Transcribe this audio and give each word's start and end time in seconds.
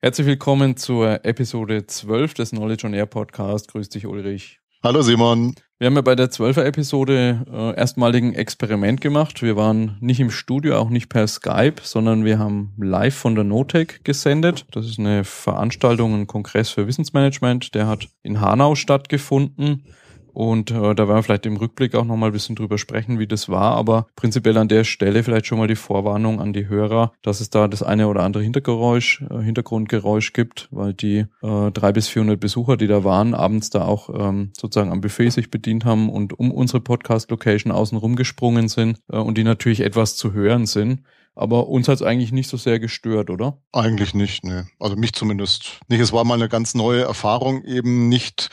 Herzlich 0.00 0.28
willkommen 0.28 0.76
zur 0.76 1.24
Episode 1.24 1.84
12 1.84 2.34
des 2.34 2.50
Knowledge 2.50 2.86
on 2.86 2.94
Air 2.94 3.06
Podcast. 3.06 3.72
Grüß 3.72 3.88
dich, 3.88 4.06
Ulrich. 4.06 4.60
Hallo 4.80 5.02
Simon. 5.02 5.56
Wir 5.80 5.88
haben 5.88 5.96
ja 5.96 6.02
bei 6.02 6.14
der 6.14 6.30
12er 6.30 6.62
Episode 6.62 7.44
äh, 7.50 7.74
erstmaligen 7.76 8.32
Experiment 8.32 9.00
gemacht. 9.00 9.42
Wir 9.42 9.56
waren 9.56 9.96
nicht 10.00 10.20
im 10.20 10.30
Studio, 10.30 10.76
auch 10.76 10.88
nicht 10.88 11.08
per 11.08 11.26
Skype, 11.26 11.82
sondern 11.82 12.24
wir 12.24 12.38
haben 12.38 12.74
live 12.78 13.16
von 13.16 13.34
der 13.34 13.42
Notec 13.42 14.04
gesendet. 14.04 14.66
Das 14.70 14.86
ist 14.86 15.00
eine 15.00 15.24
Veranstaltung, 15.24 16.14
ein 16.14 16.28
Kongress 16.28 16.70
für 16.70 16.86
Wissensmanagement. 16.86 17.74
Der 17.74 17.88
hat 17.88 18.08
in 18.22 18.40
Hanau 18.40 18.76
stattgefunden. 18.76 19.82
Und 20.32 20.70
äh, 20.70 20.94
da 20.94 21.08
werden 21.08 21.16
wir 21.16 21.22
vielleicht 21.22 21.46
im 21.46 21.56
Rückblick 21.56 21.94
auch 21.94 22.04
nochmal 22.04 22.30
ein 22.30 22.32
bisschen 22.32 22.56
drüber 22.56 22.78
sprechen, 22.78 23.18
wie 23.18 23.26
das 23.26 23.48
war. 23.48 23.76
Aber 23.76 24.06
prinzipiell 24.16 24.56
an 24.58 24.68
der 24.68 24.84
Stelle 24.84 25.22
vielleicht 25.22 25.46
schon 25.46 25.58
mal 25.58 25.68
die 25.68 25.76
Vorwarnung 25.76 26.40
an 26.40 26.52
die 26.52 26.68
Hörer, 26.68 27.12
dass 27.22 27.40
es 27.40 27.50
da 27.50 27.68
das 27.68 27.82
eine 27.82 28.08
oder 28.08 28.22
andere 28.22 28.42
Hintergeräusch, 28.42 29.22
äh, 29.30 29.40
Hintergrundgeräusch 29.40 30.32
gibt, 30.32 30.68
weil 30.70 30.94
die 30.94 31.26
äh, 31.42 31.70
drei 31.72 31.92
bis 31.92 32.08
400 32.08 32.38
Besucher, 32.38 32.76
die 32.76 32.86
da 32.86 33.04
waren, 33.04 33.34
abends 33.34 33.70
da 33.70 33.84
auch 33.84 34.10
ähm, 34.12 34.50
sozusagen 34.56 34.92
am 34.92 35.00
Buffet 35.00 35.30
sich 35.30 35.50
bedient 35.50 35.84
haben 35.84 36.08
und 36.10 36.38
um 36.38 36.50
unsere 36.50 36.80
Podcast-Location 36.80 37.72
außen 37.72 37.98
rumgesprungen 37.98 38.68
sind 38.68 38.98
äh, 39.10 39.16
und 39.16 39.38
die 39.38 39.44
natürlich 39.44 39.80
etwas 39.80 40.16
zu 40.16 40.32
hören 40.32 40.66
sind. 40.66 41.02
Aber 41.38 41.68
uns 41.68 41.86
hat 41.86 41.94
es 41.94 42.02
eigentlich 42.02 42.32
nicht 42.32 42.50
so 42.50 42.56
sehr 42.56 42.80
gestört, 42.80 43.30
oder? 43.30 43.58
Eigentlich 43.72 44.12
nicht, 44.12 44.42
ne. 44.42 44.66
Also 44.80 44.96
mich 44.96 45.12
zumindest 45.12 45.78
nicht. 45.86 46.00
Es 46.00 46.12
war 46.12 46.24
mal 46.24 46.34
eine 46.34 46.48
ganz 46.48 46.74
neue 46.74 47.02
Erfahrung, 47.02 47.62
eben 47.64 48.08
nicht 48.08 48.50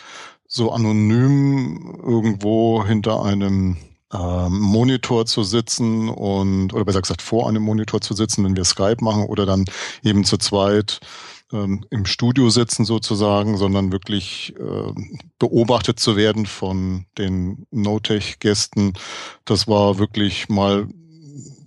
so 0.56 0.72
anonym 0.72 2.00
irgendwo 2.02 2.86
hinter 2.86 3.24
einem 3.24 3.76
ähm, 4.14 4.60
Monitor 4.60 5.26
zu 5.26 5.44
sitzen 5.44 6.08
und, 6.08 6.74
oder 6.74 6.86
besser 6.86 7.02
gesagt 7.02 7.22
vor 7.22 7.50
einem 7.50 7.62
Monitor 7.62 8.00
zu 8.00 8.14
sitzen, 8.14 8.46
wenn 8.46 8.56
wir 8.56 8.64
Skype 8.64 9.04
machen 9.04 9.26
oder 9.26 9.46
dann 9.46 9.66
eben 10.02 10.24
zu 10.24 10.38
zweit 10.38 11.02
ähm, 11.52 11.84
im 11.90 12.06
Studio 12.06 12.50
sitzen 12.50 12.86
sozusagen, 12.86 13.58
sondern 13.58 13.92
wirklich 13.92 14.54
äh, 14.58 14.94
beobachtet 15.40 16.00
zu 16.00 16.16
werden 16.16 16.46
von 16.46 17.06
den 17.18 17.68
No-Tech-Gästen. 17.72 18.94
Das 19.44 19.68
war 19.68 20.00
wirklich 20.00 20.48
mal 20.48 20.88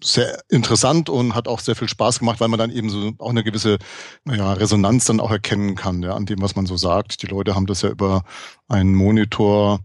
sehr 0.02 0.41
interessant 0.48 1.08
und 1.08 1.34
hat 1.34 1.48
auch 1.48 1.60
sehr 1.60 1.77
viel 1.77 1.88
Spaß 1.88 2.20
gemacht, 2.20 2.41
weil 2.41 2.48
man 2.48 2.58
dann 2.58 2.70
eben 2.70 2.91
so 2.91 3.12
auch 3.18 3.30
eine 3.30 3.44
gewisse 3.44 3.78
naja, 4.24 4.52
Resonanz 4.52 5.05
dann 5.06 5.20
auch 5.20 5.30
erkennen 5.30 5.74
kann, 5.74 6.02
ja, 6.02 6.14
an 6.14 6.27
dem, 6.27 6.40
was 6.40 6.56
man 6.56 6.66
so 6.66 6.77
sagt. 6.77 7.22
Die 7.22 7.27
Leute 7.27 7.55
haben 7.55 7.66
das 7.66 7.82
ja 7.82 7.90
über 7.90 8.24
einen 8.68 8.94
Monitor 8.94 9.80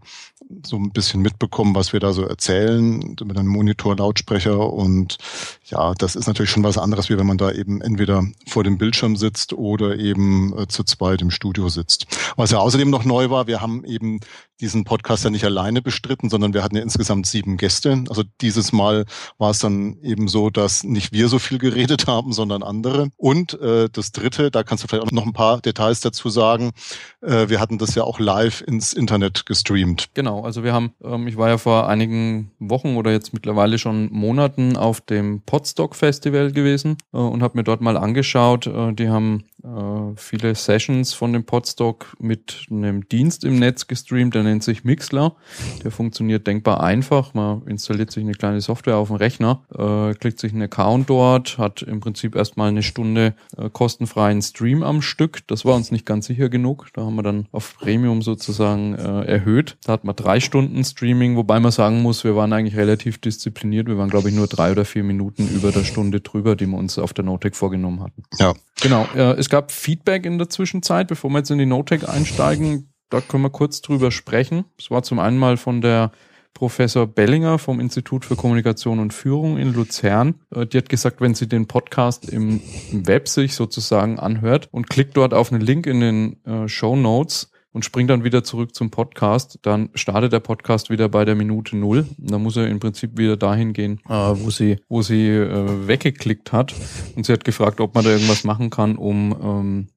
so 0.64 0.76
ein 0.76 0.90
bisschen 0.90 1.20
mitbekommen, 1.22 1.74
was 1.74 1.92
wir 1.92 2.00
da 2.00 2.12
so 2.12 2.22
erzählen 2.22 3.16
mit 3.24 3.36
einem 3.36 3.48
Monitor-Lautsprecher 3.48 4.72
und 4.72 5.18
ja, 5.64 5.94
das 5.94 6.16
ist 6.16 6.26
natürlich 6.26 6.50
schon 6.50 6.64
was 6.64 6.78
anderes, 6.78 7.08
wie 7.08 7.18
wenn 7.18 7.26
man 7.26 7.38
da 7.38 7.50
eben 7.50 7.80
entweder 7.80 8.24
vor 8.46 8.64
dem 8.64 8.78
Bildschirm 8.78 9.16
sitzt 9.16 9.52
oder 9.52 9.98
eben 9.98 10.56
äh, 10.58 10.68
zu 10.68 10.84
zweit 10.84 11.22
im 11.22 11.30
Studio 11.30 11.68
sitzt. 11.68 12.06
Was 12.36 12.50
ja 12.50 12.58
außerdem 12.58 12.90
noch 12.90 13.04
neu 13.04 13.30
war, 13.30 13.46
wir 13.46 13.60
haben 13.60 13.84
eben 13.84 14.20
diesen 14.60 14.84
Podcast 14.84 15.24
ja 15.24 15.30
nicht 15.30 15.44
alleine 15.44 15.82
bestritten, 15.82 16.30
sondern 16.30 16.54
wir 16.54 16.62
hatten 16.62 16.76
ja 16.76 16.82
insgesamt 16.82 17.26
sieben 17.26 17.56
Gäste. 17.56 18.04
Also 18.08 18.22
dieses 18.40 18.72
Mal 18.72 19.04
war 19.36 19.50
es 19.50 19.58
dann 19.58 19.98
eben 20.00 20.28
so, 20.28 20.48
dass 20.48 20.84
nicht 20.84 21.12
wir 21.12 21.28
so 21.28 21.38
viel 21.38 21.58
geredet 21.58 22.06
haben, 22.06 22.32
sondern 22.32 22.62
andere. 22.62 23.08
Und 23.16 23.60
äh, 23.60 23.88
das 23.92 24.12
Dritte, 24.12 24.50
da 24.50 24.62
kannst 24.62 24.84
du 24.84 24.88
vielleicht 24.88 25.06
auch 25.06 25.10
noch 25.10 25.26
ein 25.26 25.32
paar 25.32 25.60
Details 25.60 26.00
dazu 26.00 26.28
sagen. 26.28 26.72
Äh, 27.20 27.48
wir 27.48 27.60
hatten 27.60 27.78
das 27.78 27.94
ja 27.94 28.04
auch 28.04 28.20
live 28.20 28.62
ins 28.62 28.92
Internet 28.92 29.44
gestreamt. 29.46 30.06
Genau, 30.14 30.33
also 30.42 30.64
wir 30.64 30.72
haben, 30.72 30.92
ähm, 31.02 31.26
ich 31.26 31.36
war 31.36 31.48
ja 31.48 31.58
vor 31.58 31.88
einigen 31.88 32.50
Wochen 32.58 32.96
oder 32.96 33.12
jetzt 33.12 33.32
mittlerweile 33.32 33.78
schon 33.78 34.10
Monaten 34.12 34.76
auf 34.76 35.00
dem 35.00 35.42
Podstock 35.42 35.94
Festival 35.94 36.52
gewesen 36.52 36.96
äh, 37.12 37.18
und 37.18 37.42
habe 37.42 37.58
mir 37.58 37.64
dort 37.64 37.80
mal 37.80 37.96
angeschaut. 37.96 38.66
Äh, 38.66 38.92
die 38.92 39.08
haben 39.08 39.44
äh, 39.64 40.12
viele 40.16 40.54
Sessions 40.54 41.14
von 41.14 41.32
dem 41.32 41.44
Podstock 41.44 42.14
mit 42.18 42.66
einem 42.70 43.08
Dienst 43.08 43.44
im 43.44 43.58
Netz 43.58 43.86
gestreamt, 43.86 44.34
der 44.34 44.42
nennt 44.42 44.62
sich 44.62 44.84
Mixler. 44.84 45.36
Der 45.82 45.90
funktioniert 45.90 46.46
denkbar 46.46 46.82
einfach. 46.82 47.32
Man 47.34 47.66
installiert 47.66 48.10
sich 48.10 48.22
eine 48.22 48.34
kleine 48.34 48.60
Software 48.60 48.96
auf 48.96 49.08
dem 49.08 49.16
Rechner, 49.16 49.62
äh, 49.74 50.14
klickt 50.14 50.38
sich 50.38 50.52
einen 50.52 50.62
Account 50.62 51.08
dort, 51.08 51.56
hat 51.56 51.82
im 51.82 52.00
Prinzip 52.00 52.34
erstmal 52.36 52.68
eine 52.68 52.82
Stunde 52.82 53.34
äh, 53.56 53.70
kostenfreien 53.70 54.42
Stream 54.42 54.82
am 54.82 55.00
Stück. 55.00 55.46
Das 55.46 55.64
war 55.64 55.74
uns 55.74 55.90
nicht 55.90 56.04
ganz 56.04 56.26
sicher 56.26 56.48
genug. 56.48 56.88
Da 56.92 57.02
haben 57.02 57.16
wir 57.16 57.22
dann 57.22 57.46
auf 57.50 57.76
Premium 57.78 58.20
sozusagen 58.22 58.94
äh, 58.94 59.24
erhöht. 59.24 59.78
Da 59.84 59.92
hat 59.94 60.04
man 60.04 60.14
drei 60.14 60.40
Stunden 60.40 60.84
Streaming, 60.84 61.36
wobei 61.36 61.58
man 61.58 61.72
sagen 61.72 62.02
muss, 62.02 62.22
wir 62.24 62.36
waren 62.36 62.52
eigentlich 62.52 62.76
relativ 62.76 63.18
diszipliniert. 63.18 63.86
Wir 63.86 63.96
waren, 63.96 64.10
glaube 64.10 64.28
ich, 64.28 64.34
nur 64.34 64.46
drei 64.46 64.72
oder 64.72 64.84
vier 64.84 65.04
Minuten 65.04 65.48
über 65.48 65.72
der 65.72 65.84
Stunde 65.84 66.20
drüber, 66.20 66.54
die 66.54 66.66
wir 66.66 66.76
uns 66.76 66.98
auf 66.98 67.14
der 67.14 67.24
Notec 67.24 67.56
vorgenommen 67.56 68.02
hatten. 68.02 68.24
Ja. 68.38 68.52
Genau. 68.80 69.06
Äh, 69.14 69.34
es 69.38 69.48
gab 69.54 69.70
Feedback 69.70 70.26
in 70.26 70.36
der 70.38 70.48
Zwischenzeit, 70.48 71.06
bevor 71.06 71.30
wir 71.30 71.38
jetzt 71.38 71.50
in 71.52 71.58
die 71.58 71.64
Notec 71.64 72.08
einsteigen. 72.08 72.92
Da 73.08 73.20
können 73.20 73.44
wir 73.44 73.50
kurz 73.50 73.82
drüber 73.82 74.10
sprechen. 74.10 74.64
Es 74.76 74.90
war 74.90 75.04
zum 75.04 75.20
einen 75.20 75.38
mal 75.38 75.56
von 75.56 75.80
der 75.80 76.10
Professor 76.54 77.06
Bellinger 77.06 77.60
vom 77.60 77.78
Institut 77.78 78.24
für 78.24 78.34
Kommunikation 78.34 78.98
und 78.98 79.14
Führung 79.14 79.56
in 79.56 79.72
Luzern. 79.72 80.40
Äh, 80.52 80.66
die 80.66 80.78
hat 80.78 80.88
gesagt, 80.88 81.20
wenn 81.20 81.36
sie 81.36 81.46
den 81.46 81.68
Podcast 81.68 82.28
im, 82.28 82.62
Web 82.90 83.28
sich 83.28 83.54
sozusagen 83.54 84.18
anhört 84.18 84.70
und 84.72 84.90
klickt 84.90 85.16
dort 85.16 85.32
auf 85.32 85.52
einen 85.52 85.60
Link 85.60 85.86
in 85.86 86.00
den 86.00 86.44
äh, 86.44 86.66
Show 86.66 86.96
Notes, 86.96 87.52
und 87.74 87.84
springt 87.84 88.08
dann 88.08 88.24
wieder 88.24 88.44
zurück 88.44 88.74
zum 88.74 88.90
Podcast, 88.90 89.58
dann 89.62 89.90
startet 89.94 90.32
der 90.32 90.40
Podcast 90.40 90.90
wieder 90.90 91.08
bei 91.08 91.24
der 91.24 91.34
Minute 91.34 91.76
null. 91.76 92.06
Da 92.16 92.38
muss 92.38 92.56
er 92.56 92.68
im 92.68 92.78
Prinzip 92.78 93.18
wieder 93.18 93.36
dahin 93.36 93.72
gehen, 93.72 94.00
äh, 94.08 94.12
wo 94.12 94.50
sie, 94.50 94.78
wo 94.88 95.02
sie 95.02 95.28
äh, 95.28 95.88
weggeklickt 95.88 96.52
hat. 96.52 96.72
Und 97.16 97.26
sie 97.26 97.32
hat 97.32 97.44
gefragt, 97.44 97.80
ob 97.80 97.94
man 97.94 98.04
da 98.04 98.10
irgendwas 98.10 98.44
machen 98.44 98.70
kann, 98.70 98.96
um 98.96 99.36
ähm, 99.42 99.88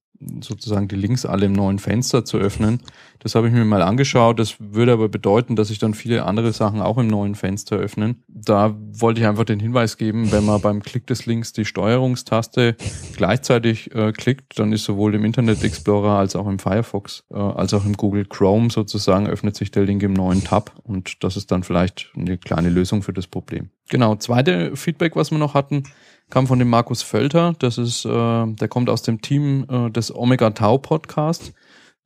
sozusagen 0.42 0.88
die 0.88 0.96
Links 0.96 1.26
alle 1.26 1.46
im 1.46 1.54
neuen 1.54 1.80
Fenster 1.80 2.26
zu 2.26 2.38
öffnen. 2.38 2.80
Das 3.20 3.36
habe 3.36 3.48
ich 3.48 3.54
mir 3.54 3.66
mal 3.66 3.82
angeschaut. 3.82 4.40
Das 4.40 4.56
würde 4.60 4.94
aber 4.94 5.10
bedeuten, 5.10 5.56
dass 5.56 5.70
sich 5.70 5.80
dann 5.80 5.94
viele 5.94 6.26
andere 6.26 6.54
Sachen 6.54 6.82
auch 6.82 6.98
im 6.98 7.08
neuen 7.08 7.36
Fenster 7.36 7.78
öffnen. 7.78 8.24
Da 8.28 8.76
wollte 8.92 9.22
ich 9.22 9.28
einfach 9.28 9.44
den 9.44 9.60
Hinweis 9.60 9.98
geben, 9.98 10.32
wenn 10.32 10.46
man 10.46 10.62
beim 10.62 10.82
Klick 10.82 11.08
des 11.08 11.26
Links 11.26 11.54
die 11.54 11.66
Steuerungstaste 11.66 12.76
gleichzeitig 13.16 13.94
äh, 13.96 14.12
klickt, 14.12 14.60
dann 14.60 14.72
ist 14.72 14.86
sowohl 14.86 15.16
im 15.16 15.26
Internet 15.26 15.64
Explorer 15.64 16.18
als 16.18 16.36
auch 16.36 16.48
im 16.48 16.60
Firefox, 16.60 17.24
äh, 17.32 17.36
als 17.36 17.74
auch 17.74 17.86
im 17.86 17.94
Google 17.94 18.26
Chrome 18.26 18.70
sozusagen 18.70 19.28
öffnet 19.28 19.56
sich 19.56 19.72
der 19.72 19.84
Link 19.84 20.04
im 20.04 20.14
neuen 20.14 20.44
Tab 20.44 20.74
und 20.84 21.24
das 21.24 21.38
ist 21.38 21.52
dann 21.52 21.64
vielleicht 21.64 22.12
eine 22.16 22.38
kleine 22.38 22.70
Lösung 22.70 23.02
für 23.02 23.14
das 23.14 23.28
Problem. 23.28 23.70
Genau, 23.90 24.16
zweite 24.16 24.76
Feedback, 24.76 25.16
was 25.16 25.32
wir 25.32 25.38
noch 25.38 25.54
hatten, 25.54 25.84
kam 26.30 26.48
von 26.48 26.60
dem 26.60 26.70
Markus 26.70 27.02
Völter. 27.02 27.54
Das 27.60 27.78
ist, 27.78 28.06
äh, 28.06 28.10
der 28.10 28.68
kommt 28.68 28.90
aus 28.90 29.02
dem 29.02 29.22
Team 29.22 29.66
äh, 29.70 29.90
des 29.90 30.14
Omega 30.14 30.50
Tau 30.52 30.78
Podcast. 30.78 31.54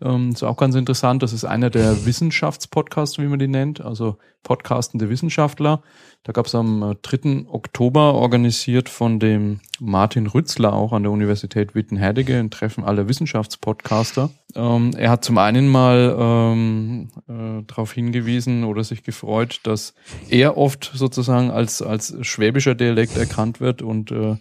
Ähm, 0.04 0.32
ist 0.32 0.44
auch 0.44 0.58
ganz 0.58 0.76
interessant. 0.76 1.22
Das 1.22 1.34
ist 1.34 1.46
einer 1.46 1.70
der 1.70 2.06
Wissenschaftspodcasts, 2.06 3.20
wie 3.20 3.28
man 3.28 3.40
die 3.40 3.48
nennt, 3.48 3.82
also 3.82 4.18
podcastende 4.44 5.10
Wissenschaftler. 5.10 5.82
Da 6.24 6.34
gab 6.34 6.46
es 6.48 6.56
am 6.56 6.96
3. 7.02 7.18
Äh, 7.18 7.46
Oktober 7.48 8.14
organisiert 8.14 8.90
von 8.90 9.20
dem 9.20 9.60
Martin 9.80 10.28
Rützler 10.28 10.74
auch 10.74 10.94
an 10.94 11.04
der 11.04 11.12
Universität 11.12 11.74
Wittenherdecke 11.76 12.38
ein 12.38 12.52
Treffen 12.52 12.84
aller 12.84 13.08
Wissenschaftspodcaster. 13.08 14.30
Ähm, 14.56 14.92
er 14.98 15.10
hat 15.10 15.24
zum 15.24 15.38
einen 15.38 15.68
mal 15.68 16.16
ähm, 16.20 17.10
äh, 17.28 17.64
darauf 17.66 17.94
hingewiesen 17.94 18.64
oder 18.64 18.84
sich 18.84 19.04
gefreut, 19.04 19.62
dass 19.64 19.94
er 20.30 20.58
oft 20.58 20.92
sozusagen 20.94 21.52
als, 21.52 21.82
als 21.82 22.16
schwäbischer 22.22 22.76
Dialekt 22.76 23.18
erkannt 23.18 23.60
wird 23.60 23.82
und 23.82 24.12
äh, 24.12 24.38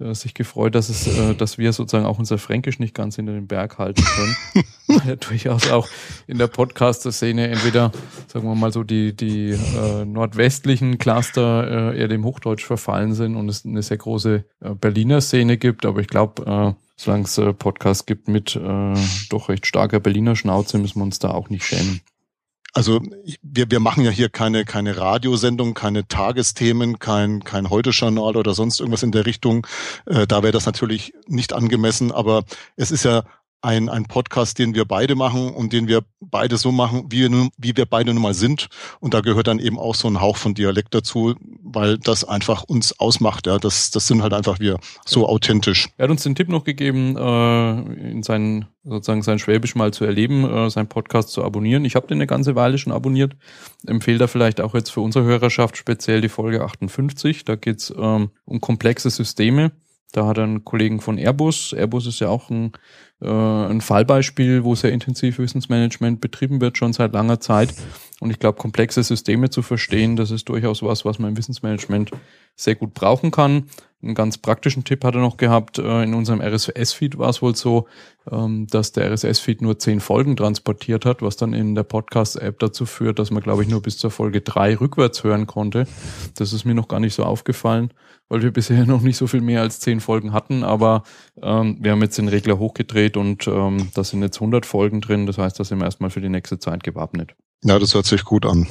äh, 0.00 0.14
sich 0.14 0.34
gefreut, 0.34 0.74
dass 0.74 0.88
es, 0.88 1.06
äh, 1.06 1.34
dass 1.34 1.58
wir 1.58 1.72
sozusagen 1.72 2.06
auch 2.06 2.18
unser 2.18 2.38
Fränkisch 2.38 2.78
nicht 2.78 2.94
ganz 2.94 3.16
hinter 3.16 3.32
den 3.32 3.46
Berg 3.46 3.78
halten 3.78 4.02
können. 4.04 4.64
ja, 5.06 5.16
durchaus 5.16 5.70
auch 5.70 5.88
in 6.26 6.38
der 6.38 6.46
Podcaster-Szene 6.46 7.48
entweder, 7.48 7.92
sagen 8.26 8.46
wir 8.46 8.54
mal 8.54 8.72
so, 8.72 8.84
die, 8.84 9.14
die 9.14 9.50
äh, 9.50 10.04
nordwestlichen 10.04 10.98
Cluster 10.98 11.92
äh, 11.92 11.98
eher 11.98 12.08
dem 12.08 12.24
Hochdeutsch 12.24 12.64
verfallen 12.64 13.14
sind 13.14 13.36
und 13.36 13.48
es 13.48 13.64
eine 13.64 13.82
sehr 13.82 13.96
große 13.96 14.44
äh, 14.60 14.74
Berliner 14.74 15.20
Szene 15.20 15.56
gibt, 15.56 15.84
aber 15.84 16.00
ich 16.00 16.08
glaube, 16.08 16.44
äh, 16.46 16.82
solange 16.96 17.24
es 17.24 17.38
äh, 17.38 17.52
Podcasts 17.52 18.06
gibt 18.06 18.28
mit 18.28 18.56
äh, 18.56 18.94
doch 19.30 19.48
recht 19.48 19.66
starker 19.66 20.00
Berliner 20.00 20.36
Schnauze, 20.36 20.78
müssen 20.78 21.00
wir 21.00 21.04
uns 21.04 21.18
da 21.18 21.30
auch 21.30 21.50
nicht 21.50 21.64
schämen. 21.64 22.00
Also 22.74 23.00
wir, 23.42 23.70
wir 23.70 23.80
machen 23.80 24.04
ja 24.04 24.10
hier 24.10 24.28
keine, 24.28 24.64
keine 24.64 24.96
Radiosendung, 24.96 25.74
keine 25.74 26.06
Tagesthemen, 26.06 26.98
kein, 26.98 27.42
kein 27.42 27.70
Heute-Journal 27.70 28.36
oder 28.36 28.54
sonst 28.54 28.80
irgendwas 28.80 29.02
in 29.02 29.12
der 29.12 29.26
Richtung. 29.26 29.66
Äh, 30.06 30.26
da 30.26 30.42
wäre 30.42 30.52
das 30.52 30.66
natürlich 30.66 31.14
nicht 31.26 31.52
angemessen, 31.52 32.12
aber 32.12 32.44
es 32.76 32.90
ist 32.90 33.04
ja 33.04 33.24
ein, 33.60 33.88
ein 33.88 34.04
Podcast, 34.04 34.58
den 34.58 34.74
wir 34.74 34.84
beide 34.84 35.14
machen 35.14 35.50
und 35.50 35.72
den 35.72 35.88
wir 35.88 36.02
beide 36.20 36.56
so 36.56 36.70
machen, 36.72 37.06
wie 37.10 37.28
wir, 37.28 37.48
wie 37.56 37.76
wir 37.76 37.86
beide 37.86 38.14
nun 38.14 38.22
mal 38.22 38.34
sind. 38.34 38.68
Und 39.00 39.14
da 39.14 39.20
gehört 39.20 39.48
dann 39.48 39.58
eben 39.58 39.78
auch 39.78 39.94
so 39.94 40.08
ein 40.08 40.20
Hauch 40.20 40.36
von 40.36 40.54
Dialekt 40.54 40.94
dazu, 40.94 41.34
weil 41.62 41.98
das 41.98 42.24
einfach 42.24 42.62
uns 42.64 42.98
ausmacht. 43.00 43.46
Ja, 43.46 43.58
das, 43.58 43.90
das 43.90 44.06
sind 44.06 44.22
halt 44.22 44.32
einfach 44.32 44.60
wir 44.60 44.78
so 45.04 45.28
authentisch. 45.28 45.88
Er 45.96 46.04
hat 46.04 46.10
uns 46.10 46.22
den 46.22 46.34
Tipp 46.34 46.48
noch 46.48 46.64
gegeben, 46.64 47.16
äh, 47.16 48.10
in 48.10 48.22
seinen 48.22 48.66
sozusagen 48.84 49.22
sein 49.22 49.38
Schwäbisch 49.38 49.74
mal 49.74 49.92
zu 49.92 50.04
erleben, 50.04 50.44
äh, 50.44 50.70
seinen 50.70 50.88
Podcast 50.88 51.30
zu 51.30 51.44
abonnieren. 51.44 51.84
Ich 51.84 51.94
habe 51.94 52.06
den 52.06 52.18
eine 52.18 52.26
ganze 52.26 52.54
Weile 52.54 52.78
schon 52.78 52.92
abonniert. 52.92 53.36
Empfehle 53.86 54.18
da 54.18 54.26
vielleicht 54.26 54.60
auch 54.60 54.74
jetzt 54.74 54.90
für 54.90 55.00
unsere 55.00 55.24
Hörerschaft 55.24 55.76
speziell 55.76 56.20
die 56.20 56.28
Folge 56.28 56.62
58. 56.62 57.44
Da 57.44 57.56
geht's 57.56 57.92
ähm, 57.96 58.30
um 58.44 58.60
komplexe 58.60 59.10
Systeme 59.10 59.72
Da 60.12 60.26
hat 60.26 60.38
er 60.38 60.44
einen 60.44 60.64
Kollegen 60.64 61.00
von 61.00 61.18
Airbus. 61.18 61.74
Airbus 61.74 62.06
ist 62.06 62.20
ja 62.20 62.28
auch 62.28 62.50
ein, 62.50 62.72
äh, 63.20 63.28
ein 63.28 63.80
Fallbeispiel, 63.80 64.64
wo 64.64 64.74
sehr 64.74 64.92
intensiv 64.92 65.38
Wissensmanagement 65.38 66.20
betrieben 66.20 66.60
wird, 66.60 66.78
schon 66.78 66.92
seit 66.92 67.12
langer 67.12 67.40
Zeit. 67.40 67.74
Und 68.20 68.30
ich 68.30 68.38
glaube, 68.38 68.58
komplexe 68.58 69.02
Systeme 69.02 69.50
zu 69.50 69.62
verstehen, 69.62 70.16
das 70.16 70.30
ist 70.30 70.48
durchaus 70.48 70.82
was, 70.82 71.04
was 71.04 71.18
man 71.18 71.30
im 71.30 71.36
Wissensmanagement 71.36 72.10
sehr 72.56 72.74
gut 72.74 72.94
brauchen 72.94 73.30
kann. 73.30 73.64
Einen 74.00 74.14
ganz 74.14 74.38
praktischen 74.38 74.84
Tipp 74.84 75.04
hat 75.04 75.14
er 75.14 75.20
noch 75.20 75.36
gehabt. 75.36 75.78
Äh, 75.78 76.04
in 76.04 76.14
unserem 76.14 76.40
RSS-Feed 76.40 77.18
war 77.18 77.30
es 77.30 77.42
wohl 77.42 77.56
so, 77.56 77.88
ähm, 78.30 78.68
dass 78.68 78.92
der 78.92 79.10
RSS-Feed 79.10 79.60
nur 79.60 79.78
zehn 79.78 79.98
Folgen 79.98 80.36
transportiert 80.36 81.04
hat, 81.04 81.20
was 81.20 81.36
dann 81.36 81.52
in 81.52 81.74
der 81.74 81.82
Podcast-App 81.82 82.60
dazu 82.60 82.86
führt, 82.86 83.18
dass 83.18 83.32
man, 83.32 83.42
glaube 83.42 83.62
ich, 83.62 83.68
nur 83.68 83.82
bis 83.82 83.98
zur 83.98 84.12
Folge 84.12 84.40
drei 84.40 84.76
rückwärts 84.76 85.24
hören 85.24 85.48
konnte. 85.48 85.88
Das 86.36 86.52
ist 86.52 86.64
mir 86.64 86.74
noch 86.74 86.86
gar 86.86 87.00
nicht 87.00 87.14
so 87.14 87.24
aufgefallen, 87.24 87.92
weil 88.28 88.42
wir 88.42 88.52
bisher 88.52 88.84
noch 88.86 89.00
nicht 89.00 89.16
so 89.16 89.26
viel 89.26 89.40
mehr 89.40 89.62
als 89.62 89.80
zehn 89.80 89.98
Folgen 89.98 90.32
hatten. 90.32 90.62
Aber 90.62 91.02
ähm, 91.42 91.78
wir 91.80 91.92
haben 91.92 92.02
jetzt 92.02 92.18
den 92.18 92.28
Regler 92.28 92.58
hochgedreht 92.58 93.16
und 93.16 93.46
ähm, 93.46 93.90
da 93.94 94.04
sind 94.04 94.22
jetzt 94.22 94.36
100 94.36 94.66
Folgen 94.66 95.00
drin. 95.00 95.26
Das 95.26 95.38
heißt, 95.38 95.58
da 95.58 95.64
sind 95.64 95.78
wir 95.78 95.84
erstmal 95.84 96.10
für 96.10 96.20
die 96.20 96.28
nächste 96.28 96.58
Zeit 96.58 96.82
gewappnet. 96.82 97.34
Ja, 97.64 97.78
das 97.78 97.94
hört 97.94 98.06
sich 98.06 98.24
gut 98.24 98.46
an. 98.46 98.66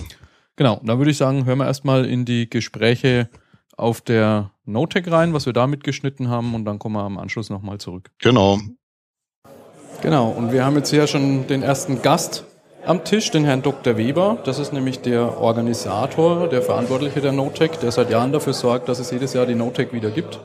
Genau, 0.56 0.82
dann 0.84 0.98
würde 0.98 1.12
ich 1.12 1.18
sagen, 1.18 1.46
hören 1.46 1.60
wir 1.60 1.66
erstmal 1.66 2.06
in 2.06 2.26
die 2.26 2.50
Gespräche 2.50 3.30
auf 3.76 4.02
der 4.02 4.52
Notec 4.66 5.10
rein, 5.12 5.34
was 5.34 5.46
wir 5.46 5.54
da 5.54 5.68
mitgeschnitten 5.68 6.30
haben 6.30 6.56
und 6.56 6.66
dann 6.66 6.80
kommen 6.80 6.96
wir 6.96 7.04
am 7.04 7.18
Anschluss 7.18 7.50
nochmal 7.50 7.78
zurück. 7.78 8.10
Genau. 8.20 8.60
Genau, 10.02 10.30
und 10.30 10.52
wir 10.52 10.66
haben 10.66 10.76
jetzt 10.76 10.90
hier 10.90 11.08
schon 11.08 11.48
den 11.48 11.64
ersten 11.64 12.02
Gast 12.02 12.46
am 12.86 13.04
Tisch, 13.04 13.32
den 13.32 13.44
Herrn 13.46 13.62
Dr. 13.62 13.98
Weber. 13.98 14.38
Das 14.46 14.60
ist 14.60 14.72
nämlich 14.72 15.02
der 15.02 15.38
Organisator, 15.40 16.48
der 16.48 16.62
Verantwortliche 16.62 17.20
der 17.20 17.34
Notec, 17.34 17.80
der 17.82 17.92
seit 17.92 18.10
Jahren 18.10 18.32
dafür 18.32 18.54
sorgt, 18.54 18.88
dass 18.90 19.00
es 19.00 19.12
jedes 19.12 19.34
Jahr 19.34 19.46
die 19.46 19.56
Notec 19.56 19.94
wieder 19.94 20.10
gibt. 20.10 20.40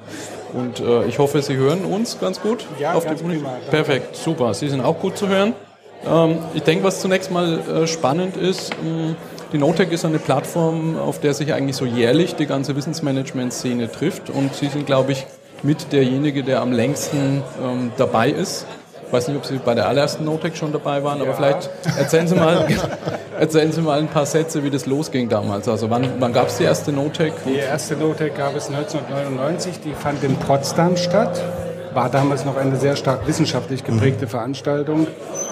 Und 0.52 0.80
äh, 0.80 1.04
ich 1.06 1.18
hoffe, 1.18 1.42
Sie 1.42 1.56
hören 1.56 1.84
uns 1.84 2.18
ganz 2.20 2.40
gut. 2.40 2.66
Ja, 2.78 2.94
auf 2.94 3.04
ganz 3.04 3.20
die 3.20 3.26
prima. 3.28 3.56
Perfekt, 3.70 4.16
super. 4.16 4.54
Sie 4.54 4.68
sind 4.68 4.80
auch 4.80 4.98
gut 4.98 5.16
zu 5.16 5.28
hören. 5.28 5.54
Ähm, 6.06 6.38
ich 6.54 6.62
denke, 6.62 6.84
was 6.84 7.00
zunächst 7.00 7.30
mal 7.30 7.58
äh, 7.60 7.86
spannend 7.86 8.36
ist, 8.36 8.70
mh, 8.82 9.14
die 9.52 9.58
Notec 9.58 9.92
ist 9.92 10.04
eine 10.04 10.18
Plattform, 10.18 10.98
auf 10.98 11.20
der 11.20 11.34
sich 11.34 11.52
eigentlich 11.52 11.76
so 11.76 11.84
jährlich 11.84 12.34
die 12.34 12.46
ganze 12.46 12.74
Wissensmanagement-Szene 12.74 13.90
trifft. 13.90 14.30
Und 14.30 14.54
Sie 14.54 14.68
sind, 14.68 14.86
glaube 14.86 15.12
ich, 15.12 15.26
mit 15.62 15.92
derjenige, 15.92 16.42
der 16.42 16.60
am 16.60 16.72
längsten 16.72 17.42
ähm, 17.62 17.92
dabei 17.96 18.30
ist. 18.30 18.66
Ich 19.12 19.16
weiß 19.18 19.28
nicht, 19.28 19.36
ob 19.36 19.44
Sie 19.44 19.58
bei 19.58 19.74
der 19.74 19.86
allerersten 19.88 20.24
Notec 20.24 20.56
schon 20.56 20.72
dabei 20.72 21.04
waren, 21.04 21.20
aber 21.20 21.34
vielleicht 21.34 21.68
erzählen 21.98 22.26
Sie, 22.26 22.34
mal, 22.34 22.66
erzählen 23.38 23.70
Sie 23.70 23.82
mal 23.82 23.98
ein 23.98 24.08
paar 24.08 24.24
Sätze, 24.24 24.64
wie 24.64 24.70
das 24.70 24.86
losging 24.86 25.28
damals. 25.28 25.68
Also 25.68 25.90
wann, 25.90 26.08
wann 26.18 26.32
gab 26.32 26.46
es 26.46 26.56
die 26.56 26.64
erste 26.64 26.92
Notec? 26.92 27.34
Die 27.44 27.56
erste 27.56 27.94
Notec 27.94 28.38
gab 28.38 28.56
es 28.56 28.68
1999, 28.68 29.80
die 29.84 29.92
fand 29.92 30.24
in 30.24 30.34
Potsdam 30.36 30.96
statt. 30.96 31.42
War 31.92 32.08
damals 32.08 32.46
noch 32.46 32.56
eine 32.56 32.76
sehr 32.76 32.96
stark 32.96 33.26
wissenschaftlich 33.26 33.84
geprägte 33.84 34.26
Veranstaltung. 34.26 35.06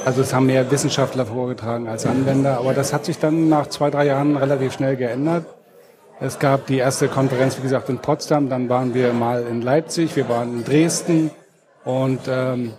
Also 0.06 0.22
es 0.22 0.32
haben 0.32 0.46
mehr 0.46 0.70
Wissenschaftler 0.70 1.26
vorgetragen 1.26 1.86
als 1.86 2.06
Anwender, 2.06 2.56
aber 2.56 2.72
das 2.72 2.94
hat 2.94 3.04
sich 3.04 3.18
dann 3.18 3.50
nach 3.50 3.66
zwei, 3.66 3.90
drei 3.90 4.06
Jahren 4.06 4.38
relativ 4.38 4.72
schnell 4.72 4.96
geändert. 4.96 5.44
Es 6.18 6.38
gab 6.38 6.66
die 6.66 6.78
erste 6.78 7.08
Konferenz, 7.08 7.58
wie 7.58 7.62
gesagt, 7.62 7.90
in 7.90 7.98
Potsdam, 7.98 8.48
dann 8.48 8.70
waren 8.70 8.94
wir 8.94 9.12
mal 9.12 9.42
in 9.42 9.60
Leipzig, 9.60 10.16
wir 10.16 10.30
waren 10.30 10.60
in 10.60 10.64
Dresden 10.64 11.30
und 11.84 12.20
ähm, 12.26 12.72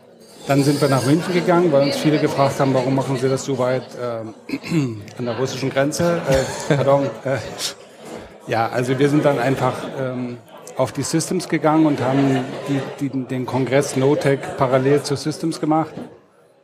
dann 0.48 0.64
sind 0.64 0.82
wir 0.82 0.90
nach 0.90 1.06
München 1.06 1.34
gegangen, 1.34 1.72
weil 1.72 1.84
uns 1.84 1.98
viele 1.98 2.20
gefragt 2.20 2.60
haben, 2.60 2.74
warum 2.74 2.96
machen 2.96 3.18
Sie 3.18 3.30
das 3.30 3.46
so 3.46 3.58
weit 3.58 3.84
ähm, 4.02 5.02
an 5.18 5.26
der 5.26 5.38
russischen 5.38 5.70
Grenze? 5.70 6.22
Äh, 6.28 6.76
pardon, 6.76 7.06
äh, 7.24 7.38
ja, 8.48 8.70
also 8.70 8.98
wir 8.98 9.10
sind 9.10 9.24
dann 9.24 9.40
einfach 9.40 9.74
ähm, 10.00 10.38
auf 10.78 10.92
die 10.92 11.04
Systems 11.04 11.48
gegangen 11.48 11.86
und 11.86 12.02
haben 12.02 12.44
die, 12.68 12.82
die, 13.00 13.26
den 13.26 13.46
Kongress 13.46 13.96
NoTech 13.96 14.40
parallel 14.58 15.04
zu 15.04 15.16
Systems 15.16 15.60
gemacht. 15.60 15.94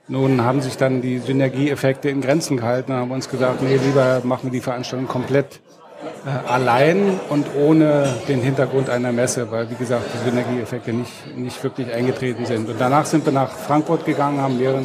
Nun 0.08 0.42
haben 0.44 0.62
sich 0.62 0.78
dann 0.78 1.02
die 1.02 1.20
Synergieeffekte 1.20 2.10
in 2.10 2.22
Grenzen 2.22 2.58
gehalten 2.58 2.94
und 2.94 2.98
haben 2.98 3.12
uns 3.12 3.30
gesagt, 3.30 3.62
nee, 3.62 3.76
lieber 3.78 4.22
machen 4.24 4.44
wir 4.46 4.52
die 4.52 4.62
Veranstaltung 4.62 5.08
komplett 5.08 5.56
äh, 5.56 5.67
allein 6.48 7.20
und 7.30 7.48
ohne 7.56 8.08
den 8.28 8.42
Hintergrund 8.42 8.90
einer 8.90 9.12
Messe, 9.12 9.50
weil 9.52 9.70
wie 9.70 9.76
gesagt 9.76 10.06
die 10.14 10.30
Synergieeffekte 10.30 10.94
nicht, 10.94 11.38
nicht 11.38 11.64
wirklich 11.64 11.94
eingetreten 11.94 12.46
sind. 12.46 12.70
Und 12.70 12.80
danach 12.80 13.06
sind 13.06 13.26
wir 13.26 13.34
nach 13.34 13.52
Frankfurt 13.52 14.06
gegangen, 14.06 14.42
haben 14.42 14.58
mehrere, 14.58 14.84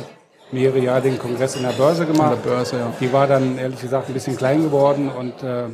mehrere 0.51 0.79
Jahre 0.79 1.03
den 1.03 1.19
Kongress 1.19 1.57
in 1.57 1.63
der 1.63 1.71
Börse 1.71 2.07
gemacht. 2.07 2.37
In 2.37 2.43
der 2.43 2.51
Börse, 2.51 2.77
ja. 2.77 2.93
Die 3.01 3.13
war 3.13 3.27
dann 3.27 3.59
ehrlich 3.59 3.81
gesagt 3.81 4.09
ein 4.09 4.15
bisschen 4.15 4.37
klein 4.37 4.63
geworden 4.63 5.11
und 5.11 5.43
äh, 5.43 5.65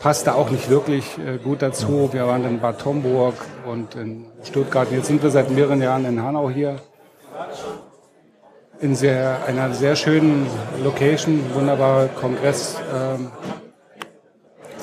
passte 0.00 0.34
auch 0.34 0.50
nicht 0.50 0.68
wirklich 0.68 1.18
äh, 1.18 1.38
gut 1.38 1.62
dazu. 1.62 2.10
Wir 2.12 2.26
waren 2.26 2.44
in 2.44 2.60
Bad 2.60 2.84
Homburg 2.84 3.34
und 3.66 3.94
in 3.94 4.26
Stuttgart. 4.44 4.88
Jetzt 4.90 5.06
sind 5.06 5.22
wir 5.22 5.30
seit 5.30 5.50
mehreren 5.50 5.80
Jahren 5.80 6.04
in 6.04 6.22
Hanau 6.22 6.50
hier. 6.50 6.76
In 8.78 8.94
sehr, 8.94 9.38
einer 9.46 9.72
sehr 9.72 9.96
schönen 9.96 10.46
Location, 10.84 11.40
wunderbarer 11.54 12.08
Kongress. 12.08 12.76
Ähm, 12.94 13.30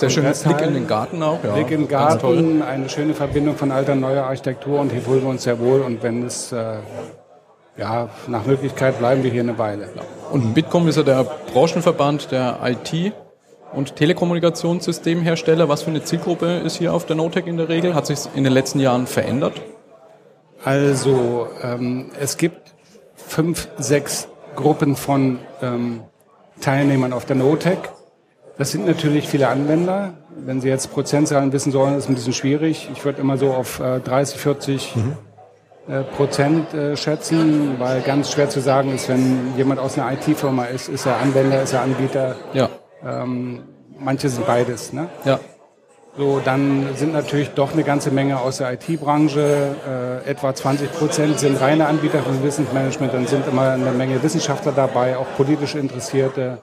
Sehr 0.09 0.21
schöner 0.21 0.33
Kongresshalle. 0.33 0.55
Blick 0.55 0.67
in 0.67 0.73
den 0.73 0.87
Garten 0.87 1.23
auch. 1.23 1.43
Ja, 1.43 1.53
Blick 1.53 1.89
ganz 1.89 2.21
toll. 2.21 2.35
Garten, 2.35 2.61
eine 2.61 2.89
schöne 2.89 3.13
Verbindung 3.13 3.55
von 3.55 3.71
alter 3.71 3.93
und 3.93 4.01
neuer 4.01 4.23
Architektur 4.23 4.79
und 4.79 4.91
hier 4.91 5.01
fühlen 5.01 5.21
wir 5.21 5.29
uns 5.29 5.43
sehr 5.43 5.59
wohl 5.59 5.81
und 5.81 6.03
wenn 6.03 6.25
es 6.25 6.51
äh, 6.51 6.77
ja, 7.77 8.09
nach 8.27 8.45
Möglichkeit 8.45 8.99
bleiben 8.99 9.23
wir 9.23 9.31
hier 9.31 9.41
eine 9.41 9.57
Weile. 9.57 9.89
Und 10.31 10.53
Bitkom 10.53 10.87
ist 10.87 10.97
ja 10.97 11.03
der 11.03 11.23
Branchenverband 11.53 12.31
der 12.31 12.59
IT- 12.63 13.13
und 13.73 13.95
Telekommunikationssystemhersteller. 13.95 15.69
Was 15.69 15.83
für 15.83 15.89
eine 15.89 16.03
Zielgruppe 16.03 16.57
ist 16.57 16.77
hier 16.77 16.93
auf 16.93 17.05
der 17.05 17.15
Notec 17.15 17.47
in 17.47 17.57
der 17.57 17.69
Regel? 17.69 17.95
Hat 17.95 18.05
sich 18.05 18.19
in 18.35 18.43
den 18.43 18.53
letzten 18.53 18.79
Jahren 18.79 19.07
verändert? 19.07 19.61
Also 20.63 21.47
ähm, 21.61 22.11
es 22.19 22.37
gibt 22.37 22.73
fünf, 23.15 23.67
sechs 23.77 24.27
Gruppen 24.55 24.95
von 24.95 25.39
ähm, 25.61 26.01
Teilnehmern 26.61 27.13
auf 27.13 27.25
der 27.25 27.35
NoTech. 27.35 27.79
Das 28.57 28.71
sind 28.71 28.85
natürlich 28.85 29.27
viele 29.27 29.47
Anwender. 29.47 30.13
Wenn 30.35 30.61
Sie 30.61 30.67
jetzt 30.69 30.91
Prozentzahlen 30.91 31.51
wissen 31.53 31.71
sollen, 31.71 31.97
ist 31.97 32.07
ein 32.09 32.15
bisschen 32.15 32.33
schwierig. 32.33 32.89
Ich 32.93 33.03
würde 33.03 33.19
immer 33.21 33.37
so 33.37 33.51
auf 33.51 33.79
äh, 33.79 33.99
30, 33.99 34.39
40 34.39 34.93
äh, 35.87 36.01
Prozent 36.15 36.73
äh, 36.73 36.95
schätzen, 36.95 37.75
weil 37.79 38.01
ganz 38.01 38.31
schwer 38.31 38.49
zu 38.49 38.61
sagen 38.61 38.93
ist, 38.93 39.09
wenn 39.09 39.55
jemand 39.57 39.79
aus 39.79 39.97
einer 39.97 40.11
IT-Firma 40.13 40.65
ist, 40.65 40.87
ist 40.87 41.05
er 41.05 41.17
Anwender, 41.17 41.63
ist 41.63 41.73
er 41.73 41.81
Anbieter. 41.81 42.35
Ja, 42.53 42.69
Ähm, 43.05 43.63
manche 43.99 44.29
sind 44.29 44.45
beides. 44.47 44.93
Ne? 44.93 45.07
ja. 45.25 45.39
So, 46.15 46.39
dann 46.45 46.89
sind 46.95 47.11
natürlich 47.11 47.49
doch 47.55 47.73
eine 47.73 47.83
ganze 47.83 48.11
Menge 48.11 48.39
aus 48.39 48.57
der 48.57 48.71
IT-Branche. 48.73 50.21
Äh, 50.25 50.29
etwa 50.29 50.53
20 50.53 50.91
Prozent 50.93 51.39
sind 51.39 51.59
reine 51.59 51.87
Anbieter 51.87 52.19
von 52.19 52.43
Wissensmanagement. 52.43 53.13
Dann 53.15 53.25
sind 53.25 53.47
immer 53.47 53.71
eine 53.71 53.89
Menge 53.91 54.21
Wissenschaftler 54.21 54.73
dabei, 54.73 55.17
auch 55.17 55.25
politisch 55.35 55.73
Interessierte, 55.73 56.59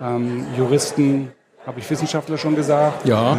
ähm, 0.00 0.46
Juristen, 0.56 1.32
habe 1.66 1.80
ich 1.80 1.90
Wissenschaftler 1.90 2.38
schon 2.38 2.54
gesagt. 2.54 3.06
Ja, 3.06 3.36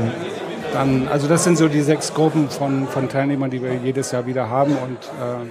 Dann, 0.74 1.08
also 1.08 1.28
das 1.28 1.44
sind 1.44 1.58
so 1.58 1.68
die 1.68 1.82
sechs 1.82 2.14
Gruppen 2.14 2.50
von, 2.50 2.88
von 2.88 3.08
Teilnehmern, 3.08 3.50
die 3.50 3.62
wir 3.62 3.74
jedes 3.76 4.12
Jahr 4.12 4.26
wieder 4.26 4.50
haben. 4.50 4.72
Und 4.72 4.98
äh, 4.98 5.50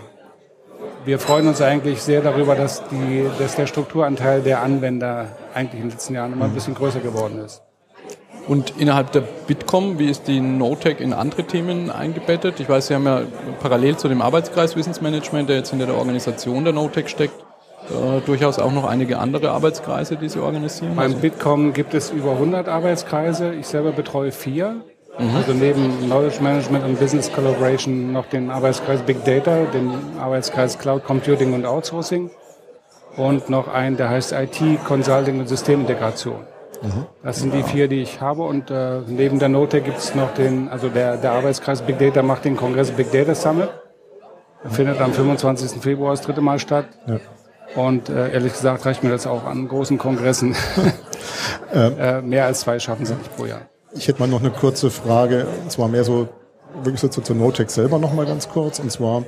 wir 1.06 1.18
freuen 1.18 1.48
uns 1.48 1.62
eigentlich 1.62 2.02
sehr 2.02 2.20
darüber, 2.20 2.54
dass, 2.54 2.82
die, 2.88 3.26
dass 3.38 3.56
der 3.56 3.66
Strukturanteil 3.66 4.42
der 4.42 4.62
Anwender 4.62 5.28
eigentlich 5.54 5.80
in 5.80 5.88
den 5.88 5.90
letzten 5.92 6.14
Jahren 6.14 6.32
immer 6.32 6.46
ein 6.46 6.52
bisschen 6.52 6.74
größer 6.74 7.00
geworden 7.00 7.42
ist. 7.44 7.62
Und 8.46 8.74
innerhalb 8.78 9.10
der 9.10 9.22
Bitkom, 9.22 9.98
wie 9.98 10.08
ist 10.08 10.28
die 10.28 10.40
NoTech 10.40 11.00
in 11.00 11.12
andere 11.12 11.44
Themen 11.44 11.90
eingebettet? 11.90 12.60
Ich 12.60 12.68
weiß, 12.68 12.88
Sie 12.88 12.94
haben 12.94 13.06
ja 13.06 13.22
parallel 13.60 13.96
zu 13.96 14.08
dem 14.08 14.22
Arbeitskreis 14.22 14.76
Wissensmanagement, 14.76 15.48
der 15.48 15.56
jetzt 15.56 15.70
hinter 15.70 15.86
der 15.86 15.96
Organisation 15.96 16.62
der 16.62 16.72
NoTech 16.72 17.08
steckt, 17.08 17.45
äh, 17.90 18.20
durchaus 18.24 18.58
auch 18.58 18.72
noch 18.72 18.84
einige 18.84 19.18
andere 19.18 19.50
Arbeitskreise, 19.50 20.16
die 20.16 20.28
Sie 20.28 20.40
organisieren. 20.40 20.96
Beim 20.96 21.12
Also, 21.12 21.18
Bitkom 21.18 21.72
gibt 21.72 21.94
es 21.94 22.10
über 22.10 22.32
100 22.32 22.68
Arbeitskreise. 22.68 23.54
Ich 23.54 23.66
selber 23.66 23.92
betreue 23.92 24.32
vier. 24.32 24.82
Also 25.34 25.54
neben 25.54 25.98
Knowledge 26.04 26.42
Management 26.42 26.84
und 26.84 27.00
Business 27.00 27.32
Collaboration 27.32 28.12
noch 28.12 28.26
den 28.26 28.50
Arbeitskreis 28.50 29.00
Big 29.00 29.24
Data, 29.24 29.64
den 29.72 29.90
Arbeitskreis 30.20 30.78
Cloud 30.78 31.04
Computing 31.04 31.54
und 31.54 31.64
Outsourcing 31.64 32.30
und 33.16 33.48
noch 33.48 33.66
einen, 33.68 33.96
der 33.96 34.10
heißt 34.10 34.32
IT, 34.32 34.60
Consulting 34.84 35.40
und 35.40 35.48
Systemintegration. 35.48 36.44
Das 37.22 37.38
sind 37.38 37.54
die 37.54 37.62
vier, 37.62 37.88
die 37.88 38.02
ich 38.02 38.20
habe. 38.20 38.42
Und 38.42 38.70
äh, 38.70 39.00
neben 39.06 39.38
der 39.38 39.48
Note 39.48 39.80
gibt 39.80 39.96
es 39.96 40.14
noch 40.14 40.34
den, 40.34 40.68
also 40.68 40.88
der, 40.88 41.16
der 41.16 41.32
Arbeitskreis 41.32 41.80
Big 41.82 41.98
Data 41.98 42.22
macht 42.22 42.44
den 42.44 42.56
Kongress 42.56 42.90
Big 42.90 43.10
Data 43.10 43.34
Summit. 43.34 43.70
Der 44.62 44.70
findet 44.70 45.00
am 45.00 45.12
25. 45.12 45.80
Februar 45.80 46.10
das 46.10 46.20
dritte 46.20 46.42
Mal 46.42 46.58
statt. 46.58 46.86
Und 47.74 48.08
äh, 48.08 48.32
ehrlich 48.32 48.52
gesagt 48.52 48.86
reicht 48.86 49.02
mir 49.02 49.10
das 49.10 49.26
auch 49.26 49.44
an 49.44 49.68
großen 49.68 49.98
Kongressen. 49.98 50.54
äh, 51.74 52.22
mehr 52.22 52.46
als 52.46 52.60
zwei 52.60 52.78
schaffen 52.78 53.04
sie 53.06 53.14
nicht 53.14 53.36
pro 53.36 53.46
Jahr. 53.46 53.62
Ich 53.92 54.08
hätte 54.08 54.20
mal 54.20 54.28
noch 54.28 54.40
eine 54.40 54.50
kurze 54.50 54.90
Frage, 54.90 55.46
und 55.62 55.70
zwar 55.72 55.88
mehr 55.88 56.04
so, 56.04 56.28
wirklich 56.82 57.00
so 57.00 57.08
zu- 57.08 57.22
zur 57.22 57.36
Notech 57.36 57.70
selber 57.70 57.98
noch 57.98 58.12
mal 58.12 58.26
ganz 58.26 58.48
kurz, 58.48 58.78
und 58.78 58.90
zwar, 58.92 59.24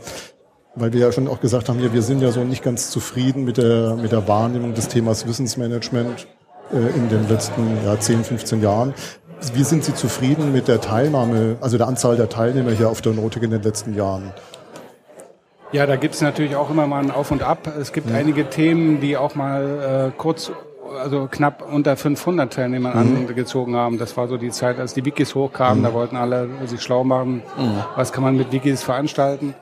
weil 0.75 0.92
wir 0.92 1.00
ja 1.00 1.12
schon 1.12 1.26
auch 1.28 1.40
gesagt 1.40 1.68
haben, 1.68 1.80
ja, 1.83 1.92
wir 1.92 2.02
sind 2.02 2.21
ja 2.21 2.30
so 2.30 2.45
nicht 2.45 2.62
ganz 2.62 2.90
zufrieden 2.90 3.45
mit 3.45 3.57
der, 3.57 3.97
mit 3.97 4.12
der 4.12 4.28
Wahrnehmung 4.28 4.75
des 4.75 4.88
Themas 4.88 5.26
Wissensmanagement 5.26 6.26
äh, 6.73 6.97
in 6.97 7.09
den 7.09 7.28
letzten 7.28 7.78
ja, 7.85 7.99
10, 7.99 8.25
15 8.25 8.62
Jahren. 8.62 8.95
wie 9.54 9.64
sind 9.64 9.85
Sie 9.85 9.95
zufrieden 9.95 10.52
mit 10.52 10.68
der 10.68 10.80
Teilnahme, 10.80 11.57
also 11.61 11.78
der 11.78 11.88
Anzahl 11.88 12.16
der 12.16 12.28
Teilnehmer 12.28 12.71
hier 12.73 12.90
auf 12.90 13.00
der 13.00 13.12
Notik 13.14 13.42
in 13.42 13.50
den 13.50 13.62
letzten 13.62 13.95
Jahren? 13.95 14.33
Ja, 15.71 15.87
da 15.87 15.97
gibt 15.97 16.15
es 16.15 16.23
natürlich 16.23 16.57
auch 16.57 16.71
immer 16.71 16.87
mal 16.87 17.03
ein 17.03 17.11
Auf 17.11 17.31
und 17.31 17.43
Ab. 17.43 17.71
Es 17.79 17.93
gibt 17.93 18.09
mhm. 18.09 18.17
einige 18.17 18.49
Themen, 18.49 19.01
die 19.01 19.17
auch 19.17 19.35
mal 19.35 20.09
äh, 20.09 20.17
kurz, 20.17 20.51
also 21.03 21.29
knapp 21.31 21.63
unter 21.71 21.97
500 21.97 22.53
Teilnehmern 22.53 23.11
mhm. 23.11 23.29
angezogen 23.29 23.77
haben. 23.77 23.99
Das 23.99 24.17
war 24.17 24.29
so 24.29 24.39
die 24.39 24.51
Zeit, 24.51 24.79
als 24.79 24.95
die 24.95 25.05
Wikis 25.05 25.35
hochkamen. 25.35 25.81
Mhm. 25.81 25.85
Da 25.85 25.93
wollten 25.93 26.17
alle 26.17 26.49
sich 26.65 26.81
schlau 26.81 27.05
machen, 27.05 27.43
mhm. 27.59 27.85
was 27.97 28.13
kann 28.13 28.25
man 28.25 28.37
mit 28.37 28.51
Wikis 28.51 28.83
veranstalten. 28.83 29.55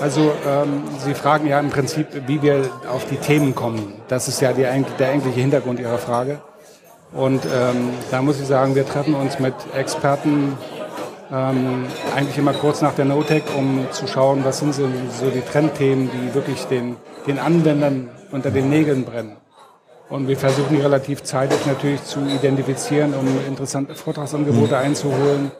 Also 0.00 0.32
ähm, 0.46 0.82
Sie 0.98 1.14
fragen 1.14 1.46
ja 1.46 1.60
im 1.60 1.70
Prinzip, 1.70 2.08
wie 2.26 2.42
wir 2.42 2.68
auf 2.92 3.06
die 3.06 3.16
Themen 3.16 3.54
kommen. 3.54 3.94
Das 4.08 4.28
ist 4.28 4.40
ja 4.40 4.52
die, 4.52 4.62
der 4.98 5.10
eigentliche 5.10 5.40
Hintergrund 5.40 5.80
Ihrer 5.80 5.98
Frage. 5.98 6.40
Und 7.12 7.44
ähm, 7.44 7.90
da 8.10 8.20
muss 8.22 8.40
ich 8.40 8.46
sagen, 8.46 8.74
wir 8.74 8.84
treffen 8.84 9.14
uns 9.14 9.38
mit 9.38 9.54
Experten 9.72 10.58
ähm, 11.34 11.86
eigentlich 12.14 12.38
immer 12.38 12.52
kurz 12.52 12.80
nach 12.80 12.94
der 12.94 13.06
NoTech, 13.06 13.42
um 13.56 13.86
zu 13.90 14.06
schauen, 14.06 14.44
was 14.44 14.60
sind 14.60 14.74
so, 14.74 14.88
so 15.10 15.30
die 15.30 15.40
Trendthemen, 15.40 16.10
die 16.10 16.34
wirklich 16.34 16.64
den, 16.66 16.96
den 17.26 17.38
Anwendern 17.38 18.10
unter 18.30 18.50
den 18.50 18.70
Nägeln 18.70 19.04
brennen. 19.04 19.36
Und 20.08 20.28
wir 20.28 20.36
versuchen 20.36 20.76
die 20.76 20.82
relativ 20.82 21.22
zeitig 21.24 21.66
natürlich 21.66 22.04
zu 22.04 22.20
identifizieren, 22.20 23.14
um 23.14 23.26
interessante 23.48 23.94
Vortragsangebote 23.94 24.74
mhm. 24.74 24.80
einzuholen. 24.80 25.50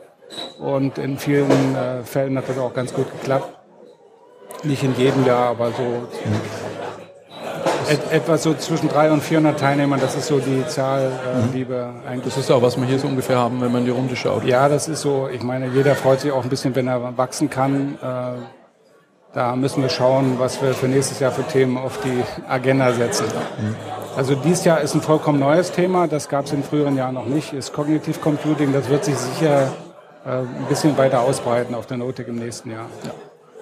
Und 0.59 0.97
in 0.97 1.17
vielen 1.17 1.75
äh, 1.75 2.03
Fällen 2.03 2.37
hat 2.37 2.47
das 2.47 2.57
auch 2.57 2.73
ganz 2.73 2.93
gut 2.93 3.11
geklappt. 3.11 3.49
Nicht 4.63 4.83
in 4.83 4.95
jedem 4.95 5.25
Jahr, 5.25 5.49
aber 5.49 5.71
so 5.71 5.83
mhm. 5.83 6.74
Et, 7.89 8.11
etwa 8.11 8.37
so 8.37 8.53
zwischen 8.53 8.89
300 8.89 9.13
und 9.13 9.23
400 9.23 9.59
Teilnehmern, 9.59 9.99
das 9.99 10.15
ist 10.15 10.27
so 10.27 10.39
die 10.39 10.65
Zahl, 10.67 11.01
äh, 11.03 11.41
mhm. 11.41 11.51
die 11.53 11.69
wir 11.69 11.93
eigentlich. 12.07 12.33
Das 12.33 12.43
ist 12.43 12.51
auch, 12.51 12.61
was 12.61 12.77
wir 12.77 12.85
hier 12.85 12.99
so 12.99 13.07
ungefähr 13.07 13.37
haben, 13.37 13.61
wenn 13.61 13.71
man 13.71 13.81
in 13.81 13.85
die 13.85 13.91
Runde 13.91 14.15
schaut. 14.15 14.43
Ja, 14.45 14.69
das 14.69 14.87
ist 14.87 15.01
so. 15.01 15.29
Ich 15.31 15.43
meine, 15.43 15.67
jeder 15.67 15.95
freut 15.95 16.21
sich 16.21 16.31
auch 16.31 16.43
ein 16.43 16.49
bisschen, 16.49 16.75
wenn 16.75 16.87
er 16.87 17.17
wachsen 17.17 17.49
kann. 17.49 17.97
Äh, 18.01 18.39
da 19.33 19.55
müssen 19.55 19.81
wir 19.81 19.89
schauen, 19.89 20.39
was 20.39 20.61
wir 20.61 20.73
für 20.73 20.87
nächstes 20.87 21.19
Jahr 21.19 21.31
für 21.31 21.43
Themen 21.43 21.77
auf 21.77 21.99
die 22.01 22.23
Agenda 22.47 22.93
setzen. 22.93 23.25
Mhm. 23.25 23.75
Also 24.15 24.35
dieses 24.35 24.63
Jahr 24.63 24.79
ist 24.79 24.95
ein 24.95 25.01
vollkommen 25.01 25.39
neues 25.39 25.71
Thema. 25.71 26.07
Das 26.07 26.29
gab 26.29 26.45
es 26.45 26.53
in 26.53 26.63
früheren 26.63 26.95
Jahren 26.95 27.15
noch 27.15 27.25
nicht. 27.25 27.51
Ist 27.51 27.73
Cognitive 27.73 28.19
Computing. 28.19 28.71
Das 28.71 28.87
wird 28.89 29.03
sich 29.03 29.17
sicher 29.17 29.73
äh, 30.25 30.29
ein 30.29 30.65
bisschen 30.69 30.97
weiter 30.97 31.19
ausbreiten 31.21 31.75
auf 31.75 31.85
der 31.85 31.97
Notik 31.97 32.29
im 32.29 32.35
nächsten 32.35 32.71
Jahr. 32.71 32.85
Ja. 33.03 33.11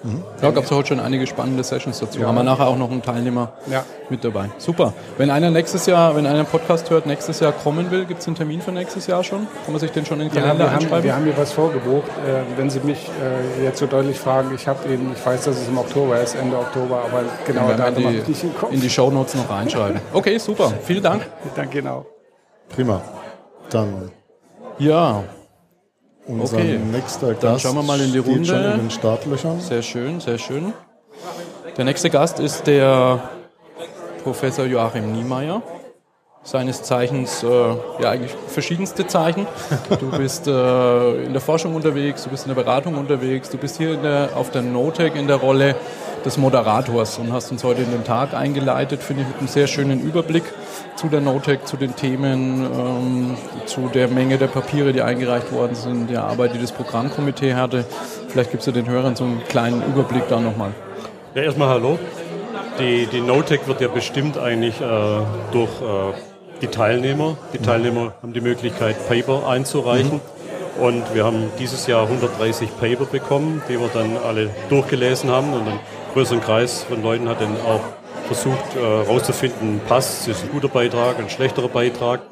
Mhm. 0.04 0.22
Da 0.40 0.50
gab 0.50 0.64
es 0.64 0.70
heute 0.70 0.88
schon 0.88 1.00
einige 1.00 1.26
spannende 1.26 1.64
Sessions 1.64 1.98
dazu. 1.98 2.20
Ja. 2.20 2.26
Haben 2.26 2.34
wir 2.34 2.42
nachher 2.42 2.66
auch 2.66 2.76
noch 2.76 2.90
einen 2.90 3.00
Teilnehmer 3.00 3.52
ja. 3.70 3.84
mit 4.10 4.22
dabei. 4.22 4.50
Super. 4.58 4.92
Wenn 5.16 5.30
einer 5.30 5.50
nächstes 5.50 5.86
Jahr, 5.86 6.14
wenn 6.14 6.26
einer 6.26 6.40
einen 6.40 6.46
Podcast 6.46 6.90
hört, 6.90 7.06
nächstes 7.06 7.40
Jahr 7.40 7.52
kommen 7.52 7.90
will, 7.90 8.04
gibt 8.04 8.20
es 8.20 8.26
einen 8.26 8.36
Termin 8.36 8.60
für 8.60 8.70
nächstes 8.70 9.06
Jahr 9.06 9.24
schon? 9.24 9.46
Kann 9.64 9.72
man 9.72 9.80
sich 9.80 9.90
den 9.92 10.04
schon 10.04 10.20
in 10.20 10.28
den 10.28 10.34
Kalender 10.34 10.66
ja, 10.66 10.70
wir 10.70 10.76
einschreiben? 10.76 10.96
Haben, 10.96 11.04
wir 11.04 11.14
haben 11.14 11.24
hier 11.24 11.38
was 11.38 11.52
vorgebucht. 11.52 12.08
Äh, 12.08 12.58
wenn 12.58 12.68
Sie 12.68 12.80
mich 12.80 13.08
äh, 13.58 13.64
jetzt 13.64 13.78
so 13.78 13.86
deutlich 13.86 14.18
fragen, 14.18 14.54
ich 14.54 14.68
habe 14.68 14.92
ihn, 14.92 15.12
ich 15.16 15.24
weiß, 15.24 15.44
dass 15.44 15.56
es 15.56 15.68
im 15.68 15.78
Oktober 15.78 16.20
ist, 16.20 16.34
Ende 16.34 16.58
Oktober, 16.58 17.02
aber 17.06 17.22
genau 17.46 17.72
da 17.74 17.84
habe 17.84 18.00
ich 18.02 18.28
nicht 18.28 18.44
im 18.44 18.54
Kopf. 18.54 18.72
In 18.72 18.80
die 18.80 18.90
Shownotes 18.90 19.34
noch 19.34 19.48
reinschreiben. 19.50 20.00
Okay, 20.12 20.38
super. 20.38 20.72
Vielen 20.84 21.02
Dank. 21.02 21.26
Danke 21.56 21.80
genau. 21.80 22.06
Prima. 22.68 23.00
Dann. 23.70 24.10
Ja, 24.78 25.24
unser 26.26 26.56
okay. 26.56 26.78
nächster 26.78 27.28
Gast 27.28 27.42
Dann 27.42 27.58
schauen 27.58 27.76
wir 27.76 27.82
mal 27.82 28.00
in 28.00 28.12
die 28.12 28.18
Runde. 28.18 28.46
Schon 28.46 28.64
in 28.64 28.78
den 28.78 28.90
Startlöchern. 28.90 29.60
Sehr 29.60 29.82
schön, 29.82 30.20
sehr 30.20 30.38
schön. 30.38 30.72
Der 31.76 31.84
nächste 31.84 32.10
Gast 32.10 32.40
ist 32.40 32.66
der 32.66 33.28
Professor 34.22 34.64
Joachim 34.64 35.12
Niemeyer. 35.12 35.62
Seines 36.42 36.82
Zeichens, 36.82 37.42
äh, 37.42 37.46
ja 37.46 38.10
eigentlich 38.10 38.34
verschiedenste 38.48 39.06
Zeichen. 39.06 39.46
Du 39.98 40.10
bist 40.10 40.46
äh, 40.46 41.24
in 41.24 41.32
der 41.32 41.40
Forschung 41.40 41.74
unterwegs, 41.74 42.24
du 42.24 42.30
bist 42.30 42.44
in 42.46 42.54
der 42.54 42.62
Beratung 42.62 42.96
unterwegs, 42.96 43.48
du 43.48 43.56
bist 43.56 43.78
hier 43.78 43.96
der, 43.96 44.30
auf 44.34 44.50
der 44.50 44.60
NoTech 44.60 45.14
in 45.14 45.26
der 45.26 45.36
Rolle 45.36 45.74
des 46.24 46.38
Moderators 46.38 47.18
und 47.18 47.32
hast 47.32 47.50
uns 47.50 47.64
heute 47.64 47.82
in 47.82 47.90
den 47.90 48.04
Tag 48.04 48.34
eingeleitet, 48.34 49.02
finde 49.02 49.22
ich, 49.22 49.28
mit 49.28 49.38
einem 49.38 49.48
sehr 49.48 49.66
schönen 49.66 50.00
Überblick 50.00 50.44
zu 50.96 51.08
der 51.08 51.20
NoTech, 51.20 51.64
zu 51.64 51.76
den 51.76 51.94
Themen, 51.96 52.64
ähm, 52.64 53.36
zu 53.66 53.88
der 53.92 54.08
Menge 54.08 54.38
der 54.38 54.46
Papiere, 54.46 54.92
die 54.92 55.02
eingereicht 55.02 55.52
worden 55.52 55.74
sind, 55.74 56.10
der 56.10 56.24
Arbeit, 56.24 56.54
die 56.54 56.60
das 56.60 56.72
Programmkomitee 56.72 57.54
hatte. 57.54 57.84
Vielleicht 58.28 58.50
gibst 58.50 58.66
du 58.66 58.72
den 58.72 58.88
Hörern 58.88 59.16
so 59.16 59.24
einen 59.24 59.42
kleinen 59.48 59.82
Überblick 59.86 60.28
da 60.28 60.40
nochmal. 60.40 60.70
Ja, 61.34 61.42
erstmal 61.42 61.68
hallo. 61.68 61.98
Die, 62.78 63.06
die 63.06 63.20
NoTech 63.20 63.66
wird 63.66 63.80
ja 63.80 63.88
bestimmt 63.88 64.38
eigentlich 64.38 64.80
äh, 64.80 64.84
durch 65.52 65.70
äh, 65.80 66.14
die 66.62 66.68
Teilnehmer. 66.68 67.36
Die 67.52 67.58
Teilnehmer 67.58 68.14
haben 68.22 68.32
die 68.32 68.40
Möglichkeit, 68.40 68.96
Paper 69.08 69.46
einzureichen. 69.46 70.14
Mhm. 70.14 70.82
Und 70.82 71.14
wir 71.14 71.24
haben 71.24 71.50
dieses 71.60 71.86
Jahr 71.86 72.02
130 72.02 72.68
Paper 72.80 73.04
bekommen, 73.04 73.62
die 73.68 73.78
wir 73.78 73.88
dann 73.94 74.16
alle 74.16 74.50
durchgelesen 74.68 75.30
haben 75.30 75.52
und 75.52 75.68
einen 75.68 75.78
größeren 76.14 76.40
Kreis 76.40 76.84
von 76.84 77.02
Leuten 77.02 77.28
hat 77.28 77.40
dann 77.40 77.56
auch 77.66 77.80
versucht 78.26 78.74
herauszufinden, 78.76 79.76
äh, 79.76 79.88
passt, 79.88 80.28
ist 80.28 80.44
ein 80.44 80.50
guter 80.50 80.68
Beitrag, 80.68 81.18
ein 81.18 81.28
schlechterer 81.28 81.68
Beitrag. 81.68 82.22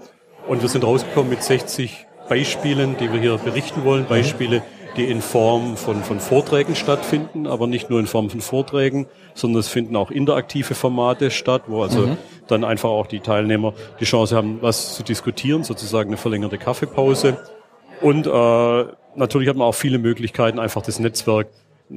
Und 0.47 0.63
wir 0.63 0.69
sind 0.69 0.85
rausgekommen 0.85 1.29
mit 1.29 1.43
60 1.43 2.07
Beispielen, 2.29 2.97
die 2.97 3.13
wir 3.13 3.21
hier 3.21 3.37
berichten 3.39 3.85
wollen. 3.85 4.07
Beispiele, 4.07 4.63
die 4.97 5.05
in 5.05 5.21
Form 5.21 5.77
von, 5.77 6.03
von 6.05 6.21
Vorträgen 6.21 6.77
stattfinden, 6.77 7.47
aber 7.47 7.67
nicht 7.67 7.91
nur 7.91 7.99
in 7.99 8.07
Form 8.07 8.31
von 8.31 8.41
Vorträgen, 8.41 9.07
sondern 9.35 9.61
es 9.61 9.69
finden 9.69 9.97
auch 9.97 10.11
interaktive 10.11 10.75
Formate 10.75 11.31
statt, 11.31 11.63
wo 11.67 11.83
also 11.83 12.07
mhm. 12.07 12.17
dann 12.47 12.65
einfach 12.65 12.89
auch 12.89 13.07
die 13.07 13.21
Teilnehmer 13.21 13.75
die 14.01 14.05
Chance 14.05 14.37
haben, 14.37 14.59
was 14.61 14.95
zu 14.95 15.03
diskutieren, 15.03 15.65
sozusagen 15.65 16.11
eine 16.11 16.17
verlängerte 16.17 16.59
Kaffeepause. 16.59 17.37
Und 18.01 18.27
äh, 18.27 18.85
natürlich 19.17 19.49
hat 19.49 19.57
man 19.57 19.67
auch 19.67 19.75
viele 19.75 19.99
Möglichkeiten, 19.99 20.59
einfach 20.59 20.83
das 20.83 20.99
Netzwerk 20.99 21.49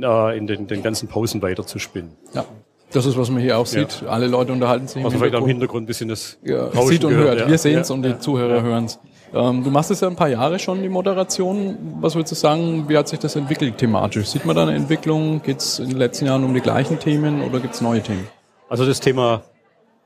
äh, 0.01 0.37
in 0.37 0.47
den, 0.47 0.67
den 0.67 0.83
ganzen 0.83 1.07
Pausen 1.07 1.41
weiterzuspinnen. 1.41 2.11
Ja. 2.33 2.45
Das 2.91 3.05
ist, 3.05 3.17
was 3.17 3.29
man 3.29 3.41
hier 3.41 3.57
auch 3.57 3.65
sieht. 3.65 4.01
Ja. 4.01 4.09
Alle 4.09 4.27
Leute 4.27 4.53
unterhalten 4.53 4.87
sich. 4.87 5.03
Also 5.03 5.17
vielleicht 5.17 5.35
am 5.35 5.45
Hintergrund 5.45 5.83
ein 5.83 5.87
bisschen 5.87 6.09
das 6.09 6.37
ja, 6.43 6.69
sieht 6.83 7.03
und 7.03 7.11
gehört. 7.11 7.27
hört. 7.27 7.39
Ja. 7.41 7.47
Wir 7.49 7.57
sehen 7.57 7.79
es 7.79 7.89
und 7.89 8.03
die 8.03 8.17
Zuhörer 8.19 8.61
hören 8.61 8.85
es. 8.85 8.99
Ähm, 9.33 9.63
du 9.63 9.69
machst 9.69 9.91
es 9.91 9.99
ja 9.99 10.07
ein 10.07 10.15
paar 10.15 10.29
Jahre 10.29 10.59
schon, 10.59 10.81
die 10.81 10.87
Moderation. 10.87 11.77
Was 11.99 12.15
würdest 12.15 12.31
du 12.31 12.35
sagen, 12.35 12.87
wie 12.87 12.97
hat 12.97 13.07
sich 13.09 13.19
das 13.19 13.35
entwickelt 13.35 13.77
thematisch? 13.77 14.27
Sieht 14.27 14.45
man 14.45 14.55
da 14.55 14.61
eine 14.61 14.75
Entwicklung? 14.75 15.41
Geht 15.41 15.57
es 15.57 15.79
in 15.79 15.89
den 15.89 15.97
letzten 15.97 16.25
Jahren 16.25 16.43
um 16.43 16.53
die 16.53 16.61
gleichen 16.61 16.99
Themen 16.99 17.41
oder 17.41 17.59
gibt 17.59 17.73
es 17.73 17.81
neue 17.81 18.01
Themen? 18.01 18.27
Also 18.69 18.85
das 18.85 18.99
Thema 19.01 19.43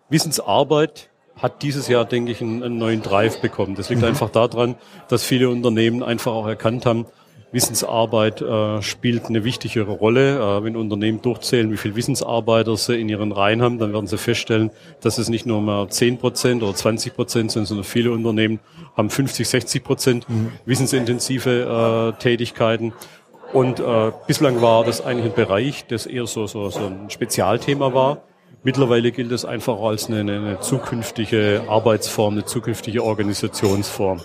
Wissensarbeit 0.09 1.09
hat 1.35 1.61
dieses 1.61 1.87
Jahr, 1.87 2.05
denke 2.05 2.31
ich, 2.31 2.41
einen, 2.41 2.63
einen 2.63 2.77
neuen 2.77 3.01
Drive 3.01 3.39
bekommen. 3.39 3.75
Das 3.75 3.89
liegt 3.89 4.01
mhm. 4.01 4.07
einfach 4.07 4.29
daran, 4.29 4.75
dass 5.07 5.23
viele 5.23 5.49
Unternehmen 5.49 6.01
einfach 6.03 6.31
auch 6.31 6.47
erkannt 6.47 6.85
haben, 6.85 7.05
Wissensarbeit 7.51 8.41
äh, 8.41 8.81
spielt 8.81 9.25
eine 9.25 9.43
wichtigere 9.43 9.91
Rolle. 9.91 10.39
Äh, 10.39 10.63
wenn 10.63 10.75
Unternehmen 10.75 11.21
durchzählen, 11.21 11.71
wie 11.71 11.77
viele 11.77 11.95
Wissensarbeiter 11.95 12.77
sie 12.77 12.99
in 12.99 13.09
ihren 13.09 13.31
Reihen 13.31 13.61
haben, 13.61 13.79
dann 13.79 13.93
werden 13.93 14.07
sie 14.07 14.17
feststellen, 14.17 14.71
dass 15.01 15.17
es 15.17 15.29
nicht 15.29 15.45
nur 15.45 15.61
mal 15.61 15.89
10 15.89 16.19
Prozent 16.19 16.61
oder 16.61 16.75
20 16.75 17.15
Prozent 17.15 17.51
sind, 17.51 17.65
sondern 17.65 17.83
viele 17.85 18.11
Unternehmen 18.11 18.59
haben 18.95 19.09
50, 19.09 19.47
60 19.47 19.83
Prozent 19.83 20.29
mhm. 20.29 20.51
wissensintensive 20.65 22.13
äh, 22.15 22.21
Tätigkeiten. 22.21 22.93
Und 23.51 23.79
äh, 23.79 24.11
bislang 24.27 24.61
war 24.61 24.83
das 24.83 25.03
eigentlich 25.03 25.25
ein 25.25 25.33
Bereich, 25.33 25.85
das 25.87 26.05
eher 26.05 26.27
so, 26.27 26.45
so, 26.45 26.69
so 26.69 26.85
ein 26.85 27.09
Spezialthema 27.09 27.93
war. 27.93 28.21
Mittlerweile 28.63 29.11
gilt 29.11 29.31
es 29.31 29.45
einfach 29.45 29.79
als 29.79 30.07
eine, 30.07 30.19
eine 30.19 30.59
zukünftige 30.59 31.63
Arbeitsform, 31.67 32.33
eine 32.33 32.45
zukünftige 32.45 33.03
Organisationsform. 33.03 34.21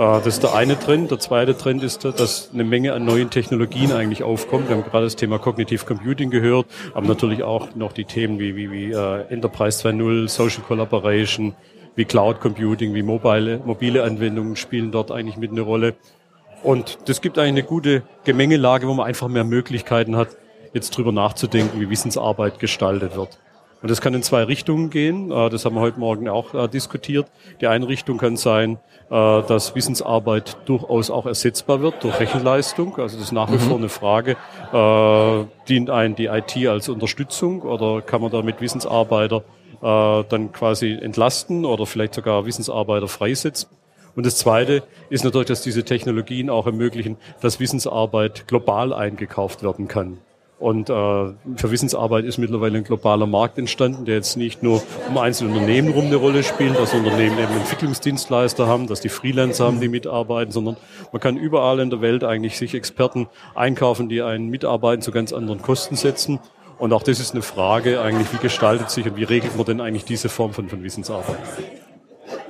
Äh, 0.00 0.22
das 0.24 0.28
ist 0.28 0.42
der 0.42 0.54
eine 0.54 0.78
Trend. 0.78 1.10
Der 1.10 1.18
zweite 1.18 1.56
Trend 1.56 1.82
ist, 1.82 2.04
dass 2.04 2.50
eine 2.54 2.64
Menge 2.64 2.94
an 2.94 3.04
neuen 3.04 3.28
Technologien 3.28 3.92
eigentlich 3.92 4.22
aufkommt. 4.22 4.68
Wir 4.68 4.76
haben 4.76 4.84
gerade 4.84 5.04
das 5.04 5.16
Thema 5.16 5.38
Cognitive 5.38 5.84
Computing 5.84 6.30
gehört, 6.30 6.66
aber 6.94 7.06
natürlich 7.06 7.42
auch 7.42 7.74
noch 7.74 7.92
die 7.92 8.06
Themen 8.06 8.38
wie, 8.38 8.56
wie, 8.56 8.70
wie 8.70 8.94
uh, 8.94 9.24
Enterprise 9.28 9.86
2.0, 9.86 10.28
Social 10.28 10.62
Collaboration, 10.66 11.54
wie 11.96 12.06
Cloud 12.06 12.40
Computing, 12.40 12.94
wie 12.94 13.02
mobile, 13.02 13.60
mobile 13.62 14.02
Anwendungen 14.02 14.56
spielen 14.56 14.90
dort 14.90 15.10
eigentlich 15.10 15.36
mit 15.36 15.50
eine 15.50 15.60
Rolle. 15.60 15.96
Und 16.62 16.98
das 17.06 17.20
gibt 17.20 17.38
eigentlich 17.38 17.50
eine 17.50 17.62
gute 17.64 18.02
Gemengelage, 18.24 18.88
wo 18.88 18.94
man 18.94 19.06
einfach 19.06 19.28
mehr 19.28 19.44
Möglichkeiten 19.44 20.16
hat, 20.16 20.28
jetzt 20.72 20.96
drüber 20.96 21.12
nachzudenken, 21.12 21.78
wie 21.78 21.90
Wissensarbeit 21.90 22.58
gestaltet 22.58 23.16
wird. 23.16 23.38
Und 23.82 23.90
das 23.90 24.00
kann 24.00 24.12
in 24.14 24.22
zwei 24.22 24.44
Richtungen 24.44 24.90
gehen. 24.90 25.30
Äh, 25.30 25.50
das 25.50 25.64
haben 25.64 25.74
wir 25.74 25.80
heute 25.80 26.00
Morgen 26.00 26.28
auch 26.28 26.68
diskutiert. 26.68 27.26
Die 27.60 27.66
eine 27.66 27.88
Richtung 27.88 28.18
kann 28.18 28.36
sein, 28.36 28.78
äh, 29.10 29.42
dass 29.42 29.74
Wissensarbeit 29.74 30.56
durchaus 30.66 31.10
auch 31.10 31.26
ersetzbar 31.26 31.80
wird 31.80 32.04
durch 32.04 32.20
Rechenleistung. 32.20 32.96
Also 32.96 33.16
das 33.16 33.26
ist 33.26 33.32
nach 33.32 33.50
wie 33.50 33.54
mhm. 33.54 33.58
vor 33.58 33.76
eine 33.78 33.88
Frage. 33.88 34.36
Äh, 34.72 35.46
dient 35.68 35.90
ein 35.90 36.14
die 36.14 36.26
IT 36.26 36.56
als 36.68 36.88
Unterstützung 36.88 37.62
oder 37.62 38.02
kann 38.02 38.22
man 38.22 38.30
damit 38.30 38.60
Wissensarbeiter 38.60 39.42
äh, 39.82 40.24
dann 40.28 40.52
quasi 40.52 40.92
entlasten 40.92 41.64
oder 41.64 41.86
vielleicht 41.86 42.14
sogar 42.14 42.46
Wissensarbeiter 42.46 43.08
freisetzen? 43.08 43.68
Und 44.14 44.26
das 44.26 44.36
Zweite 44.36 44.84
ist 45.08 45.24
natürlich, 45.24 45.48
dass 45.48 45.62
diese 45.62 45.84
Technologien 45.84 46.48
auch 46.48 46.66
ermöglichen, 46.66 47.16
dass 47.40 47.58
Wissensarbeit 47.58 48.46
global 48.46 48.92
eingekauft 48.92 49.64
werden 49.64 49.88
kann. 49.88 50.18
Und 50.60 50.90
äh, 50.90 50.92
für 50.92 51.70
Wissensarbeit 51.70 52.26
ist 52.26 52.36
mittlerweile 52.36 52.76
ein 52.76 52.84
globaler 52.84 53.26
Markt 53.26 53.56
entstanden, 53.56 54.04
der 54.04 54.16
jetzt 54.16 54.36
nicht 54.36 54.62
nur 54.62 54.82
um 55.08 55.16
einzelne 55.16 55.54
Unternehmen 55.54 55.90
rum 55.90 56.04
eine 56.04 56.16
Rolle 56.16 56.42
spielt, 56.42 56.78
dass 56.78 56.92
Unternehmen 56.92 57.38
eben 57.38 57.52
Entwicklungsdienstleister 57.56 58.66
haben, 58.66 58.86
dass 58.86 59.00
die 59.00 59.08
Freelancer 59.08 59.64
haben, 59.64 59.80
die 59.80 59.88
mitarbeiten, 59.88 60.52
sondern 60.52 60.76
man 61.12 61.20
kann 61.20 61.38
überall 61.38 61.80
in 61.80 61.88
der 61.88 62.02
Welt 62.02 62.24
eigentlich 62.24 62.58
sich 62.58 62.74
Experten 62.74 63.26
einkaufen, 63.54 64.10
die 64.10 64.20
einen 64.20 64.50
mitarbeiten 64.50 65.00
zu 65.00 65.12
ganz 65.12 65.32
anderen 65.32 65.62
Kosten 65.62 65.96
setzen. 65.96 66.40
Und 66.78 66.92
auch 66.92 67.02
das 67.02 67.20
ist 67.20 67.32
eine 67.32 67.42
Frage 67.42 68.02
eigentlich, 68.02 68.30
wie 68.34 68.38
gestaltet 68.38 68.90
sich 68.90 69.06
und 69.06 69.16
wie 69.16 69.24
regelt 69.24 69.56
man 69.56 69.64
denn 69.64 69.80
eigentlich 69.80 70.04
diese 70.04 70.28
Form 70.28 70.52
von, 70.52 70.68
von 70.68 70.82
Wissensarbeit? 70.82 71.38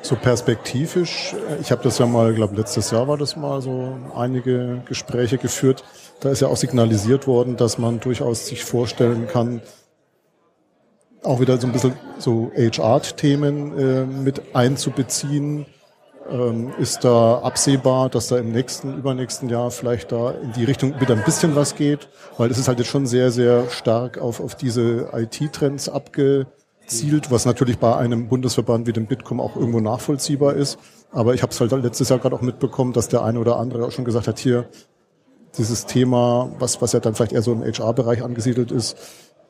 So 0.03 0.17
perspektivisch, 0.17 1.37
ich 1.61 1.71
habe 1.71 1.85
das 1.85 1.99
ja 1.99 2.07
mal, 2.07 2.35
glaube 2.35 2.57
letztes 2.57 2.91
Jahr 2.91 3.07
war 3.07 3.19
das 3.19 3.37
mal 3.37 3.63
so 3.63 3.97
einige 4.17 4.83
Gespräche 4.87 5.39
geführt. 5.39 5.85
Da 6.21 6.31
ist 6.31 6.41
ja 6.41 6.49
auch 6.49 6.57
signalisiert 6.57 7.27
worden, 7.27 7.57
dass 7.57 7.79
man 7.79 7.99
durchaus 8.01 8.47
sich 8.47 8.65
vorstellen 8.65 9.27
kann, 9.27 9.63
auch 11.23 11.41
wieder 11.41 11.59
so 11.59 11.67
ein 11.67 11.73
bisschen 11.73 11.95
so 12.19 12.51
HR-Themen 12.55 13.79
äh, 13.79 14.05
mit 14.05 14.55
einzubeziehen. 14.55 15.67
Ähm, 16.31 16.73
ist 16.79 17.05
da 17.05 17.39
absehbar, 17.39 18.09
dass 18.09 18.29
da 18.29 18.39
im 18.39 18.53
nächsten, 18.53 18.99
übernächsten 18.99 19.49
Jahr 19.49 19.71
vielleicht 19.71 20.13
da 20.13 20.31
in 20.31 20.53
die 20.53 20.65
Richtung 20.65 21.01
wieder 21.01 21.17
ein 21.17 21.25
bisschen 21.25 21.57
was 21.57 21.75
geht? 21.75 22.09
Weil 22.37 22.51
es 22.51 22.59
ist 22.59 22.69
halt 22.69 22.79
jetzt 22.79 22.89
schon 22.89 23.07
sehr, 23.07 23.31
sehr 23.31 23.69
stark 23.71 24.19
auf, 24.19 24.41
auf 24.41 24.55
diese 24.55 25.09
IT-Trends 25.13 25.89
abge 25.89 26.47
zielt, 26.87 27.31
was 27.31 27.47
natürlich 27.47 27.79
bei 27.79 27.97
einem 27.97 28.29
Bundesverband 28.29 28.87
wie 28.87 28.93
dem 28.93 29.07
Bitkom 29.07 29.41
auch 29.41 29.57
irgendwo 29.57 29.81
nachvollziehbar 29.81 30.55
ist. 30.55 30.79
Aber 31.13 31.35
ich 31.35 31.43
habe 31.43 31.53
es 31.53 31.61
halt 31.61 31.73
letztes 31.73 32.09
Jahr 32.09 32.19
gerade 32.19 32.37
auch 32.37 32.43
mitbekommen, 32.43 32.93
dass 32.93 33.09
der 33.09 33.25
eine 33.25 33.39
oder 33.41 33.57
andere 33.57 33.87
auch 33.87 33.93
schon 33.93 34.05
gesagt 34.05 34.29
hat, 34.29 34.39
hier 34.39 34.69
dieses 35.59 35.87
Thema, 35.87 36.51
was, 36.59 36.81
was 36.81 36.93
ja 36.93 37.01
dann 37.01 37.15
vielleicht 37.15 37.33
eher 37.33 37.43
so 37.43 37.53
im 37.53 37.63
HR-Bereich 37.63 38.23
angesiedelt 38.23 38.71
ist, 38.71 38.97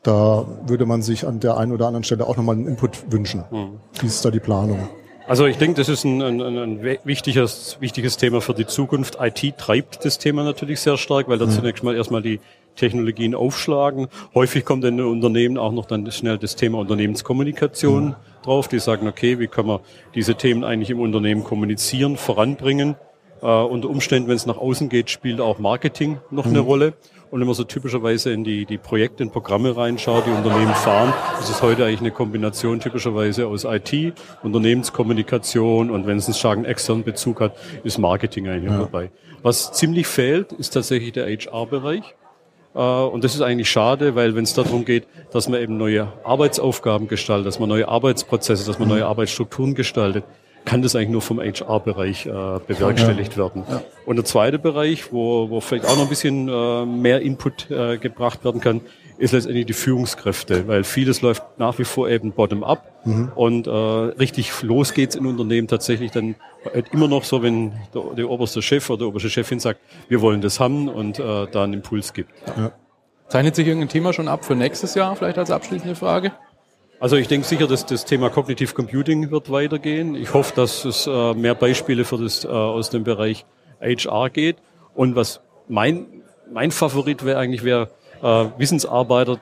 da 0.03 0.45
würde 0.65 0.85
man 0.85 1.01
sich 1.01 1.27
an 1.27 1.39
der 1.39 1.57
einen 1.57 1.71
oder 1.71 1.87
anderen 1.87 2.03
Stelle 2.03 2.25
auch 2.27 2.37
nochmal 2.37 2.55
einen 2.55 2.67
Input 2.67 3.11
wünschen. 3.11 3.43
Mhm. 3.51 3.79
Wie 3.99 4.07
ist 4.07 4.25
da 4.25 4.31
die 4.31 4.39
Planung? 4.39 4.89
Also 5.27 5.45
ich 5.45 5.57
denke, 5.57 5.75
das 5.75 5.87
ist 5.87 6.03
ein, 6.03 6.21
ein, 6.21 6.41
ein 6.41 6.83
wichtiges, 7.03 7.77
wichtiges 7.79 8.17
Thema 8.17 8.41
für 8.41 8.53
die 8.53 8.65
Zukunft. 8.65 9.17
IT 9.21 9.57
treibt 9.57 10.03
das 10.03 10.17
Thema 10.17 10.43
natürlich 10.43 10.79
sehr 10.79 10.97
stark, 10.97 11.29
weil 11.29 11.37
da 11.37 11.45
mhm. 11.45 11.51
zunächst 11.51 11.83
mal 11.83 11.95
erstmal 11.95 12.21
die 12.21 12.39
Technologien 12.75 13.35
aufschlagen. 13.35 14.07
Häufig 14.33 14.65
kommt 14.65 14.83
in 14.83 14.97
den 14.97 15.05
Unternehmen 15.05 15.57
auch 15.57 15.71
noch 15.71 15.85
dann 15.85 16.09
schnell 16.11 16.37
das 16.37 16.55
Thema 16.55 16.79
Unternehmenskommunikation 16.79 18.05
mhm. 18.05 18.15
drauf. 18.43 18.67
Die 18.67 18.79
sagen, 18.79 19.07
okay, 19.07 19.39
wie 19.39 19.47
können 19.47 19.67
wir 19.67 19.81
diese 20.15 20.35
Themen 20.35 20.63
eigentlich 20.63 20.89
im 20.89 20.99
Unternehmen 20.99 21.43
kommunizieren, 21.43 22.17
voranbringen. 22.17 22.95
Äh, 23.41 23.45
unter 23.45 23.89
Umständen, 23.89 24.29
wenn 24.29 24.35
es 24.35 24.45
nach 24.45 24.57
außen 24.57 24.89
geht, 24.89 25.09
spielt 25.09 25.41
auch 25.41 25.59
Marketing 25.59 26.19
noch 26.29 26.45
mhm. 26.45 26.51
eine 26.51 26.59
Rolle. 26.59 26.93
Und 27.31 27.39
wenn 27.39 27.47
man 27.47 27.55
so 27.55 27.63
typischerweise 27.63 28.31
in 28.33 28.43
die, 28.43 28.65
die 28.65 28.77
Projekte, 28.77 29.23
in 29.23 29.31
Programme 29.31 29.75
reinschaut, 29.75 30.25
die 30.25 30.31
Unternehmen 30.31 30.75
fahren, 30.75 31.13
ist 31.39 31.49
es 31.49 31.61
heute 31.61 31.85
eigentlich 31.85 32.01
eine 32.01 32.11
Kombination 32.11 32.81
typischerweise 32.81 33.47
aus 33.47 33.63
IT, 33.63 34.13
Unternehmenskommunikation 34.43 35.89
und 35.91 36.05
wenn 36.05 36.17
es 36.17 36.25
einen 36.25 36.33
starken 36.33 36.65
externen 36.65 37.05
Bezug 37.05 37.39
hat, 37.39 37.55
ist 37.85 37.97
Marketing 37.97 38.49
eigentlich 38.49 38.71
ja. 38.71 38.79
dabei. 38.79 39.11
Was 39.43 39.71
ziemlich 39.71 40.07
fehlt, 40.07 40.51
ist 40.51 40.71
tatsächlich 40.71 41.13
der 41.13 41.25
HR-Bereich. 41.27 42.03
Äh, 42.75 42.79
und 42.79 43.23
das 43.23 43.33
ist 43.33 43.41
eigentlich 43.41 43.69
schade, 43.69 44.15
weil 44.15 44.35
wenn 44.35 44.43
es 44.43 44.53
darum 44.53 44.83
geht, 44.83 45.07
dass 45.31 45.47
man 45.47 45.61
eben 45.61 45.77
neue 45.77 46.11
Arbeitsaufgaben 46.25 47.07
gestaltet, 47.07 47.47
dass 47.47 47.59
man 47.59 47.69
neue 47.69 47.87
Arbeitsprozesse, 47.87 48.67
dass 48.67 48.77
man 48.77 48.89
neue 48.89 49.05
Arbeitsstrukturen 49.05 49.73
gestaltet, 49.73 50.25
kann 50.65 50.81
das 50.81 50.95
eigentlich 50.95 51.09
nur 51.09 51.21
vom 51.21 51.39
HR-Bereich 51.39 52.25
äh, 52.25 52.29
bewerkstelligt 52.67 53.33
ja. 53.33 53.37
werden. 53.37 53.63
Ja. 53.69 53.81
Und 54.05 54.15
der 54.15 54.25
zweite 54.25 54.59
Bereich, 54.59 55.11
wo, 55.11 55.49
wo 55.49 55.59
vielleicht 55.59 55.85
auch 55.85 55.95
noch 55.95 56.03
ein 56.03 56.09
bisschen 56.09 56.47
äh, 56.47 56.85
mehr 56.85 57.21
Input 57.21 57.69
äh, 57.71 57.97
gebracht 57.97 58.43
werden 58.43 58.61
kann, 58.61 58.81
ist 59.17 59.33
letztendlich 59.33 59.67
die 59.67 59.73
Führungskräfte, 59.73 60.67
weil 60.67 60.83
vieles 60.83 61.21
läuft 61.21 61.43
nach 61.57 61.77
wie 61.77 61.83
vor 61.83 62.09
eben 62.09 62.31
bottom-up 62.31 63.05
mhm. 63.05 63.31
und 63.35 63.67
äh, 63.67 63.69
richtig 63.69 64.63
los 64.63 64.93
geht's 64.93 65.15
in 65.15 65.27
Unternehmen 65.27 65.67
tatsächlich 65.67 66.09
dann 66.09 66.35
halt 66.73 66.87
immer 66.91 67.07
noch 67.07 67.23
so, 67.23 67.43
wenn 67.43 67.73
der, 67.93 68.01
der 68.17 68.29
oberste 68.29 68.63
Chef 68.63 68.89
oder 68.89 68.99
die 68.99 69.05
oberste 69.05 69.29
Chefin 69.29 69.59
sagt, 69.59 69.79
wir 70.09 70.21
wollen 70.21 70.41
das 70.41 70.59
haben 70.59 70.89
und 70.89 71.19
äh, 71.19 71.47
da 71.51 71.63
einen 71.63 71.73
Impuls 71.73 72.13
gibt. 72.13 72.31
Ja. 72.57 72.71
Zeichnet 73.27 73.55
sich 73.55 73.67
irgendein 73.67 73.89
Thema 73.89 74.11
schon 74.11 74.27
ab 74.27 74.43
für 74.43 74.55
nächstes 74.55 74.95
Jahr, 74.95 75.15
vielleicht 75.15 75.37
als 75.37 75.51
abschließende 75.51 75.95
Frage? 75.95 76.31
Also 77.01 77.15
ich 77.15 77.27
denke 77.27 77.47
sicher, 77.47 77.65
dass 77.65 77.87
das 77.87 78.05
Thema 78.05 78.29
Cognitive 78.29 78.75
Computing 78.75 79.31
wird 79.31 79.49
weitergehen. 79.49 80.13
Ich 80.13 80.35
hoffe, 80.35 80.53
dass 80.55 80.85
es 80.85 81.07
äh, 81.07 81.33
mehr 81.33 81.55
Beispiele 81.55 82.05
für 82.05 82.19
das 82.19 82.45
äh, 82.45 82.47
aus 82.47 82.91
dem 82.91 83.03
Bereich 83.03 83.43
HR 83.81 84.29
geht. 84.29 84.57
Und 84.93 85.15
was 85.15 85.41
mein, 85.67 86.21
mein 86.53 86.69
Favorit 86.69 87.25
wäre 87.25 87.39
eigentlich, 87.39 87.63
wäre 87.63 87.89
äh, 88.21 88.45
Wissensarbeiter 88.59 89.39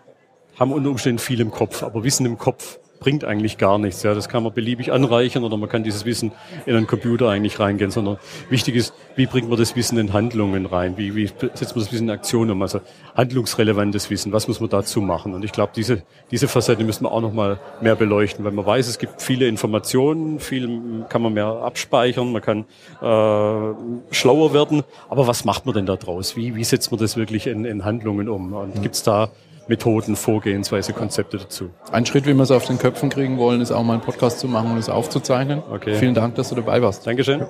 haben 0.57 0.71
unter 0.71 0.89
Umständen 0.89 1.19
viel 1.19 1.41
im 1.41 1.51
Kopf, 1.51 1.83
aber 1.83 2.05
Wissen 2.05 2.25
im 2.25 2.37
Kopf 2.37 2.79
bringt 2.99 3.23
eigentlich 3.23 3.57
gar 3.57 3.77
nichts. 3.77 4.03
Ja, 4.03 4.13
das 4.13 4.29
kann 4.29 4.43
man 4.43 4.53
beliebig 4.53 4.91
anreichern 4.91 5.43
oder 5.43 5.57
man 5.57 5.69
kann 5.69 5.83
dieses 5.83 6.05
Wissen 6.05 6.31
in 6.65 6.75
einen 6.75 6.87
Computer 6.87 7.29
eigentlich 7.29 7.59
reingehen, 7.59 7.91
sondern 7.91 8.17
wichtig 8.49 8.75
ist, 8.75 8.93
wie 9.15 9.25
bringt 9.25 9.49
man 9.49 9.57
das 9.57 9.75
Wissen 9.75 9.97
in 9.97 10.13
Handlungen 10.13 10.65
rein? 10.65 10.97
Wie, 10.97 11.15
wie 11.15 11.27
setzt 11.27 11.75
man 11.75 11.83
das 11.83 11.91
Wissen 11.91 12.05
in 12.05 12.11
Aktion 12.11 12.49
um? 12.49 12.61
Also 12.61 12.81
handlungsrelevantes 13.15 14.09
Wissen, 14.09 14.31
was 14.31 14.47
muss 14.47 14.59
man 14.59 14.69
dazu 14.69 15.01
machen? 15.01 15.33
Und 15.33 15.43
ich 15.45 15.51
glaube, 15.51 15.71
diese, 15.75 16.03
diese 16.31 16.47
Facette 16.47 16.83
müssen 16.83 17.05
wir 17.05 17.11
auch 17.11 17.21
noch 17.21 17.33
mal 17.33 17.59
mehr 17.81 17.95
beleuchten, 17.95 18.43
weil 18.45 18.51
man 18.51 18.65
weiß, 18.65 18.87
es 18.87 18.99
gibt 18.99 19.21
viele 19.21 19.47
Informationen, 19.47 20.39
viel 20.39 21.05
kann 21.09 21.21
man 21.21 21.33
mehr 21.33 21.47
abspeichern, 21.47 22.31
man 22.31 22.41
kann 22.41 22.65
äh, 23.01 24.13
schlauer 24.13 24.53
werden, 24.53 24.83
aber 25.09 25.27
was 25.27 25.45
macht 25.45 25.65
man 25.65 25.75
denn 25.75 25.85
da 25.85 25.95
draus? 25.95 26.35
Wie, 26.35 26.55
wie 26.55 26.63
setzt 26.63 26.91
man 26.91 26.99
das 26.99 27.17
wirklich 27.17 27.47
in, 27.47 27.65
in 27.65 27.85
Handlungen 27.85 28.29
um? 28.29 28.53
Und 28.53 28.81
gibt 28.81 28.95
es 28.95 29.03
da 29.03 29.29
Methoden, 29.69 30.15
Vorgehensweise, 30.15 30.93
Konzepte 30.93 31.37
dazu. 31.37 31.69
Ein 31.91 32.05
Schritt, 32.05 32.25
wie 32.25 32.33
wir 32.33 32.41
es 32.41 32.51
auf 32.51 32.65
den 32.65 32.79
Köpfen 32.79 33.09
kriegen 33.09 33.37
wollen, 33.37 33.61
ist 33.61 33.71
auch 33.71 33.83
mal 33.83 33.93
einen 33.93 34.01
Podcast 34.01 34.39
zu 34.39 34.47
machen 34.47 34.71
und 34.71 34.77
es 34.77 34.89
aufzuzeichnen. 34.89 35.61
Okay. 35.71 35.95
Vielen 35.95 36.15
Dank, 36.15 36.35
dass 36.35 36.49
du 36.49 36.55
dabei 36.55 36.81
warst. 36.81 37.05
Dankeschön. 37.05 37.45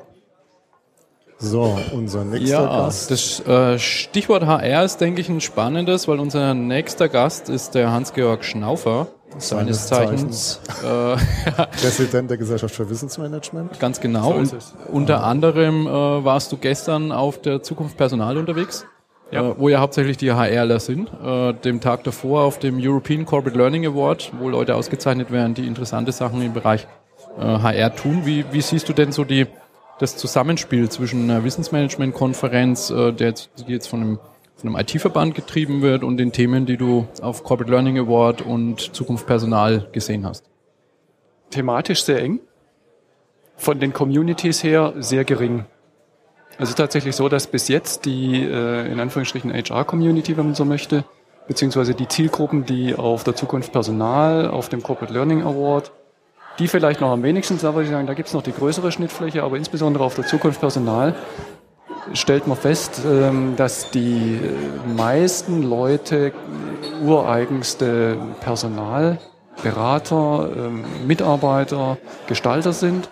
So, 1.37 1.79
unser 1.93 2.25
nächster 2.25 2.49
ja, 2.49 2.65
Gast. 2.65 3.11
Das 3.11 3.39
äh, 3.47 3.79
Stichwort 3.79 4.45
HR 4.45 4.83
ist, 4.83 4.97
denke 4.99 5.21
ich, 5.21 5.29
ein 5.29 5.39
spannendes, 5.39 6.09
weil 6.09 6.19
unser 6.19 6.53
nächster 6.53 7.07
Gast 7.07 7.47
ist 7.47 7.75
der 7.75 7.91
Hans-Georg 7.91 8.43
Schnaufer. 8.43 9.07
Seines, 9.37 9.87
Zeichens, 9.87 10.59
Zeichens 10.63 11.21
äh, 11.47 11.61
Präsident 11.81 12.31
der 12.31 12.37
Gesellschaft 12.37 12.73
für 12.75 12.89
Wissensmanagement. 12.89 13.79
Ganz 13.79 14.01
genau. 14.01 14.31
So 14.31 14.33
und 14.33 14.55
unter 14.91 15.23
anderem 15.23 15.85
äh, 15.85 15.89
warst 15.91 16.51
du 16.51 16.57
gestern 16.57 17.11
auf 17.11 17.39
der 17.39 17.61
Zukunft 17.61 17.95
Personal 17.95 18.37
unterwegs 18.37 18.85
ja. 19.31 19.49
äh, 19.49 19.53
wo 19.57 19.69
ja 19.69 19.79
hauptsächlich 19.79 20.17
die 20.17 20.31
HRler 20.31 20.79
sind. 20.79 21.09
Äh, 21.23 21.53
dem 21.53 21.81
Tag 21.81 22.03
davor 22.03 22.43
auf 22.43 22.59
dem 22.59 22.79
European 22.79 23.25
Corporate 23.25 23.57
Learning 23.57 23.85
Award, 23.85 24.31
wo 24.39 24.49
Leute 24.49 24.75
ausgezeichnet 24.75 25.31
werden, 25.31 25.53
die 25.53 25.67
interessante 25.67 26.11
Sachen 26.11 26.41
im 26.41 26.53
Bereich 26.53 26.87
äh, 27.37 27.41
HR 27.41 27.95
tun. 27.95 28.21
Wie, 28.25 28.45
wie 28.51 28.61
siehst 28.61 28.89
du 28.89 28.93
denn 28.93 29.11
so 29.11 29.23
die, 29.23 29.47
das 29.99 30.15
Zusammenspiel 30.17 30.89
zwischen 30.89 31.23
einer 31.29 31.43
Wissensmanagement-Konferenz, 31.43 32.89
äh, 32.89 33.11
der 33.13 33.27
jetzt, 33.29 33.49
die 33.57 33.71
jetzt 33.71 33.87
von 33.87 34.01
einem, 34.01 34.19
von 34.55 34.69
einem 34.69 34.79
IT-Verband 34.79 35.35
getrieben 35.35 35.81
wird 35.81 36.03
und 36.03 36.17
den 36.17 36.31
Themen, 36.31 36.65
die 36.65 36.77
du 36.77 37.07
auf 37.21 37.43
Corporate 37.43 37.71
Learning 37.71 37.97
Award 37.97 38.41
und 38.41 38.95
Zukunft 38.95 39.25
Personal 39.25 39.87
gesehen 39.91 40.25
hast? 40.25 40.45
Thematisch 41.51 42.03
sehr 42.03 42.21
eng. 42.21 42.39
Von 43.55 43.79
den 43.79 43.91
Communities 43.91 44.63
her 44.63 44.93
sehr 44.99 45.25
gering. 45.25 45.65
Ist 46.59 46.75
tatsächlich 46.75 47.15
so, 47.15 47.29
dass 47.29 47.47
bis 47.47 47.69
jetzt 47.69 48.05
die, 48.05 48.43
äh, 48.43 48.91
in 48.91 48.99
Anführungsstrichen, 48.99 49.53
HR-Community, 49.53 50.35
wenn 50.35 50.47
man 50.47 50.55
so 50.55 50.65
möchte, 50.65 51.05
beziehungsweise 51.47 51.93
die 51.93 52.09
Zielgruppen, 52.09 52.65
die 52.65 52.95
auf 52.95 53.23
der 53.23 53.33
Zukunft 53.33 53.71
Personal, 53.71 54.49
auf 54.49 54.67
dem 54.67 54.83
Corporate 54.83 55.13
Learning 55.13 55.41
Award, 55.41 55.93
die 56.59 56.67
vielleicht 56.67 56.99
noch 56.99 57.11
am 57.11 57.23
wenigsten, 57.23 57.57
da 57.61 57.73
würde 57.73 57.85
ich 57.85 57.91
sagen, 57.91 58.07
da 58.07 58.13
gibt 58.13 58.27
es 58.27 58.33
noch 58.33 58.43
die 58.43 58.51
größere 58.51 58.91
Schnittfläche, 58.91 59.43
aber 59.43 59.55
insbesondere 59.55 60.03
auf 60.03 60.15
der 60.15 60.27
Zukunft 60.27 60.59
Personal 60.59 61.15
stellt 62.13 62.45
man 62.45 62.57
fest, 62.57 63.03
ähm, 63.05 63.53
dass 63.55 63.89
die 63.91 64.35
äh, 64.35 64.39
meisten 64.97 65.63
Leute 65.63 66.33
ureigenste 67.01 68.17
Personalberater, 68.41 70.49
ähm, 70.57 70.83
Mitarbeiter, 71.07 71.97
Gestalter 72.27 72.73
sind 72.73 73.07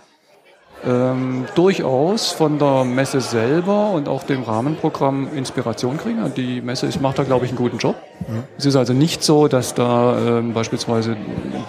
ähm, 0.86 1.46
durchaus 1.56 2.32
von 2.32 2.60
der 2.60 2.84
Messe 2.84 3.22
selber 3.22 3.92
und 3.92 4.08
auch 4.08 4.24
dem 4.24 4.44
Rahmenprogramm 4.44 5.28
Inspiration 5.36 5.98
kriegen. 5.98 6.20
Die 6.36 6.62
Messe 6.62 6.86
ist, 6.86 7.02
macht 7.02 7.20
da, 7.20 7.24
glaube 7.24 7.46
ich, 7.46 7.52
einen 7.52 7.58
guten 7.58 7.78
Job. 7.78 7.96
Mhm. 8.28 8.44
Es 8.58 8.66
ist 8.66 8.76
also 8.76 8.94
nicht 8.94 9.24
so, 9.24 9.48
dass 9.48 9.74
da 9.74 10.18
ähm, 10.18 10.54
beispielsweise 10.54 11.18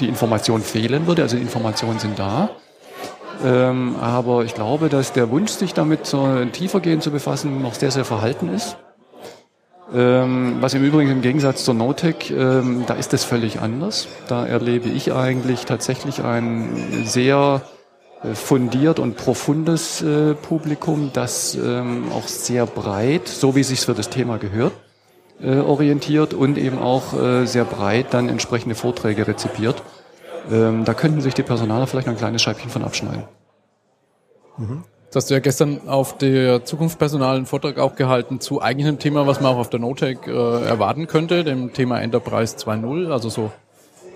die 0.01 0.09
Information 0.09 0.61
fehlen 0.61 1.07
würde. 1.07 1.23
Also 1.23 1.37
Informationen 1.37 1.99
sind 1.99 2.19
da. 2.19 2.51
Ähm, 3.45 3.97
aber 4.01 4.45
ich 4.45 4.55
glaube, 4.55 4.89
dass 4.89 5.13
der 5.13 5.31
Wunsch, 5.31 5.53
sich 5.53 5.73
damit 5.73 6.07
so 6.07 6.45
tiefergehend 6.53 7.03
zu 7.03 7.11
befassen, 7.11 7.63
noch 7.63 7.75
sehr, 7.75 7.91
sehr 7.91 8.05
verhalten 8.05 8.53
ist. 8.53 8.77
Ähm, 9.95 10.59
was 10.61 10.75
im 10.75 10.85
Übrigen 10.85 11.11
im 11.11 11.23
Gegensatz 11.23 11.65
zur 11.65 11.75
Notec, 11.75 12.31
ähm, 12.31 12.85
da 12.87 12.95
ist 12.95 13.13
das 13.13 13.25
völlig 13.25 13.61
anders. 13.61 14.09
Da 14.29 14.45
erlebe 14.47 14.89
ich 14.89 15.15
eigentlich 15.15 15.65
tatsächlich 15.65 16.23
ein 16.23 17.05
sehr 17.07 17.63
fundiert 18.35 18.99
und 18.99 19.17
profundes 19.17 20.03
äh, 20.03 20.35
Publikum, 20.35 21.11
das 21.13 21.55
ähm, 21.55 22.11
auch 22.13 22.27
sehr 22.27 22.67
breit, 22.67 23.29
so 23.29 23.55
wie 23.55 23.61
es 23.61 23.69
sich 23.69 23.81
für 23.81 23.95
das 23.95 24.11
Thema 24.11 24.39
gehört, 24.39 24.73
äh, 25.41 25.59
orientiert 25.59 26.35
und 26.35 26.59
eben 26.59 26.79
auch 26.79 27.15
äh, 27.15 27.47
sehr 27.47 27.65
breit 27.65 28.07
dann 28.11 28.29
entsprechende 28.29 28.75
Vorträge 28.75 29.29
rezipiert. 29.29 29.83
Ähm, 30.51 30.85
da 30.85 30.95
könnten 30.95 31.21
sich 31.21 31.35
die 31.35 31.43
Personaler 31.43 31.87
vielleicht 31.87 32.09
noch 32.09 32.15
ein 32.15 32.19
kleines 32.19 32.43
Scheibchen 32.43 32.71
von 32.71 32.83
abschneiden. 32.83 33.25
Mhm. 34.57 34.83
Das 35.09 35.23
hast 35.23 35.31
du 35.31 35.35
ja 35.35 35.41
gestern 35.41 35.89
auf 35.89 36.19
der 36.19 36.65
Zukunftspersonal 36.65 37.37
einen 37.37 37.47
Vortrag 37.47 37.79
auch 37.79 37.95
gehalten 37.95 38.41
zu 38.41 38.61
eigentlich 38.61 38.89
einem 38.89 38.99
Thema, 38.99 39.27
was 39.27 39.41
man 39.41 39.53
auch 39.53 39.59
auf 39.59 39.71
der 39.71 39.81
Notec 39.81 40.27
äh, 40.27 40.31
erwarten 40.31 41.07
könnte, 41.07 41.45
dem 41.45 41.73
Thema 41.73 42.01
Enterprise 42.01 42.57
2.0, 42.57 43.11
also 43.11 43.31
so 43.31 43.51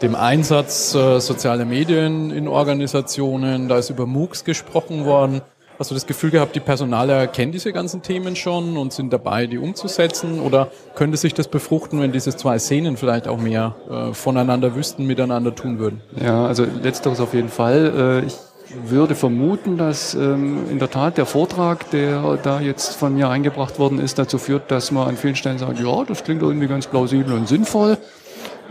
dem 0.02 0.14
Einsatz 0.16 0.94
äh, 0.94 1.20
sozialer 1.20 1.64
Medien 1.64 2.30
in 2.30 2.48
Organisationen. 2.48 3.68
Da 3.68 3.78
ist 3.78 3.90
über 3.90 4.06
MOOCs 4.06 4.44
gesprochen 4.44 5.04
worden. 5.04 5.42
Hast 5.78 5.90
du 5.90 5.94
das 5.94 6.06
Gefühl 6.06 6.30
gehabt, 6.30 6.54
die 6.54 6.60
Personaler 6.60 7.26
kennen 7.26 7.52
diese 7.52 7.72
ganzen 7.72 8.02
Themen 8.02 8.36
schon 8.36 8.76
und 8.76 8.92
sind 8.92 9.12
dabei, 9.12 9.46
die 9.46 9.58
umzusetzen? 9.58 10.40
Oder 10.40 10.70
könnte 10.94 11.16
sich 11.16 11.34
das 11.34 11.48
befruchten, 11.48 12.00
wenn 12.00 12.12
diese 12.12 12.36
zwei 12.36 12.58
Szenen 12.58 12.96
vielleicht 12.96 13.26
auch 13.26 13.38
mehr 13.38 13.74
äh, 13.88 14.12
voneinander 14.12 14.74
wüssten, 14.74 15.06
miteinander 15.06 15.54
tun 15.54 15.78
würden? 15.78 16.00
Ja, 16.20 16.46
also 16.46 16.64
letzteres 16.82 17.20
auf 17.20 17.32
jeden 17.32 17.48
Fall. 17.48 18.22
Äh, 18.22 18.26
ich 18.26 18.36
würde 18.84 19.14
vermuten, 19.14 19.76
dass 19.76 20.14
ähm, 20.14 20.70
in 20.70 20.78
der 20.78 20.90
Tat 20.90 21.16
der 21.16 21.26
Vortrag, 21.26 21.90
der 21.90 22.38
da 22.42 22.60
jetzt 22.60 22.96
von 22.96 23.14
mir 23.14 23.28
eingebracht 23.28 23.78
worden 23.78 23.98
ist, 23.98 24.18
dazu 24.18 24.38
führt, 24.38 24.70
dass 24.70 24.90
man 24.90 25.08
an 25.08 25.16
vielen 25.16 25.36
Stellen 25.36 25.58
sagt, 25.58 25.78
ja, 25.78 26.04
das 26.04 26.24
klingt 26.24 26.42
irgendwie 26.42 26.68
ganz 26.68 26.86
plausibel 26.86 27.34
und 27.34 27.48
sinnvoll. 27.48 27.98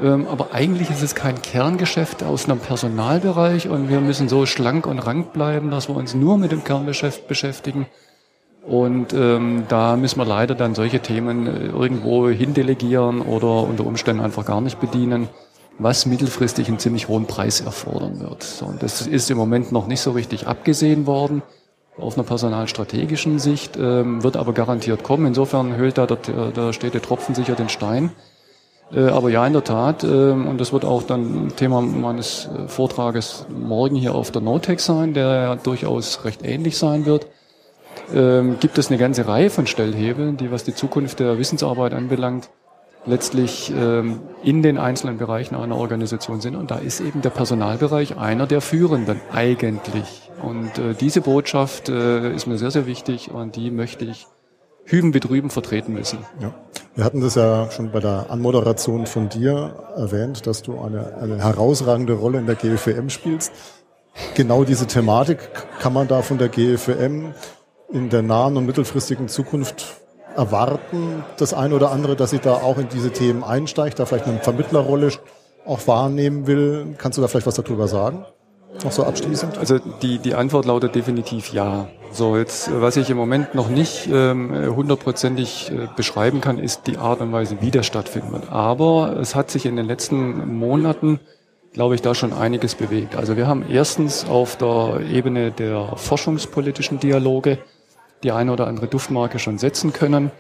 Ähm, 0.02 0.28
aber 0.28 0.54
eigentlich 0.54 0.90
ist 0.90 1.02
es 1.02 1.16
kein 1.16 1.42
Kerngeschäft 1.42 2.24
aus 2.24 2.46
einem 2.46 2.60
Personalbereich 2.60 3.70
und 3.70 3.90
wir 3.90 4.02
müssen 4.02 4.30
so 4.30 4.46
schlank 4.46 4.88
und 4.88 5.00
rank 5.00 5.34
bleiben, 5.34 5.72
dass 5.72 5.90
wir 5.90 5.96
uns 5.96 6.14
nur 6.14 6.38
mit 6.38 6.52
dem 6.52 6.64
Kerngeschäft 6.64 7.28
beschäftigen. 7.28 7.86
Und 8.66 9.14
ähm, 9.14 9.64
da 9.70 9.96
müssen 9.96 10.20
wir 10.20 10.26
leider 10.26 10.54
dann 10.54 10.76
solche 10.76 11.00
Themen 11.00 11.48
äh, 11.48 11.68
irgendwo 11.68 12.30
hindelegieren 12.30 13.22
oder 13.22 13.64
unter 13.64 13.86
Umständen 13.86 14.22
einfach 14.24 14.46
gar 14.46 14.62
nicht 14.62 14.80
bedienen 14.80 15.30
was 15.84 16.06
mittelfristig 16.06 16.68
einen 16.68 16.80
ziemlich 16.80 17.08
hohen 17.08 17.26
Preis 17.26 17.62
erfordern 17.62 18.20
wird. 18.20 18.44
So, 18.44 18.66
und 18.66 18.84
das 18.84 19.08
ist 19.08 19.32
im 19.32 19.38
Moment 19.38 19.72
noch 19.72 19.88
nicht 19.88 20.02
so 20.02 20.12
richtig 20.12 20.48
abgesehen 20.48 21.08
worden 21.08 21.42
auf 21.98 22.18
einer 22.18 22.26
personalstrategischen 22.26 23.40
Sicht, 23.40 23.78
ähm, 23.78 24.24
wird 24.24 24.38
aber 24.38 24.54
garantiert 24.54 25.04
kommen. 25.04 25.26
Insofern 25.26 25.76
höhlt 25.76 25.98
da 25.98 26.06
der, 26.06 26.52
der 26.52 26.74
stete 26.74 27.02
Tropfen 27.02 27.36
sicher 27.36 27.56
den 27.56 27.70
Stein. 27.70 28.12
Äh, 28.94 29.08
aber 29.08 29.30
ja, 29.30 29.46
in 29.48 29.54
der 29.54 29.64
Tat, 29.64 30.04
äh, 30.04 30.08
und 30.08 30.58
das 30.60 30.74
wird 30.74 30.86
auch 30.86 31.04
dann 31.04 31.54
Thema 31.56 31.82
meines 31.82 32.48
äh, 32.48 32.68
Vortrages 32.68 33.46
morgen 33.50 33.96
hier 33.96 34.16
auf 34.16 34.32
der 34.32 34.42
Notec 34.42 34.80
sein, 34.80 35.14
der 35.14 35.28
ja 35.28 35.56
durchaus 35.56 36.26
recht 36.26 36.44
ähnlich 36.44 36.78
sein 36.78 37.06
wird, 37.06 37.28
ähm, 38.14 38.58
gibt 38.60 38.78
es 38.78 38.90
eine 38.90 38.98
ganze 38.98 39.28
Reihe 39.28 39.50
von 39.50 39.68
Stellhebeln, 39.68 40.38
die 40.38 40.52
was 40.52 40.64
die 40.64 40.76
Zukunft 40.76 41.20
der 41.20 41.38
Wissensarbeit 41.38 41.94
anbelangt, 41.94 42.50
letztlich 43.06 43.72
ähm, 43.76 44.20
in 44.44 44.62
den 44.62 44.78
einzelnen 44.78 45.18
Bereichen 45.18 45.56
einer 45.56 45.78
Organisation 45.78 46.42
sind. 46.42 46.56
Und 46.56 46.72
da 46.72 46.76
ist 46.76 47.00
eben 47.00 47.22
der 47.22 47.30
Personalbereich 47.30 48.18
einer 48.18 48.46
der 48.46 48.60
führenden 48.60 49.22
eigentlich. 49.32 50.30
Und 50.44 50.78
äh, 50.78 50.96
diese 51.00 51.22
Botschaft 51.22 51.88
ist 51.88 52.48
mir 52.48 52.58
sehr, 52.58 52.72
sehr 52.72 52.88
wichtig 52.88 53.32
und 53.32 53.56
die 53.56 53.70
möchte 53.70 54.06
ich 54.06 54.28
hüben 54.86 55.13
wie 55.13 55.20
drüben 55.20 55.50
vertreten 55.50 55.96
wissen. 55.96 56.20
Ja. 56.39 56.54
Wir 56.96 57.06
hatten 57.06 57.22
das 57.22 57.36
ja 57.36 57.72
schon 57.72 57.91
bei 57.91 58.00
der 58.00 58.26
Anmoderation 58.30 59.06
von 59.06 59.30
dir 59.30 59.76
erwähnt, 59.96 60.46
dass 60.48 60.62
du 60.62 60.80
eine, 60.80 61.17
eine 61.17 61.38
herausragende 61.44 62.13
Rolle 62.13 62.39
in 62.39 62.46
der 62.46 62.56
GFM 62.56 63.10
spielst. 63.10 63.54
Genau 64.36 64.63
diese 64.63 64.88
Thematik 64.88 65.39
kann 65.80 65.94
man 65.94 66.08
da 66.08 66.22
von 66.22 66.38
der 66.38 66.50
GFM 66.50 67.34
in 67.91 68.10
der 68.10 68.22
nahen 68.22 68.58
und 68.58 68.65
mittelfristigen 68.65 69.28
Zukunft 69.30 70.02
erwarten, 70.36 71.24
das 71.38 71.54
eine 71.54 71.76
oder 71.76 71.91
andere, 71.91 72.15
dass 72.15 72.32
sie 72.32 72.39
da 72.39 72.56
auch 72.56 72.78
in 72.78 72.89
diese 72.89 73.12
Themen 73.12 73.44
einsteigt, 73.44 74.00
da 74.00 74.06
vielleicht 74.06 74.28
eine 74.28 74.39
Vermittlerrolle 74.39 75.12
auch 75.65 75.88
wahrnehmen 75.88 76.48
will. 76.48 76.96
Kannst 76.98 77.17
du 77.17 77.22
da 77.22 77.28
vielleicht 77.28 77.48
was 77.48 77.56
darüber 77.56 77.88
sagen? 77.88 78.26
Noch 78.84 78.92
so 78.92 79.04
abschließend? 79.04 79.58
Also 79.58 79.80
die, 80.02 80.20
die 80.20 80.34
Antwort 80.34 80.66
lautet 80.66 80.96
definitiv 80.96 81.54
ja. 81.54 81.88
So, 82.12 82.36
jetzt, 82.36 82.70
was 82.74 82.98
ich 82.98 83.10
im 83.10 83.18
Moment 83.18 83.56
noch 83.56 83.70
nicht 83.70 84.10
ähm, 84.12 84.76
hundertprozentig 84.76 85.72
äh, 85.72 85.88
beschreiben 85.96 86.42
kann, 86.42 86.58
ist 86.58 86.88
die 86.88 86.98
Art 86.98 87.22
und 87.22 87.32
Weise, 87.32 87.58
wie 87.62 87.72
der 87.72 87.84
stattfinden 87.84 88.32
wird. 88.32 88.52
Aber 88.52 89.18
es 89.20 89.36
hat 89.36 89.50
sich 89.52 89.66
in 89.66 89.76
den 89.76 89.86
letzten 89.86 90.58
Monaten, 90.58 91.20
glaube 91.74 91.96
ich, 91.96 92.02
da 92.02 92.16
schon 92.16 92.34
einiges 92.34 92.76
bewegt. 92.76 93.16
Also 93.16 93.38
wir 93.38 93.48
haben 93.48 93.64
erstens 93.70 94.26
auf 94.26 94.58
der 94.58 95.02
Ebene 95.10 95.52
der 95.52 95.96
forschungspolitischen 95.96 97.00
Dialoge 97.00 97.60
die 98.24 98.32
eine 98.32 98.52
oder 98.52 98.68
andere 98.68 98.88
Duftmarke 98.88 99.40
schon 99.40 99.58
setzen 99.58 99.94
können. 99.94 100.32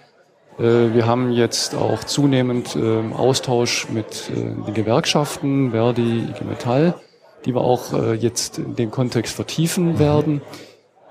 Äh, 0.59 0.93
wir 0.93 1.05
haben 1.05 1.31
jetzt 1.31 1.75
auch 1.75 2.03
zunehmend 2.03 2.75
ähm, 2.75 3.13
Austausch 3.13 3.89
mit 3.89 4.29
äh, 4.29 4.65
den 4.65 4.73
Gewerkschaften, 4.73 5.71
Verdi, 5.71 6.29
IG 6.29 6.43
Metall, 6.43 6.95
die 7.45 7.53
wir 7.55 7.61
auch 7.61 7.93
äh, 7.93 8.13
jetzt 8.13 8.57
in 8.57 8.75
dem 8.75 8.91
Kontext 8.91 9.35
vertiefen 9.35 9.99
werden. 9.99 10.41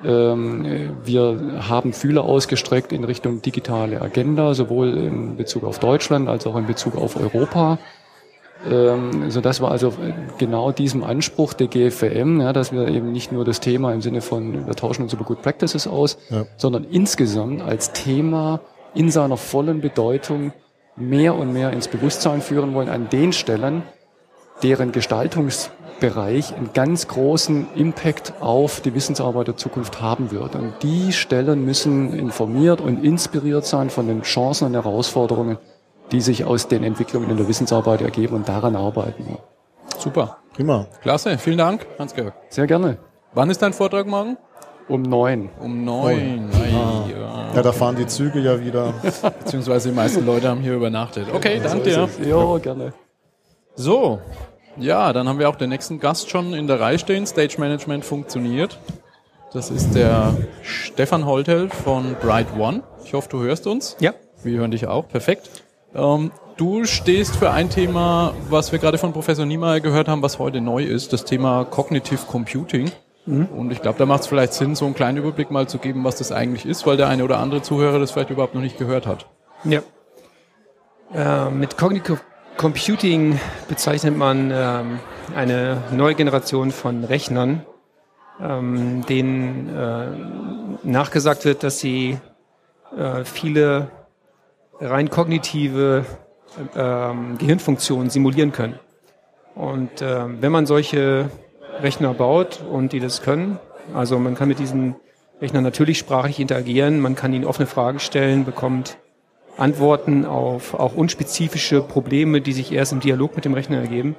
Ähm, 0.05 0.97
wir 1.05 1.67
haben 1.69 1.93
Fühler 1.93 2.25
ausgestreckt 2.25 2.93
in 2.93 3.05
Richtung 3.05 3.43
digitale 3.43 4.01
Agenda, 4.01 4.55
sowohl 4.55 4.97
in 4.97 5.37
Bezug 5.37 5.65
auf 5.65 5.79
Deutschland 5.79 6.29
als 6.29 6.47
auch 6.47 6.57
in 6.57 6.67
Bezug 6.67 6.97
auf 6.97 7.17
Europa 7.17 7.79
ähm, 8.69 9.31
so 9.31 9.41
dass 9.41 9.61
wir 9.61 9.71
also 9.71 9.95
genau 10.39 10.73
diesem 10.73 11.03
Anspruch 11.03 11.55
der 11.55 11.69
GFM, 11.69 12.41
ja, 12.41 12.53
dass 12.53 12.73
wir 12.73 12.89
eben 12.89 13.13
nicht 13.13 13.33
nur 13.33 13.45
das 13.45 13.61
Thema 13.61 13.93
im 13.93 14.03
Sinne 14.03 14.21
von 14.21 14.67
wir 14.67 14.75
tauschen 14.75 15.03
uns 15.03 15.13
über 15.13 15.25
Good 15.25 15.43
Practices 15.43 15.87
aus, 15.87 16.19
ja. 16.29 16.45
sondern 16.57 16.85
insgesamt 16.85 17.63
als 17.63 17.93
Thema 17.93 18.61
in 18.95 19.11
seiner 19.11 19.37
vollen 19.37 19.81
Bedeutung 19.81 20.53
mehr 20.97 21.37
und 21.37 21.53
mehr 21.53 21.73
ins 21.73 21.89
Bewusstsein 21.89 22.43
führen 22.43 22.75
wollen 22.75 22.89
an 22.89 23.09
den 23.09 23.33
Stellen, 23.33 23.83
deren 24.63 24.93
Gestaltungsbereich 26.01 26.57
einen 26.57 26.73
ganz 26.73 27.07
großen 27.09 27.67
Impact 27.75 28.35
auf 28.41 28.81
die 28.81 28.95
Wissensarbeit 28.95 29.49
der 29.49 29.57
Zukunft 29.57 30.01
haben 30.01 30.31
wird. 30.31 30.55
Und 30.55 30.73
die 30.83 31.13
Stellen 31.13 31.65
müssen 31.65 32.13
informiert 32.19 32.81
und 32.81 33.05
inspiriert 33.05 33.67
sein 33.67 33.91
von 33.91 34.09
den 34.09 34.23
Chancen 34.23 34.67
und 34.67 34.75
Herausforderungen, 34.75 35.59
die 36.11 36.21
sich 36.21 36.45
aus 36.45 36.69
den 36.69 36.83
Entwicklungen 36.83 37.31
in 37.31 37.37
der 37.37 37.49
Wissensarbeit 37.49 38.01
ergeben 38.01 38.35
und 38.37 38.49
daran 38.49 38.77
arbeiten. 38.77 39.25
Ja. 39.29 39.39
Super. 39.99 40.39
Prima. 40.55 40.87
Klasse. 41.03 41.39
Vielen 41.39 41.59
Dank, 41.59 41.87
Hans-Georg. 41.99 42.33
Sehr 42.49 42.67
gerne. 42.67 42.99
Wann 43.35 43.51
ist 43.51 43.63
dein 43.63 43.73
Vortrag 43.73 44.07
morgen? 44.07 44.37
Um 44.89 45.03
neun. 45.03 45.51
Um 45.61 45.85
neun. 45.85 46.51
Ah. 46.53 47.05
Ja. 47.09 47.55
ja, 47.55 47.63
da 47.63 47.71
fahren 47.71 47.95
die 47.95 48.07
Züge 48.07 48.41
ja 48.41 48.61
wieder. 48.61 48.93
Beziehungsweise 49.39 49.91
die 49.91 49.95
meisten 49.95 50.27
Leute 50.27 50.49
haben 50.49 50.61
hier 50.61 50.75
übernachtet. 50.75 51.29
Okay, 51.33 51.61
danke 51.63 51.85
dir. 51.85 52.09
Ja, 52.25 52.59
gerne. 52.59 52.93
So. 53.77 54.19
Ja, 54.77 55.13
dann 55.13 55.29
haben 55.29 55.39
wir 55.39 55.49
auch 55.49 55.57
den 55.57 55.71
nächsten 55.71 56.01
Gast 56.01 56.31
schon 56.31 56.55
in 56.55 56.67
der 56.67 56.81
Reihe 56.81 56.99
stehen. 56.99 57.27
Stage 57.27 57.57
Management 57.59 58.05
funktioniert. 58.05 58.79
Das 59.53 59.71
ist 59.71 59.95
der 59.95 60.37
Stefan 60.63 61.27
Holtel 61.27 61.69
von 61.71 62.15
Bright 62.21 62.47
One. 62.57 62.83
Ich 63.05 63.15
hoffe, 63.15 63.29
du 63.29 63.43
hörst 63.43 63.67
uns. 63.67 63.97
Ja. 63.99 64.15
Wir 64.45 64.61
hören 64.61 64.71
dich 64.71 64.87
auch. 64.87 65.09
Perfekt. 65.09 65.51
Ähm, 65.95 66.31
du 66.57 66.85
stehst 66.85 67.37
für 67.37 67.51
ein 67.51 67.69
Thema, 67.69 68.33
was 68.49 68.71
wir 68.71 68.79
gerade 68.79 68.97
von 68.97 69.13
Professor 69.13 69.45
Niemeyer 69.45 69.81
gehört 69.81 70.07
haben, 70.07 70.23
was 70.23 70.39
heute 70.39 70.61
neu 70.61 70.85
ist, 70.85 71.13
das 71.13 71.25
Thema 71.25 71.65
Cognitive 71.65 72.27
Computing. 72.27 72.93
Mhm. 73.27 73.47
Und 73.47 73.73
ich 73.73 73.83
glaube, 73.83 73.99
da 73.99 74.07
macht 74.07 74.21
es 74.21 74.27
vielleicht 74.29 74.55
Sinn, 74.55 74.77
so 74.77 74.85
einen 74.85 74.95
kleinen 74.95 75.19
Überblick 75.19 75.51
mal 75.51 75.67
zu 75.67 75.79
geben, 75.79 76.05
was 76.05 76.17
das 76.17 76.31
eigentlich 76.31 76.65
ist, 76.65 76.87
weil 76.87 76.97
der 76.97 77.09
eine 77.09 77.25
oder 77.25 77.39
andere 77.39 77.61
Zuhörer 77.61 77.99
das 77.99 78.13
vielleicht 78.13 78.31
überhaupt 78.31 78.55
noch 78.55 78.63
nicht 78.63 78.79
gehört 78.79 79.07
hat. 79.07 79.27
Ja. 79.65 79.83
Äh, 81.13 81.51
mit 81.51 81.77
Cognitive 81.77 82.21
Computing 82.57 83.41
bezeichnet 83.69 84.17
man 84.17 84.51
ähm, 84.53 85.01
eine 85.35 85.83
neue 85.93 86.15
Generation 86.15 86.71
von 86.71 87.05
Rechnern, 87.05 87.65
ähm, 88.43 89.05
denen 89.07 89.69
äh, 89.75 90.87
nachgesagt 90.87 91.45
wird, 91.45 91.63
dass 91.63 91.79
sie 91.79 92.19
äh, 92.97 93.25
viele 93.25 93.91
rein 94.81 95.11
kognitive 95.11 96.05
ähm, 96.75 97.39
Gehirnfunktionen 97.39 98.11
simulieren 98.11 98.53
können. 98.53 98.79
Und 99.55 100.03
äh, 100.03 100.25
wenn 100.41 100.53
man 100.53 100.67
solche 100.67 101.31
Rechner 101.81 102.15
baut 102.15 102.61
und 102.71 102.93
die 102.93 103.01
das 103.01 103.23
können, 103.23 103.59
also 103.95 104.19
man 104.19 104.35
kann 104.35 104.49
mit 104.49 104.59
diesen 104.59 104.97
Rechnern 105.41 105.65
natürlich 105.65 105.99
sprachlich 105.99 106.41
interagieren, 106.41 107.01
man 107.01 107.15
kann 107.15 107.33
ihnen 107.33 107.45
offene 107.45 107.67
Fragen 107.67 107.99
stellen, 107.99 108.45
bekommt 108.45 108.99
Antworten 109.61 110.25
auf 110.25 110.75
auch 110.75 110.95
unspezifische 110.95 111.83
Probleme, 111.83 112.41
die 112.41 112.53
sich 112.53 112.73
erst 112.73 112.93
im 112.93 113.01
Dialog 113.01 113.37
mit 113.37 113.45
dem 113.45 113.55
Rechner 113.55 113.79
ergeben, 113.79 114.17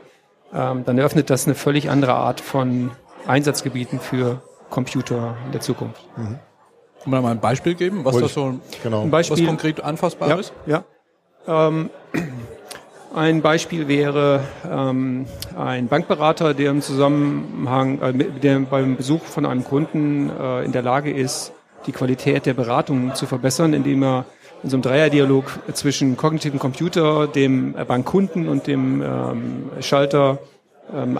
ähm, 0.54 0.84
dann 0.86 0.98
eröffnet 0.98 1.30
das 1.30 1.46
eine 1.46 1.56
völlig 1.56 1.90
andere 1.90 2.14
Art 2.14 2.42
von 2.42 2.92
Einsatzgebieten 3.28 4.00
für 4.00 4.42
Computer 4.70 5.36
in 5.46 5.52
der 5.52 5.62
Zukunft. 5.62 6.02
Mhm. 6.18 6.40
Kann 7.04 7.12
man 7.12 7.24
mal 7.24 7.32
ein 7.32 7.40
Beispiel 7.40 7.74
geben, 7.74 8.06
was 8.06 8.18
das 8.18 8.34
so 8.34 8.60
genau. 8.84 9.02
ein 9.02 9.10
Beispiel, 9.10 9.40
was 9.40 9.46
konkret 9.46 9.84
anfassbar 9.84 10.30
ja, 10.30 10.36
ist? 10.36 10.54
Ja. 10.68 10.84
Ähm, 11.48 11.90
ein 13.16 13.42
Beispiel 13.42 13.88
wäre 13.88 14.42
ähm, 14.70 15.26
ein 15.58 15.88
Bankberater, 15.88 16.54
der 16.54 16.70
im 16.70 16.82
Zusammenhang, 16.82 18.00
äh, 18.02 18.14
der 18.14 18.60
beim 18.60 18.96
Besuch 18.96 19.24
von 19.24 19.46
einem 19.46 19.64
Kunden 19.64 20.30
äh, 20.30 20.64
in 20.64 20.72
der 20.72 20.84
Lage 20.84 21.12
ist, 21.12 21.54
die 21.88 21.92
Qualität 21.92 22.46
der 22.46 22.54
Beratung 22.54 23.16
zu 23.16 23.26
verbessern, 23.26 23.74
indem 23.74 24.04
er 24.04 24.26
in 24.64 24.70
so 24.70 24.76
einem 24.76 24.84
Dreierdialog 24.84 25.60
zwischen 25.74 26.18
kognitiven 26.18 26.60
Computer, 26.60 27.28
dem 27.28 27.74
Bankkunden 27.74 28.48
und 28.48 28.68
dem 28.68 29.02
ähm, 29.02 29.70
Schalter 29.82 30.40
ähm, 30.94 31.20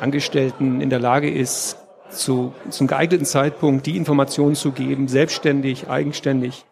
in 0.80 0.90
der 0.90 1.00
Lage 1.00 1.30
ist, 1.30 1.78
zu, 2.10 2.54
zum 2.70 2.88
geeigneten 2.88 3.26
Zeitpunkt 3.26 3.86
die 3.86 3.98
Informationen 3.98 4.56
zu 4.56 4.72
geben, 4.72 5.08
selbstständig, 5.08 5.90
eigenständig, 5.90 6.66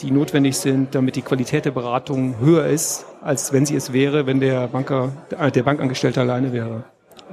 die 0.00 0.10
notwendig 0.10 0.56
sind, 0.56 0.94
damit 0.94 1.16
die 1.16 1.22
Qualität 1.22 1.64
der 1.64 1.70
Beratung 1.70 2.38
höher 2.40 2.66
ist, 2.66 3.06
als 3.20 3.52
wenn 3.52 3.64
sie 3.64 3.76
es 3.76 3.92
wäre, 3.92 4.26
wenn 4.26 4.40
der 4.40 4.68
Banker, 4.68 5.12
äh, 5.38 5.50
der 5.50 5.62
Bankangestellte 5.62 6.20
alleine 6.20 6.52
wäre. 6.52 6.84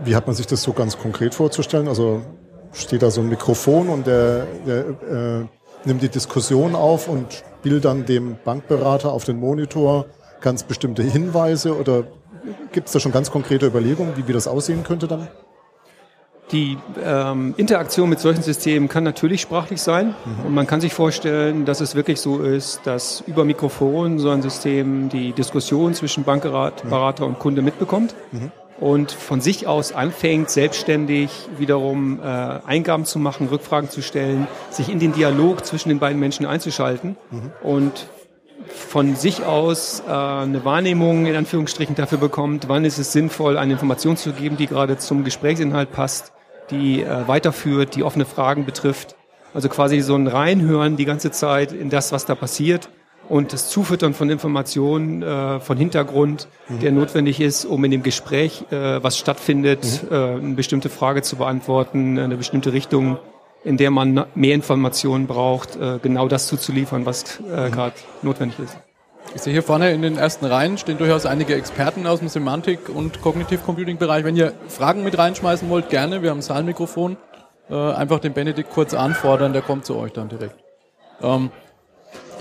Wie 0.03 0.15
hat 0.15 0.27
man 0.27 0.35
sich 0.35 0.47
das 0.47 0.61
so 0.61 0.73
ganz 0.73 0.97
konkret 0.97 1.35
vorzustellen? 1.35 1.87
Also 1.87 2.21
steht 2.73 3.01
da 3.01 3.09
so 3.09 3.21
ein 3.21 3.29
Mikrofon 3.29 3.89
und 3.89 4.07
der, 4.07 4.45
der 4.65 4.77
äh, 4.87 5.45
nimmt 5.85 6.01
die 6.01 6.09
Diskussion 6.09 6.75
auf 6.75 7.07
und 7.07 7.43
spielt 7.59 7.83
dann 7.83 8.05
dem 8.05 8.37
Bankberater 8.45 9.11
auf 9.11 9.25
den 9.25 9.37
Monitor 9.37 10.05
ganz 10.39 10.63
bestimmte 10.63 11.03
Hinweise 11.03 11.77
oder 11.77 12.05
gibt 12.71 12.87
es 12.87 12.93
da 12.93 12.99
schon 13.01 13.11
ganz 13.11 13.31
konkrete 13.31 13.65
Überlegungen, 13.65 14.15
wie, 14.15 14.27
wie 14.27 14.33
das 14.33 14.47
aussehen 14.47 14.83
könnte 14.83 15.07
dann? 15.07 15.27
Die 16.53 16.77
ähm, 17.03 17.53
Interaktion 17.57 18.09
mit 18.09 18.19
solchen 18.19 18.41
Systemen 18.41 18.87
kann 18.87 19.03
natürlich 19.03 19.41
sprachlich 19.41 19.81
sein. 19.81 20.15
Mhm. 20.25 20.45
Und 20.47 20.53
man 20.55 20.65
kann 20.65 20.81
sich 20.81 20.93
vorstellen, 20.93 21.65
dass 21.65 21.79
es 21.79 21.93
wirklich 21.93 22.19
so 22.21 22.39
ist, 22.39 22.81
dass 22.85 23.21
über 23.27 23.45
Mikrofon 23.45 24.17
so 24.17 24.31
ein 24.31 24.41
System 24.41 25.09
die 25.09 25.33
Diskussion 25.33 25.93
zwischen 25.93 26.23
Bankberater 26.23 27.25
mhm. 27.25 27.33
und 27.33 27.39
Kunde 27.39 27.61
mitbekommt. 27.61 28.15
Mhm. 28.31 28.51
Und 28.79 29.11
von 29.11 29.41
sich 29.41 29.67
aus 29.67 29.91
anfängt, 29.91 30.49
selbstständig 30.49 31.31
wiederum 31.57 32.19
äh, 32.19 32.23
Eingaben 32.23 33.03
zu 33.03 33.19
machen, 33.19 33.47
Rückfragen 33.47 33.89
zu 33.89 34.01
stellen, 34.01 34.47
sich 34.69 34.89
in 34.89 34.99
den 34.99 35.11
Dialog 35.11 35.65
zwischen 35.65 35.89
den 35.89 35.99
beiden 35.99 36.19
Menschen 36.19 36.45
einzuschalten 36.45 37.17
mhm. 37.29 37.51
und 37.61 38.07
von 38.67 39.15
sich 39.15 39.43
aus 39.43 40.01
äh, 40.07 40.11
eine 40.11 40.63
Wahrnehmung 40.63 41.25
in 41.25 41.35
Anführungsstrichen 41.35 41.95
dafür 41.95 42.19
bekommt, 42.19 42.69
wann 42.69 42.85
ist 42.85 42.99
es 42.99 43.11
sinnvoll, 43.11 43.57
eine 43.57 43.73
Information 43.73 44.15
zu 44.15 44.31
geben, 44.31 44.55
die 44.55 44.67
gerade 44.67 44.97
zum 44.97 45.23
Gesprächsinhalt 45.23 45.91
passt 45.91 46.31
die 46.69 47.03
äh, 47.03 47.27
weiterführt, 47.27 47.95
die 47.95 48.03
offene 48.03 48.25
Fragen 48.25 48.65
betrifft. 48.65 49.15
Also 49.53 49.69
quasi 49.69 50.01
so 50.01 50.15
ein 50.15 50.27
Reinhören 50.27 50.95
die 50.95 51.05
ganze 51.05 51.31
Zeit 51.31 51.71
in 51.71 51.89
das, 51.89 52.11
was 52.11 52.25
da 52.25 52.35
passiert 52.35 52.89
und 53.29 53.53
das 53.53 53.69
Zufüttern 53.69 54.13
von 54.13 54.29
Informationen, 54.29 55.21
äh, 55.21 55.59
von 55.59 55.77
Hintergrund, 55.77 56.47
mhm. 56.67 56.79
der 56.79 56.91
notwendig 56.91 57.39
ist, 57.39 57.63
um 57.63 57.83
in 57.85 57.91
dem 57.91 58.03
Gespräch, 58.03 58.65
äh, 58.71 59.01
was 59.03 59.17
stattfindet, 59.17 60.03
mhm. 60.03 60.11
äh, 60.11 60.15
eine 60.15 60.55
bestimmte 60.55 60.89
Frage 60.89 61.21
zu 61.21 61.37
beantworten, 61.37 62.17
eine 62.17 62.35
bestimmte 62.35 62.73
Richtung, 62.73 63.17
in 63.63 63.77
der 63.77 63.91
man 63.91 64.25
mehr 64.35 64.55
Informationen 64.55 65.27
braucht, 65.27 65.75
äh, 65.75 65.99
genau 66.01 66.27
das 66.27 66.47
zuzuliefern, 66.47 67.05
was 67.05 67.39
äh, 67.39 67.67
mhm. 67.67 67.71
gerade 67.71 67.95
notwendig 68.23 68.59
ist. 68.59 68.77
Ich 69.35 69.41
sehe 69.41 69.53
hier 69.53 69.61
vorne 69.61 69.91
in 69.91 70.01
den 70.01 70.17
ersten 70.17 70.45
Reihen 70.45 70.79
stehen 70.79 70.97
durchaus 70.97 71.27
einige 71.27 71.53
Experten 71.53 72.07
aus 72.07 72.17
dem 72.17 72.29
Semantik- 72.29 72.89
und 72.89 73.21
Cognitive 73.21 73.61
Computing-Bereich. 73.63 74.23
Wenn 74.23 74.35
ihr 74.35 74.53
Fragen 74.67 75.03
mit 75.03 75.19
reinschmeißen 75.19 75.69
wollt, 75.69 75.89
gerne. 75.89 76.23
Wir 76.23 76.31
haben 76.31 76.39
ein 76.39 76.41
Saalmikrofon. 76.41 77.15
Äh, 77.69 77.75
einfach 77.75 78.19
den 78.19 78.33
Benedikt 78.33 78.71
kurz 78.71 78.95
anfordern, 78.95 79.53
der 79.53 79.61
kommt 79.61 79.85
zu 79.85 79.95
euch 79.97 80.13
dann 80.13 80.29
direkt. 80.29 80.55
Ähm, 81.21 81.51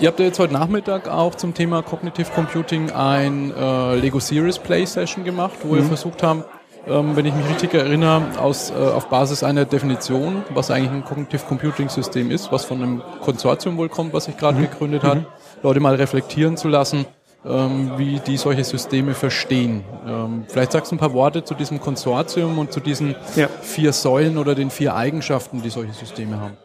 ihr 0.01 0.09
habt 0.09 0.19
ja 0.21 0.27
jetzt 0.27 0.39
heute 0.39 0.53
Nachmittag 0.53 1.09
auch 1.09 1.35
zum 1.35 1.55
Thema 1.55 1.83
Cognitive 1.83 2.31
Computing 2.35 2.91
ein 2.91 3.53
äh, 3.55 3.97
Lego 3.97 4.21
Series 4.21 4.59
Play 4.59 4.85
Session 4.85 5.25
gemacht, 5.25 5.55
wo 5.63 5.75
mhm. 5.75 5.77
wir 5.77 5.85
versucht 5.85 6.23
haben, 6.23 6.45
ähm, 6.87 7.17
wenn 7.17 7.27
ich 7.27 7.35
mich 7.35 7.49
richtig 7.49 7.75
erinnere, 7.75 8.23
aus, 8.39 8.71
äh, 8.71 8.75
auf 8.75 9.09
Basis 9.09 9.43
einer 9.43 9.65
Definition, 9.65 10.45
was 10.55 10.71
eigentlich 10.71 10.93
ein 10.93 11.05
Cognitive 11.05 11.43
Computing 11.47 11.89
System 11.89 12.31
ist, 12.31 12.51
was 12.53 12.65
von 12.65 12.83
einem 12.83 13.03
Konsortium 13.21 13.77
wohl 13.77 13.89
kommt, 13.89 14.13
was 14.13 14.25
sich 14.25 14.37
gerade 14.37 14.59
mhm. 14.59 14.71
gegründet 14.71 15.03
hat. 15.03 15.19
Mhm 15.19 15.27
Leute 15.63 15.81
mal 15.81 15.95
reflektieren 15.95 16.57
zu 16.57 16.69
lassen, 16.69 17.07
ähm, 17.45 17.93
wie 17.97 18.21
die 18.21 18.37
solche 18.37 18.65
Systeme 18.65 19.15
verstehen. 19.15 19.85
Ähm, 20.07 20.45
vielleicht 20.49 20.73
sagst 20.73 20.93
du 20.93 20.97
ein 20.97 20.99
paar 20.99 21.13
Worte 21.13 21.45
zu 21.45 21.55
diesem 21.55 21.81
Konsortium 21.81 22.59
und 22.59 22.73
zu 22.73 22.81
diesen 22.81 23.15
ja. 23.37 23.49
vier 23.63 23.93
Säulen 23.93 24.39
oder 24.39 24.55
den 24.55 24.71
vier 24.71 24.95
Eigenschaften, 24.95 25.63
die 25.63 25.71
solche 25.71 25.93
Systeme 25.93 26.41
haben. 26.41 26.57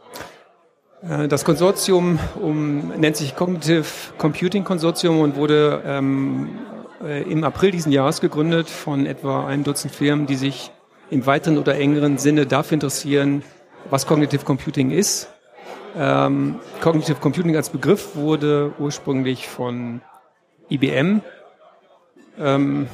Äh, 1.07 1.27
das 1.27 1.45
Konsortium 1.45 2.19
um, 2.41 2.89
nennt 2.97 3.17
sich 3.17 3.35
Cognitive 3.35 3.85
Computing 4.17 4.63
Konsortium 4.63 5.19
und 5.19 5.35
wurde 5.35 5.81
ähm, 5.85 6.49
äh, 7.03 7.23
im 7.23 7.43
April 7.43 7.71
diesen 7.71 7.91
Jahres 7.91 8.21
gegründet 8.21 8.69
von 8.69 9.05
etwa 9.05 9.45
einem 9.45 9.63
Dutzend 9.63 9.93
Firmen, 9.93 10.25
die 10.25 10.35
sich 10.35 10.71
im 11.09 11.25
weiteren 11.25 11.57
oder 11.57 11.75
engeren 11.75 12.17
Sinne 12.17 12.45
dafür 12.45 12.75
interessieren, 12.75 13.43
was 13.89 14.07
Cognitive 14.07 14.45
Computing 14.45 14.91
ist. 14.91 15.29
Ähm, 15.95 16.55
Cognitive 16.81 17.19
Computing 17.19 17.55
als 17.55 17.69
Begriff 17.69 18.15
wurde 18.15 18.73
ursprünglich 18.79 19.47
von 19.47 20.01
IBM 20.69 21.21
ähm, 22.39 22.87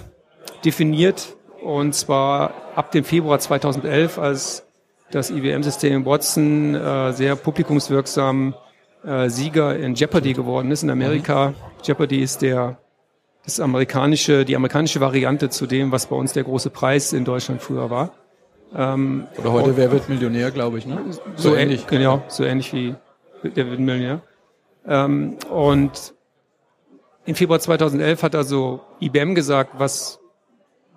definiert 0.65 1.35
und 1.63 1.93
zwar 1.93 2.53
ab 2.75 2.91
dem 2.91 3.03
Februar 3.03 3.39
2011, 3.39 4.17
als 4.17 4.68
das 5.11 5.29
IBM-System 5.29 6.05
Watson 6.05 6.75
äh, 6.75 7.13
sehr 7.13 7.35
publikumswirksam 7.35 8.53
äh, 9.03 9.29
Sieger 9.29 9.77
in 9.77 9.95
Jeopardy 9.95 10.33
geworden 10.33 10.71
ist 10.71 10.83
in 10.83 10.89
Amerika. 10.89 11.49
Mhm. 11.49 11.55
Jeopardy 11.83 12.21
ist 12.21 12.41
der 12.41 12.77
das 13.43 13.59
amerikanische, 13.59 14.45
die 14.45 14.55
amerikanische 14.55 14.99
Variante 14.99 15.49
zu 15.49 15.65
dem, 15.65 15.91
was 15.91 16.07
bei 16.07 16.15
uns 16.15 16.33
der 16.33 16.43
große 16.43 16.69
Preis 16.69 17.13
in 17.13 17.25
Deutschland 17.25 17.61
früher 17.61 17.89
war. 17.89 18.11
Ähm, 18.75 19.27
Oder 19.37 19.51
heute, 19.51 19.77
wer 19.77 19.91
wird 19.91 20.09
Millionär, 20.09 20.51
glaube 20.51 20.77
ich, 20.77 20.85
ne? 20.85 21.01
So, 21.09 21.21
so 21.35 21.55
ähnlich. 21.55 21.87
Genau, 21.87 22.21
so 22.27 22.43
ähnlich 22.43 22.73
wie 22.73 22.95
der 23.43 23.69
wird 23.69 23.79
Millionär. 23.79 24.21
Ähm, 24.85 25.37
und 25.49 26.13
im 27.25 27.35
Februar 27.35 27.59
2011 27.59 28.23
hat 28.23 28.35
also 28.35 28.81
IBM 29.01 29.33
gesagt, 29.33 29.71
was 29.77 30.19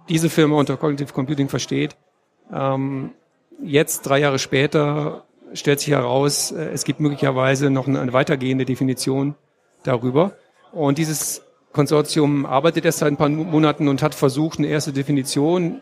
diese 0.09 0.29
Firma 0.29 0.57
unter 0.57 0.77
Cognitive 0.77 1.12
Computing 1.12 1.48
versteht. 1.48 1.96
Ähm, 2.53 3.12
jetzt, 3.62 4.03
drei 4.03 4.19
Jahre 4.19 4.38
später, 4.38 5.25
stellt 5.55 5.81
sich 5.81 5.91
heraus, 5.91 6.53
äh, 6.53 6.71
es 6.73 6.85
gibt 6.85 7.01
möglicherweise 7.01 7.71
noch 7.71 7.87
eine, 7.87 8.12
weitergehende 8.12 8.65
Definition 8.65 9.35
darüber. 9.83 10.33
Und 10.73 10.99
dieses 10.99 11.43
Konsortium 11.73 12.47
arbeitet 12.47 12.85
erst 12.85 12.99
seit 12.99 13.12
ein 13.12 13.17
paar 13.17 13.29
Monaten 13.29 13.88
und 13.88 14.03
hat 14.03 14.15
versucht, 14.15 14.59
eine 14.59 14.69
erste 14.69 14.93
Definition 14.93 15.81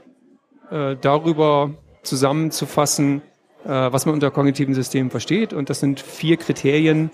äh, 0.70 0.96
darüber 1.00 1.74
zusammenzufassen, 2.02 3.22
äh, 3.64 3.68
was 3.68 4.06
man 4.06 4.14
unter 4.14 4.30
kognitiven 4.30 4.74
Systemen 4.74 5.10
versteht. 5.10 5.52
Und 5.52 5.70
das 5.70 5.80
sind 5.80 6.00
vier 6.00 6.36
Kriterien, 6.36 7.10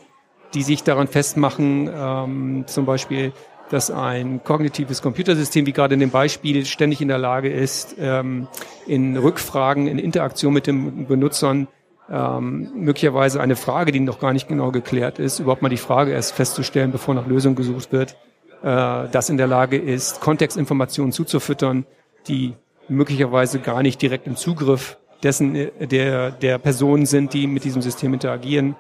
die 0.55 0.63
sich 0.63 0.83
daran 0.83 1.09
festmachen, 1.09 1.91
ähm, 1.93 2.65
zum 2.67 2.87
Beispiel, 2.87 3.33
dass 3.71 3.91
ein 3.91 4.43
kognitives 4.45 5.03
Computersystem, 5.03 5.67
wie 5.67 5.73
gerade 5.73 5.95
in 5.95 6.01
dem 6.01 6.11
Beispiel, 6.11 6.65
ständig 6.65 7.01
in 7.01 7.09
der 7.09 7.19
Lage 7.19 7.51
ist, 7.51 7.97
ähm, 7.99 8.49
in 8.87 9.17
Rückfragen, 9.17 9.87
in 9.87 9.99
Interaktion 9.99 10.53
mit 10.53 10.67
den 10.67 11.07
Benutzern 11.07 11.69
ähm, 12.09 12.71
möglicherweise 12.75 13.41
eine 13.41 13.57
Frage, 13.57 13.93
die 13.93 14.01
noch 14.01 14.21
gar 14.21 14.33
nicht 14.33 14.49
genau 14.49 14.71
geklärt 14.71 15.19
ist, 15.19 15.41
überhaupt 15.41 15.63
mal 15.63 15.69
die 15.69 15.77
Frage 15.77 16.13
erst 16.13 16.35
festzustellen, 16.35 16.93
bevor 16.93 17.15
nach 17.15 17.27
Lösung 17.27 17.57
gesucht 17.57 17.93
wird, 17.93 18.17
äh, 18.63 19.09
das 19.11 19.29
in 19.29 19.37
der 19.37 19.49
Lage 19.49 19.77
ist, 19.77 20.21
Kontextinformationen 20.21 21.13
zuzufüttern, 21.13 21.85
die 22.29 22.55
möglicherweise 22.89 23.59
gar 23.59 23.83
nicht 23.83 24.01
direkt 24.01 24.27
im 24.27 24.37
Zugriff 24.37 24.99
dessen 25.23 25.71
der, 25.81 26.31
der 26.31 26.59
Personen 26.59 27.07
sind, 27.07 27.33
die 27.33 27.47
mit 27.47 27.65
diesem 27.65 27.83
System 27.83 28.15
interagieren. 28.15 28.77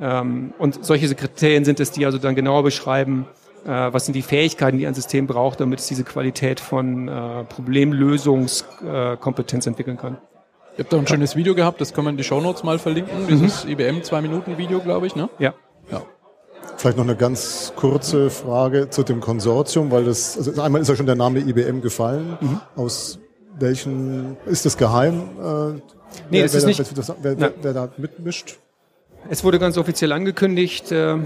Ähm, 0.00 0.54
und 0.58 0.84
solche 0.84 1.14
Kriterien 1.14 1.64
sind 1.64 1.80
es, 1.80 1.90
die 1.90 2.06
also 2.06 2.18
dann 2.18 2.34
genauer 2.34 2.62
beschreiben, 2.62 3.26
äh, 3.26 3.41
was 3.68 4.06
sind 4.06 4.14
die 4.14 4.22
Fähigkeiten, 4.22 4.78
die 4.78 4.86
ein 4.86 4.94
System 4.94 5.26
braucht, 5.26 5.60
damit 5.60 5.80
es 5.80 5.86
diese 5.86 6.04
Qualität 6.04 6.60
von 6.60 7.08
äh, 7.08 7.44
Problemlösungskompetenz 7.44 9.66
äh, 9.66 9.68
entwickeln 9.68 9.96
kann. 9.96 10.18
Ihr 10.76 10.84
habt 10.84 10.92
da 10.92 10.98
ein 10.98 11.06
schönes 11.06 11.36
Video 11.36 11.54
gehabt, 11.54 11.80
das 11.80 11.92
können 11.92 12.06
wir 12.06 12.10
in 12.10 12.16
die 12.16 12.24
Shownotes 12.24 12.64
mal 12.64 12.78
verlinken, 12.78 13.26
dieses 13.28 13.64
mhm. 13.64 13.72
IBM 13.72 14.02
zwei 14.02 14.22
Minuten 14.22 14.56
Video, 14.56 14.80
glaube 14.80 15.06
ich, 15.06 15.14
ne? 15.14 15.28
Ja. 15.38 15.52
ja. 15.90 16.02
Vielleicht 16.76 16.96
noch 16.96 17.04
eine 17.04 17.16
ganz 17.16 17.74
kurze 17.76 18.30
Frage 18.30 18.88
zu 18.88 19.02
dem 19.02 19.20
Konsortium, 19.20 19.90
weil 19.90 20.04
das, 20.04 20.38
also 20.38 20.62
einmal 20.62 20.80
ist 20.80 20.88
ja 20.88 20.96
schon 20.96 21.06
der 21.06 21.16
Name 21.16 21.40
IBM 21.40 21.82
gefallen. 21.82 22.38
Mhm. 22.40 22.60
Aus 22.74 23.18
welchen, 23.58 24.38
ist 24.46 24.64
das 24.64 24.78
geheim? 24.78 25.28
Äh, 25.38 25.72
nee, 25.72 25.82
wer, 26.30 26.42
das 26.44 26.54
ist 26.54 26.62
wer, 26.62 26.68
nicht. 26.68 26.80
Wer, 27.22 27.38
wer, 27.38 27.52
wer, 27.60 27.72
da 27.74 27.90
mitmischt? 27.98 28.56
Es 29.28 29.44
wurde 29.44 29.58
ganz 29.58 29.78
offiziell 29.78 30.12
angekündigt 30.12 30.90
äh, 30.90 31.16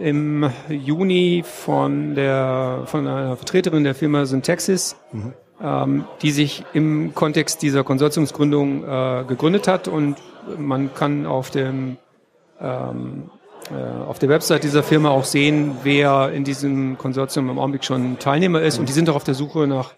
im 0.00 0.50
Juni 0.68 1.44
von 1.46 2.14
der 2.14 2.82
von 2.86 3.06
einer 3.06 3.36
Vertreterin 3.36 3.84
der 3.84 3.94
Firma 3.94 4.24
Syntaxis, 4.24 4.96
mhm. 5.12 5.34
ähm, 5.62 6.04
die 6.22 6.30
sich 6.30 6.64
im 6.72 7.14
Kontext 7.14 7.62
dieser 7.62 7.84
Konsortiumsgründung 7.84 8.84
äh, 8.84 9.24
gegründet 9.28 9.68
hat 9.68 9.86
und 9.86 10.16
man 10.58 10.94
kann 10.94 11.26
auf 11.26 11.50
dem 11.50 11.98
ähm, 12.60 13.30
äh, 13.70 14.02
auf 14.08 14.18
der 14.18 14.30
Website 14.30 14.64
dieser 14.64 14.82
Firma 14.82 15.10
auch 15.10 15.24
sehen, 15.24 15.76
wer 15.82 16.32
in 16.32 16.44
diesem 16.44 16.96
Konsortium 16.96 17.50
im 17.50 17.58
Augenblick 17.58 17.84
schon 17.84 18.18
Teilnehmer 18.18 18.62
ist 18.62 18.76
mhm. 18.76 18.80
und 18.80 18.88
die 18.88 18.92
sind 18.94 19.10
auch 19.10 19.16
auf 19.16 19.24
der 19.24 19.34
Suche 19.34 19.66
nach 19.66 19.94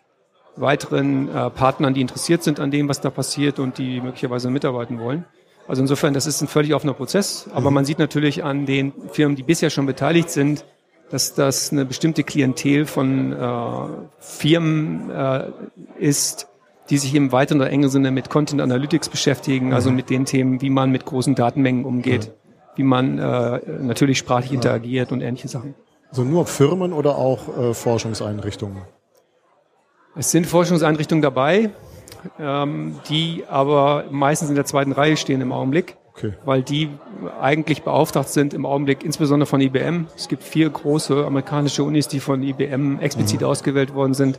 weiteren 0.56 1.28
äh, 1.34 1.50
Partnern, 1.50 1.94
die 1.94 2.00
interessiert 2.00 2.42
sind 2.42 2.58
an 2.60 2.70
dem, 2.70 2.88
was 2.88 3.00
da 3.00 3.10
passiert 3.10 3.58
und 3.58 3.78
die 3.78 4.00
möglicherweise 4.00 4.50
mitarbeiten 4.50 4.98
wollen. 4.98 5.24
Also 5.66 5.82
insofern, 5.82 6.14
das 6.14 6.26
ist 6.26 6.42
ein 6.42 6.48
völlig 6.48 6.74
offener 6.74 6.94
Prozess, 6.94 7.48
aber 7.52 7.70
mhm. 7.70 7.74
man 7.74 7.84
sieht 7.84 7.98
natürlich 7.98 8.44
an 8.44 8.66
den 8.66 8.92
Firmen, 9.10 9.36
die 9.36 9.42
bisher 9.42 9.70
schon 9.70 9.86
beteiligt 9.86 10.30
sind, 10.30 10.64
dass 11.10 11.34
das 11.34 11.72
eine 11.72 11.84
bestimmte 11.84 12.22
Klientel 12.24 12.86
von 12.86 13.32
äh, 13.32 13.86
Firmen 14.18 15.10
äh, 15.10 15.50
ist, 15.98 16.48
die 16.90 16.98
sich 16.98 17.14
im 17.14 17.32
weiteren 17.32 17.60
oder 17.60 17.70
engeren 17.70 17.90
Sinne 17.90 18.10
mit 18.10 18.30
Content 18.30 18.60
Analytics 18.60 19.08
beschäftigen, 19.08 19.72
also 19.72 19.90
mit 19.90 20.10
den 20.10 20.24
Themen, 20.26 20.60
wie 20.60 20.70
man 20.70 20.90
mit 20.90 21.04
großen 21.06 21.34
Datenmengen 21.34 21.84
umgeht, 21.84 22.32
wie 22.76 22.82
man 22.82 23.18
äh, 23.18 23.60
natürlich 23.80 24.18
sprachlich 24.18 24.52
interagiert 24.52 25.12
und 25.12 25.20
ähnliche 25.20 25.48
Sachen. 25.48 25.74
Also 26.10 26.24
nur 26.24 26.46
Firmen 26.46 26.92
oder 26.92 27.16
auch 27.16 27.58
äh, 27.58 27.74
Forschungseinrichtungen? 27.74 28.82
Es 30.16 30.30
sind 30.30 30.46
Forschungseinrichtungen 30.46 31.22
dabei, 31.22 31.70
ähm, 32.38 32.96
die 33.08 33.44
aber 33.48 34.04
meistens 34.10 34.48
in 34.48 34.54
der 34.54 34.64
zweiten 34.64 34.92
Reihe 34.92 35.16
stehen 35.16 35.40
im 35.40 35.52
Augenblick, 35.52 35.96
Okay. 36.16 36.34
weil 36.44 36.62
die 36.62 36.90
eigentlich 37.40 37.82
beauftragt 37.82 38.28
sind 38.28 38.54
im 38.54 38.66
Augenblick 38.66 39.04
insbesondere 39.04 39.46
von 39.46 39.60
IBM. 39.60 40.06
Es 40.14 40.28
gibt 40.28 40.44
vier 40.44 40.70
große 40.70 41.26
amerikanische 41.26 41.82
Unis, 41.82 42.06
die 42.06 42.20
von 42.20 42.40
IBM 42.42 43.00
explizit 43.00 43.42
ausgewählt 43.42 43.94
worden 43.94 44.14
sind, 44.14 44.38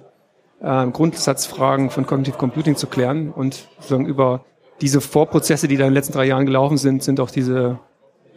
äh, 0.61 0.87
Grundsatzfragen 0.87 1.89
von 1.89 2.05
Cognitive 2.05 2.37
Computing 2.37 2.77
zu 2.77 2.87
klären 2.87 3.29
und 3.29 3.67
sozusagen 3.75 4.05
über 4.05 4.45
diese 4.81 5.01
Vorprozesse, 5.01 5.67
die 5.67 5.75
da 5.75 5.83
in 5.83 5.89
den 5.91 5.95
letzten 5.95 6.13
drei 6.13 6.25
Jahren 6.25 6.45
gelaufen 6.45 6.77
sind, 6.77 7.03
sind 7.03 7.19
auch 7.19 7.29
diese 7.29 7.79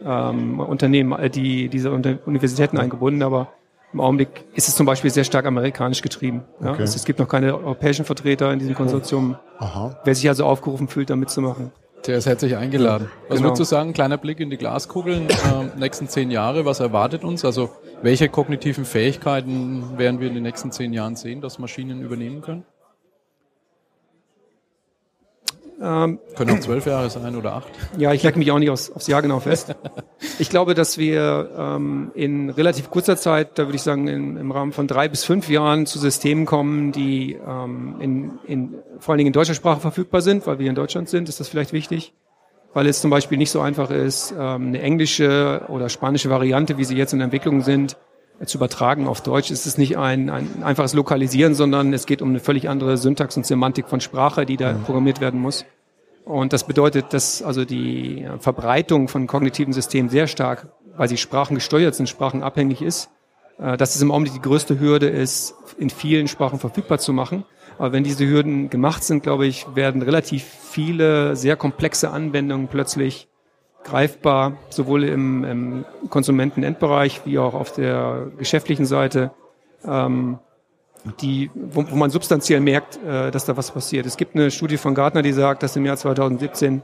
ähm, 0.05 0.59
Unternehmen, 0.59 1.17
äh, 1.17 1.29
die 1.29 1.69
diese 1.69 1.91
Universitäten 1.91 2.77
eingebunden, 2.77 3.23
aber 3.23 3.53
im 3.93 4.01
Augenblick 4.01 4.45
ist 4.53 4.67
es 4.67 4.75
zum 4.75 4.85
Beispiel 4.85 5.09
sehr 5.09 5.23
stark 5.23 5.45
amerikanisch 5.45 6.01
getrieben. 6.01 6.43
Ja? 6.61 6.71
Okay. 6.71 6.81
Also 6.81 6.95
es 6.95 7.05
gibt 7.05 7.19
noch 7.19 7.27
keine 7.27 7.55
europäischen 7.57 8.05
Vertreter 8.05 8.51
in 8.53 8.59
diesem 8.59 8.75
Konsortium. 8.75 9.35
Aha. 9.57 9.99
Wer 10.03 10.15
sich 10.15 10.27
also 10.27 10.45
aufgerufen 10.45 10.87
fühlt, 10.87 11.09
da 11.09 11.15
mitzumachen. 11.15 11.71
Der 12.07 12.17
ist 12.17 12.27
herzlich 12.27 12.55
eingeladen. 12.55 13.09
Was 13.27 13.37
Genau. 13.37 13.49
würdest 13.49 13.59
du 13.59 13.63
sagen, 13.65 13.91
kleiner 13.93 14.17
Blick 14.17 14.39
in 14.39 14.49
die 14.49 14.57
Glaskugel, 14.57 15.27
äh, 15.27 15.77
nächsten 15.77 16.07
zehn 16.07 16.31
Jahre, 16.31 16.63
was 16.65 16.79
erwartet 16.79 17.23
uns? 17.25 17.43
Also 17.43 17.69
welche 18.01 18.29
kognitiven 18.29 18.85
Fähigkeiten 18.85 19.97
werden 19.97 20.21
wir 20.21 20.29
in 20.29 20.33
den 20.35 20.43
nächsten 20.43 20.71
zehn 20.71 20.93
Jahren 20.93 21.15
sehen, 21.17 21.41
dass 21.41 21.59
Maschinen 21.59 22.01
übernehmen 22.01 22.41
können? 22.41 22.63
Ähm, 25.81 26.19
Können 26.35 26.51
auch 26.51 26.59
zwölf 26.59 26.85
Jahre 26.85 27.09
sein 27.09 27.35
oder 27.35 27.53
acht. 27.53 27.69
Ja, 27.97 28.11
ich 28.13 28.23
lege 28.23 28.37
mich 28.37 28.51
auch 28.51 28.59
nicht 28.59 28.69
aufs, 28.69 28.91
aufs 28.91 29.07
Jahr 29.07 29.21
genau 29.21 29.39
fest. 29.39 29.75
Ich 30.37 30.49
glaube, 30.49 30.73
dass 30.73 30.97
wir 30.97 31.49
ähm, 31.57 32.11
in 32.13 32.49
relativ 32.49 32.89
kurzer 32.89 33.15
Zeit, 33.15 33.57
da 33.57 33.67
würde 33.67 33.77
ich 33.77 33.81
sagen 33.81 34.09
in, 34.09 34.35
im 34.35 34.51
Rahmen 34.51 34.73
von 34.73 34.85
drei 34.85 35.07
bis 35.07 35.23
fünf 35.23 35.49
Jahren 35.49 35.85
zu 35.85 35.97
Systemen 35.97 36.45
kommen, 36.45 36.91
die 36.91 37.37
ähm, 37.45 37.95
in, 38.01 38.39
in, 38.45 38.75
vor 38.99 39.13
allen 39.13 39.19
Dingen 39.19 39.27
in 39.27 39.33
deutscher 39.33 39.53
Sprache 39.53 39.79
verfügbar 39.79 40.19
sind, 40.19 40.45
weil 40.45 40.59
wir 40.59 40.67
in 40.67 40.75
Deutschland 40.75 41.07
sind, 41.07 41.29
ist 41.29 41.39
das 41.39 41.47
vielleicht 41.47 41.71
wichtig. 41.71 42.13
Weil 42.73 42.87
es 42.87 42.99
zum 42.99 43.11
Beispiel 43.11 43.37
nicht 43.37 43.51
so 43.51 43.61
einfach 43.61 43.91
ist, 43.91 44.33
ähm, 44.37 44.67
eine 44.67 44.81
englische 44.81 45.63
oder 45.69 45.87
spanische 45.87 46.29
Variante, 46.29 46.77
wie 46.77 46.83
sie 46.83 46.97
jetzt 46.97 47.13
in 47.13 47.21
Entwicklung 47.21 47.61
sind, 47.61 47.95
zu 48.45 48.57
übertragen 48.57 49.07
auf 49.07 49.21
Deutsch. 49.21 49.51
Es 49.51 49.65
ist 49.65 49.77
nicht 49.77 49.97
ein, 49.97 50.29
ein 50.29 50.63
einfaches 50.63 50.93
Lokalisieren, 50.93 51.55
sondern 51.55 51.93
es 51.93 52.05
geht 52.05 52.21
um 52.21 52.29
eine 52.29 52.39
völlig 52.39 52.69
andere 52.69 52.97
Syntax 52.97 53.35
und 53.37 53.45
Semantik 53.45 53.87
von 53.87 54.01
Sprache, 54.01 54.45
die 54.45 54.57
da 54.57 54.73
programmiert 54.73 55.21
werden 55.21 55.39
muss. 55.39 55.65
Und 56.25 56.53
das 56.53 56.65
bedeutet, 56.65 57.13
dass 57.13 57.41
also 57.41 57.65
die 57.65 58.27
Verbreitung 58.39 59.07
von 59.07 59.27
kognitiven 59.27 59.73
Systemen 59.73 60.09
sehr 60.09 60.27
stark, 60.27 60.67
weil 60.95 61.09
sie 61.09 61.17
sprachengesteuert 61.17 61.95
sind, 61.95 62.07
sprachenabhängig 62.07 62.81
ist, 62.81 63.09
äh, 63.57 63.77
dass 63.77 63.95
es 63.95 64.01
im 64.01 64.11
Augenblick 64.11 64.33
die 64.33 64.41
größte 64.41 64.79
Hürde 64.79 65.07
ist, 65.07 65.55
in 65.77 65.89
vielen 65.89 66.27
Sprachen 66.27 66.59
verfügbar 66.59 66.99
zu 66.99 67.13
machen. 67.13 67.45
Aber 67.77 67.93
wenn 67.93 68.03
diese 68.03 68.27
Hürden 68.27 68.69
gemacht 68.69 69.03
sind, 69.03 69.23
glaube 69.23 69.47
ich, 69.47 69.65
werden 69.73 70.01
relativ 70.01 70.43
viele 70.43 71.37
sehr 71.37 71.55
komplexe 71.55 72.11
Anwendungen 72.11 72.67
plötzlich 72.67 73.28
greifbar, 73.83 74.57
sowohl 74.69 75.03
im, 75.03 75.43
im 75.43 75.85
Konsumentenendbereich 76.09 77.21
wie 77.25 77.39
auch 77.39 77.53
auf 77.53 77.71
der 77.73 78.27
geschäftlichen 78.37 78.85
Seite, 78.85 79.31
ähm, 79.85 80.39
die, 81.21 81.49
wo, 81.55 81.85
wo 81.89 81.95
man 81.95 82.09
substanziell 82.09 82.59
merkt, 82.59 82.99
äh, 83.03 83.31
dass 83.31 83.45
da 83.45 83.55
was 83.55 83.71
passiert. 83.71 84.05
Es 84.05 84.17
gibt 84.17 84.35
eine 84.35 84.51
Studie 84.51 84.77
von 84.77 84.95
Gartner, 84.95 85.21
die 85.21 85.31
sagt, 85.31 85.63
dass 85.63 85.75
im 85.75 85.85
Jahr 85.85 85.97
2017 85.97 86.81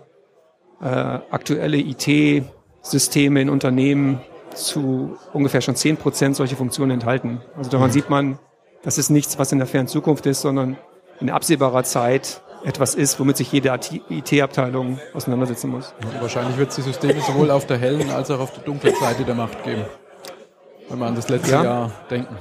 äh, 0.81 0.85
aktuelle 0.85 1.77
IT-Systeme 1.77 3.41
in 3.41 3.49
Unternehmen 3.49 4.21
zu 4.53 5.17
ungefähr 5.33 5.61
schon 5.61 5.75
10 5.75 5.97
Prozent 5.97 6.35
solche 6.35 6.55
Funktionen 6.55 6.91
enthalten. 6.91 7.41
Also 7.57 7.69
daran 7.69 7.91
sieht 7.91 8.09
man, 8.09 8.39
das 8.83 8.97
ist 8.97 9.09
nichts, 9.09 9.37
was 9.37 9.51
in 9.51 9.57
der 9.57 9.67
fernen 9.67 9.87
Zukunft 9.87 10.25
ist, 10.25 10.41
sondern 10.41 10.77
in 11.19 11.29
absehbarer 11.29 11.83
Zeit 11.83 12.41
etwas 12.65 12.95
ist, 12.95 13.19
womit 13.19 13.37
sich 13.37 13.51
jede 13.51 13.69
IT-Abteilung 14.09 14.99
auseinandersetzen 15.13 15.69
muss. 15.69 15.93
Und 16.01 16.21
wahrscheinlich 16.21 16.57
wird 16.57 16.69
es 16.69 16.75
die 16.75 16.81
Systeme 16.81 17.21
sowohl 17.21 17.51
auf 17.51 17.67
der 17.67 17.77
hellen 17.77 18.09
als 18.09 18.31
auch 18.31 18.39
auf 18.39 18.53
der 18.53 18.63
dunklen 18.63 18.95
Seite 18.95 19.23
der 19.23 19.35
Macht 19.35 19.63
geben. 19.63 19.85
Wenn 20.89 20.99
wir 20.99 21.05
an 21.05 21.15
das 21.15 21.29
letzte 21.29 21.51
Ja. 21.51 21.63
Jahr 21.63 21.91
denken. 22.09 22.37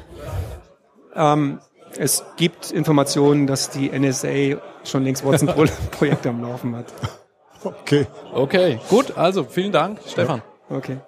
Ähm, 1.14 1.60
es 1.96 2.24
gibt 2.36 2.70
Informationen, 2.70 3.46
dass 3.46 3.70
die 3.70 3.90
NSA 3.90 4.60
schon 4.84 5.04
längst 5.04 5.24
Watson-Projekte 5.24 6.30
am 6.30 6.42
Laufen 6.42 6.74
hat. 6.76 6.86
Okay. 7.62 8.06
Okay, 8.32 8.78
gut, 8.90 9.16
also 9.16 9.44
vielen 9.44 9.72
Dank, 9.72 10.00
Stefan. 10.06 10.42
Okay. 10.68 10.98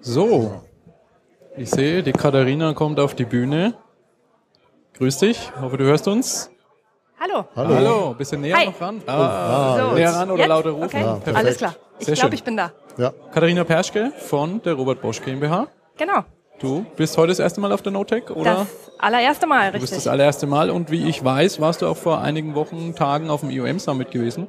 So, 0.00 0.62
ich 1.56 1.70
sehe, 1.70 2.02
die 2.02 2.12
Katharina 2.12 2.72
kommt 2.72 2.98
auf 3.00 3.14
die 3.14 3.24
Bühne. 3.24 3.74
Grüß 4.98 5.18
dich, 5.18 5.50
hoffe 5.60 5.76
du 5.76 5.84
hörst 5.84 6.08
uns. 6.08 6.50
Hallo. 7.20 7.44
Hallo. 7.56 7.74
Hallo, 7.74 8.14
bisschen 8.16 8.40
näher 8.40 8.56
Hi. 8.56 8.66
noch 8.66 8.80
ran. 8.80 9.00
Ah, 9.06 9.76
So, 9.78 9.94
näher 9.94 10.10
ran 10.12 10.30
oder 10.30 10.38
jetzt? 10.40 10.48
lauter 10.48 10.70
rufen. 10.70 10.84
Okay, 10.86 11.02
Perfekt. 11.04 11.36
alles 11.36 11.56
klar. 11.56 11.74
Ich 11.98 12.06
Sehr 12.06 12.14
glaube, 12.14 12.28
schön. 12.30 12.34
ich 12.34 12.44
bin 12.44 12.56
da. 12.56 12.72
Ja. 12.96 13.12
Katharina 13.32 13.64
Perschke 13.64 14.12
von 14.18 14.60
der 14.62 14.74
Robert 14.74 15.00
Bosch 15.00 15.20
GmbH. 15.22 15.66
Genau. 15.96 16.24
Du 16.60 16.84
bist 16.96 17.16
heute 17.16 17.28
das 17.28 17.38
erste 17.38 17.60
Mal 17.60 17.70
auf 17.72 17.82
der 17.82 17.92
NoTech, 17.92 18.30
oder? 18.30 18.66
Das 18.66 18.66
allererste 18.98 19.46
Mal, 19.46 19.66
Du 19.66 19.72
bist 19.78 19.84
richtig. 19.92 19.98
das 19.98 20.06
allererste 20.08 20.46
Mal 20.48 20.70
und 20.70 20.90
wie 20.90 21.08
ich 21.08 21.24
weiß, 21.24 21.60
warst 21.60 21.82
du 21.82 21.86
auch 21.86 21.96
vor 21.96 22.20
einigen 22.20 22.54
Wochen, 22.56 22.94
Tagen 22.96 23.30
auf 23.30 23.40
dem 23.40 23.50
IOM 23.50 23.78
Summit 23.78 24.10
gewesen, 24.10 24.48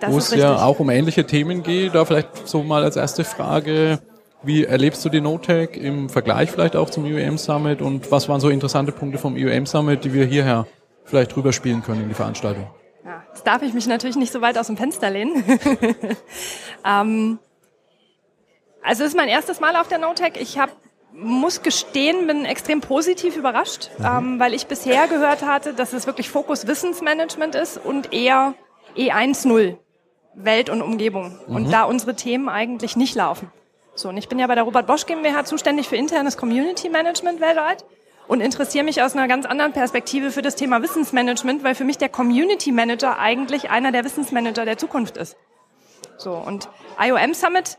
Das 0.00 0.12
wo 0.12 0.18
ist 0.18 0.32
es 0.32 0.38
ja 0.38 0.50
richtig. 0.52 0.66
auch 0.66 0.78
um 0.80 0.90
ähnliche 0.90 1.24
Themen 1.24 1.62
geht. 1.62 1.94
Da 1.94 2.04
vielleicht 2.04 2.46
so 2.46 2.62
mal 2.62 2.82
als 2.84 2.96
erste 2.96 3.24
Frage, 3.24 4.00
wie 4.46 4.64
erlebst 4.64 5.04
du 5.04 5.08
die 5.08 5.20
NoTech 5.20 5.70
im 5.76 6.08
Vergleich 6.08 6.50
vielleicht 6.50 6.76
auch 6.76 6.88
zum 6.88 7.04
IOM 7.04 7.36
Summit 7.36 7.82
und 7.82 8.10
was 8.10 8.28
waren 8.28 8.40
so 8.40 8.48
interessante 8.48 8.92
Punkte 8.92 9.18
vom 9.18 9.36
IOM 9.36 9.66
Summit, 9.66 10.04
die 10.04 10.14
wir 10.14 10.24
hierher 10.24 10.66
vielleicht 11.04 11.36
rüberspielen 11.36 11.82
können 11.82 12.02
in 12.02 12.08
die 12.08 12.14
Veranstaltung? 12.14 12.66
Ja, 13.04 13.22
jetzt 13.28 13.46
darf 13.46 13.62
ich 13.62 13.74
mich 13.74 13.86
natürlich 13.86 14.16
nicht 14.16 14.32
so 14.32 14.40
weit 14.40 14.56
aus 14.56 14.68
dem 14.68 14.76
Fenster 14.76 15.10
lehnen. 15.10 15.42
ähm, 16.84 17.38
also 18.82 19.02
es 19.02 19.10
ist 19.10 19.16
mein 19.16 19.28
erstes 19.28 19.58
Mal 19.58 19.74
auf 19.76 19.88
der 19.88 19.98
NoTech. 19.98 20.34
Ich 20.38 20.58
hab, 20.58 20.70
muss 21.12 21.62
gestehen, 21.62 22.28
bin 22.28 22.44
extrem 22.44 22.80
positiv 22.80 23.36
überrascht, 23.36 23.90
ähm, 23.98 24.38
weil 24.38 24.54
ich 24.54 24.66
bisher 24.66 25.08
gehört 25.08 25.42
hatte, 25.44 25.74
dass 25.74 25.92
es 25.92 26.06
wirklich 26.06 26.30
Fokus 26.30 26.68
Wissensmanagement 26.68 27.56
ist 27.56 27.78
und 27.78 28.12
eher 28.12 28.54
E1.0, 28.96 29.76
Welt 30.34 30.70
und 30.70 30.82
Umgebung. 30.82 31.38
Und 31.48 31.72
da 31.72 31.84
unsere 31.84 32.14
Themen 32.14 32.48
eigentlich 32.48 32.96
nicht 32.96 33.16
laufen. 33.16 33.50
So, 33.96 34.10
und 34.10 34.18
ich 34.18 34.28
bin 34.28 34.38
ja 34.38 34.46
bei 34.46 34.54
der 34.54 34.64
Robert 34.64 34.86
Bosch 34.86 35.06
GmbH 35.06 35.44
zuständig 35.44 35.88
für 35.88 35.96
internes 35.96 36.36
Community 36.36 36.90
Management 36.90 37.40
weltweit 37.40 37.84
und 38.28 38.42
interessiere 38.42 38.84
mich 38.84 39.00
aus 39.02 39.14
einer 39.14 39.26
ganz 39.26 39.46
anderen 39.46 39.72
Perspektive 39.72 40.30
für 40.30 40.42
das 40.42 40.54
Thema 40.54 40.82
Wissensmanagement, 40.82 41.64
weil 41.64 41.74
für 41.74 41.84
mich 41.84 41.96
der 41.96 42.10
Community 42.10 42.72
Manager 42.72 43.18
eigentlich 43.18 43.70
einer 43.70 43.92
der 43.92 44.04
Wissensmanager 44.04 44.66
der 44.66 44.76
Zukunft 44.76 45.16
ist. 45.16 45.36
So, 46.18 46.32
und 46.32 46.68
IOM 47.00 47.32
Summit 47.32 47.78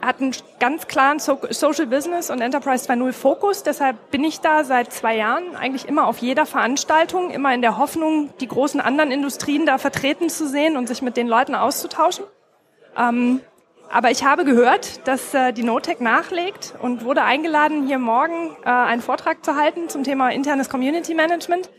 hat 0.00 0.20
einen 0.20 0.32
ganz 0.60 0.86
klaren 0.86 1.18
so 1.18 1.40
Social 1.50 1.86
Business 1.86 2.30
und 2.30 2.40
Enterprise 2.42 2.88
2.0 2.88 3.12
Fokus. 3.12 3.64
Deshalb 3.64 4.10
bin 4.12 4.22
ich 4.22 4.40
da 4.40 4.62
seit 4.62 4.92
zwei 4.92 5.16
Jahren 5.16 5.56
eigentlich 5.56 5.88
immer 5.88 6.06
auf 6.06 6.18
jeder 6.18 6.46
Veranstaltung, 6.46 7.30
immer 7.30 7.52
in 7.54 7.62
der 7.62 7.78
Hoffnung, 7.78 8.30
die 8.40 8.46
großen 8.46 8.80
anderen 8.80 9.10
Industrien 9.10 9.66
da 9.66 9.78
vertreten 9.78 10.28
zu 10.28 10.46
sehen 10.46 10.76
und 10.76 10.86
sich 10.86 11.02
mit 11.02 11.16
den 11.16 11.26
Leuten 11.26 11.54
auszutauschen. 11.54 12.24
Ähm, 12.96 13.40
aber 13.90 14.10
ich 14.10 14.24
habe 14.24 14.44
gehört, 14.44 15.06
dass 15.06 15.32
äh, 15.34 15.52
die 15.52 15.62
NoTech 15.62 16.00
nachlegt 16.00 16.74
und 16.80 17.04
wurde 17.04 17.22
eingeladen, 17.22 17.86
hier 17.86 17.98
morgen 17.98 18.56
äh, 18.64 18.68
einen 18.68 19.02
Vortrag 19.02 19.44
zu 19.44 19.56
halten 19.56 19.88
zum 19.88 20.04
Thema 20.04 20.30
internes 20.30 20.68
Community 20.68 21.14
Management 21.14 21.70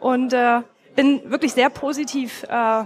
und 0.00 0.32
äh, 0.32 0.60
bin 0.96 1.30
wirklich 1.30 1.52
sehr 1.52 1.70
positiv 1.70 2.42
äh, 2.44 2.84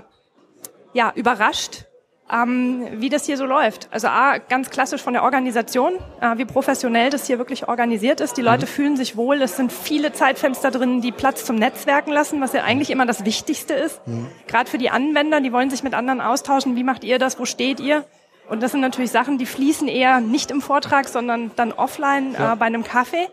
ja, 0.92 1.12
überrascht, 1.14 1.84
ähm, 2.30 2.86
wie 2.92 3.08
das 3.08 3.24
hier 3.24 3.36
so 3.36 3.44
läuft. 3.44 3.88
Also 3.90 4.08
A, 4.08 4.38
ganz 4.38 4.70
klassisch 4.70 5.02
von 5.02 5.12
der 5.12 5.22
Organisation, 5.22 5.94
äh, 6.20 6.36
wie 6.36 6.44
professionell 6.44 7.10
das 7.10 7.26
hier 7.26 7.38
wirklich 7.38 7.68
organisiert 7.68 8.20
ist. 8.20 8.36
Die 8.36 8.42
Leute 8.42 8.66
fühlen 8.66 8.96
sich 8.96 9.16
wohl, 9.16 9.40
es 9.42 9.56
sind 9.56 9.72
viele 9.72 10.12
Zeitfenster 10.12 10.70
drin, 10.70 11.00
die 11.00 11.12
Platz 11.12 11.44
zum 11.44 11.56
Netzwerken 11.56 12.12
lassen, 12.12 12.40
was 12.40 12.52
ja 12.52 12.64
eigentlich 12.64 12.90
immer 12.90 13.06
das 13.06 13.24
Wichtigste 13.24 13.74
ist. 13.74 14.00
Gerade 14.48 14.70
für 14.70 14.78
die 14.78 14.90
Anwender, 14.90 15.40
die 15.40 15.52
wollen 15.52 15.70
sich 15.70 15.82
mit 15.82 15.94
anderen 15.94 16.20
austauschen. 16.20 16.76
Wie 16.76 16.84
macht 16.84 17.04
ihr 17.04 17.18
das? 17.18 17.38
Wo 17.38 17.44
steht 17.44 17.80
ihr? 17.80 18.04
Und 18.48 18.62
das 18.62 18.72
sind 18.72 18.80
natürlich 18.80 19.10
Sachen, 19.10 19.38
die 19.38 19.46
fließen 19.46 19.88
eher 19.88 20.20
nicht 20.20 20.50
im 20.50 20.60
Vortrag, 20.60 21.08
sondern 21.08 21.50
dann 21.56 21.72
offline 21.72 22.34
äh, 22.34 22.56
bei 22.56 22.66
einem 22.66 22.84
Kaffee. 22.84 23.28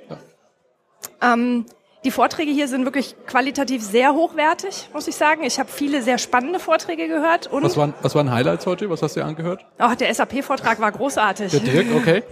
Ähm, 1.22 1.66
Die 2.06 2.12
Vorträge 2.12 2.52
hier 2.52 2.68
sind 2.68 2.84
wirklich 2.84 3.16
qualitativ 3.28 3.82
sehr 3.82 4.14
hochwertig, 4.14 4.90
muss 4.94 5.08
ich 5.08 5.16
sagen. 5.16 5.44
Ich 5.44 5.58
habe 5.58 5.70
viele 5.72 6.02
sehr 6.02 6.18
spannende 6.18 6.60
Vorträge 6.60 7.08
gehört. 7.08 7.48
Und 7.48 7.64
Was 7.64 7.78
waren, 7.78 7.94
was 8.02 8.14
waren 8.14 8.30
Highlights 8.30 8.66
heute? 8.66 8.90
Was 8.90 9.02
hast 9.02 9.16
du 9.16 9.22
dir 9.22 9.26
angehört? 9.26 9.66
oh, 9.80 9.94
der 9.98 10.14
SAP-Vortrag 10.14 10.82
war 10.82 10.92
großartig. 10.92 11.52
Der 11.52 11.60
Dirk, 11.62 11.88
okay. 11.96 12.24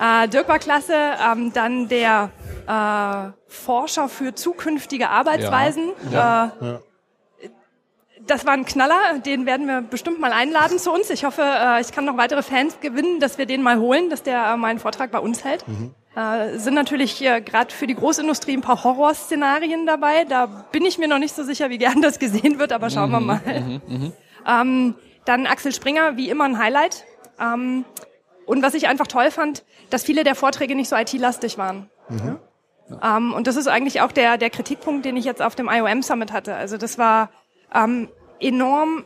Äh, 0.00 0.26
Dirk 0.28 0.48
war 0.48 0.58
klasse. 0.58 0.94
Ähm, 1.32 1.52
dann 1.52 1.86
der 1.88 2.30
äh, 2.66 3.30
Forscher 3.46 4.08
für 4.08 4.34
zukünftige 4.34 5.10
Arbeitsweisen. 5.10 5.90
Ja. 6.10 6.52
Äh, 6.60 6.78
Das 8.26 8.46
war 8.46 8.52
ein 8.52 8.64
Knaller. 8.64 9.18
Den 9.24 9.46
werden 9.46 9.66
wir 9.66 9.80
bestimmt 9.80 10.20
mal 10.20 10.32
einladen 10.32 10.78
zu 10.78 10.92
uns. 10.92 11.10
Ich 11.10 11.24
hoffe, 11.24 11.42
äh, 11.42 11.80
ich 11.80 11.92
kann 11.92 12.04
noch 12.04 12.16
weitere 12.16 12.42
Fans 12.42 12.78
gewinnen, 12.80 13.20
dass 13.20 13.38
wir 13.38 13.46
den 13.46 13.62
mal 13.62 13.78
holen, 13.78 14.10
dass 14.10 14.22
der 14.22 14.44
äh, 14.52 14.56
meinen 14.56 14.78
Vortrag 14.78 15.10
bei 15.10 15.18
uns 15.18 15.44
hält. 15.44 15.64
Äh, 16.14 16.58
sind 16.58 16.74
natürlich 16.74 17.22
äh, 17.22 17.40
gerade 17.40 17.72
für 17.72 17.86
die 17.86 17.94
Großindustrie 17.94 18.56
ein 18.56 18.60
paar 18.60 18.82
Horrorszenarien 18.84 19.86
dabei. 19.86 20.24
Da 20.24 20.46
bin 20.46 20.84
ich 20.84 20.98
mir 20.98 21.08
noch 21.08 21.18
nicht 21.18 21.34
so 21.34 21.44
sicher, 21.44 21.70
wie 21.70 21.78
gern 21.78 22.02
das 22.02 22.18
gesehen 22.18 22.58
wird, 22.58 22.72
aber 22.72 22.90
schauen 22.90 23.10
wir 23.10 23.20
mal. 23.20 23.40
Ähm, 24.46 24.94
dann 25.24 25.46
Axel 25.46 25.72
Springer, 25.72 26.16
wie 26.16 26.30
immer 26.30 26.44
ein 26.44 26.58
Highlight. 26.58 27.04
Ähm, 27.38 27.84
und 28.46 28.62
was 28.62 28.74
ich 28.74 28.88
einfach 28.88 29.06
toll 29.06 29.30
fand, 29.30 29.64
dass 29.90 30.02
viele 30.02 30.24
der 30.24 30.34
Vorträge 30.34 30.74
nicht 30.74 30.88
so 30.88 30.96
IT-lastig 30.96 31.58
waren. 31.58 31.90
Ja? 32.10 32.38
Ähm, 33.16 33.32
und 33.32 33.46
das 33.46 33.56
ist 33.56 33.68
eigentlich 33.68 34.00
auch 34.00 34.12
der, 34.12 34.38
der 34.38 34.50
Kritikpunkt, 34.50 35.04
den 35.04 35.16
ich 35.16 35.24
jetzt 35.24 35.42
auf 35.42 35.54
dem 35.54 35.68
IOM 35.68 36.02
Summit 36.02 36.32
hatte. 36.32 36.54
Also 36.54 36.76
das 36.76 36.98
war 36.98 37.30
ähm, 37.74 38.08
enorm, 38.40 39.04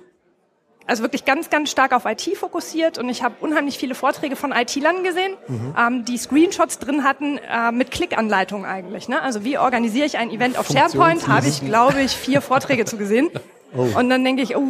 also 0.86 1.02
wirklich 1.02 1.24
ganz, 1.24 1.50
ganz 1.50 1.70
stark 1.70 1.92
auf 1.92 2.04
IT 2.04 2.36
fokussiert 2.36 2.98
und 2.98 3.08
ich 3.08 3.22
habe 3.22 3.36
unheimlich 3.40 3.78
viele 3.78 3.94
Vorträge 3.94 4.36
von 4.36 4.52
IT-Lern 4.52 5.02
gesehen, 5.02 5.34
ähm, 5.78 6.04
die 6.04 6.18
Screenshots 6.18 6.78
drin 6.78 7.04
hatten 7.04 7.38
äh, 7.38 7.72
mit 7.72 7.90
Klickanleitung 7.90 8.66
eigentlich. 8.66 9.08
Ne? 9.08 9.20
Also 9.22 9.44
wie 9.44 9.58
organisiere 9.58 10.06
ich 10.06 10.18
ein 10.18 10.30
Event 10.30 10.58
auf 10.58 10.68
SharePoint? 10.68 11.26
Habe 11.26 11.48
ich, 11.48 11.64
glaube 11.64 12.02
ich, 12.02 12.12
vier 12.12 12.40
Vorträge 12.40 12.84
zu 12.84 12.96
gesehen. 12.96 13.30
Und 13.72 14.08
dann 14.08 14.22
denke 14.22 14.40
ich, 14.40 14.56
oh, 14.56 14.62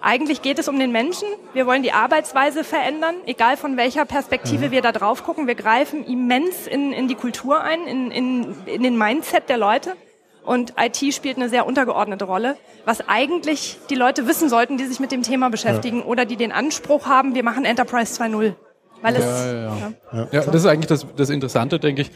eigentlich 0.00 0.42
geht 0.42 0.58
es 0.58 0.68
um 0.68 0.78
den 0.78 0.92
Menschen. 0.92 1.28
Wir 1.52 1.66
wollen 1.66 1.82
die 1.82 1.92
Arbeitsweise 1.92 2.64
verändern, 2.64 3.16
egal 3.26 3.56
von 3.56 3.76
welcher 3.76 4.04
Perspektive 4.04 4.70
wir 4.70 4.82
da 4.82 4.92
drauf 4.92 5.24
gucken. 5.24 5.46
Wir 5.46 5.54
greifen 5.54 6.04
immens 6.04 6.66
in, 6.66 6.92
in 6.92 7.08
die 7.08 7.14
Kultur 7.14 7.60
ein, 7.62 7.86
in, 7.86 8.10
in, 8.10 8.66
in 8.66 8.82
den 8.82 8.96
Mindset 8.96 9.48
der 9.48 9.58
Leute. 9.58 9.96
Und 10.44 10.74
IT 10.78 11.14
spielt 11.14 11.36
eine 11.36 11.48
sehr 11.48 11.66
untergeordnete 11.66 12.24
Rolle, 12.24 12.56
was 12.84 13.08
eigentlich 13.08 13.78
die 13.90 13.94
Leute 13.94 14.26
wissen 14.26 14.48
sollten, 14.48 14.78
die 14.78 14.84
sich 14.84 15.00
mit 15.00 15.12
dem 15.12 15.22
Thema 15.22 15.50
beschäftigen 15.50 16.02
oder 16.02 16.24
die 16.24 16.36
den 16.36 16.52
Anspruch 16.52 17.06
haben, 17.06 17.34
wir 17.34 17.44
machen 17.44 17.64
Enterprise 17.64 18.20
2.0. 18.20 18.54
Weil 19.02 19.16
es, 19.16 19.24
Ja, 19.24 19.52
ja, 19.52 19.92
ja. 20.12 20.28
Ja, 20.32 20.40
das 20.42 20.54
ist 20.54 20.66
eigentlich 20.66 20.86
das, 20.86 21.06
das 21.16 21.30
Interessante, 21.30 21.78
denke 21.78 22.02
ich. 22.02 22.10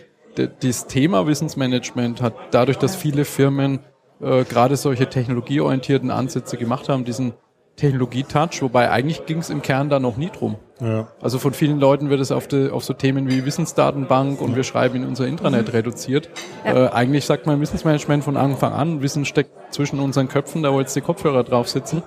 Das 0.61 0.87
Thema 0.87 1.27
Wissensmanagement 1.27 2.21
hat 2.21 2.35
dadurch, 2.51 2.77
dass 2.77 2.97
viele 2.97 3.25
Firmen 3.25 3.81
äh, 4.21 4.45
gerade 4.45 4.77
solche 4.77 5.09
technologieorientierten 5.09 6.11
Ansätze 6.11 6.57
gemacht 6.57 6.89
haben, 6.89 7.05
diesen 7.05 7.35
Technologie-Touch, 7.77 8.63
wobei 8.63 8.91
eigentlich 8.91 9.27
ging 9.27 9.39
es 9.39 9.51
im 9.51 9.63
Kern 9.63 9.89
da 9.89 9.99
noch 9.99 10.17
nie 10.17 10.31
drum. 10.31 10.57
Ja. 10.81 11.09
Also 11.21 11.39
von 11.39 11.53
vielen 11.53 11.79
Leuten 11.81 12.11
wird 12.11 12.21
es 12.21 12.31
auf, 12.33 12.47
die, 12.47 12.71
auf 12.71 12.85
so 12.85 12.93
Themen 12.95 13.29
wie 13.29 13.45
Wissensdatenbank 13.45 14.41
und 14.41 14.57
wir 14.57 14.65
schreiben 14.65 14.97
in 14.97 15.07
unser 15.07 15.27
Intranet 15.27 15.73
reduziert. 15.73 16.31
Äh, 16.65 16.89
eigentlich 16.89 17.25
sagt 17.25 17.47
man 17.47 17.61
Wissensmanagement 17.61 18.25
von 18.25 18.37
Anfang 18.37 18.73
an, 18.73 19.03
Wissen 19.03 19.25
steckt 19.25 19.75
zwischen 19.75 20.01
unseren 20.01 20.29
Köpfen, 20.29 20.63
da 20.63 20.73
wo 20.73 20.81
jetzt 20.81 20.95
die 20.95 21.01
Kopfhörer 21.01 21.45
drauf 21.45 21.69
sitzen. 21.69 22.03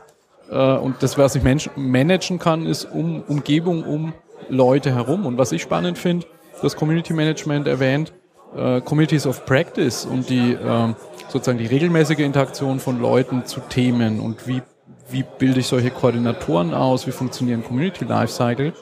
Äh, 0.49 0.77
und 0.77 1.01
das, 1.01 1.17
was 1.17 1.35
ich 1.35 1.43
managen 1.75 2.39
kann, 2.39 2.65
ist 2.65 2.85
um 2.85 3.23
Umgebung, 3.23 3.83
um 3.83 4.13
Leute 4.49 4.93
herum. 4.93 5.25
Und 5.25 5.37
was 5.37 5.51
ich 5.51 5.61
spannend 5.61 5.97
finde, 5.97 6.27
das 6.61 6.75
Community 6.75 7.13
Management 7.13 7.67
erwähnt, 7.67 8.13
äh, 8.55 8.81
Communities 8.81 9.27
of 9.27 9.45
Practice 9.45 10.05
und 10.05 10.29
die 10.29 10.53
äh, 10.53 10.93
sozusagen 11.27 11.57
die 11.57 11.65
regelmäßige 11.65 12.19
Interaktion 12.19 12.79
von 12.79 12.99
Leuten 13.01 13.45
zu 13.45 13.59
Themen 13.59 14.19
und 14.19 14.47
wie, 14.47 14.61
wie 15.09 15.23
bilde 15.37 15.59
ich 15.59 15.67
solche 15.67 15.91
Koordinatoren 15.91 16.73
aus, 16.73 17.07
wie 17.07 17.11
funktionieren 17.11 17.63
Community 17.63 18.05
Lifecycle. 18.05 18.73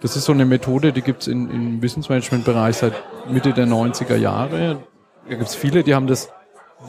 Das 0.00 0.16
ist 0.16 0.24
so 0.24 0.32
eine 0.32 0.44
Methode, 0.44 0.92
die 0.92 1.02
gibt's 1.02 1.26
in, 1.26 1.48
im 1.50 1.82
Wissensmanagement-Bereich 1.82 2.76
seit 2.76 2.92
Mitte 3.30 3.52
der 3.52 3.66
90er 3.66 4.16
Jahre. 4.16 4.82
Da 5.28 5.36
gibt's 5.36 5.54
viele, 5.54 5.84
die 5.84 5.94
haben 5.94 6.06
das 6.06 6.30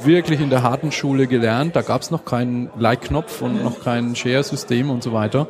wirklich 0.01 0.41
in 0.41 0.49
der 0.49 0.63
harten 0.63 0.91
Schule 0.91 1.27
gelernt. 1.27 1.75
Da 1.75 1.81
gab's 1.81 2.09
noch 2.09 2.25
keinen 2.25 2.71
Like-Knopf 2.77 3.41
und 3.41 3.63
noch 3.63 3.83
kein 3.83 4.15
Share-System 4.15 4.89
und 4.89 5.03
so 5.03 5.13
weiter. 5.13 5.47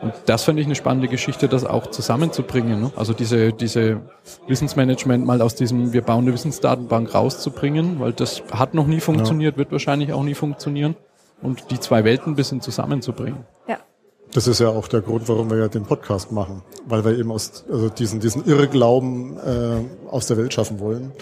Und 0.00 0.14
das 0.26 0.44
finde 0.44 0.62
ich 0.62 0.66
eine 0.66 0.74
spannende 0.74 1.06
Geschichte, 1.06 1.48
das 1.48 1.64
auch 1.64 1.86
zusammenzubringen. 1.86 2.80
Ne? 2.80 2.92
Also 2.96 3.12
diese, 3.12 3.52
diese 3.52 4.00
Wissensmanagement 4.48 5.24
mal 5.24 5.40
aus 5.40 5.54
diesem, 5.54 5.92
wir 5.92 6.02
bauen 6.02 6.24
eine 6.24 6.32
Wissensdatenbank 6.32 7.14
rauszubringen, 7.14 8.00
weil 8.00 8.12
das 8.12 8.42
hat 8.52 8.74
noch 8.74 8.88
nie 8.88 9.00
funktioniert, 9.00 9.56
wird 9.56 9.70
wahrscheinlich 9.70 10.12
auch 10.12 10.24
nie 10.24 10.34
funktionieren. 10.34 10.96
Und 11.42 11.70
die 11.70 11.80
zwei 11.80 12.04
Welten 12.04 12.32
ein 12.32 12.36
bisschen 12.36 12.60
zusammenzubringen. 12.60 13.44
ja. 13.68 13.78
Das 14.34 14.46
ist 14.46 14.60
ja 14.60 14.68
auch 14.70 14.88
der 14.88 15.02
Grund, 15.02 15.28
warum 15.28 15.50
wir 15.50 15.58
ja 15.58 15.68
den 15.68 15.84
Podcast 15.84 16.32
machen, 16.32 16.62
weil 16.86 17.04
wir 17.04 17.18
eben 17.18 17.30
aus 17.30 17.64
also 17.70 17.90
diesen 17.90 18.18
diesen 18.20 18.46
Irrglauben 18.46 19.36
äh, 19.36 20.08
aus 20.10 20.26
der 20.26 20.38
Welt 20.38 20.54
schaffen 20.54 20.80
wollen. 20.80 21.12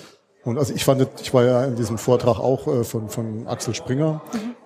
Und 0.44 0.58
also 0.58 0.72
ich 0.72 0.84
fand, 0.84 1.04
ich 1.20 1.34
war 1.34 1.44
ja 1.44 1.64
in 1.64 1.74
diesem 1.74 1.98
Vortrag 1.98 2.38
auch 2.38 2.68
äh, 2.68 2.84
von 2.84 3.08
von 3.08 3.48
Axel 3.48 3.74
Springer 3.74 4.20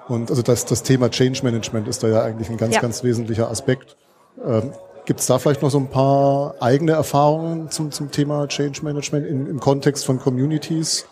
und 0.08 0.28
also 0.30 0.42
das 0.42 0.66
das 0.66 0.82
Thema 0.82 1.08
Change 1.10 1.40
Management 1.42 1.88
ist 1.88 2.02
da 2.02 2.08
ja 2.08 2.22
eigentlich 2.22 2.50
ein 2.50 2.58
ganz 2.58 2.74
Ja. 2.74 2.82
ganz 2.82 3.02
wesentlicher 3.02 3.50
Aspekt. 3.50 3.96
Ähm, 4.44 4.72
Gibt 5.06 5.20
es 5.20 5.26
da 5.26 5.38
vielleicht 5.38 5.62
noch 5.62 5.70
so 5.70 5.78
ein 5.78 5.88
paar 5.88 6.54
eigene 6.60 6.92
Erfahrungen 6.92 7.70
zum 7.70 7.92
zum 7.92 8.10
Thema 8.10 8.46
Change 8.48 8.82
Management 8.82 9.26
in, 9.26 9.46
im 9.46 9.58
Kontext 9.60 10.04
von 10.04 10.18
Communities, 10.18 11.06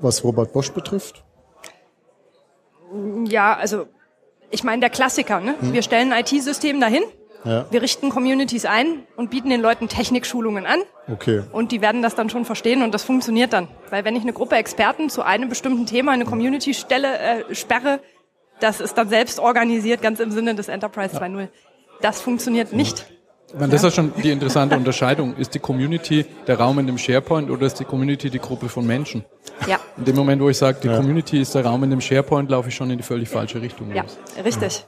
was 0.00 0.24
Robert 0.24 0.52
Bosch 0.52 0.72
betrifft? 0.72 1.24
Ja, 3.28 3.54
also 3.54 3.86
ich 4.50 4.64
meine 4.64 4.80
der 4.80 4.90
Klassiker. 4.90 5.40
Ne? 5.40 5.54
Wir 5.60 5.82
stellen 5.82 6.12
ein 6.12 6.20
IT-System 6.24 6.80
dahin, 6.80 7.02
Ja, 7.44 7.66
wir 7.70 7.82
richten 7.82 8.10
Communities 8.10 8.64
ein 8.64 9.06
und 9.16 9.30
bieten 9.30 9.50
den 9.50 9.60
Leuten 9.60 9.88
Technikschulungen 9.88 10.66
an. 10.66 10.80
okay. 11.12 11.42
Und 11.52 11.72
die 11.72 11.80
werden 11.80 12.02
das 12.02 12.14
dann 12.14 12.30
schon 12.30 12.44
verstehen 12.44 12.82
und 12.82 12.92
das 12.94 13.02
funktioniert 13.04 13.52
dann. 13.52 13.68
Weil 13.90 14.04
wenn 14.04 14.16
ich 14.16 14.22
eine 14.22 14.32
Gruppe 14.32 14.56
Experten 14.56 15.10
zu 15.10 15.22
einem 15.22 15.48
bestimmten 15.48 15.86
Thema, 15.86 16.12
eine 16.12 16.24
Community 16.24 16.74
stelle, 16.74 17.18
äh, 17.18 17.54
sperre, 17.54 18.00
das 18.60 18.80
ist 18.80 18.94
dann 18.96 19.08
selbst 19.08 19.38
organisiert, 19.38 20.00
ganz 20.00 20.18
im 20.20 20.30
Sinne 20.30 20.54
des 20.54 20.68
Enterprise 20.68 21.16
2.0. 21.16 21.48
Das 22.00 22.20
funktioniert 22.20 22.72
nicht. 22.72 23.06
Ich 23.48 23.54
meine, 23.54 23.72
das 23.72 23.82
ist 23.82 23.84
ja 23.84 23.90
schon 24.02 24.12
die 24.22 24.30
interessante 24.30 24.76
Unterscheidung. 24.76 25.36
Ist 25.36 25.54
die 25.54 25.60
Community 25.60 26.26
der 26.46 26.58
Raum 26.58 26.78
in 26.78 26.86
dem 26.86 26.98
SharePoint 26.98 27.50
oder 27.50 27.66
ist 27.66 27.78
die 27.78 27.84
Community 27.84 28.28
die 28.28 28.40
Gruppe 28.40 28.68
von 28.68 28.86
Menschen? 28.86 29.24
Ja, 29.66 29.78
In 29.96 30.04
dem 30.04 30.16
Moment, 30.16 30.42
wo 30.42 30.48
ich 30.48 30.58
sage, 30.58 30.78
die 30.82 30.88
Community 30.88 31.40
ist 31.40 31.54
der 31.54 31.64
Raum 31.64 31.84
in 31.84 31.90
dem 31.90 32.00
SharePoint, 32.00 32.50
laufe 32.50 32.68
ich 32.68 32.74
schon 32.74 32.90
in 32.90 32.98
die 32.98 33.04
völlig 33.04 33.28
falsche 33.28 33.62
Richtung. 33.62 33.94
ja, 33.94 34.02
los. 34.02 34.18
richtig. 34.44 34.86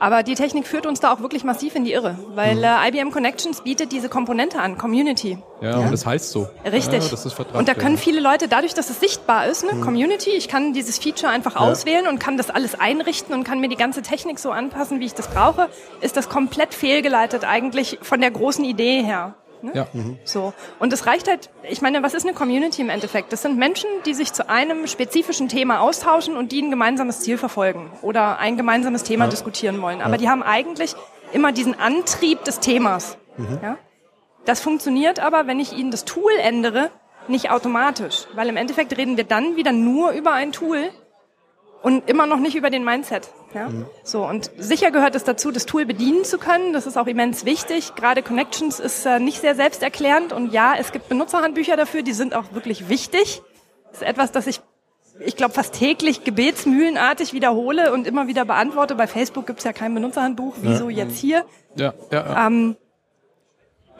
Aber 0.00 0.22
die 0.22 0.34
Technik 0.34 0.66
führt 0.66 0.86
uns 0.86 0.98
da 0.98 1.12
auch 1.12 1.20
wirklich 1.20 1.44
massiv 1.44 1.74
in 1.76 1.84
die 1.84 1.92
Irre, 1.92 2.18
weil 2.34 2.64
äh, 2.64 2.88
IBM 2.88 3.10
Connections 3.10 3.60
bietet 3.60 3.92
diese 3.92 4.08
Komponente 4.08 4.58
an, 4.58 4.78
Community. 4.78 5.38
Ja, 5.60 5.76
und 5.76 5.92
das 5.92 6.06
heißt 6.06 6.30
so. 6.30 6.48
Richtig. 6.64 7.04
Ja, 7.04 7.10
das 7.10 7.26
ist 7.26 7.38
und 7.38 7.68
da 7.68 7.74
können 7.74 7.98
viele 7.98 8.20
Leute, 8.20 8.48
dadurch, 8.48 8.72
dass 8.72 8.88
es 8.88 8.98
sichtbar 8.98 9.46
ist, 9.46 9.62
ne, 9.62 9.78
Community, 9.80 10.30
ich 10.30 10.48
kann 10.48 10.72
dieses 10.72 10.98
Feature 10.98 11.30
einfach 11.30 11.54
auswählen 11.54 12.06
und 12.06 12.18
kann 12.18 12.38
das 12.38 12.48
alles 12.48 12.74
einrichten 12.80 13.34
und 13.34 13.44
kann 13.44 13.60
mir 13.60 13.68
die 13.68 13.76
ganze 13.76 14.00
Technik 14.00 14.38
so 14.38 14.50
anpassen, 14.50 15.00
wie 15.00 15.04
ich 15.04 15.14
das 15.14 15.28
brauche, 15.28 15.68
ist 16.00 16.16
das 16.16 16.30
komplett 16.30 16.72
fehlgeleitet 16.72 17.44
eigentlich 17.44 17.98
von 18.00 18.22
der 18.22 18.30
großen 18.30 18.64
Idee 18.64 19.02
her. 19.02 19.34
Ne? 19.62 19.72
Ja. 19.74 19.86
So. 20.24 20.52
Und 20.78 20.92
es 20.92 21.06
reicht 21.06 21.28
halt, 21.28 21.50
ich 21.68 21.82
meine, 21.82 22.02
was 22.02 22.14
ist 22.14 22.24
eine 22.26 22.34
Community 22.34 22.82
im 22.82 22.90
Endeffekt? 22.90 23.32
Das 23.32 23.42
sind 23.42 23.58
Menschen, 23.58 23.88
die 24.06 24.14
sich 24.14 24.32
zu 24.32 24.48
einem 24.48 24.86
spezifischen 24.86 25.48
Thema 25.48 25.80
austauschen 25.80 26.36
und 26.36 26.52
die 26.52 26.62
ein 26.62 26.70
gemeinsames 26.70 27.20
Ziel 27.20 27.38
verfolgen 27.38 27.90
oder 28.02 28.38
ein 28.38 28.56
gemeinsames 28.56 29.02
Thema 29.02 29.28
diskutieren 29.28 29.80
wollen. 29.82 30.00
Aber 30.00 30.18
die 30.18 30.28
haben 30.28 30.42
eigentlich 30.42 30.94
immer 31.32 31.52
diesen 31.52 31.78
Antrieb 31.78 32.44
des 32.44 32.60
Themas. 32.60 33.16
Ja? 33.62 33.76
Das 34.44 34.60
funktioniert 34.60 35.20
aber, 35.20 35.46
wenn 35.46 35.60
ich 35.60 35.72
ihnen 35.72 35.90
das 35.90 36.04
Tool 36.04 36.32
ändere, 36.42 36.90
nicht 37.28 37.50
automatisch. 37.50 38.26
Weil 38.34 38.48
im 38.48 38.56
Endeffekt 38.56 38.96
reden 38.96 39.16
wir 39.16 39.24
dann 39.24 39.56
wieder 39.56 39.72
nur 39.72 40.10
über 40.12 40.32
ein 40.32 40.52
Tool 40.52 40.90
und 41.82 42.08
immer 42.08 42.26
noch 42.26 42.38
nicht 42.38 42.56
über 42.56 42.70
den 42.70 42.84
Mindset. 42.84 43.30
Ja? 43.54 43.68
So, 44.04 44.26
und 44.26 44.50
sicher 44.58 44.90
gehört 44.90 45.14
es 45.14 45.24
dazu, 45.24 45.50
das 45.50 45.66
Tool 45.66 45.86
bedienen 45.86 46.24
zu 46.24 46.38
können. 46.38 46.72
Das 46.72 46.86
ist 46.86 46.96
auch 46.96 47.06
immens 47.06 47.44
wichtig. 47.44 47.94
Gerade 47.94 48.22
Connections 48.22 48.80
ist 48.80 49.06
äh, 49.06 49.18
nicht 49.18 49.40
sehr 49.40 49.54
selbsterklärend. 49.54 50.32
Und 50.32 50.52
ja, 50.52 50.74
es 50.78 50.92
gibt 50.92 51.08
Benutzerhandbücher 51.08 51.76
dafür, 51.76 52.02
die 52.02 52.12
sind 52.12 52.34
auch 52.34 52.52
wirklich 52.52 52.88
wichtig. 52.88 53.42
Das 53.90 54.02
ist 54.02 54.06
etwas, 54.06 54.32
das 54.32 54.46
ich, 54.46 54.60
ich 55.18 55.36
glaube, 55.36 55.54
fast 55.54 55.74
täglich 55.74 56.24
gebetsmühlenartig 56.24 57.32
wiederhole 57.32 57.92
und 57.92 58.06
immer 58.06 58.26
wieder 58.26 58.44
beantworte. 58.44 58.94
Bei 58.94 59.06
Facebook 59.06 59.46
gibt's 59.46 59.64
ja 59.64 59.72
kein 59.72 59.94
Benutzerhandbuch. 59.94 60.56
Wieso 60.60 60.88
jetzt 60.88 61.18
hier? 61.18 61.44
Ja, 61.76 61.94
ja, 62.10 62.26
ja. 62.26 62.46
Ähm, 62.46 62.76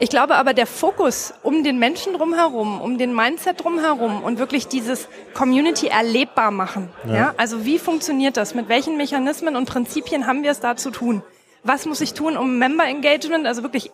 ich 0.01 0.09
glaube 0.09 0.33
aber, 0.33 0.55
der 0.55 0.65
Fokus 0.65 1.31
um 1.43 1.63
den 1.63 1.77
Menschen 1.77 2.13
drumherum, 2.13 2.81
um 2.81 2.97
den 2.97 3.15
Mindset 3.15 3.63
drumherum 3.63 4.23
und 4.23 4.39
wirklich 4.39 4.67
dieses 4.67 5.07
Community 5.35 5.89
erlebbar 5.89 6.49
machen. 6.49 6.89
Ja. 7.07 7.35
Also 7.37 7.65
wie 7.65 7.77
funktioniert 7.77 8.35
das? 8.35 8.55
Mit 8.55 8.67
welchen 8.67 8.97
Mechanismen 8.97 9.55
und 9.55 9.69
Prinzipien 9.69 10.25
haben 10.25 10.41
wir 10.41 10.49
es 10.49 10.59
da 10.59 10.75
zu 10.75 10.89
tun? 10.89 11.21
Was 11.63 11.85
muss 11.85 12.01
ich 12.01 12.15
tun, 12.15 12.35
um 12.35 12.57
Member 12.57 12.85
Engagement, 12.85 13.45
also 13.45 13.61
wirklich 13.61 13.91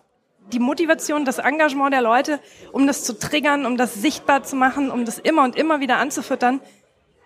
die 0.53 0.60
Motivation, 0.60 1.26
das 1.26 1.39
Engagement 1.39 1.93
der 1.93 2.01
Leute, 2.01 2.39
um 2.72 2.88
das 2.88 3.03
zu 3.03 3.20
triggern, 3.20 3.66
um 3.66 3.76
das 3.76 3.93
sichtbar 3.93 4.43
zu 4.43 4.55
machen, 4.55 4.91
um 4.91 5.03
das 5.03 5.20
immer 5.20 5.43
und 5.43 5.58
immer 5.58 5.82
wieder 5.82 5.97
anzufüttern, 5.97 6.62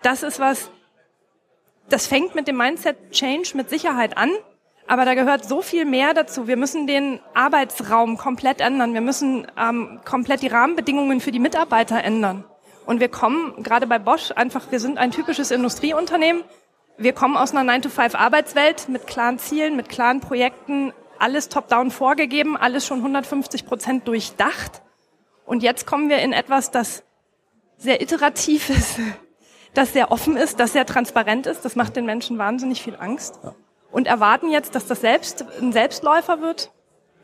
das 0.02 0.24
ist 0.24 0.40
was, 0.40 0.72
das 1.88 2.08
fängt 2.08 2.34
mit 2.34 2.48
dem 2.48 2.58
Mindset 2.58 3.12
Change 3.12 3.52
mit 3.54 3.70
Sicherheit 3.70 4.18
an. 4.18 4.32
Aber 4.92 5.06
da 5.06 5.14
gehört 5.14 5.46
so 5.46 5.62
viel 5.62 5.86
mehr 5.86 6.14
dazu. 6.14 6.50
Wir 6.50 6.58
müssen 6.58 6.86
den 6.86 7.22
Arbeitsraum 7.34 8.18
komplett 8.18 8.60
ändern. 8.60 8.94
Wir 8.94 9.00
müssen 9.00 9.48
ähm, 9.58 10.02
komplett 10.04 10.42
die 10.42 10.50
Rahmenbedingungen 10.50 11.22
für 11.22 11.32
die 11.32 11.40
Mitarbeiter 11.40 12.04
ändern. 12.04 12.44
Und 12.86 13.00
wir 13.00 13.08
kommen 13.08 13.64
gerade 13.64 13.88
bei 13.88 14.00
Bosch 14.00 14.34
einfach, 14.36 14.70
wir 14.70 14.82
sind 14.82 14.98
ein 14.98 15.12
typisches 15.12 15.50
Industrieunternehmen. 15.50 16.44
Wir 16.98 17.14
kommen 17.14 17.38
aus 17.38 17.56
einer 17.56 17.72
9-to-5-Arbeitswelt 17.72 18.90
mit 18.90 19.08
klaren 19.08 19.40
Zielen, 19.40 19.78
mit 19.78 19.88
klaren 19.88 20.20
Projekten, 20.20 20.92
alles 21.18 21.48
top-down 21.48 21.90
vorgegeben, 21.90 22.58
alles 22.58 22.86
schon 22.86 22.98
150 22.98 23.66
Prozent 23.66 24.10
durchdacht. 24.10 24.82
Und 25.46 25.64
jetzt 25.64 25.88
kommen 25.88 26.10
wir 26.10 26.18
in 26.18 26.34
etwas, 26.34 26.70
das 26.70 27.06
sehr 27.78 28.02
iterativ 28.02 28.70
ist, 28.70 29.00
das 29.74 29.94
sehr 29.94 30.12
offen 30.12 30.36
ist, 30.36 30.60
das 30.60 30.74
sehr 30.74 30.86
transparent 30.86 31.48
ist. 31.48 31.64
Das 31.64 31.78
macht 31.78 31.96
den 31.96 32.06
Menschen 32.06 32.38
wahnsinnig 32.38 32.84
viel 32.84 32.98
Angst. 32.98 33.40
Und 33.92 34.08
erwarten 34.08 34.50
jetzt, 34.52 34.76
dass 34.76 34.86
das 34.86 35.02
selbst 35.02 35.46
ein 35.62 35.72
Selbstläufer 35.72 36.42
wird. 36.42 36.72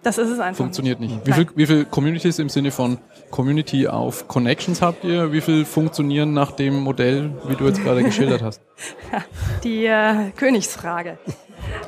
Das 0.04 0.18
ist 0.18 0.30
es 0.30 0.40
einfach. 0.40 0.58
Funktioniert 0.58 1.00
nicht. 1.00 1.26
Wie 1.26 1.34
viel, 1.34 1.48
wie 1.56 1.66
viel 1.66 1.86
Communities 1.86 2.40
im 2.40 2.50
Sinne 2.50 2.72
von 2.72 2.98
Community 3.32 3.88
auf 3.88 4.28
Connections 4.28 4.82
habt 4.82 5.04
ihr? 5.04 5.34
Wie 5.34 5.42
viel 5.42 5.66
funktionieren 5.66 6.34
nach 6.34 6.52
dem 6.52 6.80
Modell, 6.80 7.32
wie 7.48 7.56
du 7.56 7.66
jetzt 7.66 7.84
gerade 7.84 8.04
geschildert 8.04 8.42
hast? 8.42 8.62
Die 9.64 9.86
äh, 9.86 10.32
Königsfrage. 10.36 11.18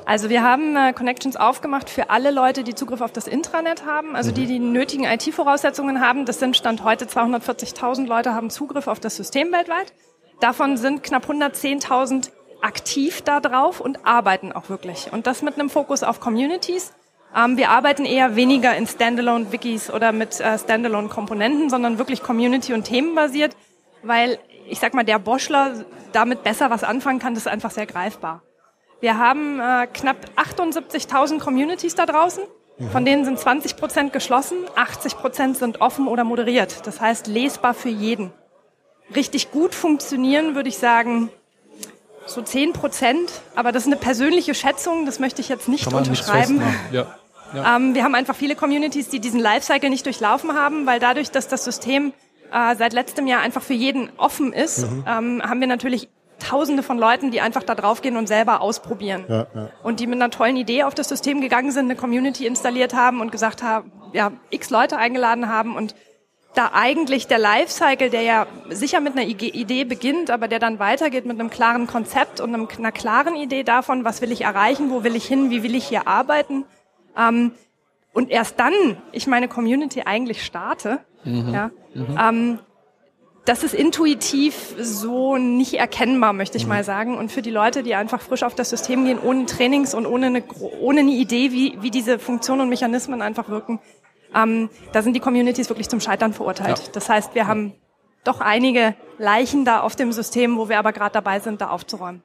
Also 0.06 0.30
wir 0.30 0.44
haben 0.44 0.76
äh, 0.76 0.92
Connections 0.94 1.36
aufgemacht 1.36 1.90
für 1.90 2.10
alle 2.10 2.32
Leute, 2.32 2.64
die 2.64 2.76
Zugriff 2.76 3.02
auf 3.02 3.12
das 3.12 3.28
Intranet 3.28 3.86
haben, 3.86 4.16
also 4.16 4.32
die 4.32 4.48
die 4.48 4.60
nötigen 4.60 5.06
IT-Voraussetzungen 5.06 6.02
haben. 6.02 6.26
Das 6.26 6.40
sind 6.40 6.58
Stand 6.58 6.84
heute 6.84 7.06
240.000 7.06 8.08
Leute 8.08 8.34
haben 8.34 8.50
Zugriff 8.50 8.88
auf 8.88 9.00
das 9.00 9.16
System 9.16 9.52
weltweit. 9.52 9.94
Davon 10.40 10.78
sind 10.78 11.04
knapp 11.04 11.30
110.000 11.30 12.32
aktiv 12.62 13.22
da 13.22 13.40
drauf 13.40 13.80
und 13.80 14.06
arbeiten 14.06 14.52
auch 14.52 14.70
wirklich. 14.70 15.12
Und 15.12 15.28
das 15.28 15.42
mit 15.42 15.56
einem 15.56 15.70
Fokus 15.70 16.04
auf 16.04 16.20
Communities. 16.20 16.94
Ähm, 17.36 17.58
wir 17.58 17.70
arbeiten 17.70 18.06
eher 18.06 18.36
weniger 18.36 18.76
in 18.76 18.88
Standalone-Wikis 18.88 19.92
oder 19.92 20.12
mit 20.12 20.40
äh, 20.40 20.58
Standalone-Komponenten, 20.58 21.70
sondern 21.70 21.98
wirklich 21.98 22.24
Community- 22.24 22.74
und 22.74 22.84
themenbasiert, 22.84 23.56
weil 24.04 24.40
ich 24.68 24.80
sag 24.80 24.94
mal, 24.94 25.04
der 25.04 25.20
Boschler 25.20 25.86
damit 26.12 26.44
besser 26.44 26.70
was 26.70 26.84
anfangen 26.84 27.20
kann, 27.20 27.34
das 27.34 27.46
ist 27.46 27.52
einfach 27.52 27.72
sehr 27.72 27.86
greifbar. 27.86 28.42
Wir 29.00 29.18
haben 29.18 29.60
äh, 29.60 29.88
knapp 29.88 30.18
78.000 30.36 31.40
Communities 31.40 31.96
da 31.96 32.06
draußen. 32.06 32.44
Von 32.92 33.04
denen 33.04 33.26
sind 33.26 33.38
20 33.38 33.76
Prozent 33.76 34.14
geschlossen, 34.14 34.58
80 34.76 35.18
Prozent 35.18 35.58
sind 35.58 35.82
offen 35.82 36.08
oder 36.08 36.24
moderiert. 36.24 36.88
Das 36.88 37.02
heißt 37.02 37.28
lesbar 37.28 37.74
für 37.74 37.90
jeden. 37.90 38.32
Richtig 39.14 39.52
gut 39.52 39.76
funktionieren 39.76 40.56
würde 40.56 40.70
ich 40.70 40.78
sagen 40.78 41.30
so 42.30 42.42
10 42.42 42.74
Prozent, 42.74 43.32
aber 43.56 43.72
das 43.72 43.84
ist 43.84 43.88
eine 43.88 43.98
persönliche 43.98 44.54
Schätzung, 44.54 45.06
das 45.06 45.20
möchte 45.20 45.42
ich 45.42 45.50
jetzt 45.50 45.68
nicht 45.68 45.86
Kann 45.86 45.94
man 45.94 46.04
nicht 46.04 46.10
unterschreiben. 46.12 46.62
festmachen. 46.62 46.80
Ja. 46.92 47.16
Ja. 47.54 47.76
Ähm, 47.78 47.96
wir 47.96 48.04
haben 48.04 48.14
einfach 48.14 48.36
viele 48.36 48.56
Communities, 48.56 49.10
die 49.10 49.20
diesen 49.20 49.40
Lifecycle 49.40 49.90
nicht 49.90 50.06
durchlaufen 50.06 50.54
haben, 50.54 50.86
weil 50.86 51.00
dadurch, 51.00 51.32
dass 51.32 51.48
das 51.48 51.64
System 51.64 52.14
äh, 52.52 52.76
seit 52.76 52.94
letztem 52.94 53.26
Jahr 53.26 53.42
einfach 53.42 53.64
für 53.64 53.74
jeden 53.74 54.12
offen 54.18 54.54
ist, 54.54 54.86
ähm, 55.08 55.42
haben 55.44 55.60
wir 55.60 55.68
natürlich 55.68 56.10
Tausende 56.40 56.84
von 56.84 56.98
Leuten, 56.98 57.32
die 57.32 57.42
einfach 57.42 57.64
da 57.64 57.76
draufgehen 57.76 58.16
und 58.16 58.28
selber 58.28 58.62
ausprobieren. 58.62 59.26
Ja, 59.28 59.48
ja. 59.54 59.70
Und 59.84 60.00
die 60.00 60.08
mit 60.08 60.22
einer 60.22 60.30
tollen 60.32 60.56
Idee 60.56 60.84
auf 60.84 60.96
das 60.96 61.10
System 61.10 61.42
gegangen 61.42 61.72
sind, 61.72 61.86
eine 61.86 61.96
Community 61.96 62.46
installiert 62.46 62.94
haben 62.94 63.20
und 63.20 63.32
gesagt 63.32 63.62
haben, 63.62 63.92
ja, 64.14 64.32
x 64.50 64.70
Leute 64.70 64.98
eingeladen 64.98 65.50
haben 65.50 65.76
und 65.76 65.96
da 66.56 66.72
eigentlich 66.74 67.28
der 67.28 67.38
Lifecycle, 67.38 68.10
der 68.10 68.22
ja 68.22 68.48
sicher 68.70 69.00
mit 69.00 69.14
einer 69.14 69.26
Idee 69.26 69.84
beginnt, 69.84 70.32
aber 70.32 70.48
der 70.48 70.60
dann 70.60 70.80
weitergeht 70.80 71.26
mit 71.26 71.40
einem 71.40 71.50
klaren 71.50 71.88
Konzept 71.88 72.40
und 72.42 72.54
einer 72.54 72.92
klaren 72.92 73.36
Idee 73.36 73.64
davon, 73.64 74.04
was 74.04 74.22
will 74.22 74.32
ich 74.32 74.42
erreichen, 74.42 74.90
wo 74.90 75.04
will 75.04 75.16
ich 75.16 75.26
hin, 75.26 75.52
wie 75.52 75.64
will 75.64 75.76
ich 75.76 75.88
hier 75.88 76.08
arbeiten. 76.08 76.66
Ähm, 77.18 77.52
und 78.14 78.32
erst 78.32 78.60
dann 78.60 78.74
ich 79.12 79.28
meine 79.28 79.48
Community 79.48 80.02
eigentlich 80.06 80.44
starte, 80.44 81.00
ja, 81.24 81.72
ähm, 81.96 82.60
das 83.46 83.64
ist 83.64 83.74
intuitiv 83.74 84.76
so 84.80 85.38
nicht 85.38 85.74
erkennbar, 85.74 86.34
möchte 86.34 86.58
ich 86.58 86.68
mal 86.68 86.84
sagen. 86.84 87.18
Und 87.18 87.32
für 87.32 87.42
die 87.42 87.50
Leute, 87.50 87.82
die 87.82 87.96
einfach 87.96 88.22
frisch 88.22 88.44
auf 88.44 88.54
das 88.54 88.70
System 88.70 89.06
gehen, 89.06 89.18
ohne 89.20 89.48
Trainings 89.48 89.96
und 89.96 90.06
ohne 90.06 90.28
eine, 90.28 90.44
ohne 90.82 91.00
eine 91.00 91.12
Idee, 91.12 91.52
wie, 91.52 91.78
wie 91.82 91.90
diese 91.90 92.20
Funktionen 92.20 92.62
und 92.62 92.70
Mechanismen 92.70 93.24
einfach 93.24 93.50
wirken, 93.50 93.80
ähm, 94.36 94.70
da 94.94 95.02
sind 95.02 95.14
die 95.14 95.20
Communities 95.20 95.70
wirklich 95.70 95.90
zum 95.90 96.00
Scheitern 96.00 96.34
verurteilt. 96.34 96.80
Ja. 96.80 96.86
Das 96.94 97.10
heißt, 97.10 97.36
wir 97.36 97.48
haben 97.48 97.74
doch 98.24 98.42
einige 98.42 98.96
Leichen 99.18 99.66
da 99.66 99.82
auf 99.82 99.96
dem 99.96 100.12
System, 100.12 100.58
wo 100.58 100.70
wir 100.70 100.80
aber 100.80 100.92
gerade 100.94 101.14
dabei 101.14 101.40
sind, 101.40 101.62
da 101.62 101.70
aufzuräumen. 101.70 102.22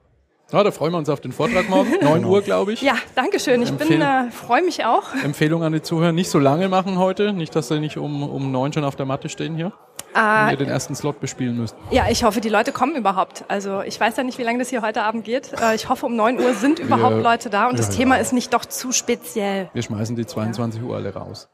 Ja, 0.52 0.62
da 0.62 0.70
freuen 0.70 0.92
wir 0.92 0.98
uns 0.98 1.08
auf 1.08 1.20
den 1.20 1.32
Vortrag 1.32 1.68
morgen. 1.70 1.90
9 2.02 2.24
Uhr, 2.24 2.42
glaube 2.42 2.74
ich. 2.74 2.82
Ja, 2.82 2.94
danke 3.14 3.40
schön. 3.40 3.62
Ich 3.62 3.72
bin, 3.72 3.88
Empfehl- 4.02 4.26
äh, 4.28 4.30
freue 4.30 4.62
mich 4.62 4.84
auch. 4.84 5.14
Empfehlung 5.24 5.62
an 5.62 5.72
die 5.72 5.80
Zuhörer, 5.82 6.12
nicht 6.12 6.28
so 6.30 6.38
lange 6.38 6.68
machen 6.68 6.98
heute. 6.98 7.32
Nicht, 7.32 7.56
dass 7.56 7.68
sie 7.68 7.80
nicht 7.80 7.96
um, 7.96 8.22
um 8.28 8.52
9 8.52 8.72
schon 8.74 8.84
auf 8.84 8.94
der 8.94 9.06
Matte 9.06 9.28
stehen 9.30 9.56
hier. 9.56 9.72
Ah. 10.12 10.44
Wenn 10.46 10.52
ihr 10.52 10.56
den 10.58 10.68
ersten 10.68 10.94
Slot 10.94 11.18
bespielen 11.18 11.56
müsst. 11.56 11.74
Ja, 11.90 12.04
ich 12.08 12.22
hoffe, 12.22 12.40
die 12.40 12.48
Leute 12.50 12.70
kommen 12.70 12.94
überhaupt. 12.94 13.44
Also 13.48 13.80
ich 13.80 13.98
weiß 13.98 14.16
ja 14.16 14.22
nicht, 14.22 14.38
wie 14.38 14.42
lange 14.44 14.58
das 14.60 14.68
hier 14.68 14.82
heute 14.82 15.02
Abend 15.02 15.24
geht. 15.24 15.50
Äh, 15.60 15.74
Ich 15.74 15.88
hoffe, 15.88 16.06
um 16.06 16.14
9 16.14 16.38
Uhr 16.38 16.54
sind 16.54 16.78
überhaupt 16.78 17.22
Leute 17.22 17.50
da 17.50 17.68
und 17.68 17.78
das 17.78 17.90
Thema 17.90 18.16
ist 18.16 18.32
nicht 18.32 18.52
doch 18.54 18.64
zu 18.64 18.92
speziell. 18.92 19.70
Wir 19.72 19.82
schmeißen 19.82 20.14
die 20.14 20.26
22 20.26 20.82
Uhr 20.82 20.94
alle 20.94 21.12
raus. 21.14 21.48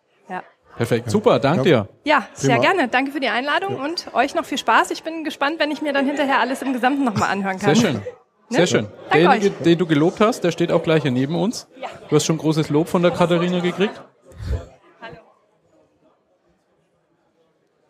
Ja. 0.81 0.87
Perfekt. 0.87 1.11
Super, 1.11 1.39
danke 1.39 1.63
dir. 1.63 1.89
Ja, 2.05 2.27
sehr 2.33 2.57
Prima. 2.57 2.73
gerne. 2.73 2.89
Danke 2.89 3.11
für 3.13 3.21
die 3.21 3.29
Einladung 3.29 3.77
und 3.77 4.07
euch 4.15 4.35
noch 4.35 4.47
viel 4.47 4.57
Spaß. 4.57 4.91
Ich 4.93 5.03
bin 5.03 5.25
gespannt, 5.25 5.59
wenn 5.59 5.71
ich 5.71 5.83
mir 5.83 5.93
dann 5.93 6.07
hinterher 6.07 6.41
alles 6.41 6.63
im 6.63 6.73
Gesamten 6.73 7.05
nochmal 7.05 7.31
anhören 7.31 7.59
kann. 7.59 7.75
Sehr 7.75 7.93
schön. 7.93 8.03
Sehr 8.49 8.67
schön. 8.67 8.87
Danke 9.11 9.25
Derjenige, 9.25 9.57
euch. 9.57 9.63
den 9.63 9.79
du 9.79 9.87
gelobt 9.87 10.21
hast, 10.21 10.43
der 10.43 10.53
steht 10.53 10.73
auch 10.73 10.83
gleich 10.83 11.03
hier 11.03 11.11
neben 11.11 11.37
uns. 11.37 11.69
Ja. 11.81 11.89
Du 12.09 12.17
hast 12.17 12.25
schon 12.25 12.39
großes 12.39 12.71
Lob 12.71 12.89
von 12.89 13.03
der 13.03 13.11
Katharina 13.11 13.61
gekriegt. 13.61 14.03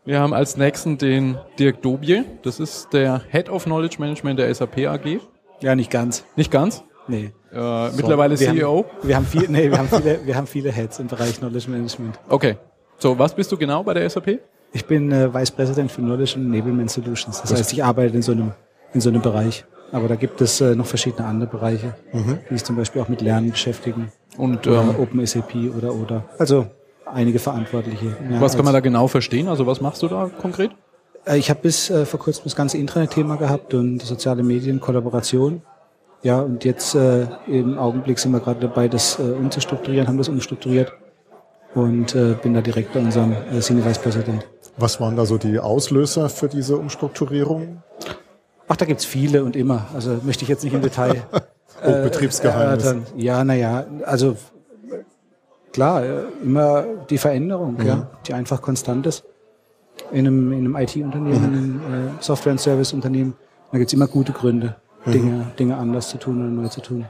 Wir 0.04 0.18
haben 0.18 0.34
als 0.34 0.56
nächsten 0.56 0.98
den 0.98 1.38
Dirk 1.60 1.82
Dobie. 1.82 2.24
Das 2.42 2.58
ist 2.58 2.92
der 2.92 3.22
Head 3.30 3.48
of 3.50 3.64
Knowledge 3.64 3.96
Management 4.00 4.40
der 4.40 4.52
SAP 4.52 4.78
AG. 4.78 5.20
Ja, 5.60 5.76
nicht 5.76 5.92
ganz. 5.92 6.24
Nicht 6.34 6.50
ganz. 6.50 6.82
Nee. 7.06 7.32
Äh, 7.52 7.90
mittlerweile 7.90 8.38
wir 8.38 8.48
CEO. 8.48 8.78
Haben, 8.78 9.08
wir 9.08 9.16
haben 9.16 9.26
viel, 9.26 9.46
nee, 9.48 9.70
wir 9.70 9.78
haben 9.78 9.88
viele, 9.88 10.26
wir 10.26 10.36
haben 10.36 10.46
viele 10.48 10.72
Heads 10.72 10.98
im 10.98 11.06
Bereich 11.06 11.38
Knowledge 11.38 11.70
Management. 11.70 12.18
Okay. 12.28 12.56
So, 13.00 13.18
was 13.18 13.34
bist 13.34 13.50
du 13.50 13.56
genau 13.56 13.82
bei 13.82 13.94
der 13.94 14.08
SAP? 14.10 14.40
Ich 14.72 14.84
bin 14.84 15.10
äh, 15.10 15.32
Vice 15.32 15.50
President 15.52 15.90
für 15.90 16.02
Knowledge 16.02 16.34
and 16.36 16.54
Enablement 16.54 16.90
Solutions. 16.90 17.40
Das 17.40 17.50
heißt, 17.52 17.72
ich 17.72 17.82
arbeite 17.82 18.14
in 18.14 18.20
so 18.20 18.32
einem, 18.32 18.52
in 18.92 19.00
so 19.00 19.08
einem 19.08 19.22
Bereich. 19.22 19.64
Aber 19.90 20.06
da 20.06 20.16
gibt 20.16 20.40
es 20.42 20.60
äh, 20.60 20.74
noch 20.74 20.84
verschiedene 20.86 21.26
andere 21.26 21.48
Bereiche, 21.50 21.94
die 22.12 22.54
sich 22.54 22.62
zum 22.62 22.76
Beispiel 22.76 23.00
auch 23.00 23.08
mit 23.08 23.22
Lernen 23.22 23.50
beschäftigen. 23.50 24.12
Und 24.36 24.66
Oder 24.66 24.82
ähm, 24.82 24.94
Open 25.00 25.26
SAP 25.26 25.54
oder, 25.76 25.94
oder. 25.94 26.24
Also 26.38 26.66
einige 27.06 27.38
Verantwortliche. 27.38 28.16
Ja, 28.30 28.40
was 28.40 28.54
kann 28.54 28.66
man 28.66 28.74
da 28.74 28.80
genau 28.80 29.08
verstehen? 29.08 29.48
Also 29.48 29.66
was 29.66 29.80
machst 29.80 30.02
du 30.02 30.08
da 30.08 30.30
konkret? 30.40 30.70
Äh, 31.24 31.38
Ich 31.38 31.48
habe 31.48 31.60
bis 31.60 31.88
äh, 31.88 32.04
vor 32.04 32.20
kurzem 32.20 32.44
das 32.44 32.54
ganze 32.54 32.76
Intranet-Thema 32.76 33.36
gehabt 33.36 33.72
und 33.72 34.02
soziale 34.02 34.42
Medien, 34.42 34.78
Kollaboration. 34.78 35.62
Ja, 36.22 36.40
und 36.42 36.64
jetzt 36.66 36.94
äh, 36.94 37.26
im 37.48 37.78
Augenblick 37.78 38.18
sind 38.18 38.30
wir 38.32 38.40
gerade 38.40 38.60
dabei, 38.60 38.88
das 38.88 39.18
äh, 39.18 39.22
umzustrukturieren, 39.22 40.06
haben 40.06 40.18
das 40.18 40.28
umstrukturiert 40.28 40.92
und 41.74 42.14
äh, 42.14 42.34
bin 42.42 42.54
da 42.54 42.60
direkt 42.60 42.92
bei 42.92 43.00
unserem 43.00 43.32
äh, 43.32 43.60
Senior 43.60 43.86
Vice 43.86 43.98
President. 43.98 44.46
Was 44.76 45.00
waren 45.00 45.16
da 45.16 45.26
so 45.26 45.38
die 45.38 45.58
Auslöser 45.58 46.28
für 46.28 46.48
diese 46.48 46.76
Umstrukturierung? 46.76 47.82
Ach, 48.68 48.76
da 48.76 48.86
gibt's 48.86 49.04
viele 49.04 49.44
und 49.44 49.56
immer. 49.56 49.86
Also 49.94 50.18
möchte 50.22 50.44
ich 50.44 50.48
jetzt 50.48 50.64
nicht 50.64 50.74
im 50.74 50.82
Detail. 50.82 51.22
Oh, 51.82 52.02
Betriebsgeheimnis. 52.02 52.84
erörtern. 52.84 53.06
ja, 53.16 53.42
naja, 53.42 53.86
also 54.04 54.32
äh, 54.32 55.02
klar, 55.72 56.04
äh, 56.04 56.24
immer 56.42 56.84
die 57.08 57.16
Veränderung, 57.16 57.78
ja, 57.82 58.10
die 58.26 58.34
einfach 58.34 58.60
konstant 58.60 59.06
ist. 59.06 59.24
In 60.12 60.26
einem, 60.26 60.52
in 60.52 60.58
einem 60.58 60.76
IT-Unternehmen, 60.76 61.44
in 61.44 61.44
einem 61.44 62.08
äh, 62.18 62.22
Software- 62.22 62.52
und 62.52 62.60
Service-Unternehmen, 62.60 63.34
da 63.72 63.78
gibt's 63.78 63.94
immer 63.94 64.08
gute 64.08 64.32
Gründe, 64.32 64.76
Dinge, 65.06 65.46
Dinge 65.58 65.78
anders 65.78 66.10
zu 66.10 66.18
tun 66.18 66.40
oder 66.40 66.50
neu 66.50 66.68
zu 66.68 66.82
tun. 66.82 67.06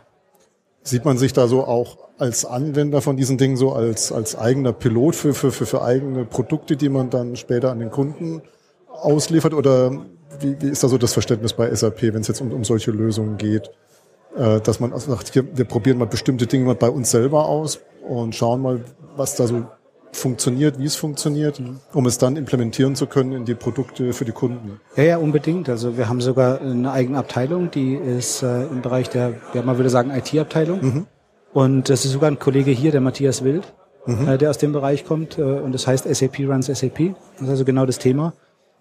Sieht 0.84 1.04
man 1.04 1.18
sich 1.18 1.32
da 1.32 1.48
so 1.48 1.64
auch 1.64 1.98
als 2.20 2.44
Anwender 2.44 3.00
von 3.00 3.16
diesen 3.16 3.38
Dingen 3.38 3.56
so 3.56 3.72
als, 3.72 4.12
als 4.12 4.36
eigener 4.36 4.72
Pilot 4.72 5.16
für, 5.16 5.34
für, 5.34 5.50
für, 5.52 5.66
für 5.66 5.82
eigene 5.82 6.24
Produkte, 6.24 6.76
die 6.76 6.88
man 6.88 7.10
dann 7.10 7.36
später 7.36 7.70
an 7.70 7.78
den 7.78 7.90
Kunden 7.90 8.42
ausliefert? 8.88 9.54
Oder 9.54 9.92
wie, 10.38 10.60
wie 10.60 10.68
ist 10.68 10.84
da 10.84 10.88
so 10.88 10.98
das 10.98 11.12
Verständnis 11.12 11.54
bei 11.54 11.74
SAP, 11.74 12.02
wenn 12.02 12.20
es 12.20 12.28
jetzt 12.28 12.40
um, 12.40 12.52
um 12.52 12.64
solche 12.64 12.90
Lösungen 12.90 13.38
geht? 13.38 13.70
Äh, 14.36 14.60
dass 14.60 14.80
man 14.80 14.92
also 14.92 15.10
sagt, 15.10 15.32
hier, 15.32 15.44
wir 15.56 15.64
probieren 15.64 15.98
mal 15.98 16.06
bestimmte 16.06 16.46
Dinge 16.46 16.66
mal 16.66 16.74
bei 16.74 16.90
uns 16.90 17.10
selber 17.10 17.46
aus 17.46 17.80
und 18.06 18.34
schauen 18.34 18.60
mal, 18.60 18.84
was 19.16 19.34
da 19.36 19.46
so 19.46 19.64
funktioniert, 20.12 20.78
wie 20.78 20.86
es 20.86 20.96
funktioniert, 20.96 21.62
um 21.92 22.06
es 22.06 22.18
dann 22.18 22.36
implementieren 22.36 22.96
zu 22.96 23.06
können 23.06 23.32
in 23.32 23.44
die 23.44 23.54
Produkte 23.54 24.12
für 24.12 24.24
die 24.24 24.32
Kunden. 24.32 24.80
Ja, 24.96 25.04
ja, 25.04 25.18
unbedingt. 25.18 25.68
Also 25.68 25.96
wir 25.96 26.08
haben 26.08 26.20
sogar 26.20 26.60
eine 26.60 26.90
eigene 26.90 27.18
Abteilung, 27.18 27.70
die 27.70 27.94
ist 27.94 28.42
äh, 28.42 28.64
im 28.64 28.82
Bereich 28.82 29.08
der, 29.08 29.34
ja, 29.54 29.62
man 29.62 29.78
würde 29.78 29.90
sagen, 29.90 30.10
IT-Abteilung. 30.10 31.06
Und 31.52 31.88
das 31.88 32.04
ist 32.04 32.12
sogar 32.12 32.30
ein 32.30 32.38
Kollege 32.38 32.70
hier, 32.70 32.92
der 32.92 33.00
Matthias 33.00 33.44
Wild. 33.44 33.72
mhm. 34.06 34.28
äh, 34.28 34.38
der 34.38 34.50
aus 34.50 34.58
dem 34.58 34.72
Bereich 34.72 35.04
kommt. 35.04 35.38
Äh, 35.38 35.42
und 35.42 35.72
das 35.72 35.86
heißt 35.86 36.12
SAP 36.12 36.40
runs 36.40 36.66
SAP. 36.66 37.14
Das 37.34 37.42
ist 37.42 37.48
also 37.48 37.64
genau 37.64 37.86
das 37.86 37.98
Thema. 37.98 38.34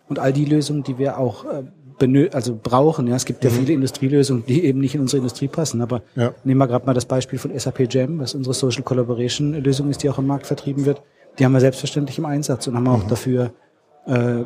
Und 0.08 0.20
all 0.20 0.34
die 0.34 0.46
Lösungen, 0.46 0.84
die 0.84 0.98
wir 0.98 1.18
auch 1.18 1.46
äh, 1.46 1.64
benö 1.98 2.30
also 2.32 2.58
brauchen. 2.62 3.08
Ja, 3.08 3.16
es 3.16 3.26
gibt 3.26 3.44
ja 3.44 3.50
mhm. 3.50 3.56
viele 3.56 3.74
Industrielösungen, 3.74 4.46
die 4.46 4.66
eben 4.66 4.80
nicht 4.80 4.96
in 4.96 5.02
unsere 5.02 5.18
Industrie 5.18 5.48
passen. 5.48 5.82
Aber 5.82 6.02
ja. 6.16 6.34
nehmen 6.44 6.60
wir 6.60 6.68
gerade 6.68 6.86
mal 6.86 6.94
das 6.94 7.06
Beispiel 7.06 7.38
von 7.38 7.58
SAP 7.58 7.94
Jam, 7.94 8.20
was 8.20 8.34
unsere 8.34 8.54
Social 8.54 8.84
Collaboration 8.84 9.54
Lösung 9.54 9.90
ist, 9.90 10.04
die 10.04 10.10
auch 10.10 10.18
im 10.18 10.28
Markt 10.28 10.48
vertrieben 10.48 10.86
wird. 10.86 11.02
Die 11.38 11.46
haben 11.46 11.54
wir 11.54 11.60
selbstverständlich 11.60 12.18
im 12.18 12.26
Einsatz 12.26 12.68
und 12.68 12.76
haben 12.76 12.84
mhm. 12.84 12.90
auch 12.90 13.04
dafür 13.04 13.52
äh, 14.08 14.44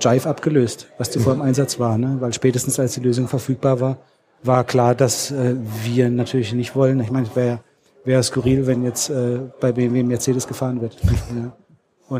Jive 0.00 0.28
abgelöst, 0.28 0.88
was 0.98 1.10
zuvor 1.10 1.34
im 1.34 1.42
Einsatz 1.42 1.78
war. 1.78 1.96
Ne? 1.98 2.16
Weil 2.20 2.32
spätestens 2.32 2.80
als 2.80 2.94
die 2.94 3.00
Lösung 3.00 3.28
verfügbar 3.28 3.80
war, 3.80 3.98
war 4.46 4.64
klar, 4.64 4.94
dass 4.94 5.30
äh, 5.30 5.56
wir 5.82 6.10
natürlich 6.10 6.52
nicht 6.52 6.76
wollen. 6.76 7.00
Ich 7.00 7.10
meine, 7.10 7.26
es 7.26 7.36
wäre 7.36 7.60
wär 8.04 8.22
skurril, 8.22 8.66
wenn 8.66 8.84
jetzt 8.84 9.10
äh, 9.10 9.40
bei 9.60 9.72
BMW 9.72 10.02
Mercedes 10.02 10.46
gefahren 10.46 10.80
wird. 10.80 10.96
ja. 11.02 11.56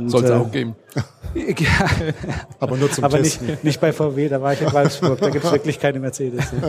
Soll 0.06 0.24
es 0.24 0.30
äh, 0.30 0.32
auch 0.32 0.50
geben. 0.50 0.76
ja, 1.34 1.88
aber 2.58 2.76
nur 2.76 2.90
zum 2.90 3.04
aber 3.04 3.18
Testen. 3.18 3.48
Nicht, 3.48 3.64
nicht 3.64 3.80
bei 3.80 3.92
VW, 3.92 4.28
da 4.28 4.40
war 4.40 4.54
ich 4.54 4.62
in 4.62 4.72
Wolfsburg, 4.72 5.20
da 5.20 5.28
gibt 5.28 5.44
es 5.44 5.52
wirklich 5.52 5.78
keine 5.78 6.00
Mercedes. 6.00 6.46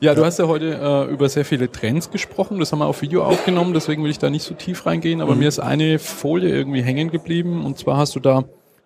Ja, 0.00 0.16
du 0.16 0.24
hast 0.24 0.40
ja 0.40 0.48
heute 0.48 0.80
äh, 0.82 1.12
über 1.12 1.28
sehr 1.28 1.44
viele 1.44 1.70
Trends 1.70 2.10
gesprochen. 2.10 2.58
Das 2.58 2.72
haben 2.72 2.80
wir 2.80 2.86
auf 2.86 3.02
Video 3.02 3.22
aufgenommen, 3.22 3.72
deswegen 3.72 4.02
will 4.02 4.10
ich 4.10 4.18
da 4.18 4.30
nicht 4.30 4.42
so 4.42 4.52
tief 4.52 4.84
reingehen. 4.84 5.20
Aber 5.20 5.34
mhm. 5.34 5.38
mir 5.38 5.48
ist 5.48 5.60
eine 5.60 6.00
Folie 6.00 6.48
irgendwie 6.48 6.82
hängen 6.82 7.12
geblieben. 7.12 7.64
Und 7.64 7.78
zwar 7.78 7.98
hast 7.98 8.16
du 8.16 8.18
da 8.18 8.40
äh, 8.40 8.42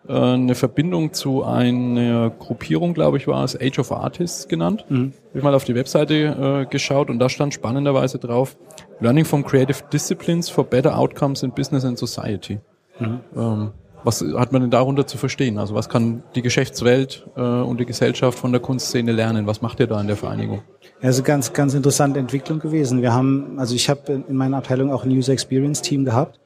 eine 0.09 0.55
Verbindung 0.55 1.13
zu 1.13 1.45
einer 1.45 2.31
Gruppierung, 2.31 2.95
glaube 2.95 3.17
ich, 3.17 3.27
war 3.27 3.45
es 3.45 3.59
Age 3.61 3.79
of 3.79 3.93
Artists 3.93 4.49
genannt. 4.49 4.85
Mhm. 4.89 5.13
Hab 5.31 5.37
ich 5.37 5.43
mal 5.43 5.55
auf 5.55 5.65
die 5.65 5.75
Webseite 5.75 6.65
äh, 6.65 6.71
geschaut 6.71 7.11
und 7.11 7.19
da 7.19 7.29
stand 7.29 7.55
spannenderweise 7.55 8.19
drauf, 8.19 8.57
Learning 9.01 9.25
from 9.25 9.45
Creative 9.45 9.79
Disciplines 9.93 10.49
for 10.49 10.65
Better 10.65 10.99
Outcomes 10.99 11.43
in 11.43 11.53
Business 11.53 11.85
and 11.85 11.99
Society. 11.99 12.61
Mhm. 12.99 13.21
Ähm, 13.37 13.71
was 14.07 14.25
hat 14.37 14.53
man 14.53 14.63
denn 14.63 14.71
darunter 14.71 15.07
zu 15.07 15.19
verstehen? 15.19 15.59
Also 15.59 15.75
was 15.75 15.89
kann 15.89 16.23
die 16.37 16.43
Geschäftswelt 16.43 17.27
äh, 17.37 17.41
und 17.41 17.81
die 17.81 17.87
Gesellschaft 17.87 18.39
von 18.39 18.53
der 18.53 18.61
Kunstszene 18.61 19.11
lernen? 19.11 19.49
Was 19.49 19.63
macht 19.63 19.81
ihr 19.81 19.89
da 19.89 20.01
in 20.01 20.07
der 20.07 20.17
Vereinigung? 20.17 20.63
Also 21.03 21.25
ganz, 21.25 21.53
ganz 21.53 21.75
interessante 21.75 22.21
Entwicklung 22.21 22.61
gewesen. 22.61 23.03
Wir 23.03 23.13
haben, 23.13 23.59
also 23.59 23.75
ich 23.75 23.91
habe 23.91 24.25
in 24.29 24.37
meiner 24.37 24.59
Abteilung 24.59 24.93
auch 24.93 25.05
ein 25.05 25.11
User 25.11 25.33
Experience 25.33 25.83
Team 25.83 26.05
gehabt. 26.05 26.39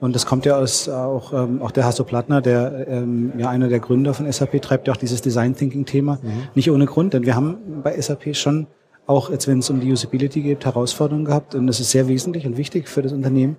Und 0.00 0.14
das 0.14 0.26
kommt 0.26 0.46
ja 0.46 0.56
aus 0.56 0.88
auch, 0.88 1.32
ähm, 1.32 1.60
auch 1.60 1.72
der 1.72 1.84
Hasso 1.84 2.04
Plattner, 2.04 2.40
der 2.40 2.86
ähm, 2.88 3.32
ja 3.36 3.48
einer 3.48 3.68
der 3.68 3.80
Gründer 3.80 4.14
von 4.14 4.30
SAP, 4.30 4.62
treibt 4.62 4.86
ja 4.86 4.94
auch 4.94 4.98
dieses 4.98 5.22
Design 5.22 5.56
Thinking 5.56 5.86
Thema. 5.86 6.18
Mhm. 6.22 6.48
Nicht 6.54 6.70
ohne 6.70 6.86
Grund, 6.86 7.14
denn 7.14 7.26
wir 7.26 7.34
haben 7.34 7.82
bei 7.82 8.00
SAP 8.00 8.36
schon 8.36 8.68
auch 9.06 9.30
jetzt, 9.30 9.48
wenn 9.48 9.58
es 9.58 9.70
um 9.70 9.80
die 9.80 9.90
Usability 9.90 10.42
geht, 10.42 10.64
Herausforderungen 10.64 11.24
gehabt. 11.24 11.54
Und 11.54 11.66
das 11.66 11.80
ist 11.80 11.90
sehr 11.90 12.08
wesentlich 12.08 12.46
und 12.46 12.56
wichtig 12.56 12.88
für 12.88 13.02
das 13.02 13.12
Unternehmen. 13.12 13.56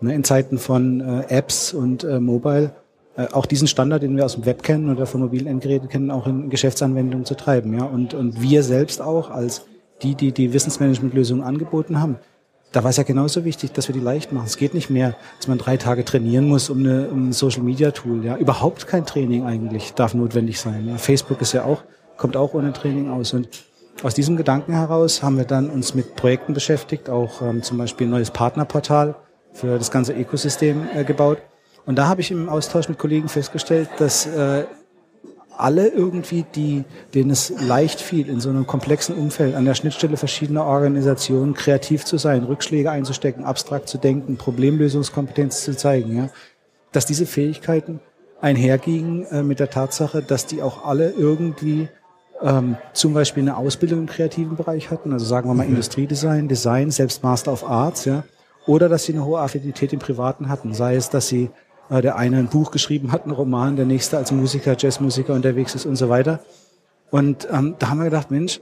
Ne, 0.00 0.14
in 0.14 0.22
Zeiten 0.22 0.58
von 0.58 1.00
äh, 1.00 1.24
Apps 1.28 1.72
und 1.72 2.04
äh, 2.04 2.20
Mobile 2.20 2.72
äh, 3.16 3.26
auch 3.32 3.46
diesen 3.46 3.66
Standard, 3.66 4.02
den 4.02 4.16
wir 4.16 4.24
aus 4.24 4.34
dem 4.34 4.46
Web 4.46 4.62
kennen 4.62 4.90
oder 4.90 5.06
von 5.06 5.20
mobilen 5.20 5.48
Endgeräten 5.48 5.88
kennen, 5.88 6.12
auch 6.12 6.26
in 6.28 6.50
Geschäftsanwendungen 6.50 7.24
zu 7.24 7.34
treiben. 7.34 7.76
Ja? 7.76 7.84
Und, 7.84 8.14
und 8.14 8.40
wir 8.40 8.62
selbst 8.62 9.02
auch 9.02 9.30
als 9.30 9.66
die, 10.02 10.14
die 10.14 10.30
die 10.30 10.52
Wissensmanagementlösungen 10.52 11.42
angeboten 11.42 12.00
haben, 12.00 12.16
da 12.72 12.82
war 12.84 12.90
es 12.90 12.96
ja 12.96 13.02
genauso 13.02 13.44
wichtig, 13.44 13.72
dass 13.72 13.88
wir 13.88 13.94
die 13.94 14.00
leicht 14.00 14.32
machen. 14.32 14.46
Es 14.46 14.56
geht 14.56 14.74
nicht 14.74 14.90
mehr, 14.90 15.16
dass 15.38 15.48
man 15.48 15.58
drei 15.58 15.76
Tage 15.76 16.04
trainieren 16.04 16.48
muss 16.48 16.68
um, 16.70 16.80
eine, 16.80 17.08
um 17.08 17.28
ein 17.28 17.32
Social 17.32 17.62
Media 17.62 17.90
Tool. 17.90 18.24
Ja, 18.24 18.36
überhaupt 18.36 18.86
kein 18.86 19.06
Training 19.06 19.44
eigentlich 19.44 19.94
darf 19.94 20.14
notwendig 20.14 20.60
sein. 20.60 20.86
Ja? 20.86 20.98
Facebook 20.98 21.40
ist 21.40 21.52
ja 21.52 21.64
auch 21.64 21.82
kommt 22.18 22.36
auch 22.36 22.52
ohne 22.52 22.74
Training 22.74 23.08
aus. 23.08 23.32
Und 23.32 23.48
aus 24.02 24.12
diesem 24.12 24.36
Gedanken 24.36 24.74
heraus 24.74 25.22
haben 25.22 25.38
wir 25.38 25.44
dann 25.44 25.70
uns 25.70 25.94
mit 25.94 26.16
Projekten 26.16 26.52
beschäftigt, 26.52 27.08
auch 27.08 27.40
ähm, 27.40 27.62
zum 27.62 27.78
Beispiel 27.78 28.06
ein 28.06 28.10
neues 28.10 28.30
Partnerportal 28.30 29.14
für 29.52 29.78
das 29.78 29.90
ganze 29.90 30.12
Ökosystem 30.12 30.86
äh, 30.94 31.04
gebaut. 31.04 31.38
Und 31.86 31.96
da 31.96 32.06
habe 32.06 32.20
ich 32.20 32.30
im 32.30 32.50
Austausch 32.50 32.88
mit 32.90 32.98
Kollegen 32.98 33.28
festgestellt, 33.28 33.88
dass 33.98 34.26
äh, 34.26 34.64
alle 35.58 35.88
irgendwie, 35.88 36.44
die, 36.54 36.84
denen 37.14 37.30
es 37.30 37.52
leicht 37.60 38.00
fiel, 38.00 38.28
in 38.28 38.40
so 38.40 38.48
einem 38.48 38.66
komplexen 38.66 39.16
Umfeld 39.16 39.54
an 39.54 39.64
der 39.64 39.74
Schnittstelle 39.74 40.16
verschiedener 40.16 40.64
Organisationen 40.64 41.54
kreativ 41.54 42.04
zu 42.04 42.16
sein, 42.16 42.44
Rückschläge 42.44 42.90
einzustecken, 42.90 43.44
abstrakt 43.44 43.88
zu 43.88 43.98
denken, 43.98 44.36
Problemlösungskompetenz 44.36 45.64
zu 45.64 45.76
zeigen, 45.76 46.16
ja, 46.16 46.30
dass 46.92 47.06
diese 47.06 47.26
Fähigkeiten 47.26 48.00
einhergingen 48.40 49.26
äh, 49.26 49.42
mit 49.42 49.58
der 49.58 49.70
Tatsache, 49.70 50.22
dass 50.22 50.46
die 50.46 50.62
auch 50.62 50.84
alle 50.84 51.10
irgendwie 51.10 51.88
ähm, 52.40 52.76
zum 52.92 53.14
Beispiel 53.14 53.42
eine 53.42 53.56
Ausbildung 53.56 54.00
im 54.00 54.06
kreativen 54.06 54.56
Bereich 54.56 54.90
hatten, 54.90 55.12
also 55.12 55.26
sagen 55.26 55.50
wir 55.50 55.54
mal 55.54 55.64
mhm. 55.64 55.70
Industriedesign, 55.70 56.46
Design, 56.46 56.90
selbst 56.92 57.24
Master 57.24 57.52
of 57.52 57.68
Arts, 57.68 58.04
ja, 58.04 58.22
oder 58.66 58.88
dass 58.88 59.04
sie 59.04 59.12
eine 59.12 59.24
hohe 59.24 59.40
Affinität 59.40 59.92
im 59.92 59.98
Privaten 59.98 60.48
hatten, 60.48 60.72
sei 60.72 60.94
es, 60.94 61.10
dass 61.10 61.26
sie 61.26 61.50
der 61.90 62.16
eine 62.16 62.38
ein 62.38 62.48
Buch 62.48 62.70
geschrieben 62.70 63.12
hat, 63.12 63.24
einen 63.24 63.32
Roman, 63.32 63.76
der 63.76 63.86
nächste 63.86 64.18
als 64.18 64.32
Musiker, 64.32 64.76
Jazzmusiker 64.78 65.34
unterwegs 65.34 65.74
ist 65.74 65.86
und 65.86 65.96
so 65.96 66.08
weiter. 66.08 66.40
Und 67.10 67.48
ähm, 67.50 67.76
da 67.78 67.88
haben 67.88 67.98
wir 67.98 68.04
gedacht, 68.04 68.30
Mensch, 68.30 68.60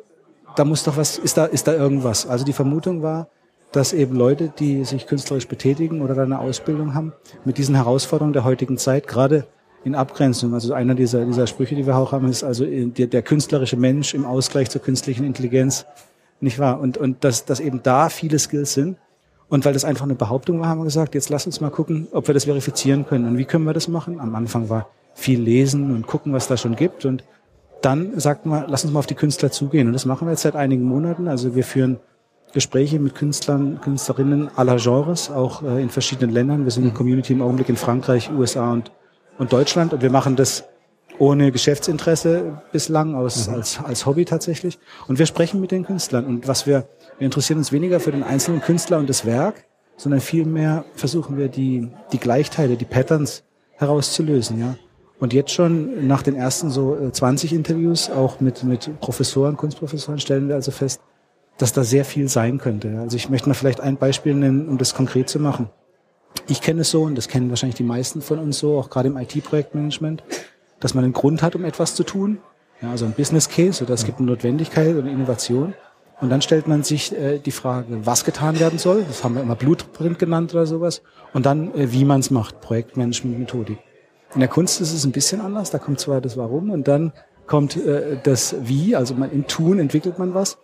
da 0.54 0.64
muss 0.64 0.84
doch 0.84 0.96
was, 0.96 1.18
ist 1.18 1.36
da, 1.36 1.46
ist 1.46 1.66
da 1.66 1.74
irgendwas. 1.74 2.26
Also 2.26 2.44
die 2.44 2.52
Vermutung 2.52 3.02
war, 3.02 3.28
dass 3.72 3.92
eben 3.92 4.16
Leute, 4.16 4.52
die 4.58 4.84
sich 4.84 5.06
künstlerisch 5.06 5.48
betätigen 5.48 6.00
oder 6.00 6.20
eine 6.22 6.38
Ausbildung 6.38 6.94
haben, 6.94 7.12
mit 7.44 7.58
diesen 7.58 7.74
Herausforderungen 7.74 8.32
der 8.32 8.44
heutigen 8.44 8.78
Zeit, 8.78 9.06
gerade 9.08 9.46
in 9.84 9.94
Abgrenzung, 9.94 10.54
also 10.54 10.72
einer 10.72 10.94
dieser, 10.94 11.24
dieser 11.24 11.46
Sprüche, 11.46 11.74
die 11.74 11.86
wir 11.86 11.96
auch 11.96 12.12
haben, 12.12 12.28
ist 12.28 12.42
also 12.42 12.64
der, 12.64 13.06
der 13.06 13.22
künstlerische 13.22 13.76
Mensch 13.76 14.14
im 14.14 14.24
Ausgleich 14.24 14.70
zur 14.70 14.82
künstlichen 14.82 15.24
Intelligenz, 15.24 15.86
nicht 16.40 16.58
wahr? 16.58 16.80
Und, 16.80 16.96
und 16.98 17.22
dass, 17.22 17.44
dass 17.44 17.60
eben 17.60 17.82
da 17.82 18.08
viele 18.08 18.38
Skills 18.38 18.74
sind, 18.74 18.96
und 19.48 19.64
weil 19.64 19.72
das 19.72 19.84
einfach 19.84 20.04
eine 20.04 20.14
Behauptung 20.14 20.60
war, 20.60 20.68
haben 20.68 20.80
wir 20.80 20.84
gesagt, 20.84 21.14
jetzt 21.14 21.28
lass 21.28 21.46
uns 21.46 21.60
mal 21.60 21.70
gucken, 21.70 22.08
ob 22.12 22.26
wir 22.26 22.34
das 22.34 22.44
verifizieren 22.44 23.06
können. 23.06 23.26
Und 23.26 23.38
wie 23.38 23.44
können 23.44 23.64
wir 23.64 23.74
das 23.74 23.86
machen? 23.86 24.18
Am 24.18 24.34
Anfang 24.34 24.68
war 24.68 24.88
viel 25.14 25.40
lesen 25.40 25.94
und 25.94 26.06
gucken, 26.06 26.32
was 26.32 26.48
da 26.48 26.56
schon 26.56 26.74
gibt. 26.74 27.04
Und 27.04 27.22
dann 27.80 28.18
sagten 28.18 28.50
wir, 28.50 28.66
lass 28.68 28.84
uns 28.84 28.92
mal 28.92 28.98
auf 28.98 29.06
die 29.06 29.14
Künstler 29.14 29.52
zugehen. 29.52 29.86
Und 29.86 29.92
das 29.92 30.04
machen 30.04 30.26
wir 30.26 30.32
jetzt 30.32 30.42
seit 30.42 30.56
einigen 30.56 30.82
Monaten. 30.82 31.28
Also 31.28 31.54
wir 31.54 31.62
führen 31.62 32.00
Gespräche 32.52 32.98
mit 32.98 33.14
Künstlern, 33.14 33.80
Künstlerinnen 33.80 34.50
aller 34.56 34.76
Genres, 34.76 35.30
auch 35.30 35.62
äh, 35.62 35.80
in 35.80 35.90
verschiedenen 35.90 36.34
Ländern. 36.34 36.64
Wir 36.64 36.72
sind 36.72 36.84
in 36.84 36.94
Community 36.94 37.32
im 37.32 37.42
Augenblick 37.42 37.68
in 37.68 37.76
Frankreich, 37.76 38.30
USA 38.32 38.72
und, 38.72 38.90
und 39.38 39.52
Deutschland. 39.52 39.92
Und 39.92 40.02
wir 40.02 40.10
machen 40.10 40.34
das 40.34 40.64
ohne 41.18 41.52
Geschäftsinteresse 41.52 42.62
bislang, 42.72 43.14
aus, 43.14 43.48
mhm. 43.48 43.54
als, 43.54 43.78
als 43.82 44.06
Hobby 44.06 44.24
tatsächlich. 44.24 44.78
Und 45.06 45.18
wir 45.18 45.26
sprechen 45.26 45.60
mit 45.60 45.70
den 45.70 45.84
Künstlern. 45.84 46.24
Und 46.24 46.48
was 46.48 46.66
wir 46.66 46.88
wir 47.18 47.24
interessieren 47.24 47.58
uns 47.58 47.72
weniger 47.72 48.00
für 48.00 48.12
den 48.12 48.22
einzelnen 48.22 48.60
Künstler 48.60 48.98
und 48.98 49.08
das 49.08 49.24
Werk, 49.24 49.64
sondern 49.96 50.20
vielmehr 50.20 50.84
versuchen 50.94 51.36
wir 51.36 51.48
die, 51.48 51.90
die 52.12 52.18
Gleichteile, 52.18 52.76
die 52.76 52.84
Patterns 52.84 53.42
herauszulösen, 53.76 54.58
ja. 54.60 54.76
Und 55.18 55.32
jetzt 55.32 55.52
schon 55.52 56.06
nach 56.06 56.22
den 56.22 56.34
ersten 56.34 56.70
so 56.70 57.10
20 57.10 57.50
äh, 57.52 57.54
Interviews, 57.54 58.10
auch 58.10 58.40
mit, 58.40 58.64
mit 58.64 59.00
Professoren, 59.00 59.56
Kunstprofessoren, 59.56 60.20
stellen 60.20 60.48
wir 60.48 60.56
also 60.56 60.70
fest, 60.70 61.00
dass 61.56 61.72
da 61.72 61.84
sehr 61.84 62.04
viel 62.04 62.28
sein 62.28 62.58
könnte. 62.58 62.98
Also 63.00 63.16
ich 63.16 63.30
möchte 63.30 63.48
mal 63.48 63.54
vielleicht 63.54 63.80
ein 63.80 63.96
Beispiel 63.96 64.34
nennen, 64.34 64.68
um 64.68 64.76
das 64.76 64.94
konkret 64.94 65.30
zu 65.30 65.40
machen. 65.40 65.70
Ich 66.48 66.60
kenne 66.60 66.82
es 66.82 66.90
so, 66.90 67.04
und 67.04 67.16
das 67.16 67.28
kennen 67.28 67.48
wahrscheinlich 67.48 67.76
die 67.76 67.82
meisten 67.82 68.20
von 68.20 68.38
uns 68.38 68.58
so, 68.58 68.78
auch 68.78 68.90
gerade 68.90 69.08
im 69.08 69.16
IT-Projektmanagement, 69.16 70.22
dass 70.80 70.92
man 70.92 71.04
einen 71.04 71.14
Grund 71.14 71.42
hat, 71.42 71.56
um 71.56 71.64
etwas 71.64 71.94
zu 71.94 72.04
tun. 72.04 72.38
Ja, 72.82 72.90
also 72.90 73.06
ein 73.06 73.12
Business 73.12 73.48
Case 73.48 73.82
oder 73.82 73.94
es 73.94 74.04
gibt 74.04 74.18
eine 74.18 74.26
Notwendigkeit 74.26 74.98
eine 74.98 75.10
Innovation. 75.10 75.72
Und 76.20 76.30
dann 76.30 76.40
stellt 76.40 76.66
man 76.66 76.82
sich 76.82 77.14
äh, 77.14 77.38
die 77.38 77.50
Frage, 77.50 78.06
was 78.06 78.24
getan 78.24 78.58
werden 78.58 78.78
soll. 78.78 79.04
Das 79.06 79.22
haben 79.22 79.34
wir 79.34 79.42
immer 79.42 79.54
Blueprint 79.54 80.18
genannt 80.18 80.54
oder 80.54 80.66
sowas. 80.66 81.02
Und 81.34 81.44
dann, 81.44 81.74
äh, 81.74 81.92
wie 81.92 82.04
man 82.04 82.20
es 82.20 82.30
macht, 82.30 82.60
Projektmanagement-Methodik. 82.62 83.78
In 84.34 84.40
der 84.40 84.48
Kunst 84.48 84.80
ist 84.80 84.92
es 84.92 85.04
ein 85.04 85.12
bisschen 85.12 85.40
anders. 85.40 85.70
Da 85.70 85.78
kommt 85.78 86.00
zwar 86.00 86.20
das 86.20 86.36
Warum 86.36 86.70
und 86.70 86.88
dann 86.88 87.12
kommt 87.46 87.76
äh, 87.76 88.18
das 88.22 88.56
Wie. 88.62 88.96
Also 88.96 89.14
man, 89.14 89.30
im 89.30 89.46
Tun 89.46 89.78
entwickelt 89.78 90.18
man 90.18 90.34
was. 90.34 90.58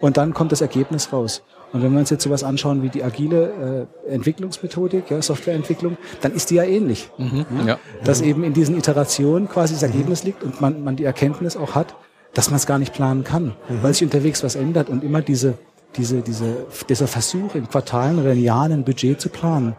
Und 0.00 0.16
dann 0.16 0.34
kommt 0.34 0.52
das 0.52 0.60
Ergebnis 0.60 1.12
raus. 1.12 1.42
Und 1.72 1.82
wenn 1.82 1.92
wir 1.92 1.98
uns 1.98 2.10
jetzt 2.10 2.22
sowas 2.22 2.44
anschauen 2.44 2.82
wie 2.82 2.88
die 2.88 3.02
agile 3.02 3.88
äh, 4.06 4.12
Entwicklungsmethodik, 4.12 5.10
ja, 5.10 5.20
Softwareentwicklung, 5.20 5.96
dann 6.20 6.32
ist 6.32 6.50
die 6.50 6.54
ja 6.54 6.62
ähnlich. 6.62 7.10
Mhm, 7.18 7.46
ja. 7.66 7.78
Dass 8.04 8.20
eben 8.20 8.44
in 8.44 8.54
diesen 8.54 8.76
Iterationen 8.76 9.48
quasi 9.48 9.74
das 9.74 9.82
Ergebnis 9.82 10.24
liegt 10.24 10.42
und 10.42 10.60
man, 10.60 10.84
man 10.84 10.96
die 10.96 11.04
Erkenntnis 11.04 11.56
auch 11.56 11.74
hat, 11.74 11.94
dass 12.34 12.50
man 12.50 12.56
es 12.56 12.66
gar 12.66 12.78
nicht 12.78 12.92
planen 12.92 13.24
kann, 13.24 13.54
mhm. 13.68 13.82
weil 13.82 13.94
sich 13.94 14.04
unterwegs 14.04 14.42
was 14.42 14.56
ändert 14.56 14.88
und 14.90 15.02
immer 15.02 15.22
diese, 15.22 15.54
diese, 15.96 16.20
diese, 16.20 16.66
dieser 16.88 17.06
Versuch 17.06 17.54
in 17.54 17.68
Quartalen 17.68 18.18
oder 18.18 18.32
in 18.32 18.42
Jahren 18.42 18.72
ein 18.72 18.84
Budget 18.84 19.20
zu 19.20 19.28
planen, 19.28 19.76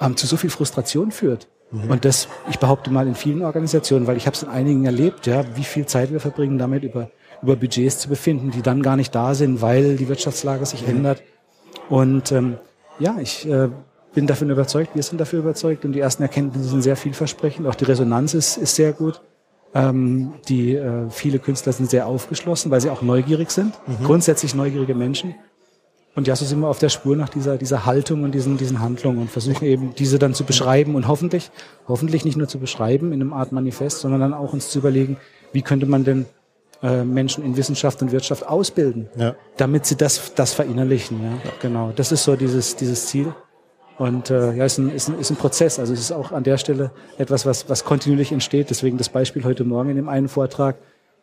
ähm, 0.00 0.16
zu 0.16 0.26
so 0.26 0.36
viel 0.36 0.50
Frustration 0.50 1.12
führt. 1.12 1.48
Mhm. 1.70 1.90
Und 1.90 2.04
das, 2.04 2.28
ich 2.50 2.58
behaupte 2.58 2.90
mal, 2.90 3.06
in 3.06 3.14
vielen 3.14 3.42
Organisationen, 3.42 4.06
weil 4.06 4.16
ich 4.16 4.26
habe 4.26 4.34
es 4.34 4.42
in 4.42 4.48
einigen 4.48 4.84
erlebt, 4.84 5.26
ja, 5.26 5.44
wie 5.56 5.64
viel 5.64 5.86
Zeit 5.86 6.12
wir 6.12 6.20
verbringen 6.20 6.58
damit, 6.58 6.82
über, 6.82 7.10
über 7.42 7.56
Budgets 7.56 7.98
zu 7.98 8.08
befinden, 8.08 8.50
die 8.50 8.62
dann 8.62 8.82
gar 8.82 8.96
nicht 8.96 9.14
da 9.14 9.34
sind, 9.34 9.62
weil 9.62 9.96
die 9.96 10.08
Wirtschaftslage 10.08 10.66
sich 10.66 10.82
mhm. 10.82 10.96
ändert. 10.96 11.22
Und 11.88 12.32
ähm, 12.32 12.58
ja, 12.98 13.16
ich 13.20 13.48
äh, 13.48 13.68
bin 14.14 14.26
davon 14.26 14.50
überzeugt, 14.50 14.94
wir 14.94 15.02
sind 15.02 15.20
dafür 15.20 15.40
überzeugt 15.40 15.84
und 15.84 15.92
die 15.92 16.00
ersten 16.00 16.22
Erkenntnisse 16.22 16.68
sind 16.68 16.82
sehr 16.82 16.96
vielversprechend. 16.96 17.66
Auch 17.66 17.74
die 17.74 17.84
Resonanz 17.84 18.34
ist, 18.34 18.56
ist 18.56 18.76
sehr 18.76 18.92
gut. 18.92 19.20
Ähm, 19.74 20.34
die 20.48 20.74
äh, 20.76 21.10
viele 21.10 21.40
Künstler 21.40 21.72
sind 21.72 21.90
sehr 21.90 22.06
aufgeschlossen, 22.06 22.70
weil 22.70 22.80
sie 22.80 22.90
auch 22.90 23.02
neugierig 23.02 23.50
sind, 23.50 23.74
mhm. 23.86 24.04
grundsätzlich 24.04 24.54
neugierige 24.54 24.94
Menschen. 24.94 25.34
Und 26.14 26.28
ja, 26.28 26.36
so 26.36 26.44
sind 26.44 26.60
wir 26.60 26.68
auf 26.68 26.78
der 26.78 26.90
Spur 26.90 27.16
nach 27.16 27.28
dieser, 27.28 27.58
dieser 27.58 27.84
Haltung 27.84 28.22
und 28.22 28.32
diesen, 28.32 28.56
diesen 28.56 28.78
Handlungen 28.80 29.18
und 29.18 29.30
versuchen 29.30 29.64
eben 29.64 29.94
diese 29.96 30.20
dann 30.20 30.32
zu 30.32 30.44
beschreiben 30.44 30.94
und 30.94 31.08
hoffentlich, 31.08 31.50
hoffentlich 31.88 32.24
nicht 32.24 32.36
nur 32.36 32.46
zu 32.46 32.60
beschreiben 32.60 33.12
in 33.12 33.20
einem 33.20 33.32
Art 33.32 33.50
Manifest, 33.50 33.98
sondern 34.00 34.20
dann 34.20 34.32
auch 34.32 34.52
uns 34.52 34.70
zu 34.70 34.78
überlegen, 34.78 35.16
wie 35.52 35.62
könnte 35.62 35.86
man 35.86 36.04
denn 36.04 36.26
äh, 36.82 37.02
Menschen 37.02 37.44
in 37.44 37.56
Wissenschaft 37.56 38.00
und 38.00 38.12
Wirtschaft 38.12 38.46
ausbilden, 38.46 39.08
Ja. 39.16 39.34
damit 39.56 39.86
sie 39.86 39.96
das, 39.96 40.34
das 40.34 40.54
verinnerlichen. 40.54 41.20
Ja, 41.20 41.50
genau. 41.60 41.92
Das 41.96 42.12
ist 42.12 42.22
so 42.22 42.36
dieses, 42.36 42.76
dieses 42.76 43.06
Ziel. 43.06 43.34
Und 43.98 44.30
äh, 44.30 44.54
ja, 44.54 44.64
ist 44.64 44.78
ein, 44.78 44.90
ist, 44.90 45.08
ein, 45.08 45.18
ist 45.18 45.30
ein 45.30 45.36
Prozess. 45.36 45.78
Also 45.78 45.92
es 45.92 46.00
ist 46.00 46.12
auch 46.12 46.32
an 46.32 46.42
der 46.42 46.58
Stelle 46.58 46.90
etwas, 47.16 47.46
was, 47.46 47.68
was 47.68 47.84
kontinuierlich 47.84 48.32
entsteht. 48.32 48.70
Deswegen 48.70 48.98
das 48.98 49.08
Beispiel 49.08 49.44
heute 49.44 49.64
Morgen 49.64 49.90
in 49.90 49.96
dem 49.96 50.08
einen 50.08 50.28
Vortrag, 50.28 50.76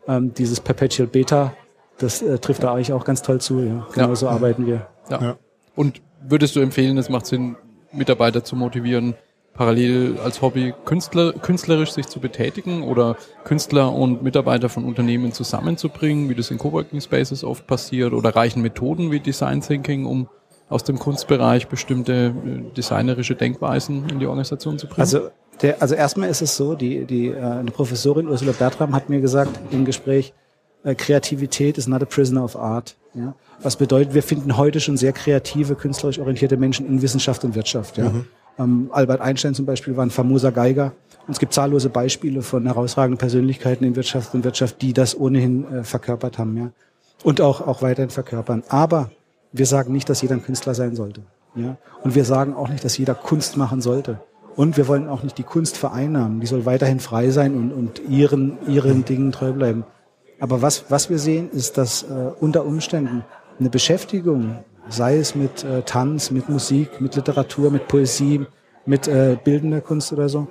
ähm, 0.08 0.34
dieses 0.34 0.60
Perpetual 0.62 1.08
Beta, 1.08 1.54
das 2.00 2.22
äh, 2.22 2.40
trifft 2.40 2.64
da 2.64 2.74
eigentlich 2.74 2.94
auch 2.94 3.04
ganz 3.04 3.22
toll 3.22 3.42
zu. 3.42 3.60
Ja. 3.60 3.88
Genau 3.94 4.10
Ja. 4.10 4.16
so 4.16 4.30
arbeiten 4.30 4.66
wir. 4.66 4.88
Ja. 5.10 5.22
Ja. 5.22 5.38
Und 5.76 6.02
würdest 6.28 6.56
du 6.56 6.62
empfehlen, 6.62 6.98
es 6.98 7.10
macht 7.10 7.26
Sinn, 7.26 7.56
Mitarbeiter 7.92 8.44
zu 8.44 8.56
motivieren, 8.56 9.16
parallel 9.54 10.18
als 10.24 10.42
Hobby 10.42 10.74
Künstler, 10.86 11.34
künstlerisch 11.34 11.92
sich 11.92 12.08
zu 12.08 12.22
betätigen 12.22 12.84
oder 12.84 13.18
Künstler 13.44 13.94
und 13.94 14.24
Mitarbeiter 14.24 14.70
von 14.70 14.86
Unternehmen 14.86 15.34
zusammenzubringen, 15.34 16.30
wie 16.30 16.36
das 16.36 16.52
in 16.52 16.58
Coworking 16.58 17.02
Spaces 17.02 17.44
oft 17.44 17.68
passiert, 17.68 18.14
oder 18.14 18.34
reichen 18.34 18.62
Methoden 18.62 19.12
wie 19.12 19.20
Design 19.20 19.60
Thinking, 19.60 20.06
um 20.06 20.30
aus 20.72 20.84
dem 20.84 20.98
Kunstbereich 20.98 21.68
bestimmte 21.68 22.34
äh, 22.46 22.74
designerische 22.76 23.36
Denkweisen 23.36 24.10
in 24.10 24.20
die 24.20 24.26
Organisation 24.26 24.80
zu 24.80 24.88
bringen? 24.88 25.02
Also, 25.02 25.30
der, 25.62 25.82
also 25.82 25.96
erstmal 25.96 26.30
ist 26.30 26.42
es 26.42 26.56
so, 26.56 26.76
die, 26.76 27.06
die 27.06 27.28
äh, 27.28 27.40
eine 27.40 27.72
Professorin 27.72 28.28
Ursula 28.28 28.54
Bertram 28.54 28.96
hat 28.96 29.10
mir 29.10 29.22
gesagt 29.22 29.52
im 29.72 29.86
Gespräch, 29.86 30.34
äh, 30.84 30.96
Kreativität 30.96 31.78
is 31.78 31.88
not 31.88 32.02
a 32.02 32.06
prisoner 32.06 32.44
of 32.44 32.56
art. 32.56 32.96
Ja? 33.14 33.36
Was 33.62 33.76
bedeutet, 33.76 34.14
wir 34.14 34.24
finden 34.24 34.58
heute 34.58 34.80
schon 34.80 34.98
sehr 34.98 35.12
kreative, 35.12 35.76
künstlerisch 35.76 36.20
orientierte 36.20 36.58
Menschen 36.58 36.88
in 36.88 37.02
Wissenschaft 37.02 37.44
und 37.44 37.54
Wirtschaft. 37.54 37.98
Ja? 37.98 38.12
Ähm, 38.58 38.90
Albert 38.92 39.20
Einstein 39.20 39.54
zum 39.54 39.66
Beispiel 39.66 39.98
war 39.98 40.06
ein 40.06 40.10
famoser 40.10 40.54
Geiger. 40.54 40.94
Und 41.28 41.34
es 41.34 41.40
gibt 41.40 41.54
zahllose 41.54 41.90
Beispiele 41.90 42.42
von 42.42 42.66
herausragenden 42.66 43.18
Persönlichkeiten 43.18 43.84
in 43.84 43.96
Wirtschaft 43.96 44.34
und 44.34 44.44
Wirtschaft, 44.46 44.82
die 44.82 44.94
das 44.94 45.20
ohnehin 45.20 45.72
äh, 45.72 45.84
verkörpert 45.84 46.38
haben. 46.38 46.58
Ja? 46.58 46.72
Und 47.24 47.42
auch, 47.42 47.68
auch 47.68 47.82
weiterhin 47.82 48.10
verkörpern. 48.10 48.64
Aber 48.70 49.12
wir 49.52 49.66
sagen 49.66 49.92
nicht, 49.92 50.10
dass 50.10 50.22
jeder 50.22 50.36
ein 50.36 50.44
Künstler 50.44 50.74
sein 50.74 50.96
sollte. 50.96 51.22
Ja? 51.56 51.78
Und 52.04 52.16
wir 52.16 52.26
sagen 52.26 52.54
auch 52.56 52.70
nicht, 52.70 52.84
dass 52.84 52.98
jeder 52.98 53.16
Kunst 53.16 53.58
machen 53.58 53.82
sollte. 53.82 54.20
Und 54.56 54.78
wir 54.78 54.88
wollen 54.88 55.08
auch 55.08 55.24
nicht 55.24 55.38
die 55.38 55.44
Kunst 55.44 55.78
vereinnahmen. 55.78 56.40
Die 56.42 56.48
soll 56.48 56.66
weiterhin 56.66 57.00
frei 57.00 57.30
sein 57.30 57.56
und, 57.56 57.72
und 57.72 58.02
ihren, 58.10 58.58
ihren 58.68 59.06
Dingen 59.06 59.32
treu 59.32 59.54
bleiben. 59.54 59.86
Aber 60.40 60.62
was, 60.62 60.86
was 60.90 61.10
wir 61.10 61.20
sehen, 61.20 61.50
ist, 61.52 61.78
dass 61.78 62.04
äh, 62.04 62.32
unter 62.40 62.66
Umständen 62.66 63.24
eine 63.60 63.70
Beschäftigung, 63.70 64.58
sei 64.90 65.18
es 65.18 65.36
mit 65.36 65.64
äh, 65.64 65.84
Tanz, 65.84 66.32
mit 66.32 66.50
Musik, 66.50 67.00
mit 67.00 67.16
Literatur, 67.16 67.72
mit 67.72 67.88
Poesie, 67.88 68.46
mit 68.86 69.08
äh, 69.08 69.38
bildender 69.42 69.82
Kunst 69.82 70.12
oder 70.12 70.28
so, 70.30 70.48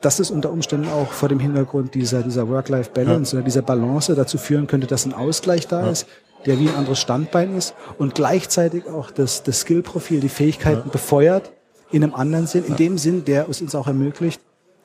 dass 0.00 0.20
es 0.20 0.30
unter 0.30 0.52
Umständen 0.52 0.88
auch 0.88 1.10
vor 1.10 1.28
dem 1.28 1.40
Hintergrund 1.40 1.94
dieser, 1.94 2.22
dieser 2.22 2.48
Work-Life-Balance 2.48 3.36
oder 3.36 3.44
dieser 3.44 3.62
Balance 3.62 4.14
dazu 4.14 4.38
führen 4.38 4.68
könnte, 4.68 4.86
dass 4.86 5.04
ein 5.04 5.12
Ausgleich 5.12 5.66
da 5.66 5.90
ist, 5.90 6.06
der 6.46 6.58
wie 6.58 6.68
ein 6.68 6.74
anderes 6.74 7.00
Standbein 7.00 7.56
ist 7.56 7.74
und 7.98 8.14
gleichzeitig 8.14 8.86
auch 8.86 9.10
das, 9.10 9.42
das 9.42 9.60
Skill-Profil, 9.60 10.20
die 10.20 10.28
Fähigkeiten 10.28 10.90
befeuert 10.90 11.52
in 11.90 12.02
einem 12.02 12.14
anderen 12.14 12.46
Sinn, 12.46 12.64
in 12.64 12.76
dem 12.76 12.98
Sinn, 12.98 13.24
der 13.24 13.48
es 13.48 13.60
uns 13.60 13.74
auch 13.74 13.86
ermöglicht, 13.86 14.40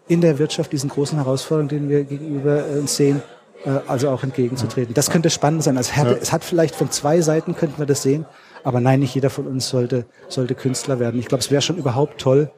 in 0.08 0.22
der 0.22 0.40
Wirtschaft 0.40 0.72
diesen 0.72 0.90
großen 0.90 1.18
Herausforderungen, 1.18 1.70
denen 1.70 1.90
wir 1.90 2.04
gegenüber 2.04 2.68
äh, 2.68 2.80
uns 2.80 2.96
sehen, 2.96 3.22
äh, 3.66 3.80
also 3.88 4.10
auch 4.10 4.24
entgegenzutreten. 4.24 4.94
Das 4.94 5.10
könnte 5.10 5.30
spannend 5.30 5.64
sein. 5.64 5.78
Also 5.78 5.92
es, 5.92 5.98
hat, 5.98 6.22
es 6.22 6.32
hat 6.32 6.44
vielleicht 6.44 6.76
von 6.76 6.92
zwei 6.92 7.22
Seiten 7.22 7.56
könnten 7.56 7.80
wir 7.80 7.86
das 7.86 8.02
sehen, 8.02 8.26
aber 8.64 8.80
nein, 8.80 9.00
nicht 9.00 9.16
jeder 9.16 9.30
von 9.30 9.48
uns 9.48 9.70
sollte, 9.70 10.06
sollte 10.30 10.56
Künstler 10.56 11.00
werden. 11.00 11.20
Ich 11.20 11.28
glaube, 11.28 11.42
es 11.42 11.52
wäre 11.52 11.62
schon 11.62 11.78
überhaupt 11.78 12.20
toll, 12.20 12.52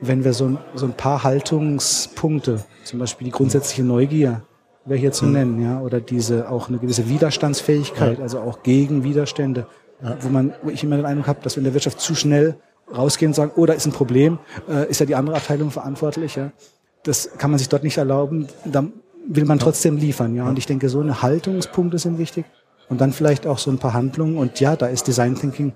wenn 0.00 0.24
wir 0.24 0.32
so 0.32 0.56
so 0.74 0.86
ein 0.86 0.94
paar 0.94 1.22
Haltungspunkte, 1.22 2.64
zum 2.84 2.98
Beispiel 2.98 3.26
die 3.26 3.32
grundsätzliche 3.32 3.82
Neugier, 3.82 4.42
wäre 4.84 4.98
hier 4.98 5.12
zu 5.12 5.26
nennen, 5.26 5.62
ja, 5.62 5.80
oder 5.80 6.00
diese 6.00 6.48
auch 6.50 6.68
eine 6.68 6.78
gewisse 6.78 7.08
Widerstandsfähigkeit, 7.08 8.20
also 8.20 8.40
auch 8.40 8.62
gegen 8.62 9.04
Widerstände, 9.04 9.66
wo 10.20 10.28
man, 10.28 10.54
wo 10.62 10.70
ich 10.70 10.82
immer 10.82 10.96
den 10.96 11.06
Eindruck 11.06 11.26
habe, 11.26 11.40
dass 11.42 11.56
wir 11.56 11.60
in 11.60 11.64
der 11.64 11.74
Wirtschaft 11.74 12.00
zu 12.00 12.14
schnell 12.14 12.56
rausgehen 12.96 13.30
und 13.30 13.34
sagen, 13.34 13.52
oh, 13.56 13.66
da 13.66 13.72
ist 13.72 13.86
ein 13.86 13.92
Problem, 13.92 14.38
äh, 14.68 14.88
ist 14.90 15.00
ja 15.00 15.06
die 15.06 15.14
andere 15.14 15.36
Abteilung 15.36 15.70
verantwortlich, 15.70 16.36
ja. 16.36 16.52
Das 17.02 17.30
kann 17.38 17.50
man 17.50 17.58
sich 17.58 17.68
dort 17.68 17.82
nicht 17.82 17.96
erlauben. 17.96 18.48
Da 18.64 18.84
will 19.26 19.44
man 19.46 19.58
trotzdem 19.58 19.96
liefern, 19.96 20.34
ja. 20.34 20.46
Und 20.46 20.58
ich 20.58 20.66
denke, 20.66 20.88
so 20.88 21.00
eine 21.00 21.22
Haltungspunkte 21.22 21.98
sind 21.98 22.18
wichtig. 22.18 22.44
Und 22.88 23.00
dann 23.00 23.12
vielleicht 23.12 23.46
auch 23.46 23.58
so 23.58 23.70
ein 23.70 23.78
paar 23.78 23.94
Handlungen. 23.94 24.36
Und 24.36 24.60
ja, 24.60 24.76
da 24.76 24.86
ist 24.86 25.06
Design 25.06 25.36
Thinking, 25.36 25.72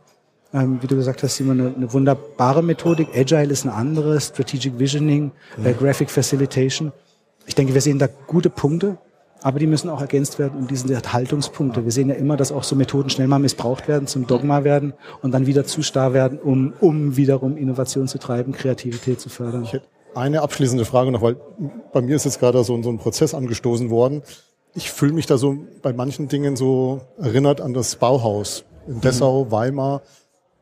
ähm, 0.53 0.79
wie 0.83 0.87
du 0.87 0.97
gesagt 0.97 1.23
hast, 1.23 1.39
immer 1.41 1.53
eine, 1.53 1.73
eine 1.75 1.93
wunderbare 1.93 2.63
Methodik. 2.63 3.09
Agile 3.15 3.53
ist 3.53 3.65
eine 3.65 3.75
andere, 3.75 4.21
Strategic 4.21 4.79
Visioning, 4.79 5.31
äh, 5.63 5.73
Graphic 5.73 6.11
Facilitation. 6.11 6.93
Ich 7.47 7.55
denke, 7.55 7.75
wir 7.75 7.81
sehen 7.81 7.99
da 7.99 8.09
gute 8.27 8.51
Punkte, 8.51 8.99
aber 9.43 9.59
die 9.59 9.67
müssen 9.67 9.91
auch 9.91 10.01
ergänzt 10.01 10.39
werden 10.39 10.59
um 10.59 10.67
diese 10.67 11.01
Haltungspunkte. 11.13 11.85
Wir 11.85 11.93
sehen 11.93 12.09
ja 12.09 12.15
immer, 12.15 12.37
dass 12.37 12.51
auch 12.51 12.65
so 12.65 12.77
Methoden 12.77 13.11
schnell 13.11 13.27
mal 13.27 13.39
missbraucht 13.39 13.89
werden, 13.89 14.07
zum 14.07 14.27
Dogma 14.27 14.65
werden 14.65 14.95
und 15.21 15.33
dann 15.33 15.47
wieder 15.47 15.65
zu 15.65 15.83
starr 15.83 16.15
werden, 16.15 16.39
um, 16.39 16.73
um 16.81 17.17
wiederum 17.17 17.57
Innovation 17.57 18.09
zu 18.09 18.19
treiben, 18.19 18.53
Kreativität 18.53 19.21
zu 19.21 19.29
fördern. 19.29 19.65
Ich 19.65 19.75
hätte 19.75 19.87
eine 20.15 20.43
abschließende 20.43 20.85
Frage 20.85 21.11
noch, 21.11 21.23
weil 21.23 21.37
bei 21.93 22.01
mir 22.01 22.17
ist 22.17 22.25
jetzt 22.25 22.41
gerade 22.41 22.63
so, 22.65 22.81
so 22.83 22.89
ein 22.89 22.99
Prozess 22.99 23.35
angestoßen 23.35 23.91
worden. 23.91 24.23
Ich 24.75 24.91
fühle 24.91 25.13
mich 25.13 25.27
da 25.27 25.37
so 25.37 25.59
bei 25.83 25.93
manchen 25.93 26.29
Dingen 26.29 26.57
so 26.57 27.03
erinnert 27.19 27.61
an 27.61 27.75
das 27.75 27.97
Bauhaus 27.97 28.65
in 28.87 29.01
Dessau, 29.01 29.51
Weimar. 29.51 30.03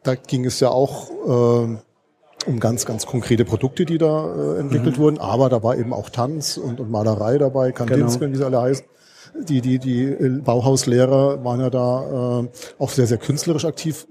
Da 0.03 0.15
ging 0.15 0.45
es 0.45 0.59
ja 0.61 0.71
auch 0.71 1.11
äh, 1.65 1.77
um 2.47 2.61
ganz, 2.61 2.85
ganz 2.87 3.07
konkrete 3.07 3.45
Produkte, 3.45 3.85
die 3.85 3.99
da 3.99 4.35
äh, 4.57 4.61
entwickelt 4.61 4.99
wurden. 4.99 5.19
Aber 5.19 5.49
da 5.49 5.63
war 5.63 5.77
eben 5.77 5.93
auch 5.93 6.11
Tanz 6.11 6.57
und, 6.57 6.81
und 6.81 6.91
Malerei 6.91 7.39
dabei, 7.39 7.73
Kandinsky, 7.73 8.31
wie 8.31 8.37
sie 8.37 8.45
alle 8.45 8.61
heißen. 8.61 8.85
Die, 9.49 9.61
die, 9.61 9.79
die 9.79 10.05
äh, 10.05 10.29
Bauhauslehrer 10.41 11.45
waren 11.45 11.61
ja 11.61 11.71
da 11.71 12.41
äh, 12.43 12.49
auch 12.79 12.91
sehr, 12.91 13.07
sehr 13.07 13.19
künstlerisch 13.19 13.65
aktiv. 13.65 14.07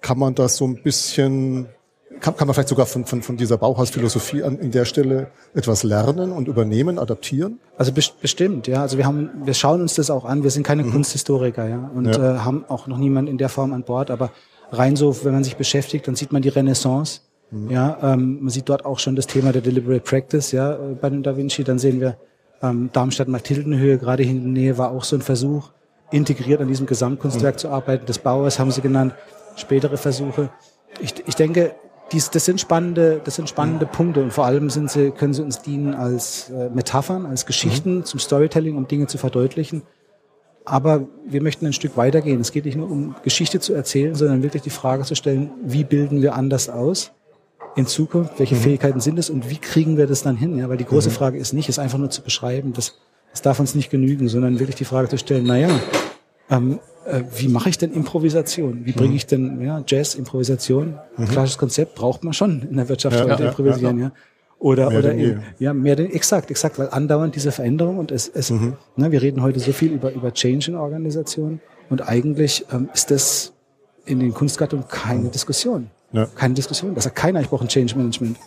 Kann 0.00 0.18
man 0.18 0.34
das 0.34 0.56
so 0.56 0.66
ein 0.66 0.82
bisschen 0.82 1.68
kann, 2.20 2.36
kann 2.36 2.46
man 2.46 2.54
vielleicht 2.54 2.68
sogar 2.68 2.86
von, 2.86 3.04
von, 3.04 3.22
von 3.22 3.36
dieser 3.36 3.58
Bauhausphilosophie 3.58 4.44
an 4.44 4.58
in 4.58 4.70
der 4.70 4.84
Stelle 4.84 5.28
etwas 5.52 5.82
lernen 5.82 6.32
und 6.32 6.46
übernehmen, 6.48 6.98
adaptieren? 6.98 7.58
Also 7.76 7.92
best- 7.92 8.20
bestimmt, 8.20 8.66
ja. 8.68 8.82
Also 8.82 8.96
wir 8.98 9.04
haben, 9.04 9.30
wir 9.44 9.52
schauen 9.54 9.80
uns 9.82 9.94
das 9.94 10.10
auch 10.10 10.24
an. 10.24 10.42
Wir 10.42 10.50
sind 10.50 10.62
keine 10.62 10.84
Kunsthistoriker, 10.84 11.68
ja, 11.68 11.90
und 11.94 12.06
Ja. 12.06 12.36
Äh, 12.36 12.38
haben 12.38 12.64
auch 12.68 12.86
noch 12.86 12.98
niemand 12.98 13.28
in 13.28 13.36
der 13.36 13.48
Form 13.48 13.72
an 13.72 13.82
Bord. 13.82 14.10
Aber 14.10 14.30
rein 14.70 14.96
so, 14.96 15.24
wenn 15.24 15.32
man 15.32 15.44
sich 15.44 15.56
beschäftigt, 15.56 16.06
dann 16.06 16.14
sieht 16.14 16.32
man 16.32 16.40
die 16.40 16.48
Renaissance. 16.50 17.20
Ja, 17.68 17.98
ähm, 18.02 18.38
man 18.40 18.50
sieht 18.50 18.68
dort 18.68 18.84
auch 18.84 18.98
schon 18.98 19.14
das 19.16 19.26
Thema 19.26 19.52
der 19.52 19.62
Deliberate 19.62 20.00
Practice, 20.00 20.52
ja, 20.52 20.76
bei 21.00 21.10
den 21.10 21.22
Da 21.22 21.36
Vinci. 21.36 21.62
Dann 21.62 21.78
sehen 21.78 22.00
wir 22.00 22.16
ähm, 22.62 22.90
Darmstadt-Mathildenhöhe, 22.92 23.98
gerade 23.98 24.24
in 24.24 24.42
der 24.42 24.62
Nähe, 24.62 24.78
war 24.78 24.90
auch 24.90 25.04
so 25.04 25.16
ein 25.16 25.22
Versuch, 25.22 25.70
integriert 26.10 26.60
an 26.60 26.68
diesem 26.68 26.86
Gesamtkunstwerk 26.86 27.58
zu 27.58 27.68
arbeiten. 27.68 28.06
Das 28.06 28.18
Bauers 28.18 28.58
haben 28.58 28.70
sie 28.70 28.80
genannt, 28.80 29.14
spätere 29.56 29.96
Versuche. 29.96 30.50
Ich, 31.00 31.14
ich 31.26 31.34
denke, 31.34 31.74
dies, 32.12 32.30
das 32.30 32.44
sind 32.44 32.60
spannende, 32.60 33.20
das 33.24 33.36
sind 33.36 33.48
spannende 33.48 33.86
Punkte 33.86 34.22
und 34.22 34.32
vor 34.32 34.46
allem 34.46 34.68
sind 34.70 34.90
sie, 34.90 35.10
können 35.10 35.32
sie 35.32 35.42
uns 35.42 35.62
dienen 35.62 35.94
als 35.94 36.50
äh, 36.50 36.68
Metaphern, 36.70 37.26
als 37.26 37.46
Geschichten 37.46 38.04
zum 38.04 38.20
Storytelling, 38.20 38.76
um 38.76 38.86
Dinge 38.88 39.06
zu 39.06 39.18
verdeutlichen. 39.18 39.82
Aber 40.64 41.06
wir 41.26 41.42
möchten 41.42 41.66
ein 41.66 41.72
Stück 41.72 41.96
weitergehen. 41.96 42.40
Es 42.40 42.52
geht 42.52 42.64
nicht 42.64 42.76
nur 42.76 42.90
um 42.90 43.14
Geschichte 43.22 43.60
zu 43.60 43.74
erzählen, 43.74 44.14
sondern 44.14 44.42
wirklich 44.42 44.62
die 44.62 44.70
Frage 44.70 45.04
zu 45.04 45.14
stellen, 45.14 45.50
wie 45.62 45.84
bilden 45.84 46.22
wir 46.22 46.34
anders 46.34 46.68
aus 46.68 47.12
in 47.76 47.86
Zukunft? 47.86 48.38
Welche 48.38 48.56
Fähigkeiten 48.56 49.00
sind 49.00 49.18
es 49.18 49.30
und 49.30 49.50
wie 49.50 49.58
kriegen 49.58 49.96
wir 49.96 50.06
das 50.06 50.22
dann 50.22 50.36
hin? 50.36 50.56
Ja, 50.58 50.68
weil 50.68 50.76
die 50.76 50.84
große 50.84 51.10
Frage 51.10 51.38
ist 51.38 51.52
nicht, 51.52 51.68
es 51.68 51.78
einfach 51.78 51.98
nur 51.98 52.10
zu 52.10 52.22
beschreiben. 52.22 52.72
Das, 52.72 52.98
das 53.30 53.42
darf 53.42 53.58
uns 53.60 53.74
nicht 53.74 53.90
genügen, 53.90 54.28
sondern 54.28 54.58
wirklich 54.58 54.76
die 54.76 54.84
Frage 54.84 55.08
zu 55.08 55.18
stellen, 55.18 55.44
na 55.46 55.58
ja, 55.58 55.68
ähm, 56.50 56.78
äh, 57.06 57.22
wie 57.36 57.48
mache 57.48 57.68
ich 57.68 57.78
denn 57.78 57.92
Improvisation? 57.92 58.84
Wie 58.84 58.92
bringe 58.92 59.14
ich 59.14 59.26
denn 59.26 59.60
ja, 59.60 59.82
Jazz, 59.86 60.14
Improvisation? 60.14 60.98
Klassisches 61.16 61.58
Konzept 61.58 61.94
braucht 61.94 62.24
man 62.24 62.32
schon 62.32 62.62
in 62.62 62.76
der 62.76 62.88
Wirtschaft 62.88 63.16
Ja, 63.16 63.24
heute 63.24 63.42
ja, 63.42 63.48
improvisieren, 63.50 63.98
ja. 63.98 64.12
Oder, 64.58 64.88
Mehr 64.88 64.98
oder 64.98 65.14
eben, 65.14 65.42
ja, 65.58 65.74
mehr 65.74 65.94
denn, 65.94 66.10
exakt, 66.10 66.50
exakt, 66.50 66.78
weil 66.78 66.88
andauernd 66.88 67.34
diese 67.34 67.52
Veränderung 67.52 67.98
und 67.98 68.10
es, 68.10 68.28
es 68.28 68.50
Mhm. 68.50 68.74
ne, 68.96 69.12
wir 69.12 69.20
reden 69.20 69.42
heute 69.42 69.60
so 69.60 69.72
viel 69.72 69.92
über, 69.92 70.12
über 70.12 70.32
Change 70.32 70.70
in 70.70 70.76
Organisationen 70.76 71.60
und 71.90 72.08
eigentlich 72.08 72.64
ähm, 72.72 72.88
ist 72.94 73.10
das 73.10 73.52
in 74.06 74.20
den 74.20 74.32
Kunstgattungen 74.32 74.86
keine 74.88 75.28
Diskussion. 75.28 75.90
Ja. 76.14 76.26
Keine 76.26 76.54
Diskussion. 76.54 76.94
Das 76.94 77.04
sagt 77.04 77.16
keiner, 77.16 77.40
ich 77.40 77.48
brauche 77.48 77.64
ein 77.64 77.68
Change 77.68 77.96
Management. 77.96 78.38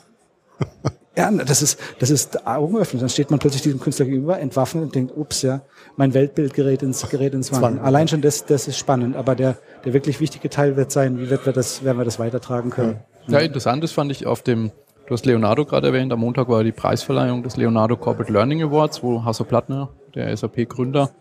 ja, 1.18 1.30
das 1.32 1.62
ist, 1.62 1.78
das 2.00 2.10
ist 2.10 2.48
Augenöffnen. 2.48 3.02
Dann 3.02 3.10
steht 3.10 3.30
man 3.30 3.40
plötzlich 3.40 3.62
diesem 3.62 3.82
Künstler 3.82 4.06
gegenüber, 4.06 4.40
entwaffnet 4.40 4.86
und 4.86 4.96
denkt, 4.96 5.14
ups, 5.16 5.42
ja, 5.42 5.62
mein 5.98 6.14
Weltbild 6.14 6.54
gerät 6.54 6.82
ins, 6.82 7.08
gerät 7.10 7.34
ins 7.34 7.52
Wanken. 7.52 7.80
Allein 7.80 8.08
schon 8.08 8.22
das, 8.22 8.46
das 8.46 8.70
ist 8.70 8.78
spannend. 8.78 9.18
Aber 9.18 9.36
der, 9.36 9.58
der 9.84 9.94
wirklich 9.94 10.22
wichtige 10.22 10.50
Teil 10.50 10.78
wird 10.78 10.92
sein, 10.92 11.20
wie 11.20 11.30
wird 11.30 11.46
wir 11.46 11.52
das, 11.52 11.84
werden 11.84 11.98
wir 11.98 12.06
das 12.06 12.20
weitertragen 12.20 12.70
können. 12.70 13.02
Ja, 13.28 13.40
interessant 13.40 13.84
ist 13.84 13.92
fand 13.92 14.14
ich 14.14 14.26
auf 14.26 14.42
dem, 14.44 14.72
du 15.06 15.14
hast 15.14 15.26
Leonardo 15.26 15.66
gerade 15.66 15.88
erwähnt, 15.88 16.14
am 16.14 16.22
Montag 16.22 16.48
war 16.48 16.64
die 16.64 16.72
Preisverleihung 16.72 17.44
des 17.44 17.58
Leonardo 17.58 17.98
Corporate 17.98 18.32
Learning 18.32 18.64
Awards, 18.64 19.04
wo 19.04 19.26
Hasso 19.26 19.44
Plattner, 19.44 19.90
der 20.16 20.36
SAP-Gründer, 20.36 21.12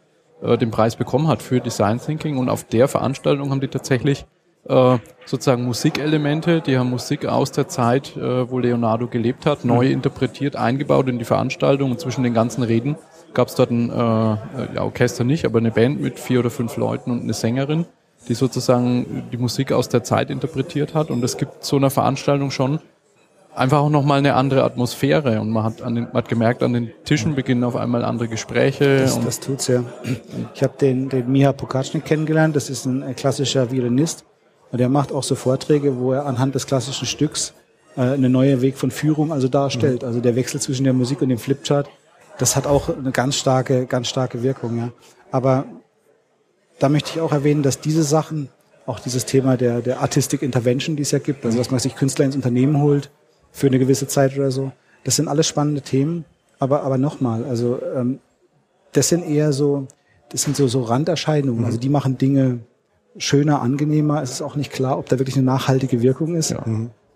äh, 0.42 0.56
den 0.56 0.70
Preis 0.70 0.94
bekommen 0.94 1.26
hat 1.26 1.42
für 1.42 1.60
Design 1.60 1.98
Thinking 1.98 2.38
und 2.38 2.48
auf 2.48 2.62
der 2.62 2.86
Veranstaltung 2.86 3.50
haben 3.50 3.60
die 3.60 3.66
tatsächlich 3.66 4.26
äh, 4.68 4.98
sozusagen 5.24 5.64
Musikelemente, 5.64 6.60
die 6.60 6.78
haben 6.78 6.90
Musik 6.90 7.26
aus 7.26 7.52
der 7.52 7.68
Zeit, 7.68 8.16
äh, 8.16 8.50
wo 8.50 8.58
Leonardo 8.58 9.06
gelebt 9.06 9.46
hat, 9.46 9.64
neu 9.64 9.90
interpretiert, 9.90 10.56
eingebaut 10.56 11.08
in 11.08 11.18
die 11.18 11.24
Veranstaltung 11.24 11.92
und 11.92 12.00
zwischen 12.00 12.22
den 12.22 12.34
ganzen 12.34 12.62
Reden 12.62 12.96
gab 13.36 13.48
es 13.48 13.54
dort 13.54 13.70
ein 13.70 13.90
äh, 13.90 13.94
ja, 13.94 14.82
Orchester 14.82 15.22
nicht, 15.22 15.44
aber 15.44 15.58
eine 15.58 15.70
Band 15.70 16.00
mit 16.00 16.18
vier 16.18 16.40
oder 16.40 16.50
fünf 16.50 16.76
Leuten 16.78 17.10
und 17.10 17.22
eine 17.22 17.34
Sängerin, 17.34 17.84
die 18.28 18.34
sozusagen 18.34 19.24
die 19.30 19.36
Musik 19.36 19.72
aus 19.72 19.90
der 19.90 20.02
Zeit 20.02 20.30
interpretiert 20.30 20.94
hat. 20.94 21.10
Und 21.10 21.22
es 21.22 21.36
gibt 21.36 21.62
so 21.62 21.76
einer 21.76 21.90
Veranstaltung 21.90 22.50
schon 22.50 22.80
einfach 23.54 23.80
auch 23.80 23.90
nochmal 23.90 24.18
eine 24.18 24.34
andere 24.34 24.64
Atmosphäre. 24.64 25.38
Und 25.40 25.50
man 25.50 25.64
hat, 25.64 25.82
an 25.82 25.94
den, 25.94 26.04
man 26.04 26.14
hat 26.14 26.28
gemerkt, 26.28 26.62
an 26.62 26.72
den 26.72 26.92
Tischen 27.04 27.34
beginnen 27.34 27.62
auf 27.62 27.76
einmal 27.76 28.04
andere 28.04 28.28
Gespräche. 28.28 29.00
Das, 29.00 29.20
das 29.20 29.40
tut's 29.40 29.68
ja. 29.68 29.84
Ich 30.54 30.62
habe 30.62 30.74
den, 30.80 31.10
den 31.10 31.30
Miha 31.30 31.52
Pokacznik 31.52 32.06
kennengelernt. 32.06 32.56
Das 32.56 32.70
ist 32.70 32.86
ein 32.86 33.02
äh, 33.02 33.12
klassischer 33.12 33.70
Violinist. 33.70 34.24
Und 34.72 34.78
der 34.78 34.88
macht 34.88 35.12
auch 35.12 35.22
so 35.22 35.34
Vorträge, 35.34 35.98
wo 35.98 36.12
er 36.12 36.26
anhand 36.26 36.54
des 36.54 36.66
klassischen 36.66 37.06
Stücks 37.06 37.54
äh, 37.96 38.00
einen 38.00 38.32
neuen 38.32 38.60
Weg 38.60 38.76
von 38.76 38.90
Führung 38.90 39.32
also 39.32 39.48
darstellt. 39.48 40.04
Also 40.04 40.20
der 40.20 40.36
Wechsel 40.36 40.60
zwischen 40.60 40.84
der 40.84 40.92
Musik 40.92 41.22
und 41.22 41.28
dem 41.28 41.38
Flipchart 41.38 41.88
das 42.38 42.56
hat 42.56 42.66
auch 42.66 42.88
eine 42.96 43.12
ganz 43.12 43.36
starke, 43.36 43.86
ganz 43.86 44.08
starke 44.08 44.42
Wirkung, 44.42 44.78
ja. 44.78 44.92
Aber 45.30 45.64
da 46.78 46.88
möchte 46.88 47.10
ich 47.14 47.20
auch 47.20 47.32
erwähnen, 47.32 47.62
dass 47.62 47.80
diese 47.80 48.02
Sachen, 48.02 48.48
auch 48.84 49.00
dieses 49.00 49.24
Thema 49.24 49.56
der, 49.56 49.80
der 49.80 50.00
Artistic 50.00 50.42
Intervention, 50.42 50.96
die 50.96 51.02
es 51.02 51.10
ja 51.10 51.18
gibt, 51.18 51.44
also 51.44 51.58
dass 51.58 51.70
man 51.70 51.80
sich 51.80 51.96
Künstler 51.96 52.24
ins 52.24 52.36
Unternehmen 52.36 52.80
holt 52.80 53.10
für 53.50 53.66
eine 53.66 53.78
gewisse 53.78 54.06
Zeit 54.06 54.36
oder 54.36 54.50
so, 54.50 54.72
das 55.04 55.16
sind 55.16 55.28
alles 55.28 55.46
spannende 55.46 55.80
Themen. 55.80 56.24
Aber, 56.58 56.82
aber 56.82 56.96
nochmal, 56.96 57.44
also 57.44 57.80
ähm, 57.94 58.20
das 58.92 59.08
sind 59.08 59.28
eher 59.28 59.52
so, 59.52 59.86
das 60.30 60.42
sind 60.42 60.56
so, 60.56 60.68
so 60.68 60.82
Randerscheinungen. 60.82 61.64
Also 61.64 61.78
die 61.78 61.88
machen 61.88 62.16
Dinge 62.16 62.60
schöner, 63.18 63.62
angenehmer. 63.62 64.22
Es 64.22 64.30
ist 64.32 64.42
auch 64.42 64.56
nicht 64.56 64.72
klar, 64.72 64.98
ob 64.98 65.08
da 65.08 65.18
wirklich 65.18 65.36
eine 65.36 65.44
nachhaltige 65.46 66.02
Wirkung 66.02 66.34
ist. 66.34 66.50
Ja. 66.50 66.64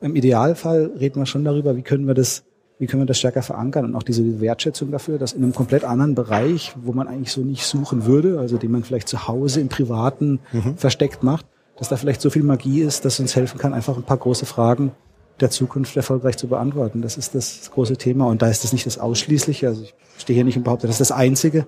Im 0.01 0.16
Idealfall 0.16 0.92
reden 0.98 1.20
wir 1.20 1.26
schon 1.26 1.44
darüber, 1.44 1.76
wie 1.76 1.82
können 1.82 2.07
wir 2.07 2.14
das 2.14 2.44
wie 2.78 2.86
können 2.86 3.03
wir 3.03 3.07
das 3.07 3.18
stärker 3.18 3.42
verankern 3.42 3.84
und 3.84 3.94
auch 3.94 4.03
diese 4.03 4.40
Wertschätzung 4.40 4.90
dafür, 4.90 5.18
dass 5.18 5.34
in 5.34 5.42
einem 5.42 5.55
komplett 5.55 5.84
anderen 5.84 6.14
Bereich, 6.14 6.74
wo 6.80 6.92
man 6.92 7.09
eigentlich 7.09 7.30
so 7.30 7.42
nicht 7.42 7.66
suchen 7.66 8.07
würde, 8.07 8.38
also 8.38 8.57
den 8.57 8.70
man 8.70 8.84
vielleicht 8.84 9.07
zu 9.07 9.28
Hause 9.28 9.61
im 9.61 9.68
Privaten 9.68 10.40
Mhm. 10.51 10.78
versteckt 10.78 11.22
macht, 11.22 11.44
dass 11.76 11.90
da 11.90 11.96
vielleicht 11.96 12.22
so 12.22 12.30
viel 12.30 12.42
Magie 12.42 12.80
ist, 12.80 13.05
dass 13.05 13.20
uns 13.20 13.36
helfen 13.36 13.59
kann, 13.59 13.74
einfach 13.74 13.98
ein 13.98 14.03
paar 14.03 14.16
große 14.16 14.46
Fragen 14.46 14.92
der 15.40 15.51
Zukunft 15.51 15.94
erfolgreich 15.94 16.38
zu 16.38 16.48
beantworten. 16.48 17.03
Das 17.03 17.18
ist 17.18 17.34
das 17.34 17.70
große 17.70 17.98
Thema 17.98 18.26
und 18.28 18.40
da 18.40 18.48
ist 18.48 18.64
das 18.64 18.72
nicht 18.72 18.86
das 18.86 18.96
Ausschließliche. 18.96 19.68
Also 19.68 19.82
ich 19.82 19.94
stehe 20.16 20.34
hier 20.34 20.44
nicht 20.44 20.57
und 20.57 20.62
behaupte, 20.62 20.86
das 20.86 20.94
ist 20.98 21.11
das 21.11 21.12
Einzige, 21.12 21.66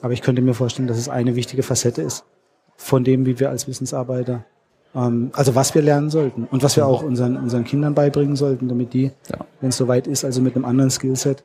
aber 0.00 0.14
ich 0.14 0.22
könnte 0.22 0.40
mir 0.40 0.54
vorstellen, 0.54 0.88
dass 0.88 0.96
es 0.96 1.10
eine 1.10 1.36
wichtige 1.36 1.62
Facette 1.62 2.00
ist 2.00 2.24
von 2.80 3.04
dem, 3.04 3.26
wie 3.26 3.38
wir 3.38 3.50
als 3.50 3.68
Wissensarbeiter 3.68 4.44
ähm, 4.94 5.30
also 5.34 5.54
was 5.54 5.74
wir 5.74 5.82
lernen 5.82 6.10
sollten 6.10 6.44
und 6.50 6.62
was 6.62 6.76
wir 6.76 6.86
auch 6.86 7.02
unseren, 7.02 7.36
unseren 7.36 7.64
Kindern 7.64 7.94
beibringen 7.94 8.36
sollten, 8.36 8.68
damit 8.68 8.92
die, 8.92 9.12
Ja. 9.30 9.46
wenn 9.60 9.68
es 9.70 9.76
soweit 9.76 10.06
ist, 10.06 10.24
also 10.24 10.40
mit 10.40 10.56
einem 10.56 10.64
anderen 10.64 10.90
Skillset 10.90 11.44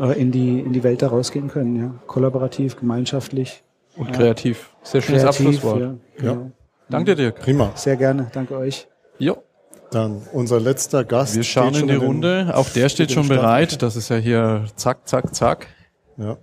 äh, 0.00 0.20
in, 0.20 0.30
die, 0.30 0.60
in 0.60 0.72
die 0.72 0.82
Welt 0.82 1.02
da 1.02 1.08
rausgehen 1.08 1.48
können. 1.48 1.76
Ja. 1.76 1.94
Kollaborativ, 2.06 2.76
gemeinschaftlich, 2.76 3.62
und 3.96 4.12
kreativ. 4.12 4.70
Sehr 4.82 5.02
schönes 5.02 5.22
kreativ. 5.22 5.46
Abschlusswort. 5.46 5.80
Ja, 5.80 5.94
genau. 6.16 6.50
Danke 6.88 7.14
dir. 7.14 7.30
Prima. 7.30 7.72
Sehr 7.74 7.96
gerne, 7.96 8.30
danke 8.32 8.56
euch. 8.56 8.88
Ja. 9.18 9.36
Dann 9.90 10.22
unser 10.32 10.58
letzter 10.58 11.04
Gast. 11.04 11.36
Wir 11.36 11.42
schauen 11.42 11.74
steht 11.74 11.82
in 11.82 11.88
die 11.88 11.94
Runde. 11.96 12.52
Auch 12.54 12.70
der 12.70 12.88
steht 12.88 13.12
schon 13.12 13.28
bereit. 13.28 13.82
Das 13.82 13.94
ist 13.96 14.08
ja 14.08 14.16
hier 14.16 14.64
zack, 14.76 15.06
zack, 15.06 15.34
zack. 15.34 15.66
Ja. 16.16 16.38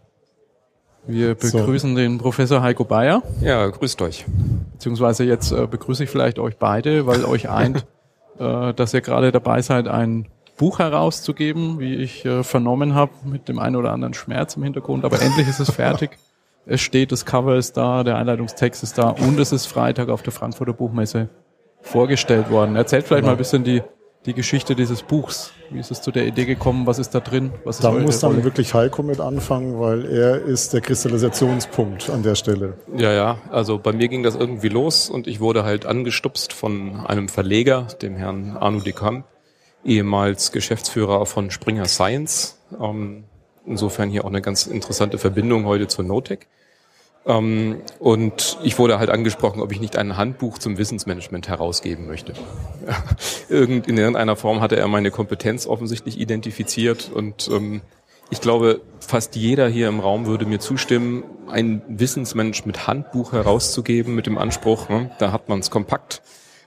Wir 1.08 1.36
So. 1.40 1.58
begrüßen 1.58 1.96
den 1.96 2.18
Professor 2.18 2.62
Heiko 2.62 2.84
Bayer. 2.84 3.24
Ja, 3.42 3.68
grüßt 3.68 4.02
euch. 4.02 4.26
Beziehungsweise 4.74 5.24
jetzt 5.24 5.52
äh, 5.52 5.66
begrüße 5.68 6.04
ich 6.04 6.10
vielleicht 6.10 6.40
euch 6.40 6.58
beide, 6.58 7.06
weil 7.08 7.26
euch 7.26 7.50
eint, 7.50 7.86
äh, 8.40 8.74
dass 8.74 8.94
ihr 8.94 9.02
gerade 9.02 9.32
dabei 9.32 9.62
seid, 9.62 9.88
ein 9.88 10.28
Buch 10.58 10.80
herauszugeben, 10.80 11.80
wie 11.80 11.96
ich 11.96 12.26
äh, 12.26 12.44
vernommen 12.44 12.94
habe, 12.94 13.12
mit 13.26 13.48
dem 13.48 13.60
einen 13.60 13.76
oder 13.78 13.92
anderen 13.94 14.14
Schmerz 14.14 14.56
im 14.58 14.64
Hintergrund. 14.64 15.06
Aber 15.06 15.22
endlich 15.22 15.48
ist 15.48 15.60
es 15.60 15.72
fertig. 15.72 16.12
Es 16.66 16.82
steht, 16.82 17.12
das 17.12 17.26
Cover 17.26 17.56
ist 17.56 17.78
da, 17.78 18.04
der 18.04 18.18
Einleitungstext 18.18 18.84
ist 18.84 18.96
da 19.00 19.10
und 19.10 19.40
es 19.40 19.52
ist 19.52 19.66
Freitag 19.66 20.10
auf 20.10 20.22
der 20.22 20.32
Frankfurter 20.32 20.74
Buchmesse 20.74 21.30
vorgestellt 21.82 22.52
worden. 22.52 22.76
Erzählt 22.76 23.08
vielleicht 23.08 23.26
mal 23.26 23.32
ein 23.32 23.38
bisschen 23.38 23.64
die, 23.64 23.82
die 24.30 24.36
Geschichte 24.36 24.76
dieses 24.76 25.02
Buchs. 25.02 25.52
Wie 25.72 25.80
ist 25.80 25.90
es 25.90 26.04
zu 26.04 26.12
der 26.12 26.28
Idee 26.28 26.46
gekommen? 26.46 26.86
Was 26.86 27.00
ist 27.00 27.16
da 27.16 27.20
drin? 27.20 27.52
Was 27.64 27.78
ist 27.78 27.84
Da 27.84 27.92
muss 27.92 28.20
dann 28.20 28.34
Rolle? 28.34 28.44
wirklich 28.44 28.76
Heiko 28.76 29.02
mit 29.02 29.20
anfangen, 29.20 29.80
weil 29.80 30.06
er 30.06 30.44
ist 30.44 30.72
der 30.72 30.82
Kristallisationspunkt 30.82 32.12
an 32.12 32.22
der 32.22 32.36
Stelle. 32.36 32.76
Ja, 32.96 33.12
ja, 33.12 33.40
also 33.50 33.80
bei 33.80 33.92
mir 33.92 34.08
ging 34.08 34.22
das 34.22 34.36
irgendwie 34.36 34.70
los 34.70 35.10
und 35.10 35.26
ich 35.26 35.40
wurde 35.40 35.64
halt 35.64 35.88
angestupst 35.88 36.54
von 36.54 37.08
einem 37.08 37.28
Verleger, 37.28 37.88
dem 38.04 38.16
Herrn 38.16 38.56
Arno 38.56 38.82
de 38.82 38.94
Camp, 38.94 39.26
ehemals 39.84 40.52
Geschäftsführer 40.52 41.26
von 41.26 41.50
Springer 41.50 41.86
Science. 41.86 42.60
Ähm, 42.80 43.24
insofern 43.66 44.12
hier 44.12 44.26
auch 44.26 44.30
eine 44.30 44.44
ganz 44.44 44.68
interessante 44.68 45.18
Verbindung 45.18 45.66
heute 45.66 45.88
zur 45.88 46.06
Notec. 46.06 46.48
Ähm, 47.30 47.82
und 48.00 48.58
ich 48.64 48.80
wurde 48.80 49.00
halt 49.00 49.12
angesprochen, 49.12 49.62
ob 49.62 49.72
ich 49.72 49.80
nicht 49.80 49.98
ein 49.98 50.18
Handbuch 50.18 50.58
zum 50.58 50.78
Wissensmanagement 50.78 51.48
herausgeben 51.48 52.08
möchte. 52.08 52.34
Irgend, 53.50 53.88
in 53.88 53.98
irgendeiner 53.98 54.36
Form 54.36 54.60
hatte 54.60 54.76
er 54.76 54.88
meine 54.88 55.12
Kompetenz 55.12 55.68
offensichtlich 55.68 56.20
identifiziert 56.20 57.12
und 57.14 57.48
ähm, 57.52 57.82
ich 58.32 58.42
glaube, 58.42 58.82
fast 59.00 59.36
jeder 59.36 59.68
hier 59.68 59.88
im 59.88 60.00
Raum 60.00 60.28
würde 60.28 60.46
mir 60.46 60.60
zustimmen, 60.60 61.24
ein 61.48 61.82
Wissensmanagement-Handbuch 61.88 63.34
herauszugeben 63.34 64.14
mit 64.14 64.28
dem 64.28 64.38
Anspruch, 64.38 64.90
ne, 64.90 65.12
da 65.18 65.32
hat 65.32 65.50
man 65.50 65.60
es 65.60 65.72
kompakt, 65.72 66.22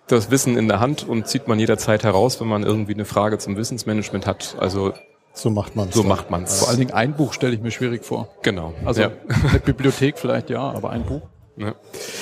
das 0.09 0.31
Wissen 0.31 0.57
in 0.57 0.67
der 0.67 0.81
Hand 0.81 1.09
und 1.09 1.29
zieht 1.29 1.47
man 1.47 1.61
jederzeit 1.61 2.03
heraus, 2.03 2.41
wenn 2.41 2.49
man 2.49 2.65
irgendwie 2.65 2.95
eine 2.95 3.05
Frage 3.05 3.39
zum 3.39 3.57
Wissensmanagement 3.57 4.27
hat. 4.27 4.57
Also 4.59 4.93
So 5.35 5.51
macht 5.51 5.77
man 5.77 5.89
es. 5.89 5.95
so 5.95 6.03
macht 6.03 6.31
man 6.31 6.47
Vor 6.47 6.55
es. 6.55 6.69
allen 6.69 6.79
Dingen 6.79 6.93
ein 6.93 7.15
Buch 7.15 7.33
stelle 7.33 7.55
ich 7.55 7.61
mir 7.61 7.71
schwierig 7.71 8.05
vor. 8.05 8.29
Genau. 8.43 8.75
Also 8.85 9.03
ja. 9.03 9.11
eine 9.49 9.61
Bibliothek 9.61 10.19
vielleicht 10.19 10.51
ja, 10.51 10.61
aber 10.61 10.91
ein 10.91 11.05
Buch. 11.05 11.23
Ja. 11.57 11.75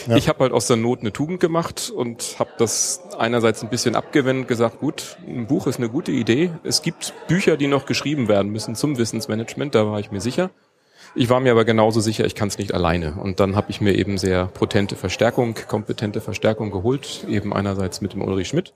Ja. 0.09 0.17
Ich 0.17 0.29
habe 0.29 0.41
halt 0.41 0.53
aus 0.53 0.67
der 0.67 0.77
Not 0.77 1.01
eine 1.01 1.13
Tugend 1.13 1.41
gemacht 1.41 1.93
und 1.95 2.37
habe 2.39 2.51
das 2.59 3.03
einerseits 3.19 3.63
ein 3.63 3.69
bisschen 3.69 3.95
abgewendet, 3.95 4.49
gesagt, 4.49 4.81
gut, 4.81 5.19
ein 5.27 5.47
Buch 5.47 5.67
ist 5.67 5.79
eine 5.79 5.89
gute 5.89 6.11
Idee. 6.11 6.51
Es 6.65 6.83
gibt 6.83 7.15
Bücher, 7.29 7.57
die 7.57 7.69
noch 7.69 7.87
geschrieben 7.87 8.29
werden 8.29 8.51
müssen 8.51 8.75
zum 8.75 8.99
Wissensmanagement, 8.99 9.75
da 9.75 9.87
war 9.87 10.01
ich 10.01 10.11
mir 10.11 10.21
sicher. 10.21 10.51
Ich 11.15 11.29
war 11.29 11.41
mir 11.41 11.53
aber 11.53 11.65
genauso 11.65 12.01
sicher, 12.01 12.25
ich 12.25 12.35
kann 12.35 12.49
es 12.49 12.59
nicht 12.59 12.73
alleine. 12.73 13.15
Und 13.21 13.41
dann 13.41 13.57
habe 13.57 13.71
ich 13.71 13.81
mir 13.81 13.95
eben 13.97 14.17
sehr 14.19 14.47
potente 14.47 14.95
Verstärkung, 14.95 15.55
kompetente 15.67 16.21
Verstärkung 16.21 16.71
geholt, 16.71 17.25
eben 17.29 17.53
einerseits 17.53 18.01
mit 18.01 18.13
dem 18.13 18.23
Ulrich 18.23 18.49
Schmidt 18.49 18.75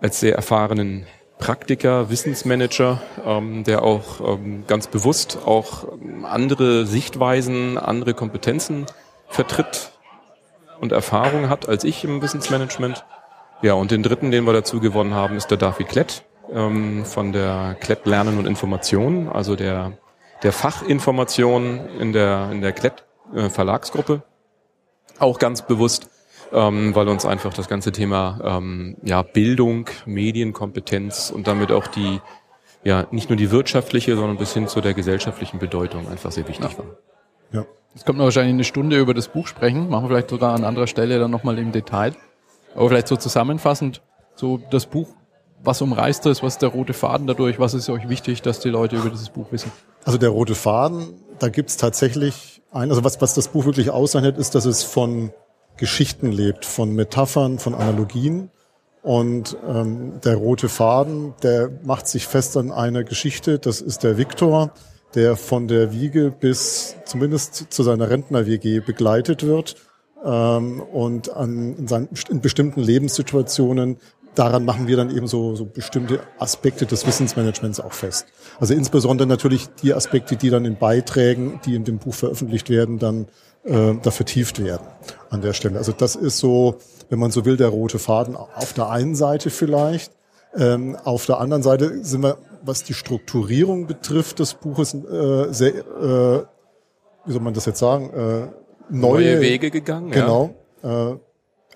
als 0.00 0.20
sehr 0.20 0.34
erfahrenen 0.34 1.06
Praktiker, 1.40 2.10
Wissensmanager, 2.10 3.00
ähm, 3.24 3.64
der 3.64 3.82
auch 3.82 4.20
ähm, 4.20 4.64
ganz 4.66 4.86
bewusst 4.86 5.38
auch 5.44 5.84
ähm, 5.92 6.24
andere 6.24 6.86
Sichtweisen, 6.86 7.78
andere 7.78 8.14
Kompetenzen 8.14 8.86
vertritt 9.26 9.92
und 10.80 10.92
Erfahrung 10.92 11.48
hat 11.48 11.68
als 11.68 11.84
ich 11.84 12.04
im 12.04 12.22
Wissensmanagement. 12.22 13.04
Ja, 13.62 13.74
und 13.74 13.90
den 13.90 14.02
dritten, 14.02 14.30
den 14.30 14.44
wir 14.44 14.52
dazu 14.52 14.80
gewonnen 14.80 15.14
haben, 15.14 15.36
ist 15.36 15.50
der 15.50 15.58
David 15.58 15.88
Klett 15.88 16.24
ähm, 16.52 17.04
von 17.04 17.32
der 17.32 17.76
Klett 17.80 18.06
Lernen 18.06 18.38
und 18.38 18.46
Information, 18.46 19.28
also 19.28 19.56
der, 19.56 19.92
der 20.42 20.52
Fachinformation 20.52 21.80
in 21.98 22.12
der, 22.12 22.50
in 22.52 22.60
der 22.60 22.72
Klett 22.72 23.04
äh, 23.34 23.48
Verlagsgruppe. 23.48 24.22
Auch 25.18 25.38
ganz 25.38 25.62
bewusst, 25.62 26.08
ähm, 26.52 26.94
weil 26.94 27.08
uns 27.08 27.24
einfach 27.24 27.52
das 27.54 27.68
ganze 27.68 27.92
Thema 27.92 28.40
ähm, 28.42 28.96
ja, 29.02 29.22
Bildung, 29.22 29.86
Medienkompetenz 30.06 31.30
und 31.30 31.46
damit 31.46 31.72
auch 31.72 31.86
die, 31.86 32.20
ja, 32.84 33.06
nicht 33.10 33.28
nur 33.28 33.36
die 33.36 33.50
wirtschaftliche, 33.50 34.16
sondern 34.16 34.36
bis 34.36 34.54
hin 34.54 34.68
zu 34.68 34.80
der 34.80 34.94
gesellschaftlichen 34.94 35.58
Bedeutung 35.58 36.08
einfach 36.08 36.32
sehr 36.32 36.48
wichtig 36.48 36.78
war. 36.78 36.86
Ja. 37.52 37.66
Jetzt 37.94 38.06
kommt 38.06 38.18
man 38.18 38.26
wahrscheinlich 38.26 38.54
eine 38.54 38.64
Stunde 38.64 38.98
über 38.98 39.14
das 39.14 39.28
Buch 39.28 39.46
sprechen, 39.46 39.88
machen 39.88 40.04
wir 40.04 40.08
vielleicht 40.10 40.30
sogar 40.30 40.54
an 40.54 40.64
anderer 40.64 40.86
Stelle 40.86 41.18
dann 41.18 41.30
nochmal 41.30 41.58
im 41.58 41.72
Detail. 41.72 42.14
Aber 42.74 42.88
vielleicht 42.88 43.08
so 43.08 43.16
zusammenfassend, 43.16 44.02
so 44.36 44.58
das 44.70 44.86
Buch, 44.86 45.08
was 45.62 45.82
umreißt 45.82 46.24
das, 46.24 46.42
was 46.42 46.54
ist 46.54 46.62
der 46.62 46.70
rote 46.70 46.92
Faden 46.92 47.26
dadurch, 47.26 47.58
was 47.58 47.74
ist 47.74 47.90
euch 47.90 48.08
wichtig, 48.08 48.42
dass 48.42 48.60
die 48.60 48.70
Leute 48.70 48.96
über 48.96 49.10
dieses 49.10 49.28
Buch 49.28 49.50
wissen? 49.50 49.72
Also 50.04 50.18
der 50.18 50.30
rote 50.30 50.54
Faden, 50.54 51.14
da 51.38 51.48
gibt's 51.48 51.76
tatsächlich 51.76 52.62
ein, 52.70 52.90
also 52.90 53.04
was, 53.04 53.20
was 53.20 53.34
das 53.34 53.48
Buch 53.48 53.64
wirklich 53.66 53.90
auszeichnet, 53.90 54.38
ist, 54.38 54.54
dass 54.54 54.64
es 54.64 54.84
von 54.84 55.32
Geschichten 55.80 56.30
lebt, 56.30 56.64
von 56.64 56.94
Metaphern, 56.94 57.58
von 57.58 57.74
Analogien. 57.74 58.50
Und 59.02 59.56
ähm, 59.66 60.20
der 60.22 60.36
rote 60.36 60.68
Faden, 60.68 61.32
der 61.42 61.70
macht 61.82 62.06
sich 62.06 62.26
fest 62.26 62.56
an 62.58 62.70
einer 62.70 63.02
Geschichte, 63.02 63.58
das 63.58 63.80
ist 63.80 64.04
der 64.04 64.18
Viktor, 64.18 64.72
der 65.14 65.36
von 65.36 65.68
der 65.68 65.90
Wiege 65.90 66.30
bis 66.30 66.96
zumindest 67.06 67.72
zu 67.72 67.82
seiner 67.82 68.10
Rentner-WG 68.10 68.80
begleitet 68.80 69.42
wird 69.42 69.76
ähm, 70.22 70.82
und 70.82 71.34
an, 71.34 71.76
in, 71.78 71.88
seinen, 71.88 72.10
in 72.28 72.42
bestimmten 72.42 72.82
Lebenssituationen 72.82 73.96
daran 74.34 74.64
machen 74.64 74.86
wir 74.86 74.96
dann 74.96 75.14
eben 75.14 75.26
so, 75.26 75.56
so 75.56 75.64
bestimmte 75.64 76.20
Aspekte 76.38 76.86
des 76.86 77.06
Wissensmanagements 77.06 77.80
auch 77.80 77.92
fest. 77.92 78.26
Also 78.60 78.74
insbesondere 78.74 79.26
natürlich 79.26 79.66
die 79.82 79.94
Aspekte, 79.94 80.36
die 80.36 80.50
dann 80.50 80.64
in 80.64 80.76
Beiträgen, 80.76 81.60
die 81.64 81.74
in 81.74 81.84
dem 81.84 81.98
Buch 81.98 82.14
veröffentlicht 82.14 82.70
werden, 82.70 82.98
dann 82.98 83.26
äh, 83.64 83.94
da 84.02 84.10
vertieft 84.10 84.62
werden 84.62 84.86
an 85.30 85.40
der 85.42 85.52
Stelle. 85.52 85.78
Also 85.78 85.92
das 85.92 86.16
ist 86.16 86.38
so, 86.38 86.76
wenn 87.08 87.18
man 87.18 87.30
so 87.30 87.44
will, 87.44 87.56
der 87.56 87.68
rote 87.68 87.98
Faden 87.98 88.36
auf 88.36 88.72
der 88.72 88.90
einen 88.90 89.14
Seite 89.14 89.50
vielleicht. 89.50 90.12
Ähm, 90.56 90.96
auf 91.04 91.26
der 91.26 91.38
anderen 91.38 91.62
Seite 91.62 92.04
sind 92.04 92.22
wir, 92.22 92.38
was 92.62 92.82
die 92.82 92.94
Strukturierung 92.94 93.86
betrifft 93.86 94.40
des 94.40 94.54
Buches, 94.54 94.94
äh, 94.94 95.52
sehr, 95.52 95.74
äh, 95.74 96.42
wie 97.26 97.32
soll 97.32 97.40
man 97.40 97.54
das 97.54 97.66
jetzt 97.66 97.78
sagen, 97.78 98.10
äh, 98.10 98.48
neue, 98.92 99.22
Neue 99.22 99.40
Wege 99.40 99.70
gegangen. 99.70 100.12
Ja. 100.12 100.20
Genau. 100.20 100.54
Äh, 100.82 101.16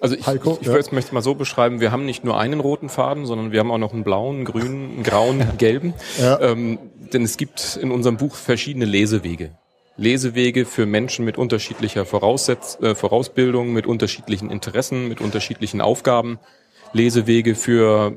Also 0.00 0.16
ich, 0.16 0.26
Heiko, 0.26 0.54
ich, 0.54 0.62
ich 0.62 0.66
ja. 0.66 0.72
möchte 0.72 0.98
es 0.98 1.12
mal 1.12 1.22
so 1.22 1.34
beschreiben, 1.34 1.80
wir 1.80 1.92
haben 1.92 2.04
nicht 2.04 2.24
nur 2.24 2.38
einen 2.38 2.60
roten 2.60 2.88
Faden, 2.88 3.24
sondern 3.26 3.52
wir 3.52 3.60
haben 3.60 3.70
auch 3.70 3.78
noch 3.78 3.92
einen 3.92 4.02
blauen, 4.02 4.36
einen 4.36 4.44
grünen, 4.44 4.90
einen 4.94 5.02
grauen, 5.04 5.40
einen 5.40 5.56
gelben. 5.58 5.94
Ja. 6.20 6.40
Ähm, 6.40 6.78
denn 7.12 7.22
es 7.22 7.36
gibt 7.36 7.78
in 7.80 7.90
unserem 7.92 8.16
Buch 8.16 8.34
verschiedene 8.34 8.84
Lesewege. 8.86 9.52
Lesewege 9.96 10.64
für 10.64 10.86
Menschen 10.86 11.24
mit 11.24 11.38
unterschiedlicher 11.38 12.04
Voraussetz 12.04 12.78
äh, 12.80 12.94
Vorausbildung, 12.94 13.72
mit 13.72 13.86
unterschiedlichen 13.86 14.50
Interessen, 14.50 15.08
mit 15.08 15.20
unterschiedlichen 15.20 15.80
Aufgaben. 15.80 16.38
Lesewege 16.92 17.54
für 17.54 18.16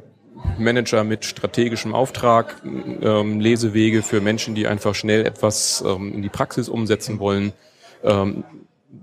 Manager 0.58 1.04
mit 1.04 1.26
strategischem 1.26 1.94
Auftrag, 1.94 2.62
ähm, 2.64 3.40
Lesewege 3.40 4.04
für 4.04 4.22
Menschen, 4.22 4.56
die 4.56 4.68
einfach 4.68 4.96
schnell 4.96 5.26
etwas 5.26 5.84
ähm, 5.86 6.14
in 6.14 6.22
die 6.22 6.30
Praxis 6.30 6.70
umsetzen 6.70 7.20
wollen, 7.20 7.54
ähm, 8.04 8.44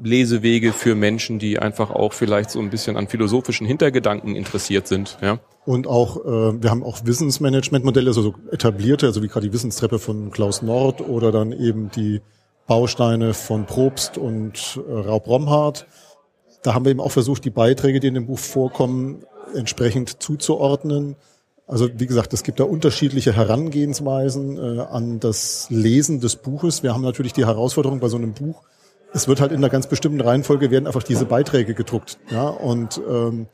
Lesewege 0.03 0.73
für 0.73 0.95
Menschen, 0.95 1.39
die 1.39 1.59
einfach 1.59 1.91
auch 1.91 2.13
vielleicht 2.13 2.51
so 2.51 2.59
ein 2.59 2.71
bisschen 2.71 2.97
an 2.97 3.09
philosophischen 3.09 3.67
Hintergedanken 3.67 4.35
interessiert 4.35 4.87
sind. 4.87 5.19
Ja. 5.21 5.39
Und 5.67 5.87
auch, 5.87 6.25
äh, 6.25 6.63
wir 6.63 6.71
haben 6.71 6.83
auch 6.83 7.05
Wissensmanagementmodelle, 7.05 8.09
also 8.09 8.23
so 8.23 8.35
etablierte, 8.51 9.07
also 9.07 9.23
wie 9.23 9.29
gerade 9.29 9.47
die 9.47 9.53
Wissenstreppe 9.53 9.99
von 9.99 10.31
Klaus 10.31 10.63
Nord 10.63 11.01
oder 11.01 11.33
dann 11.33 11.53
eben 11.53 11.91
die 11.91 12.21
Bausteine 12.67 13.35
von 13.35 13.67
Probst 13.67 14.19
und 14.19 14.81
äh, 14.89 14.93
Raub 14.93 15.27
Romhardt. 15.27 15.87
Da 16.63 16.75
haben 16.75 16.85
wir 16.85 16.91
eben 16.91 17.01
auch 17.01 17.13
versucht, 17.13 17.45
die 17.45 17.51
Beiträge, 17.51 18.01
die 18.01 18.09
in 18.09 18.15
dem 18.15 18.27
Buch 18.27 18.39
vorkommen, 18.39 19.25
entsprechend 19.55 20.23
zuzuordnen. 20.23 21.17
Also 21.67 21.89
wie 21.95 22.07
gesagt, 22.07 22.33
es 22.33 22.43
gibt 22.43 22.61
da 22.61 22.65
unterschiedliche 22.65 23.33
Herangehensweisen 23.33 24.57
äh, 24.57 24.81
an 24.81 25.21
das 25.21 25.69
Lesen 25.71 26.21
des 26.21 26.37
Buches. 26.37 26.83
Wir 26.83 26.95
haben 26.95 27.03
natürlich 27.03 27.33
die 27.33 27.47
Herausforderung 27.47 28.01
bei 28.01 28.09
so 28.09 28.17
einem 28.17 28.33
Buch, 28.33 28.63
es 29.15 29.29
wird 29.29 29.41
halt 29.41 29.53
in 29.53 29.59
einer 29.59 29.71
ganz 29.71 29.87
bestimmten 29.87 30.21
Reihenfolge 30.21 30.71
werden 30.73 30.87
einfach 30.89 31.05
diese 31.05 31.25
Beiträge 31.25 31.75
gedruckt. 31.75 32.19
Ja, 32.31 32.49
und 32.49 33.01
ähm, 33.09 33.47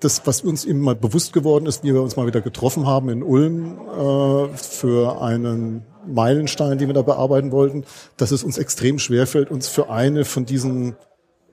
das, 0.00 0.26
was 0.26 0.42
uns 0.42 0.64
eben 0.64 0.80
mal 0.80 0.96
bewusst 0.96 1.32
geworden 1.32 1.66
ist, 1.66 1.84
wie 1.84 1.94
wir 1.94 2.02
uns 2.02 2.16
mal 2.16 2.26
wieder 2.26 2.40
getroffen 2.40 2.84
haben 2.86 3.08
in 3.08 3.22
Ulm 3.22 3.78
äh, 3.88 4.56
für 4.56 5.22
einen 5.22 5.86
Meilenstein, 6.06 6.78
den 6.78 6.88
wir 6.88 6.94
da 6.94 7.02
bearbeiten 7.02 7.52
wollten, 7.52 7.84
dass 8.16 8.30
es 8.30 8.44
uns 8.44 8.58
extrem 8.58 8.98
schwerfällt, 8.98 9.50
uns 9.50 9.68
für 9.68 9.90
eine 9.90 10.24
von 10.24 10.44
diesen 10.46 10.96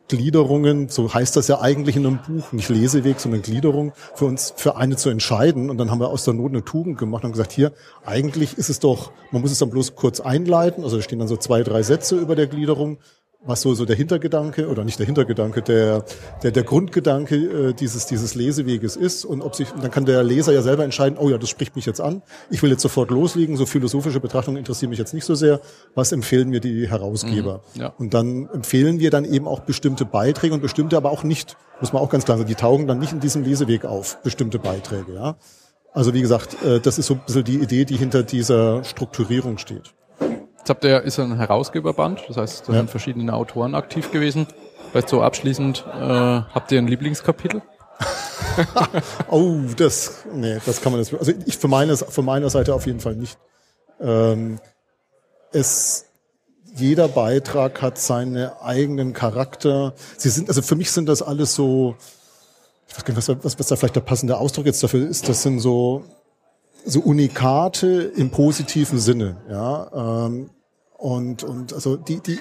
Gliederungen, 0.07 0.89
so 0.89 1.13
heißt 1.13 1.37
das 1.37 1.47
ja 1.47 1.61
eigentlich 1.61 1.95
in 1.95 2.05
einem 2.05 2.19
Buch, 2.21 2.51
nicht 2.51 2.67
Leseweg, 2.67 3.19
sondern 3.19 3.41
Gliederung, 3.41 3.93
für 4.13 4.25
uns 4.25 4.53
für 4.57 4.75
eine 4.75 4.97
zu 4.97 5.09
entscheiden. 5.09 5.69
Und 5.69 5.77
dann 5.77 5.89
haben 5.89 6.01
wir 6.01 6.09
aus 6.09 6.25
der 6.25 6.33
Not 6.33 6.51
eine 6.51 6.65
Tugend 6.65 6.97
gemacht 6.97 7.23
und 7.23 7.31
gesagt, 7.31 7.53
hier, 7.53 7.71
eigentlich 8.05 8.57
ist 8.57 8.69
es 8.69 8.79
doch, 8.79 9.11
man 9.31 9.41
muss 9.41 9.51
es 9.51 9.59
dann 9.59 9.69
bloß 9.69 9.95
kurz 9.95 10.19
einleiten, 10.19 10.83
also 10.83 10.97
da 10.97 11.01
stehen 11.01 11.19
dann 11.19 11.29
so 11.29 11.37
zwei, 11.37 11.63
drei 11.63 11.81
Sätze 11.81 12.17
über 12.17 12.35
der 12.35 12.47
Gliederung, 12.47 12.97
was 13.43 13.61
so, 13.61 13.73
so 13.73 13.85
der 13.85 13.95
Hintergedanke, 13.95 14.67
oder 14.67 14.83
nicht 14.83 14.99
der 14.99 15.05
Hintergedanke, 15.05 15.61
der, 15.61 16.05
der, 16.43 16.51
der 16.51 16.63
Grundgedanke 16.63 17.35
äh, 17.35 17.73
dieses, 17.73 18.05
dieses 18.05 18.35
Leseweges 18.35 18.95
ist. 18.95 19.25
Und 19.25 19.41
ob 19.41 19.55
sich, 19.55 19.69
dann 19.81 19.89
kann 19.89 20.05
der 20.05 20.23
Leser 20.23 20.53
ja 20.53 20.61
selber 20.61 20.83
entscheiden, 20.83 21.17
oh 21.19 21.29
ja, 21.29 21.37
das 21.37 21.49
spricht 21.49 21.75
mich 21.75 21.85
jetzt 21.85 22.01
an. 22.01 22.21
Ich 22.51 22.61
will 22.61 22.69
jetzt 22.69 22.83
sofort 22.83 23.09
loslegen. 23.09 23.57
So 23.57 23.65
philosophische 23.65 24.19
Betrachtungen 24.19 24.57
interessieren 24.57 24.91
mich 24.91 24.99
jetzt 24.99 25.13
nicht 25.13 25.25
so 25.25 25.33
sehr. 25.33 25.59
Was 25.95 26.11
empfehlen 26.11 26.49
mir 26.49 26.59
die 26.59 26.87
Herausgeber? 26.87 27.63
Mhm, 27.73 27.81
ja. 27.81 27.93
Und 27.97 28.13
dann 28.13 28.47
empfehlen 28.53 28.99
wir 28.99 29.09
dann 29.09 29.25
eben 29.25 29.47
auch 29.47 29.61
bestimmte 29.61 30.05
Beiträge 30.05 30.53
und 30.53 30.61
bestimmte 30.61 30.95
aber 30.95 31.09
auch 31.09 31.23
nicht, 31.23 31.57
muss 31.79 31.93
man 31.93 32.01
auch 32.01 32.09
ganz 32.09 32.25
klar 32.25 32.37
sagen, 32.37 32.47
die 32.47 32.55
taugen 32.55 32.85
dann 32.85 32.99
nicht 32.99 33.13
in 33.13 33.19
diesem 33.19 33.43
Leseweg 33.43 33.85
auf, 33.85 34.21
bestimmte 34.21 34.59
Beiträge, 34.59 35.15
ja. 35.15 35.37
Also 35.93 36.13
wie 36.13 36.21
gesagt, 36.21 36.63
äh, 36.63 36.79
das 36.79 36.99
ist 36.99 37.07
so 37.07 37.15
ein 37.15 37.21
bisschen 37.25 37.43
die 37.43 37.57
Idee, 37.57 37.85
die 37.85 37.97
hinter 37.97 38.23
dieser 38.23 38.83
Strukturierung 38.83 39.57
steht. 39.57 39.93
Jetzt 40.61 40.69
habt 40.69 40.83
ihr, 40.83 41.01
ist 41.01 41.19
ein 41.19 41.35
Herausgeberband, 41.37 42.21
das 42.27 42.37
heißt, 42.37 42.67
da 42.69 42.73
Ja. 42.73 42.79
sind 42.79 42.91
verschiedene 42.91 43.33
Autoren 43.33 43.73
aktiv 43.73 44.11
gewesen. 44.11 44.45
Vielleicht 44.91 45.09
so 45.09 45.23
abschließend, 45.23 45.83
äh, 45.91 45.99
habt 45.99 46.71
ihr 46.71 46.77
ein 46.77 46.87
Lieblingskapitel? 46.87 47.61
Oh, 49.29 49.55
das, 49.77 50.25
nee, 50.33 50.57
das 50.65 50.81
kann 50.81 50.91
man 50.91 51.01
jetzt, 51.01 51.13
also 51.13 51.31
ich 51.45 51.57
für 51.57 51.67
meine, 51.69 51.95
von 51.95 52.25
meiner 52.25 52.49
Seite 52.49 52.73
auf 52.75 52.85
jeden 52.85 52.99
Fall 52.99 53.15
nicht. 53.15 53.37
Ähm, 54.01 54.59
es, 55.53 56.05
jeder 56.75 57.07
Beitrag 57.07 57.81
hat 57.81 57.97
seinen 57.97 58.49
eigenen 58.61 59.13
Charakter. 59.13 59.93
Sie 60.17 60.29
sind, 60.29 60.49
also 60.49 60.61
für 60.61 60.75
mich 60.75 60.91
sind 60.91 61.07
das 61.07 61.21
alles 61.21 61.55
so, 61.55 61.95
ich 62.87 62.95
weiß 62.97 63.05
gar 63.05 63.13
nicht, 63.15 63.27
was, 63.27 63.43
was, 63.45 63.57
was 63.59 63.67
da 63.67 63.75
vielleicht 63.77 63.95
der 63.95 64.01
passende 64.01 64.37
Ausdruck 64.37 64.65
jetzt 64.65 64.83
dafür 64.83 65.07
ist, 65.07 65.29
das 65.29 65.43
sind 65.43 65.59
so, 65.59 66.03
so 66.85 67.01
Unikate 67.01 68.11
im 68.15 68.31
positiven 68.31 68.99
Sinne, 68.99 69.41
ja, 69.49 70.25
ähm, 70.25 70.49
und, 70.97 71.43
und, 71.43 71.73
also 71.73 71.95
die, 71.95 72.21
die, 72.21 72.39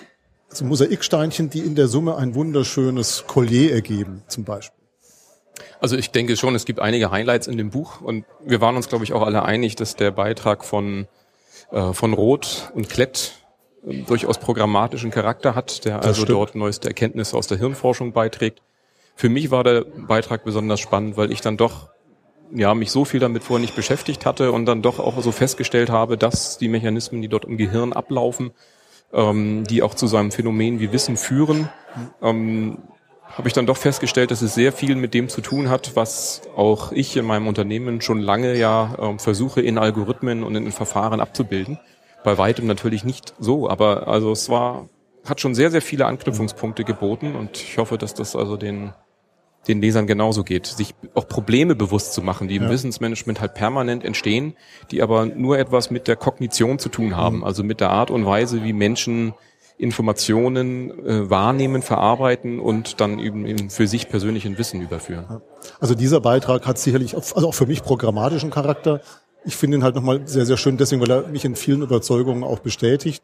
also 0.50 0.64
Mosaiksteinchen, 0.64 1.50
die 1.50 1.60
in 1.60 1.74
der 1.74 1.88
Summe 1.88 2.16
ein 2.16 2.34
wunderschönes 2.34 3.24
Collier 3.26 3.72
ergeben, 3.72 4.22
zum 4.28 4.44
Beispiel. 4.44 4.80
Also 5.80 5.96
ich 5.96 6.10
denke 6.10 6.36
schon, 6.36 6.54
es 6.54 6.64
gibt 6.64 6.80
einige 6.80 7.10
Highlights 7.10 7.46
in 7.46 7.56
dem 7.56 7.70
Buch 7.70 8.00
und 8.00 8.24
wir 8.44 8.60
waren 8.60 8.76
uns, 8.76 8.88
glaube 8.88 9.04
ich, 9.04 9.12
auch 9.12 9.22
alle 9.22 9.44
einig, 9.44 9.76
dass 9.76 9.96
der 9.96 10.10
Beitrag 10.10 10.64
von, 10.64 11.06
äh, 11.70 11.92
von 11.92 12.12
Roth 12.12 12.70
und 12.74 12.88
Klett 12.88 13.32
äh, 13.86 14.02
durchaus 14.02 14.38
programmatischen 14.38 15.10
Charakter 15.10 15.54
hat, 15.54 15.84
der 15.84 16.02
also 16.02 16.22
stimmt. 16.22 16.30
dort 16.30 16.54
neueste 16.54 16.88
Erkenntnisse 16.88 17.36
aus 17.36 17.46
der 17.46 17.58
Hirnforschung 17.58 18.12
beiträgt. 18.12 18.62
Für 19.14 19.28
mich 19.28 19.50
war 19.50 19.64
der 19.64 19.84
Beitrag 19.84 20.44
besonders 20.44 20.80
spannend, 20.80 21.16
weil 21.16 21.30
ich 21.30 21.40
dann 21.40 21.56
doch 21.56 21.88
ja, 22.52 22.74
mich 22.74 22.90
so 22.90 23.04
viel 23.04 23.20
damit 23.20 23.44
vorher 23.44 23.60
nicht 23.60 23.76
beschäftigt 23.76 24.26
hatte 24.26 24.52
und 24.52 24.66
dann 24.66 24.82
doch 24.82 24.98
auch 24.98 25.20
so 25.22 25.32
festgestellt 25.32 25.90
habe, 25.90 26.16
dass 26.16 26.58
die 26.58 26.68
Mechanismen, 26.68 27.22
die 27.22 27.28
dort 27.28 27.44
im 27.44 27.56
Gehirn 27.56 27.92
ablaufen, 27.92 28.52
ähm, 29.12 29.64
die 29.64 29.82
auch 29.82 29.94
zu 29.94 30.06
so 30.06 30.16
einem 30.16 30.30
Phänomen 30.30 30.80
wie 30.80 30.92
Wissen 30.92 31.16
führen, 31.16 31.68
ähm, 32.22 32.78
habe 33.36 33.46
ich 33.46 33.54
dann 33.54 33.66
doch 33.66 33.76
festgestellt, 33.76 34.30
dass 34.30 34.42
es 34.42 34.54
sehr 34.54 34.72
viel 34.72 34.96
mit 34.96 35.14
dem 35.14 35.28
zu 35.28 35.40
tun 35.40 35.70
hat, 35.70 35.94
was 35.94 36.42
auch 36.56 36.90
ich 36.92 37.16
in 37.16 37.24
meinem 37.24 37.46
Unternehmen 37.46 38.00
schon 38.00 38.20
lange 38.20 38.56
ja 38.56 38.96
ähm, 38.98 39.18
versuche 39.18 39.60
in 39.60 39.78
Algorithmen 39.78 40.42
und 40.42 40.56
in 40.56 40.72
Verfahren 40.72 41.20
abzubilden. 41.20 41.78
Bei 42.24 42.36
weitem 42.38 42.66
natürlich 42.66 43.04
nicht 43.04 43.34
so, 43.38 43.68
aber 43.68 44.08
also 44.08 44.32
es 44.32 44.48
war 44.48 44.88
hat 45.24 45.40
schon 45.40 45.54
sehr 45.54 45.70
sehr 45.70 45.82
viele 45.82 46.06
Anknüpfungspunkte 46.06 46.84
geboten 46.84 47.36
und 47.36 47.56
ich 47.56 47.78
hoffe, 47.78 47.98
dass 47.98 48.14
das 48.14 48.34
also 48.34 48.56
den 48.56 48.92
den 49.68 49.80
Lesern 49.82 50.06
genauso 50.06 50.42
geht, 50.42 50.66
sich 50.66 50.94
auch 51.14 51.28
Probleme 51.28 51.74
bewusst 51.74 52.14
zu 52.14 52.22
machen, 52.22 52.48
die 52.48 52.56
im 52.56 52.64
Ja. 52.64 52.70
Wissensmanagement 52.70 53.40
halt 53.40 53.54
permanent 53.54 54.04
entstehen, 54.04 54.54
die 54.90 55.02
aber 55.02 55.26
nur 55.26 55.58
etwas 55.58 55.90
mit 55.90 56.08
der 56.08 56.16
Kognition 56.16 56.78
zu 56.78 56.88
tun 56.88 57.16
haben, 57.16 57.44
also 57.44 57.62
mit 57.62 57.80
der 57.80 57.90
Art 57.90 58.10
und 58.10 58.24
Weise, 58.24 58.64
wie 58.64 58.72
Menschen 58.72 59.34
Informationen 59.76 60.90
äh, 61.06 61.28
wahrnehmen, 61.30 61.82
verarbeiten 61.82 62.58
und 62.58 63.00
dann 63.00 63.18
eben, 63.18 63.46
eben 63.46 63.70
für 63.70 63.86
sich 63.86 64.08
persönlichen 64.08 64.56
Wissen 64.56 64.80
überführen. 64.80 65.42
Also 65.78 65.94
dieser 65.94 66.20
Beitrag 66.20 66.66
hat 66.66 66.78
sicherlich, 66.78 67.16
auch- 67.16 67.34
also 67.36 67.48
auch 67.48 67.54
für 67.54 67.66
mich 67.66 67.82
programmatischen 67.82 68.50
Charakter. 68.50 69.00
Ich 69.44 69.56
finde 69.56 69.78
ihn 69.78 69.84
halt 69.84 69.94
nochmal 69.94 70.22
sehr, 70.26 70.46
sehr 70.46 70.56
schön, 70.56 70.76
deswegen, 70.76 71.00
weil 71.02 71.10
er 71.10 71.28
mich 71.28 71.44
in 71.44 71.56
vielen 71.56 71.82
Überzeugungen 71.82 72.44
auch 72.44 72.60
bestätigt. 72.60 73.22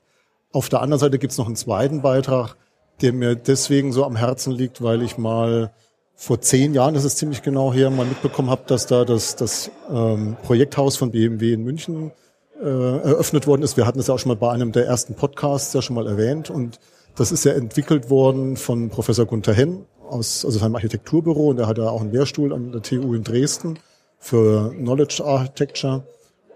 Auf 0.53 0.69
der 0.69 0.81
anderen 0.83 1.01
Seite 1.01 1.19
gibt 1.19 1.33
es 1.33 1.39
noch 1.39 1.47
einen 1.47 1.57
zweiten 1.57 2.03
Beitrag, 2.03 2.57
der 3.03 3.13
mir 3.13 3.35
deswegen 3.37 3.93
so 3.93 4.05
am 4.05 4.17
Herzen 4.17 4.53
liegt, 4.53 4.83
weil 4.83 5.03
ich 5.03 5.19
mal 5.19 5.73
vor 6.17 6.41
zehn 6.41 6.73
Jahren, 6.73 6.95
das 6.95 7.05
ist 7.05 7.19
ziemlich 7.19 7.43
genau 7.43 7.73
her, 7.73 7.91
mal 7.91 8.07
mitbekommen 8.07 8.49
habe, 8.49 8.63
dass 8.67 8.87
da 8.87 9.05
das, 9.05 9.37
das 9.37 9.71
ähm, 9.91 10.37
Projekthaus 10.43 10.97
von 10.97 11.11
BMW 11.11 11.53
in 11.53 11.63
München 11.63 12.11
äh, 12.59 12.65
eröffnet 12.67 13.47
worden 13.47 13.63
ist. 13.63 13.77
Wir 13.77 13.87
hatten 13.87 13.99
es 13.99 14.07
ja 14.07 14.15
auch 14.15 14.19
schon 14.19 14.31
mal 14.31 14.37
bei 14.37 14.51
einem 14.51 14.73
der 14.73 14.87
ersten 14.87 15.15
Podcasts 15.15 15.75
ja 15.75 15.83
schon 15.83 15.95
mal 15.95 16.07
erwähnt. 16.07 16.49
Und 16.49 16.81
das 17.17 17.33
ist 17.33 17.45
ja 17.45 17.53
entwickelt 17.53 18.09
worden 18.09 18.57
von 18.57 18.89
Professor 18.89 19.27
Gunther 19.27 19.53
Henn 19.53 19.85
aus 20.09 20.45
also 20.45 20.59
seinem 20.59 20.75
Architekturbüro. 20.75 21.51
Und 21.51 21.59
er 21.59 21.67
hat 21.67 21.77
ja 21.77 21.91
auch 21.91 22.01
einen 22.01 22.13
Lehrstuhl 22.13 22.55
an 22.55 22.73
der 22.73 22.81
TU 22.81 23.15
in 23.15 23.23
Dresden 23.23 23.79
für 24.19 24.71
Knowledge 24.71 25.23
Architecture. 25.23 26.05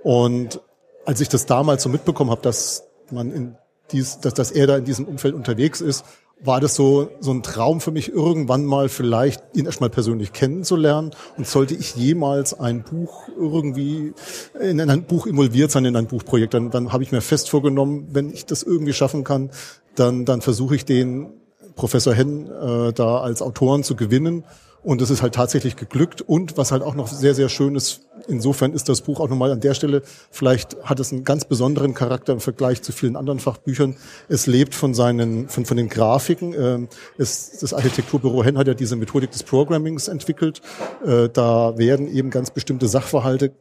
Und 0.02 0.60
als 1.04 1.20
ich 1.20 1.28
das 1.28 1.44
damals 1.44 1.82
so 1.82 1.90
mitbekommen 1.90 2.30
habe, 2.30 2.40
dass 2.40 2.84
man 3.10 3.30
in 3.30 3.56
dies, 3.92 4.20
dass, 4.20 4.32
dass 4.34 4.50
er 4.52 4.66
da 4.66 4.76
in 4.78 4.84
diesem 4.84 5.04
Umfeld 5.04 5.34
unterwegs 5.34 5.82
ist, 5.82 6.04
war 6.42 6.60
das 6.60 6.74
so, 6.74 7.10
so 7.20 7.32
ein 7.32 7.42
Traum 7.42 7.80
für 7.80 7.90
mich, 7.90 8.10
irgendwann 8.10 8.64
mal 8.64 8.88
vielleicht 8.88 9.42
ihn 9.54 9.66
erstmal 9.66 9.90
persönlich 9.90 10.32
kennenzulernen. 10.32 11.10
Und 11.36 11.46
sollte 11.46 11.74
ich 11.74 11.94
jemals 11.94 12.58
ein 12.58 12.82
Buch 12.82 13.28
irgendwie 13.38 14.14
in 14.60 14.80
ein 14.80 15.02
Buch 15.04 15.26
involviert 15.26 15.70
sein, 15.70 15.84
in 15.84 15.96
ein 15.96 16.06
Buchprojekt, 16.06 16.54
dann, 16.54 16.70
dann 16.70 16.92
habe 16.92 17.02
ich 17.02 17.12
mir 17.12 17.20
fest 17.20 17.50
vorgenommen, 17.50 18.08
wenn 18.12 18.30
ich 18.30 18.46
das 18.46 18.62
irgendwie 18.62 18.92
schaffen 18.92 19.24
kann, 19.24 19.50
dann, 19.94 20.24
dann 20.24 20.40
versuche 20.40 20.74
ich 20.74 20.84
den 20.84 21.32
Professor 21.76 22.14
Henn 22.14 22.46
äh, 22.46 22.92
da 22.92 23.18
als 23.18 23.42
Autoren 23.42 23.84
zu 23.84 23.96
gewinnen 23.96 24.44
Und 24.82 25.02
es 25.02 25.10
ist 25.10 25.22
halt 25.22 25.34
tatsächlich 25.34 25.76
geglückt. 25.76 26.22
Und 26.22 26.56
was 26.56 26.72
halt 26.72 26.82
auch 26.82 26.94
noch 26.94 27.06
sehr, 27.06 27.34
sehr 27.34 27.48
schön 27.48 27.74
ist, 27.74 28.02
insofern 28.30 28.72
ist 28.72 28.88
das 28.88 29.02
Buch 29.02 29.20
auch 29.20 29.28
nochmal 29.28 29.50
an 29.50 29.60
der 29.60 29.74
Stelle, 29.74 30.02
vielleicht 30.30 30.76
hat 30.84 31.00
es 31.00 31.12
einen 31.12 31.24
ganz 31.24 31.44
besonderen 31.44 31.94
Charakter 31.94 32.32
im 32.32 32.40
Vergleich 32.40 32.82
zu 32.82 32.92
vielen 32.92 33.16
anderen 33.16 33.40
Fachbüchern. 33.40 33.96
Es 34.28 34.46
lebt 34.46 34.74
von 34.74 34.94
seinen, 34.94 35.48
von, 35.48 35.66
von 35.66 35.76
den 35.76 35.88
Grafiken. 35.88 36.54
Ähm, 36.54 36.88
es, 37.18 37.58
das 37.60 37.74
Architekturbüro 37.74 38.44
Hen 38.44 38.56
hat 38.56 38.66
ja 38.66 38.74
diese 38.74 38.96
Methodik 38.96 39.30
des 39.30 39.42
Programmings 39.42 40.08
entwickelt. 40.08 40.62
Äh, 41.04 41.28
da 41.28 41.76
werden 41.76 42.08
eben 42.08 42.30
ganz 42.30 42.50
bestimmte 42.50 42.88
Sachverhalte 42.88 43.52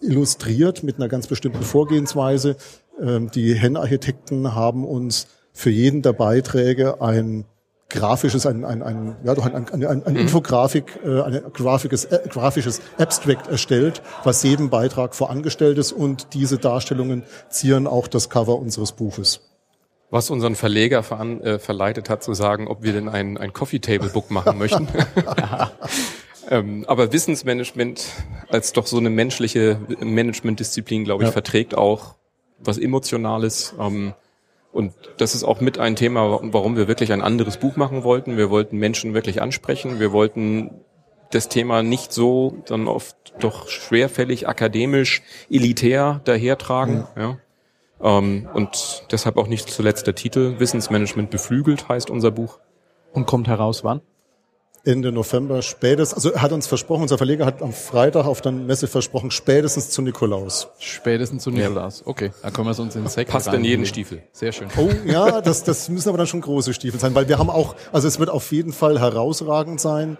illustriert 0.00 0.82
mit 0.82 0.96
einer 0.96 1.08
ganz 1.08 1.26
bestimmten 1.26 1.62
Vorgehensweise. 1.62 2.56
Ähm, 3.00 3.30
die 3.30 3.54
Hen-Architekten 3.54 4.54
haben 4.54 4.84
uns 4.84 5.28
für 5.52 5.70
jeden 5.70 6.02
der 6.02 6.12
Beiträge 6.12 7.00
ein 7.00 7.44
grafisches, 7.92 8.46
ein, 8.46 8.64
ein, 8.64 8.82
ein, 8.82 9.16
ja, 9.24 9.34
doch 9.34 9.46
ein, 9.46 9.54
ein, 9.54 9.84
ein, 9.84 10.04
ein 10.04 10.12
mhm. 10.14 10.20
Infografik, 10.20 10.98
äh, 11.04 11.20
ein 11.20 11.42
grafisches, 11.52 12.06
äh, 12.06 12.20
grafisches 12.28 12.80
Abstract 12.98 13.48
erstellt, 13.48 14.02
was 14.24 14.42
jedem 14.42 14.70
Beitrag 14.70 15.14
vorangestellt 15.14 15.78
ist 15.78 15.92
und 15.92 16.34
diese 16.34 16.58
Darstellungen 16.58 17.22
zieren 17.48 17.86
auch 17.86 18.08
das 18.08 18.30
Cover 18.30 18.58
unseres 18.58 18.92
Buches. 18.92 19.40
Was 20.10 20.28
unseren 20.28 20.56
Verleger 20.56 21.02
veran, 21.02 21.40
äh, 21.40 21.58
verleitet 21.58 22.10
hat 22.10 22.22
zu 22.22 22.34
sagen, 22.34 22.68
ob 22.68 22.82
wir 22.82 22.92
denn 22.92 23.08
ein, 23.08 23.38
ein 23.38 23.52
Coffee 23.52 23.78
Table 23.78 24.10
Book 24.10 24.30
machen 24.30 24.58
möchten. 24.58 24.88
ähm, 26.50 26.84
aber 26.86 27.12
Wissensmanagement 27.12 28.04
als 28.48 28.72
doch 28.72 28.86
so 28.86 28.98
eine 28.98 29.08
menschliche 29.08 29.78
Managementdisziplin, 30.00 31.04
glaube 31.04 31.24
ich, 31.24 31.28
ja. 31.28 31.32
verträgt 31.32 31.74
auch 31.74 32.16
was 32.58 32.76
Emotionales. 32.78 33.74
Ähm, 33.78 34.12
und 34.72 34.94
das 35.18 35.34
ist 35.34 35.44
auch 35.44 35.60
mit 35.60 35.78
ein 35.78 35.96
Thema, 35.96 36.40
warum 36.42 36.76
wir 36.76 36.88
wirklich 36.88 37.12
ein 37.12 37.20
anderes 37.20 37.58
Buch 37.58 37.76
machen 37.76 38.04
wollten. 38.04 38.38
Wir 38.38 38.48
wollten 38.48 38.78
Menschen 38.78 39.12
wirklich 39.12 39.42
ansprechen. 39.42 40.00
Wir 40.00 40.12
wollten 40.12 40.70
das 41.30 41.48
Thema 41.48 41.82
nicht 41.82 42.12
so 42.12 42.56
dann 42.66 42.88
oft 42.88 43.16
doch 43.38 43.68
schwerfällig, 43.68 44.48
akademisch, 44.48 45.22
elitär 45.50 46.20
dahertragen. 46.24 47.06
Ja. 47.16 47.22
ja. 47.22 48.18
Ähm, 48.18 48.48
und 48.54 49.04
deshalb 49.10 49.36
auch 49.36 49.46
nicht 49.46 49.68
zuletzt 49.68 50.06
der 50.06 50.14
Titel 50.14 50.58
Wissensmanagement 50.58 51.30
beflügelt 51.30 51.88
heißt 51.88 52.10
unser 52.10 52.30
Buch. 52.30 52.58
Und 53.12 53.26
kommt 53.26 53.48
heraus 53.48 53.84
wann? 53.84 54.00
Ende 54.84 55.12
November 55.12 55.62
spätestens, 55.62 56.14
also 56.14 56.32
er 56.32 56.42
hat 56.42 56.50
uns 56.50 56.66
versprochen, 56.66 57.02
unser 57.02 57.16
Verleger 57.16 57.46
hat 57.46 57.62
am 57.62 57.72
Freitag 57.72 58.26
auf 58.26 58.40
der 58.40 58.50
Messe 58.50 58.88
versprochen, 58.88 59.30
spätestens 59.30 59.90
zu 59.90 60.02
Nikolaus. 60.02 60.68
Spätestens 60.78 61.44
zu 61.44 61.50
Nikolaus, 61.50 62.02
okay. 62.04 62.32
Da 62.42 62.50
können 62.50 62.66
wir 62.66 62.72
es 62.72 62.80
uns 62.80 62.96
in 62.96 63.06
Säcke 63.06 63.30
Passt 63.30 63.52
in 63.52 63.62
jeden 63.62 63.86
Stiefel. 63.86 64.22
Sehr 64.32 64.50
schön. 64.50 64.68
Oh 64.76 64.90
ja, 65.06 65.40
das, 65.40 65.62
das 65.62 65.88
müssen 65.88 66.08
aber 66.08 66.18
dann 66.18 66.26
schon 66.26 66.40
große 66.40 66.74
Stiefel 66.74 66.98
sein, 66.98 67.14
weil 67.14 67.28
wir 67.28 67.38
haben 67.38 67.50
auch, 67.50 67.76
also 67.92 68.08
es 68.08 68.18
wird 68.18 68.30
auf 68.30 68.50
jeden 68.50 68.72
Fall 68.72 68.98
herausragend 68.98 69.80
sein. 69.80 70.18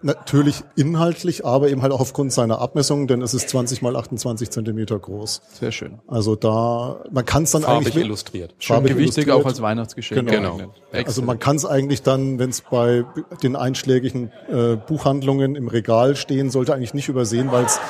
Natürlich 0.00 0.62
inhaltlich, 0.76 1.44
aber 1.44 1.70
eben 1.70 1.82
halt 1.82 1.92
auch 1.92 1.98
aufgrund 1.98 2.32
seiner 2.32 2.60
Abmessungen, 2.60 3.08
denn 3.08 3.20
es 3.20 3.34
ist 3.34 3.48
20 3.48 3.82
mal 3.82 3.96
28 3.96 4.48
Zentimeter 4.48 4.96
groß. 4.96 5.42
Sehr 5.58 5.72
schön. 5.72 5.98
Also 6.06 6.36
da, 6.36 7.04
man 7.10 7.24
kann 7.24 7.42
es 7.42 7.50
dann 7.50 7.62
farbig 7.62 7.88
eigentlich 7.88 8.04
illustriert. 8.04 8.54
Schön 8.60 8.84
gewichtig 8.84 9.28
auch 9.32 9.44
als 9.44 9.60
Weihnachtsgeschenk. 9.60 10.30
Genau. 10.30 10.56
genau. 10.56 10.72
Also 10.92 11.22
man 11.22 11.40
kann 11.40 11.56
es 11.56 11.66
eigentlich 11.66 12.02
dann, 12.02 12.38
wenn 12.38 12.50
es 12.50 12.60
bei 12.60 13.04
den 13.42 13.56
einschlägigen 13.56 14.30
äh, 14.48 14.76
Buchhandlungen 14.76 15.56
im 15.56 15.66
Regal 15.66 16.14
stehen 16.14 16.50
sollte, 16.50 16.74
eigentlich 16.74 16.94
nicht 16.94 17.08
übersehen, 17.08 17.50
weil 17.50 17.64
es 17.64 17.80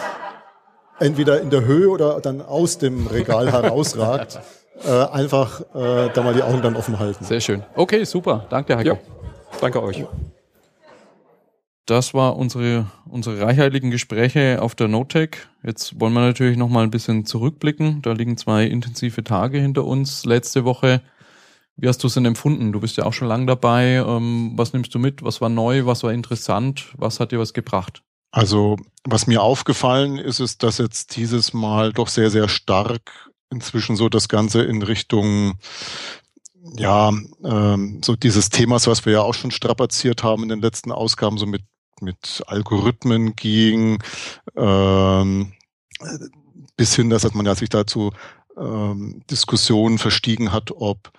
entweder 0.99 1.43
in 1.43 1.51
der 1.51 1.67
Höhe 1.67 1.91
oder 1.91 2.21
dann 2.21 2.41
aus 2.41 2.79
dem 2.79 3.07
Regal 3.07 3.53
herausragt. 3.53 4.41
Äh, 4.87 4.91
einfach 4.91 5.61
äh, 5.75 6.09
da 6.15 6.23
mal 6.23 6.33
die 6.33 6.43
Augen 6.43 6.63
dann 6.63 6.77
offen 6.77 6.99
halten. 6.99 7.25
Sehr 7.25 7.41
schön. 7.41 7.65
Okay, 7.75 8.05
super. 8.05 8.47
Danke, 8.49 8.77
Heiko. 8.77 8.91
Ja, 8.91 8.99
danke 9.61 9.83
euch 9.83 10.07
das 11.91 12.13
war 12.13 12.37
unsere, 12.37 12.87
unsere 13.07 13.41
reichhaltigen 13.41 13.91
Gespräche 13.91 14.61
auf 14.61 14.75
der 14.75 14.89
NoTech. 14.89 15.31
Jetzt 15.63 15.99
wollen 15.99 16.13
wir 16.13 16.21
natürlich 16.21 16.59
noch 16.59 16.69
mal 16.69 16.85
ein 16.85 16.91
bisschen 16.91 17.25
zurückblicken. 17.25 18.03
Da 18.03 18.13
liegen 18.13 18.37
zwei 18.37 18.65
intensive 18.65 19.25
Tage 19.25 19.59
hinter 19.59 19.85
uns 19.85 20.27
letzte 20.27 20.65
Woche. 20.65 21.01
Wie 21.77 21.89
hast 21.89 22.03
du 22.03 22.09
es 22.09 22.15
denn 22.15 22.27
empfunden? 22.27 22.73
Du 22.73 22.81
bist 22.81 22.99
ja 22.99 23.05
auch 23.05 23.15
schon 23.15 23.29
lange 23.29 23.47
dabei. 23.47 24.05
Ähm, 24.07 24.53
was 24.57 24.75
nimmst 24.75 24.95
du 24.95 24.99
mit? 24.99 25.23
Was 25.23 25.41
war 25.41 25.49
neu? 25.49 25.87
Was 25.87 26.03
war 26.03 26.13
interessant? 26.13 26.93
Was 26.99 27.21
hat 27.21 27.33
dir 27.33 27.39
was 27.39 27.55
gebracht? 27.55 28.03
Also, 28.33 28.77
was 29.05 29.27
mir 29.27 29.43
aufgefallen 29.43 30.19
ist, 30.19 30.41
ist, 30.41 30.63
dass 30.63 30.77
jetzt 30.77 31.17
dieses 31.17 31.55
Mal 31.55 31.95
doch 31.95 32.09
sehr, 32.09 32.31
sehr 32.31 32.49
stark 32.49 33.31
inzwischen 33.51 33.97
so 33.97 34.11
das 34.11 34.29
Ganze 34.29 34.63
in 34.63 34.83
Richtung 34.83 35.55
ja, 36.77 37.11
ähm, 37.45 38.01
so 38.05 38.15
dieses 38.17 38.51
Themas, 38.51 38.87
was 38.87 39.07
wir 39.07 39.15
ja 39.15 39.23
auch 39.23 39.33
schon 39.33 39.51
strapaziert 39.51 40.23
haben 40.23 40.43
in 40.43 40.51
den 40.51 40.61
letzten 40.61 40.93
Ausgaben, 40.93 41.39
so 41.39 41.47
mit 41.47 41.63
mit 42.01 42.43
Algorithmen 42.47 43.37
ging, 43.37 44.03
ähm, 44.57 45.53
bis 46.77 46.95
hin, 46.95 47.11
dass 47.11 47.33
man 47.35 47.47
ja 47.47 47.55
sich 47.55 47.69
dazu 47.69 48.13
ähm, 48.57 49.23
Diskussionen 49.31 49.99
verstiegen 49.99 50.53
hat, 50.53 50.73
ob 50.73 51.11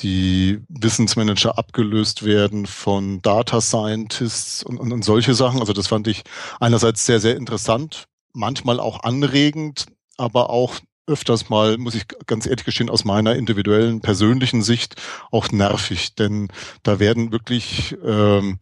die 0.00 0.60
Wissensmanager 0.68 1.58
abgelöst 1.58 2.24
werden 2.24 2.66
von 2.66 3.20
Data 3.22 3.60
Scientists 3.60 4.62
und, 4.62 4.78
und, 4.78 4.92
und 4.92 5.04
solche 5.04 5.34
Sachen. 5.34 5.60
Also 5.60 5.72
das 5.72 5.88
fand 5.88 6.06
ich 6.06 6.22
einerseits 6.60 7.04
sehr, 7.04 7.20
sehr 7.20 7.36
interessant, 7.36 8.04
manchmal 8.32 8.78
auch 8.78 9.02
anregend, 9.02 9.86
aber 10.16 10.50
auch 10.50 10.76
öfters 11.08 11.48
mal, 11.48 11.78
muss 11.78 11.94
ich 11.94 12.04
ganz 12.26 12.46
ehrlich 12.46 12.64
gestehen, 12.64 12.90
aus 12.90 13.04
meiner 13.04 13.34
individuellen, 13.34 14.00
persönlichen 14.00 14.62
Sicht 14.62 14.96
auch 15.30 15.50
nervig, 15.50 16.14
denn 16.14 16.48
da 16.82 16.98
werden 17.00 17.32
wirklich 17.32 17.96
ähm, 18.04 18.58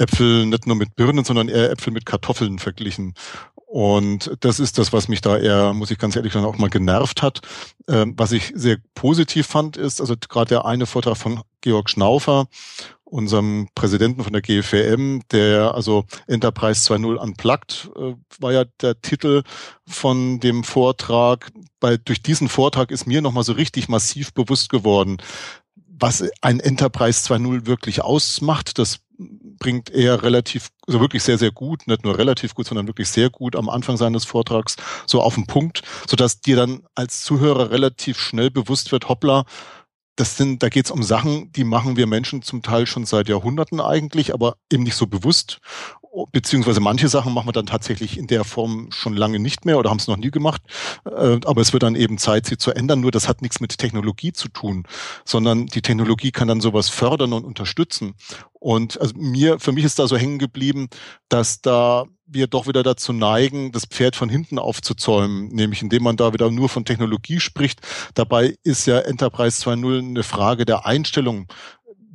Äpfel 0.00 0.46
nicht 0.46 0.66
nur 0.66 0.76
mit 0.76 0.96
Birnen, 0.96 1.24
sondern 1.24 1.48
eher 1.48 1.70
Äpfel 1.70 1.92
mit 1.92 2.06
Kartoffeln 2.06 2.58
verglichen. 2.58 3.14
Und 3.70 4.32
das 4.40 4.58
ist 4.58 4.78
das, 4.78 4.92
was 4.92 5.06
mich 5.06 5.20
da 5.20 5.38
eher, 5.38 5.72
muss 5.74 5.92
ich 5.92 5.98
ganz 5.98 6.16
ehrlich 6.16 6.32
sagen, 6.32 6.44
auch 6.44 6.58
mal 6.58 6.70
genervt 6.70 7.22
hat. 7.22 7.40
Ähm, 7.86 8.14
was 8.16 8.32
ich 8.32 8.52
sehr 8.56 8.78
positiv 8.96 9.46
fand, 9.46 9.76
ist, 9.76 10.00
also 10.00 10.16
gerade 10.28 10.48
der 10.48 10.64
eine 10.64 10.86
Vortrag 10.86 11.16
von 11.16 11.42
Georg 11.60 11.88
Schnaufer, 11.88 12.48
unserem 13.04 13.68
Präsidenten 13.76 14.24
von 14.24 14.32
der 14.32 14.42
GFM, 14.42 15.20
der 15.30 15.74
also 15.74 16.04
Enterprise 16.26 16.92
2.0 16.92 17.14
Unplugged 17.16 17.90
äh, 17.96 18.14
war 18.40 18.52
ja 18.52 18.64
der 18.80 19.00
Titel 19.00 19.42
von 19.86 20.40
dem 20.40 20.64
Vortrag. 20.64 21.52
Bei, 21.78 21.96
durch 21.96 22.22
diesen 22.22 22.48
Vortrag 22.48 22.90
ist 22.90 23.06
mir 23.06 23.22
nochmal 23.22 23.44
so 23.44 23.52
richtig 23.52 23.88
massiv 23.88 24.32
bewusst 24.32 24.68
geworden, 24.70 25.18
was 25.86 26.24
ein 26.40 26.58
Enterprise 26.58 27.32
2.0 27.32 27.66
wirklich 27.66 28.02
ausmacht. 28.02 28.78
Das 28.78 28.98
bringt 29.60 29.90
er 29.90 30.24
relativ, 30.24 30.70
also 30.88 31.00
wirklich 31.00 31.22
sehr, 31.22 31.38
sehr 31.38 31.52
gut, 31.52 31.86
nicht 31.86 32.02
nur 32.02 32.18
relativ 32.18 32.54
gut, 32.54 32.66
sondern 32.66 32.88
wirklich 32.88 33.08
sehr 33.08 33.30
gut 33.30 33.54
am 33.54 33.68
Anfang 33.68 33.96
seines 33.96 34.24
Vortrags 34.24 34.74
so 35.06 35.22
auf 35.22 35.36
den 35.36 35.46
Punkt, 35.46 35.82
sodass 36.08 36.40
dir 36.40 36.56
dann 36.56 36.82
als 36.96 37.22
Zuhörer 37.22 37.70
relativ 37.70 38.18
schnell 38.18 38.50
bewusst 38.50 38.90
wird, 38.90 39.08
hoppla, 39.08 39.44
das 40.16 40.36
sind, 40.36 40.62
da 40.62 40.68
geht 40.68 40.86
es 40.86 40.90
um 40.90 41.02
Sachen, 41.02 41.52
die 41.52 41.64
machen 41.64 41.96
wir 41.96 42.06
Menschen 42.06 42.42
zum 42.42 42.62
Teil 42.62 42.86
schon 42.86 43.06
seit 43.06 43.28
Jahrhunderten 43.28 43.80
eigentlich, 43.80 44.34
aber 44.34 44.56
eben 44.70 44.82
nicht 44.82 44.96
so 44.96 45.06
bewusst 45.06 45.60
beziehungsweise 46.32 46.80
manche 46.80 47.08
Sachen 47.08 47.32
machen 47.32 47.48
wir 47.48 47.52
dann 47.52 47.66
tatsächlich 47.66 48.18
in 48.18 48.26
der 48.26 48.44
Form 48.44 48.88
schon 48.90 49.16
lange 49.16 49.38
nicht 49.38 49.64
mehr 49.64 49.78
oder 49.78 49.90
haben 49.90 49.98
es 49.98 50.08
noch 50.08 50.16
nie 50.16 50.30
gemacht. 50.30 50.62
Äh, 51.04 51.40
aber 51.44 51.60
es 51.60 51.72
wird 51.72 51.82
dann 51.82 51.94
eben 51.94 52.18
Zeit, 52.18 52.46
sie 52.46 52.58
zu 52.58 52.72
ändern. 52.72 53.00
Nur 53.00 53.10
das 53.10 53.28
hat 53.28 53.42
nichts 53.42 53.60
mit 53.60 53.78
Technologie 53.78 54.32
zu 54.32 54.48
tun, 54.48 54.84
sondern 55.24 55.66
die 55.66 55.82
Technologie 55.82 56.30
kann 56.30 56.48
dann 56.48 56.60
sowas 56.60 56.88
fördern 56.88 57.32
und 57.32 57.44
unterstützen. 57.44 58.14
Und 58.52 59.00
also 59.00 59.14
mir, 59.16 59.58
für 59.58 59.72
mich 59.72 59.84
ist 59.84 59.98
da 59.98 60.06
so 60.06 60.16
hängen 60.16 60.38
geblieben, 60.38 60.88
dass 61.28 61.62
da 61.62 62.04
wir 62.32 62.46
doch 62.46 62.68
wieder 62.68 62.84
dazu 62.84 63.12
neigen, 63.12 63.72
das 63.72 63.86
Pferd 63.86 64.14
von 64.14 64.28
hinten 64.28 64.58
aufzuzäumen, 64.58 65.48
nämlich 65.48 65.82
indem 65.82 66.04
man 66.04 66.16
da 66.16 66.32
wieder 66.32 66.50
nur 66.50 66.68
von 66.68 66.84
Technologie 66.84 67.40
spricht. 67.40 67.80
Dabei 68.14 68.56
ist 68.62 68.86
ja 68.86 69.00
Enterprise 69.00 69.64
2.0 69.68 69.98
eine 69.98 70.22
Frage 70.22 70.64
der 70.64 70.86
Einstellung 70.86 71.48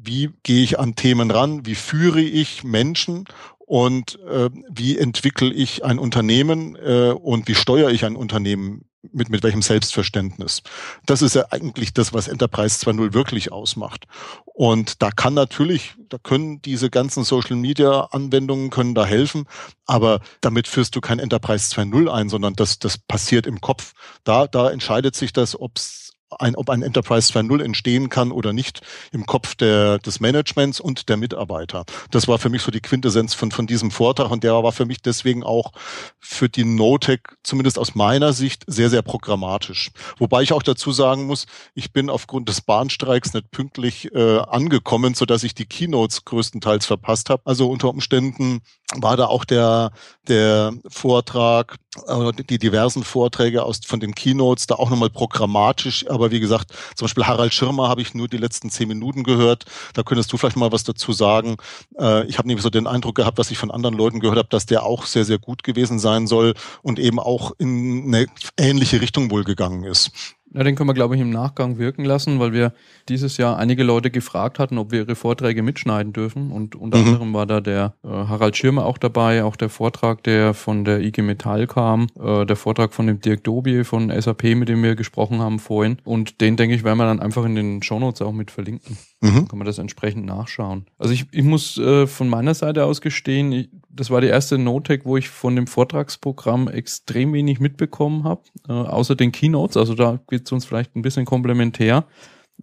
wie 0.08 0.30
gehe 0.44 0.64
ich 0.64 0.80
an 0.80 0.96
Themen 0.96 1.32
ran, 1.32 1.66
wie 1.66 1.76
führe 1.76 2.22
ich 2.22 2.64
Menschen 2.64 3.26
und 3.66 4.20
äh, 4.28 4.50
wie 4.70 4.98
entwickle 4.98 5.52
ich 5.52 5.84
ein 5.84 6.00
Unternehmen 6.00 6.76
äh, 6.76 7.12
und 7.12 7.48
wie 7.48 7.56
steuere 7.56 7.92
ich 7.92 8.06
ein 8.06 8.16
Unternehmen 8.16 8.86
mit, 9.12 9.30
mit 9.30 9.44
welchem 9.44 9.62
Selbstverständnis. 9.62 10.62
Das 11.06 11.22
ist 11.22 11.36
ja 11.36 11.46
eigentlich 11.52 11.94
das, 11.94 12.14
was 12.14 12.28
Enterprise 12.28 12.84
2.0 12.86 13.14
wirklich 13.14 13.52
ausmacht. 13.52 14.06
Und 14.46 15.02
da 15.02 15.12
kann 15.12 15.34
natürlich, 15.34 15.96
da 16.10 16.18
können 16.18 16.62
diese 16.62 16.90
ganzen 16.90 17.24
Social 17.24 17.56
Media 17.56 18.08
Anwendungen 18.12 18.70
können 18.70 18.96
da 18.96 19.06
helfen, 19.06 19.46
aber 19.86 20.22
damit 20.42 20.68
führst 20.68 20.96
du 20.96 21.02
kein 21.02 21.20
Enterprise 21.20 21.74
2.0 21.74 22.10
ein, 22.10 22.30
sondern 22.30 22.54
das, 22.54 22.80
das 22.80 22.98
passiert 22.98 23.48
im 23.48 23.62
Kopf. 23.62 23.94
Da, 24.24 24.48
da 24.48 24.70
entscheidet 24.70 25.16
sich 25.16 25.34
das, 25.34 25.60
ob's 25.60 26.05
ein, 26.40 26.56
ob 26.56 26.70
ein 26.70 26.82
Enterprise 26.82 27.32
2.0 27.32 27.64
entstehen 27.64 28.10
kann 28.10 28.32
oder 28.32 28.54
nicht 28.54 28.82
im 29.12 29.26
Kopf 29.26 29.56
der, 29.56 30.00
des 30.00 30.20
Managements 30.20 30.80
und 30.80 31.08
der 31.10 31.18
Mitarbeiter. 31.18 31.86
Das 32.12 32.28
war 32.28 32.40
für 32.40 32.50
mich 32.50 32.62
so 32.62 32.72
die 32.72 32.82
Quintessenz 32.82 33.34
von, 33.34 33.52
von 33.52 33.68
diesem 33.68 33.92
Vortrag 33.92 34.32
und 34.32 34.44
der 34.44 34.54
war 34.64 34.72
für 34.72 34.86
mich 34.86 35.02
deswegen 35.02 35.44
auch 35.44 35.72
für 36.20 36.50
die 36.50 36.66
NoTech, 36.66 37.22
zumindest 37.44 37.78
aus 37.78 37.96
meiner 37.96 38.34
Sicht, 38.34 38.64
sehr, 38.68 38.90
sehr 38.90 39.02
programmatisch. 39.02 39.92
Wobei 40.18 40.42
ich 40.42 40.54
auch 40.54 40.64
dazu 40.64 40.92
sagen 40.92 41.26
muss, 41.26 41.46
ich 41.74 41.94
bin 41.94 42.10
aufgrund 42.10 42.50
des 42.50 42.62
Bahnstreiks 42.62 43.34
nicht 43.34 43.52
pünktlich 43.52 44.14
äh, 44.14 44.40
angekommen, 44.40 45.14
so 45.14 45.26
dass 45.26 45.44
ich 45.44 45.54
die 45.54 45.66
Keynotes 45.66 46.26
größtenteils 46.26 46.86
verpasst 46.86 47.30
habe. 47.30 47.44
Also 47.46 47.70
unter 47.70 47.90
Umständen 47.90 48.62
war 48.96 49.18
da 49.18 49.26
auch 49.28 49.46
der, 49.46 49.92
der 50.30 50.74
Vortrag, 50.88 51.78
äh, 52.08 52.32
die 52.50 52.58
diversen 52.58 53.04
Vorträge 53.04 53.64
aus, 53.64 53.80
von 53.86 54.00
den 54.00 54.16
Keynotes 54.16 54.68
da 54.68 54.76
auch 54.76 54.90
nochmal 54.90 55.10
programmatisch 55.10 56.06
aber 56.10 56.32
wie 56.32 56.40
gesagt, 56.40 56.72
zum 56.96 57.06
Beispiel 57.06 57.26
Harald 57.26 57.54
Schirmer 57.54 57.90
habe 57.90 58.02
ich 58.02 58.14
nur 58.14 58.28
die 58.28 58.38
letzten 58.38 58.70
zehn 58.70 58.88
Minuten 58.88 59.24
gehört. 59.24 59.66
Da 59.94 60.04
könntest 60.04 60.32
du 60.32 60.38
vielleicht 60.38 60.56
mal 60.56 60.72
was 60.72 60.84
dazu 60.84 61.14
sagen. 61.14 61.58
Äh, 62.00 62.26
ich 62.26 62.38
habe 62.38 62.48
nämlich 62.48 62.64
so 62.64 62.70
den 62.70 62.88
Eindruck 62.88 63.16
gehabt, 63.16 63.38
was 63.38 63.52
ich 63.52 63.58
von 63.58 63.72
anderen 63.72 63.96
Leuten 63.96 64.20
gehört 64.20 64.38
habe, 64.38 64.50
dass 64.50 64.66
der 64.66 64.84
auch 64.84 65.06
sehr, 65.06 65.26
sehr 65.26 65.38
gut 65.38 65.64
gewesen 65.64 66.00
sein 66.00 66.28
soll 66.28 66.54
und 66.82 67.00
eben 67.00 67.20
auch 67.20 67.52
in 67.58 68.06
eine 68.08 68.28
ähnliche 68.58 69.02
Richtung 69.02 69.32
wohl 69.32 69.44
gegangen 69.44 69.84
ist. 69.84 70.12
Ja, 70.56 70.64
den 70.64 70.76
können 70.76 70.88
wir, 70.88 70.94
glaube 70.94 71.16
ich, 71.16 71.22
im 71.22 71.32
Nachgang 71.32 71.78
wirken 71.78 72.06
lassen, 72.06 72.40
weil 72.40 72.54
wir 72.54 72.72
dieses 73.10 73.36
Jahr 73.36 73.58
einige 73.58 73.84
Leute 73.84 74.10
gefragt 74.10 74.58
hatten, 74.58 74.78
ob 74.78 74.92
wir 74.92 75.00
ihre 75.02 75.16
Vorträge 75.16 75.62
mitschneiden 75.62 76.14
dürfen. 76.14 76.50
Und 76.50 76.76
unter 76.76 76.98
mhm. 76.98 77.08
anderem 77.08 77.34
war 77.34 77.46
da 77.46 77.60
der 77.60 77.94
äh, 78.06 78.08
Harald 78.08 78.56
Schirmer 78.56 78.86
auch 78.86 78.98
dabei, 78.98 79.44
auch 79.44 79.58
der 79.58 79.68
Vortrag, 79.68 80.24
der 80.24 80.54
von 80.54 80.86
der 80.86 81.02
IG 81.02 81.22
Metall 81.24 81.68
kam, 81.68 82.08
äh, 82.18 82.46
der 82.46 82.56
Vortrag 82.56 82.94
von 82.94 83.06
dem 83.06 83.20
Dirk 83.20 83.44
Dobie 83.44 83.84
von 83.84 84.10
SAP, 84.10 84.56
mit 84.56 84.70
dem 84.70 84.82
wir 84.82 84.96
gesprochen 84.96 85.42
haben 85.42 85.60
vorhin. 85.60 85.98
Und 86.06 86.40
den, 86.40 86.56
denke 86.56 86.74
ich, 86.74 86.86
werden 86.86 87.00
wir 87.00 87.06
dann 87.06 87.20
einfach 87.20 87.44
in 87.44 87.56
den 87.56 87.84
Shownotes 87.84 88.22
auch 88.22 88.32
mit 88.32 88.50
verlinken. 88.50 88.98
Mhm. 89.20 89.34
Dann 89.34 89.48
kann 89.50 89.60
man 89.60 89.66
das 89.66 89.78
entsprechend 89.78 90.26
nachschauen. 90.26 90.86
Also 90.98 91.14
ich, 91.14 91.26
ich 91.32 91.44
muss 91.44 91.78
äh, 91.78 92.08
von 92.08 92.30
meiner 92.30 92.54
Seite 92.54 92.86
aus 92.86 93.02
gestehen, 93.02 93.52
ich, 93.52 93.70
das 93.96 94.10
war 94.10 94.22
die 94.22 94.28
erste 94.28 94.58
Notec, 94.58 95.06
wo 95.06 95.18
ich 95.18 95.30
von 95.30 95.56
dem 95.56 95.68
Vortragsprogramm 95.68 96.68
extrem 96.68 97.34
wenig 97.34 97.60
mitbekommen 97.60 98.24
habe, 98.24 98.42
äh, 98.68 98.74
außer 98.74 99.16
den 99.16 99.32
Keynotes. 99.32 99.78
Also 99.78 99.96
da 99.96 100.20
geht 100.30 100.46
es 100.46 100.52
uns 100.52 100.66
vielleicht 100.66 100.96
ein 100.96 101.02
bisschen 101.02 101.26
komplementär, 101.26 102.06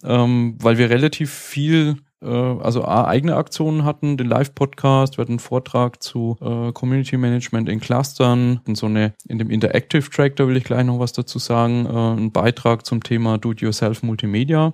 ähm, 0.04 0.56
weil 0.60 0.78
wir 0.78 0.90
relativ 0.90 1.30
viel 1.30 1.96
äh, 2.22 2.26
also 2.26 2.84
A, 2.84 3.06
eigene 3.06 3.36
Aktionen 3.36 3.84
hatten, 3.84 4.16
den 4.16 4.28
Live-Podcast, 4.28 5.18
wir 5.18 5.22
hatten 5.22 5.32
einen 5.32 5.38
Vortrag 5.38 6.02
zu 6.02 6.36
äh, 6.40 6.72
Community 6.72 7.16
Management 7.16 7.68
in 7.68 7.80
Clustern, 7.80 8.60
in 8.66 8.74
so 8.74 8.86
eine, 8.86 9.12
in 9.28 9.38
dem 9.38 9.50
Interactive 9.50 10.08
Track, 10.08 10.36
da 10.36 10.46
will 10.46 10.56
ich 10.56 10.64
gleich 10.64 10.84
noch 10.84 10.98
was 10.98 11.12
dazu 11.12 11.38
sagen, 11.38 11.86
äh, 11.86 12.22
ein 12.22 12.32
Beitrag 12.32 12.86
zum 12.86 13.02
Thema 13.02 13.38
Do-it-yourself 13.38 14.02
Multimedia. 14.02 14.72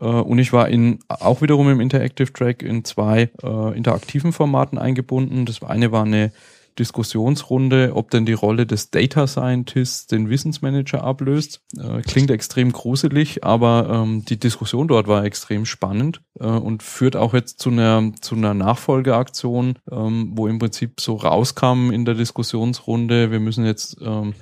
Äh, 0.00 0.04
und 0.04 0.38
ich 0.38 0.52
war 0.52 0.68
in, 0.68 1.00
auch 1.08 1.42
wiederum 1.42 1.68
im 1.70 1.80
Interactive 1.80 2.32
Track 2.32 2.62
in 2.62 2.84
zwei 2.84 3.30
äh, 3.42 3.76
interaktiven 3.76 4.32
Formaten 4.32 4.78
eingebunden. 4.78 5.46
Das 5.46 5.62
eine 5.62 5.92
war 5.92 6.04
eine 6.04 6.32
Diskussionsrunde, 6.78 7.92
ob 7.94 8.10
denn 8.10 8.24
die 8.24 8.32
Rolle 8.32 8.66
des 8.66 8.90
Data 8.90 9.26
Scientists 9.26 10.06
den 10.06 10.30
Wissensmanager 10.30 11.02
ablöst. 11.02 11.60
Äh, 11.76 12.02
klingt 12.02 12.30
extrem 12.30 12.72
gruselig, 12.72 13.44
aber 13.44 13.88
ähm, 13.90 14.24
die 14.24 14.38
Diskussion 14.38 14.88
dort 14.88 15.08
war 15.08 15.24
extrem 15.24 15.66
spannend 15.66 16.22
äh, 16.38 16.46
und 16.46 16.82
führt 16.82 17.16
auch 17.16 17.34
jetzt 17.34 17.60
zu 17.60 17.70
einer, 17.70 18.12
zu 18.20 18.36
einer 18.36 18.54
Nachfolgeaktion, 18.54 19.78
ähm, 19.90 20.32
wo 20.34 20.46
im 20.46 20.58
Prinzip 20.58 21.00
so 21.00 21.16
rauskam 21.16 21.90
in 21.90 22.04
der 22.04 22.14
Diskussionsrunde, 22.14 23.30
wir 23.30 23.40
müssen 23.40 23.64
jetzt 23.64 23.96
ähm, 24.00 24.34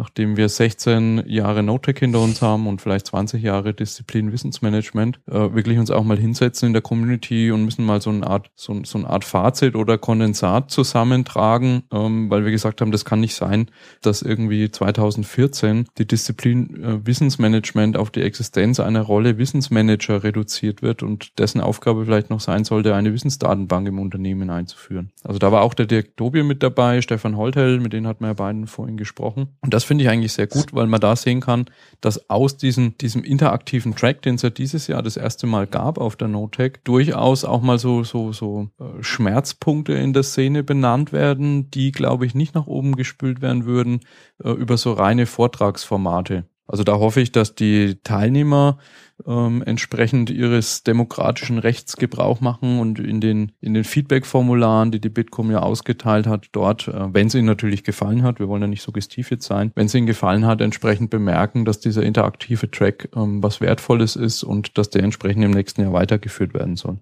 nachdem 0.00 0.38
wir 0.38 0.48
16 0.48 1.24
Jahre 1.26 1.62
NoTech 1.62 1.98
hinter 1.98 2.20
uns 2.20 2.40
haben 2.40 2.66
und 2.66 2.80
vielleicht 2.80 3.08
20 3.08 3.42
Jahre 3.42 3.74
Disziplin 3.74 4.32
Wissensmanagement, 4.32 5.20
äh, 5.26 5.52
wirklich 5.52 5.78
uns 5.78 5.90
auch 5.90 6.04
mal 6.04 6.16
hinsetzen 6.16 6.68
in 6.68 6.72
der 6.72 6.80
Community 6.80 7.50
und 7.50 7.66
müssen 7.66 7.84
mal 7.84 8.00
so 8.00 8.08
eine 8.08 8.26
Art, 8.26 8.50
so, 8.54 8.82
so 8.82 8.96
eine 8.96 9.10
Art 9.10 9.24
Fazit 9.24 9.76
oder 9.76 9.98
Kondensat 9.98 10.70
zusammentragen, 10.70 11.82
ähm, 11.92 12.30
weil 12.30 12.44
wir 12.44 12.50
gesagt 12.50 12.80
haben, 12.80 12.92
das 12.92 13.04
kann 13.04 13.20
nicht 13.20 13.34
sein, 13.34 13.70
dass 14.00 14.22
irgendwie 14.22 14.70
2014 14.70 15.84
die 15.98 16.06
Disziplin 16.06 16.82
äh, 16.82 17.06
Wissensmanagement 17.06 17.98
auf 17.98 18.10
die 18.10 18.22
Existenz 18.22 18.80
einer 18.80 19.02
Rolle 19.02 19.36
Wissensmanager 19.36 20.24
reduziert 20.24 20.80
wird 20.80 21.02
und 21.02 21.38
dessen 21.38 21.60
Aufgabe 21.60 22.06
vielleicht 22.06 22.30
noch 22.30 22.40
sein 22.40 22.64
sollte, 22.64 22.94
eine 22.94 23.12
Wissensdatenbank 23.12 23.86
im 23.86 23.98
Unternehmen 23.98 24.48
einzuführen. 24.48 25.10
Also 25.24 25.38
da 25.38 25.52
war 25.52 25.60
auch 25.60 25.74
der 25.74 25.84
Dirk 25.84 26.16
Dobie 26.16 26.42
mit 26.42 26.62
dabei, 26.62 27.02
Stefan 27.02 27.36
Holthell, 27.36 27.80
mit 27.80 27.92
denen 27.92 28.06
hat 28.06 28.22
man 28.22 28.30
ja 28.30 28.34
beiden 28.34 28.66
vorhin 28.66 28.96
gesprochen. 28.96 29.48
Und 29.60 29.74
das 29.74 29.89
finde 29.90 30.04
ich 30.04 30.10
eigentlich 30.10 30.34
sehr 30.34 30.46
gut, 30.46 30.72
weil 30.72 30.86
man 30.86 31.00
da 31.00 31.16
sehen 31.16 31.40
kann, 31.40 31.66
dass 32.00 32.30
aus 32.30 32.56
diesem, 32.56 32.96
diesem 32.98 33.24
interaktiven 33.24 33.96
Track, 33.96 34.22
den 34.22 34.36
es 34.36 34.42
ja 34.42 34.50
dieses 34.50 34.86
Jahr 34.86 35.02
das 35.02 35.16
erste 35.16 35.48
Mal 35.48 35.66
gab 35.66 35.98
auf 35.98 36.14
der 36.14 36.28
NoTech, 36.28 36.74
durchaus 36.84 37.44
auch 37.44 37.60
mal 37.60 37.76
so, 37.76 38.04
so, 38.04 38.32
so 38.32 38.68
äh, 38.78 39.02
Schmerzpunkte 39.02 39.94
in 39.94 40.12
der 40.12 40.22
Szene 40.22 40.62
benannt 40.62 41.12
werden, 41.12 41.72
die, 41.72 41.90
glaube 41.90 42.24
ich, 42.24 42.36
nicht 42.36 42.54
nach 42.54 42.68
oben 42.68 42.94
gespült 42.94 43.42
werden 43.42 43.64
würden 43.64 43.98
äh, 44.44 44.50
über 44.50 44.76
so 44.76 44.92
reine 44.92 45.26
Vortragsformate. 45.26 46.44
Also 46.70 46.84
da 46.84 47.00
hoffe 47.00 47.20
ich, 47.20 47.32
dass 47.32 47.56
die 47.56 47.96
Teilnehmer 48.04 48.78
ähm, 49.26 49.60
entsprechend 49.66 50.30
ihres 50.30 50.84
demokratischen 50.84 51.58
Rechts 51.58 51.96
Gebrauch 51.96 52.40
machen 52.40 52.78
und 52.78 53.00
in 53.00 53.20
den, 53.20 53.50
in 53.60 53.74
den 53.74 53.82
Feedback-Formularen, 53.82 54.92
die 54.92 55.00
die 55.00 55.08
Bitkom 55.08 55.50
ja 55.50 55.62
ausgeteilt 55.62 56.28
hat, 56.28 56.46
dort, 56.52 56.86
äh, 56.86 57.12
wenn 57.12 57.26
es 57.26 57.34
ihnen 57.34 57.46
natürlich 57.46 57.82
gefallen 57.82 58.22
hat, 58.22 58.38
wir 58.38 58.46
wollen 58.46 58.62
ja 58.62 58.68
nicht 58.68 58.82
suggestiv 58.82 59.32
jetzt 59.32 59.46
sein, 59.46 59.72
wenn 59.74 59.86
es 59.86 59.94
ihnen 59.96 60.06
gefallen 60.06 60.46
hat, 60.46 60.60
entsprechend 60.60 61.10
bemerken, 61.10 61.64
dass 61.64 61.80
dieser 61.80 62.04
interaktive 62.04 62.70
Track 62.70 63.08
ähm, 63.16 63.42
was 63.42 63.60
Wertvolles 63.60 64.14
ist 64.14 64.44
und 64.44 64.78
dass 64.78 64.90
der 64.90 65.02
entsprechend 65.02 65.44
im 65.44 65.50
nächsten 65.50 65.82
Jahr 65.82 65.92
weitergeführt 65.92 66.54
werden 66.54 66.76
soll. 66.76 66.98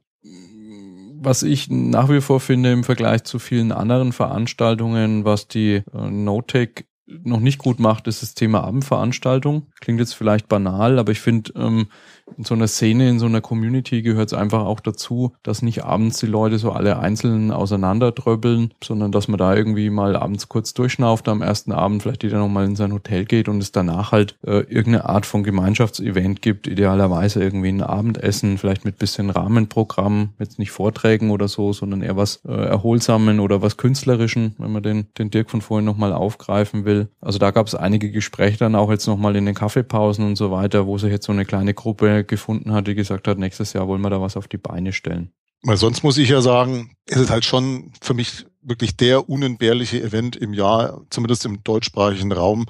Was 1.20 1.43
ich 1.43 1.69
nach 1.69 2.09
wie 2.09 2.23
vor 2.23 2.40
finde 2.40 2.73
im 2.73 2.85
Vergleich 2.85 3.24
zu 3.24 3.39
vielen 3.39 3.73
anderen 3.73 4.12
Veranstaltungen, 4.12 5.27
was 5.27 5.47
die 5.47 5.82
äh, 5.93 6.11
NoTech 6.11 6.86
noch 7.24 7.40
nicht 7.40 7.59
gut 7.59 7.78
macht, 7.78 8.06
ist 8.06 8.22
das 8.22 8.35
Thema 8.35 8.64
Abendveranstaltung. 8.64 9.66
Klingt 9.80 10.01
jetzt 10.01 10.14
vielleicht 10.14 10.48
banal, 10.48 10.98
aber 10.98 11.12
ich 11.12 11.20
finde, 11.20 11.52
ähm, 11.56 11.89
in 12.36 12.44
so 12.44 12.55
einer 12.55 12.68
Szene, 12.68 13.09
in 13.09 13.18
so 13.18 13.26
einer 13.26 13.40
Community 13.40 14.02
gehört 14.02 14.28
es 14.32 14.38
einfach 14.38 14.64
auch 14.64 14.80
dazu, 14.80 15.32
dass 15.42 15.62
nicht 15.62 15.84
abends 15.84 16.18
die 16.18 16.26
Leute 16.26 16.59
so 16.59 16.72
alle 16.72 16.98
einzeln 16.98 17.50
auseinanderdröbbeln, 17.50 18.74
sondern 18.82 19.12
dass 19.12 19.28
man 19.28 19.38
da 19.38 19.55
irgendwie 19.55 19.90
mal 19.90 20.16
abends 20.16 20.48
kurz 20.48 20.74
durchschnauft, 20.74 21.28
am 21.28 21.42
ersten 21.42 21.72
Abend 21.72 22.02
vielleicht 22.02 22.22
jeder 22.22 22.38
nochmal 22.38 22.66
in 22.66 22.76
sein 22.76 22.92
Hotel 22.92 23.24
geht 23.24 23.48
und 23.48 23.62
es 23.62 23.72
danach 23.72 24.12
halt 24.12 24.36
äh, 24.46 24.60
irgendeine 24.60 25.09
Art 25.09 25.26
von 25.26 25.42
Gemeinschaftsevent 25.42 26.42
gibt, 26.42 26.66
idealerweise 26.66 27.42
irgendwie 27.42 27.68
ein 27.68 27.82
Abendessen, 27.82 28.59
vielleicht 28.59 28.84
mit 28.84 28.98
bisschen 28.98 29.30
Rahmenprogramm, 29.30 30.30
jetzt 30.38 30.59
nicht 30.59 30.70
Vorträgen 30.70 31.30
oder 31.30 31.48
so, 31.48 31.72
sondern 31.72 32.02
eher 32.02 32.16
was 32.16 32.40
äh, 32.46 32.52
Erholsamen 32.52 33.40
oder 33.40 33.62
was 33.62 33.76
Künstlerischen, 33.76 34.55
wenn 34.59 34.72
man 34.72 34.82
den, 34.82 35.06
den 35.18 35.30
Dirk 35.30 35.50
von 35.50 35.60
vorhin 35.60 35.84
nochmal 35.84 36.12
aufgreifen 36.12 36.84
will. 36.84 37.09
Also 37.20 37.38
da 37.38 37.50
gab 37.50 37.66
es 37.66 37.74
einige 37.74 38.10
Gespräche 38.10 38.59
dann 38.59 38.74
auch 38.74 38.90
jetzt 38.90 39.06
nochmal 39.06 39.36
in 39.36 39.46
den 39.46 39.55
Kaffeepausen 39.55 40.24
und 40.24 40.36
so 40.36 40.50
weiter, 40.50 40.86
wo 40.86 40.98
sich 40.98 41.10
jetzt 41.10 41.26
so 41.26 41.32
eine 41.32 41.44
kleine 41.44 41.74
Gruppe 41.74 42.18
gefunden 42.24 42.73
hat, 42.73 42.86
die 42.86 42.95
gesagt 42.95 43.28
hat, 43.28 43.39
nächstes 43.39 43.73
Jahr 43.73 43.89
wollen 43.89 44.03
wir 44.03 44.11
da 44.11 44.20
was 44.20 44.36
auf 44.36 44.49
die 44.49 44.59
Beine 44.59 44.93
stellen. 44.93 45.32
Weil 45.62 45.77
sonst 45.77 46.05
muss 46.05 46.19
ich 46.19 46.28
ja 46.28 46.40
sagen, 46.40 46.93
ist 47.07 47.19
es 47.19 47.31
halt 47.31 47.45
schon 47.45 47.93
für 48.01 48.15
mich 48.15 48.47
wirklich 48.62 48.97
der 48.97 49.28
unentbehrliche 49.28 50.01
Event 50.01 50.36
im 50.36 50.55
Jahr, 50.55 51.03
zumindest 51.11 51.45
im 51.47 51.65
deutschsprachigen 51.65 52.31
Raum, 52.31 52.66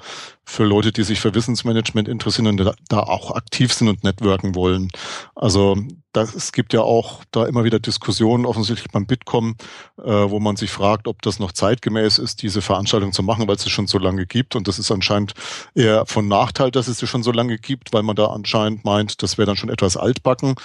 für 0.49 0.63
Leute, 0.63 0.91
die 0.91 1.03
sich 1.03 1.19
für 1.19 1.35
Wissensmanagement 1.35 2.07
interessieren 2.07 2.47
und 2.47 2.73
da 2.89 2.99
auch 2.99 3.35
aktiv 3.35 3.71
sind 3.71 3.87
und 3.87 4.03
networken 4.03 4.55
wollen. 4.55 4.89
Also 5.35 5.77
das, 6.11 6.33
es 6.33 6.51
gibt 6.51 6.73
ja 6.73 6.81
auch 6.81 7.23
da 7.29 7.45
immer 7.45 7.63
wieder 7.63 7.79
Diskussionen, 7.79 8.47
offensichtlich 8.47 8.91
beim 8.91 9.05
Bitkom, 9.05 9.55
äh, 9.99 10.09
wo 10.09 10.39
man 10.39 10.55
sich 10.55 10.71
fragt, 10.71 11.07
ob 11.07 11.21
das 11.21 11.37
noch 11.37 11.51
zeitgemäß 11.51 12.17
ist, 12.17 12.41
diese 12.41 12.63
Veranstaltung 12.63 13.13
zu 13.13 13.21
machen, 13.21 13.47
weil 13.47 13.57
es 13.57 13.61
sie 13.61 13.69
schon 13.69 13.85
so 13.85 13.99
lange 13.99 14.25
gibt. 14.25 14.55
Und 14.55 14.67
das 14.67 14.79
ist 14.79 14.91
anscheinend 14.91 15.33
eher 15.75 16.07
von 16.07 16.27
Nachteil, 16.27 16.71
dass 16.71 16.87
es 16.87 16.97
sie 16.97 17.05
schon 17.05 17.21
so 17.21 17.31
lange 17.31 17.59
gibt, 17.59 17.93
weil 17.93 18.01
man 18.01 18.15
da 18.15 18.25
anscheinend 18.27 18.85
meint, 18.85 19.21
das 19.21 19.37
wäre 19.37 19.45
dann 19.45 19.55
schon 19.55 19.69
etwas 19.69 19.97
altbacken. 19.97 20.55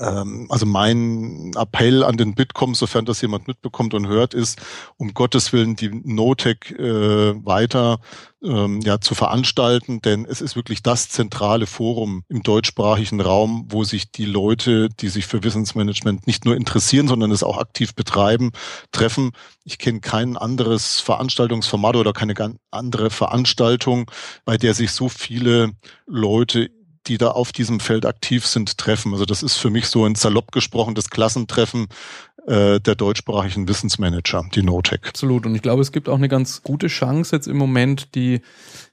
Ähm, 0.00 0.46
also 0.48 0.64
mein 0.64 1.52
Appell 1.54 2.02
an 2.02 2.16
den 2.16 2.34
Bitkom, 2.34 2.74
sofern 2.74 3.04
das 3.04 3.20
jemand 3.20 3.46
mitbekommt 3.46 3.92
und 3.92 4.08
hört, 4.08 4.32
ist, 4.32 4.58
um 4.96 5.12
Gottes 5.12 5.52
Willen 5.52 5.76
die 5.76 5.90
Notec 5.90 6.70
äh, 6.70 7.34
weiter 7.44 8.00
ähm, 8.42 8.80
ja, 8.80 9.00
zu 9.00 9.14
veranstalten, 9.14 10.00
denn 10.00 10.24
es 10.24 10.40
ist 10.40 10.56
wirklich 10.56 10.82
das 10.82 11.08
zentrale 11.08 11.66
Forum 11.66 12.22
im 12.28 12.42
deutschsprachigen 12.42 13.20
Raum, 13.20 13.66
wo 13.68 13.84
sich 13.84 14.12
die 14.12 14.24
Leute, 14.24 14.88
die 14.88 15.08
sich 15.08 15.26
für 15.26 15.42
Wissensmanagement 15.42 16.26
nicht 16.26 16.44
nur 16.44 16.56
interessieren, 16.56 17.08
sondern 17.08 17.30
es 17.30 17.42
auch 17.42 17.58
aktiv 17.58 17.94
betreiben, 17.94 18.52
treffen. 18.92 19.32
Ich 19.64 19.78
kenne 19.78 20.00
kein 20.00 20.36
anderes 20.36 21.00
Veranstaltungsformat 21.00 21.96
oder 21.96 22.12
keine 22.12 22.34
andere 22.70 23.10
Veranstaltung, 23.10 24.10
bei 24.44 24.56
der 24.56 24.74
sich 24.74 24.92
so 24.92 25.08
viele 25.08 25.72
Leute 26.06 26.70
die 27.08 27.18
da 27.18 27.30
auf 27.30 27.52
diesem 27.52 27.80
Feld 27.80 28.06
aktiv 28.06 28.46
sind, 28.46 28.76
treffen. 28.78 29.12
Also 29.12 29.24
das 29.24 29.42
ist 29.42 29.56
für 29.56 29.70
mich 29.70 29.86
so 29.86 30.04
ein 30.04 30.14
salopp 30.14 30.52
gesprochen 30.52 30.94
das 30.94 31.10
Klassentreffen 31.10 31.86
äh, 32.48 32.80
der 32.80 32.94
deutschsprachigen 32.94 33.68
Wissensmanager, 33.68 34.44
die 34.54 34.62
NoTech. 34.62 35.00
Absolut. 35.06 35.46
Und 35.46 35.54
ich 35.54 35.62
glaube, 35.62 35.82
es 35.82 35.92
gibt 35.92 36.08
auch 36.08 36.16
eine 36.16 36.28
ganz 36.28 36.62
gute 36.62 36.88
Chance 36.88 37.36
jetzt 37.36 37.46
im 37.46 37.56
Moment, 37.56 38.14
die 38.14 38.40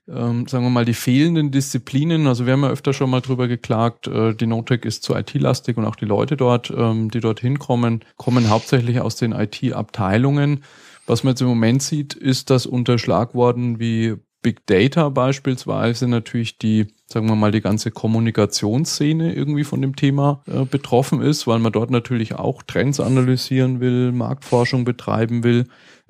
ähm, 0.08 0.48
sagen 0.48 0.64
wir 0.64 0.70
mal, 0.70 0.86
die 0.86 0.94
fehlenden 0.94 1.52
Disziplinen. 1.52 2.28
Also 2.28 2.46
wir 2.46 2.54
haben 2.54 2.64
ja 2.64 2.70
öfter 2.70 2.94
schon 2.94 3.10
mal 3.10 3.22
drüber 3.22 3.48
geklagt, 3.48 4.08
äh, 4.08 4.36
die 4.36 4.46
Notec 4.46 4.86
ist 4.86 5.04
zu 5.04 5.16
IT-lastig 5.16 5.78
und 5.78 5.86
auch 5.86 5.96
die 5.96 6.06
Leute 6.06 6.38
dort, 6.38 6.72
ähm, 6.76 7.10
die 7.10 7.22
dort 7.22 7.40
hinkommen, 7.40 8.04
kommen 8.18 8.50
hauptsächlich 8.50 9.00
aus 9.00 9.16
den 9.16 9.32
IT-Abteilungen. 9.32 10.64
Was 11.08 11.24
man 11.24 11.32
jetzt 11.32 11.42
im 11.42 11.48
Moment 11.48 11.82
sieht, 11.82 12.14
ist, 12.14 12.50
dass 12.50 12.66
unter 12.66 12.98
Schlagworten 12.98 13.80
wie 13.80 14.16
Big 14.42 14.66
Data 14.68 15.10
beispielsweise 15.10 16.08
natürlich 16.08 16.60
die, 16.60 16.88
sagen 17.08 17.28
wir 17.28 17.36
mal, 17.36 17.52
die 17.52 17.62
ganze 17.62 17.92
Kommunikationsszene 17.92 19.34
irgendwie 19.34 19.64
von 19.64 19.82
dem 19.82 19.96
Thema 19.96 20.42
äh, 20.48 20.66
betroffen 20.66 21.22
ist, 21.22 21.48
weil 21.48 21.60
man 21.60 21.72
dort 21.72 21.92
natürlich 21.92 22.36
auch 22.36 22.64
Trends 22.64 23.00
analysieren 23.00 23.80
will, 23.80 24.12
Marktforschung 24.12 24.86
betreiben 24.86 25.44
will. 25.44 25.68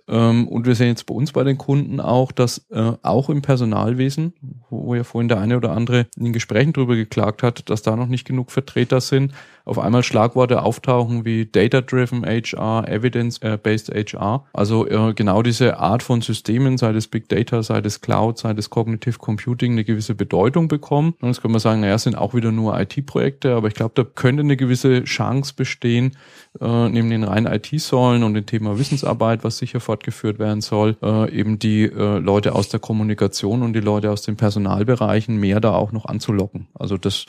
Ähm, 0.08 0.48
und 0.48 0.66
wir 0.66 0.76
sehen 0.76 0.90
jetzt 0.90 1.06
bei 1.06 1.16
uns 1.16 1.32
bei 1.32 1.44
den 1.44 1.58
Kunden 1.58 2.00
auch, 2.00 2.32
dass 2.32 2.66
äh, 2.70 2.94
auch 3.02 3.30
im 3.30 3.42
Personalwesen, 3.42 4.34
wo 4.70 4.96
ja 4.96 5.04
vorhin 5.04 5.28
der 5.28 5.40
eine 5.40 5.58
oder 5.58 5.72
andere 5.72 6.08
in 6.16 6.26
den 6.26 6.34
Gesprächen 6.34 6.74
drüber 6.74 6.96
geklagt 6.96 7.44
hat, 7.44 7.70
dass 7.70 7.82
da 7.82 7.96
noch 7.96 8.08
nicht 8.08 8.26
genug 8.26 8.52
Vertreter 8.52 9.02
sind, 9.02 9.34
auf 9.66 9.80
einmal 9.80 10.04
Schlagworte 10.04 10.62
auftauchen 10.62 11.26
wie 11.26 11.48
Data-Driven 11.48 12.24
HR, 12.24 12.88
Evidence-Based 12.88 13.90
HR. 13.90 14.46
Also 14.54 14.88
äh, 14.88 15.14
genau 15.14 15.42
diese 15.42 15.80
Art 15.80 16.04
von 16.04 16.22
Systemen, 16.22 16.78
sei 16.78 16.92
es 16.92 17.08
Big 17.08 17.28
Data, 17.30 17.64
sei 17.64 17.80
es 17.80 18.02
Cloud, 18.02 18.38
sei 18.38 18.52
es 18.52 18.70
Cognitive 18.70 19.18
Computing, 19.18 19.74
eine 19.74 19.84
gewisse 19.84 20.14
Bedeutung 20.14 20.68
bekommen. 20.68 21.16
Und 21.20 21.30
jetzt 21.30 21.42
kann 21.42 21.52
man 21.52 21.60
sagen, 21.60 21.82
naja, 21.82 21.98
sind 21.98 22.16
auch 22.16 22.36
wieder 22.36 22.52
nur 22.52 22.80
IT-Projekte, 22.80 23.56
aber 23.56 23.68
ich 23.68 23.74
glaube, 23.74 23.94
da 23.96 24.04
könnte 24.04 24.42
eine 24.42 24.56
gewisse 24.56 25.04
Chance 25.04 25.54
bestehen, 25.56 26.16
äh, 26.62 26.90
neben 26.90 27.10
den 27.10 27.24
reinen 27.24 27.52
IT-Säulen 27.52 28.24
und 28.24 28.36
dem 28.36 28.46
Thema 28.46 28.78
Wissensarbeit, 28.78 29.44
was 29.44 29.58
sicher 29.58 29.80
fortgeführt 29.80 30.38
werden 30.38 30.62
soll, 30.62 30.96
äh, 31.02 31.32
eben 31.32 31.58
die 31.58 31.84
äh, 31.86 32.20
Leute 32.20 32.54
aus 32.54 32.70
der 32.70 32.80
Kommunikation 32.80 33.64
und 33.64 33.74
die 33.74 33.80
Leute 33.80 34.12
aus 34.12 34.22
den 34.22 34.38
Personalbereichen 34.38 35.38
mehr 35.38 35.60
da 35.60 35.74
auch 35.74 35.92
noch 35.92 36.06
anzulocken. 36.06 36.68
Also 36.76 36.98
das 36.98 37.26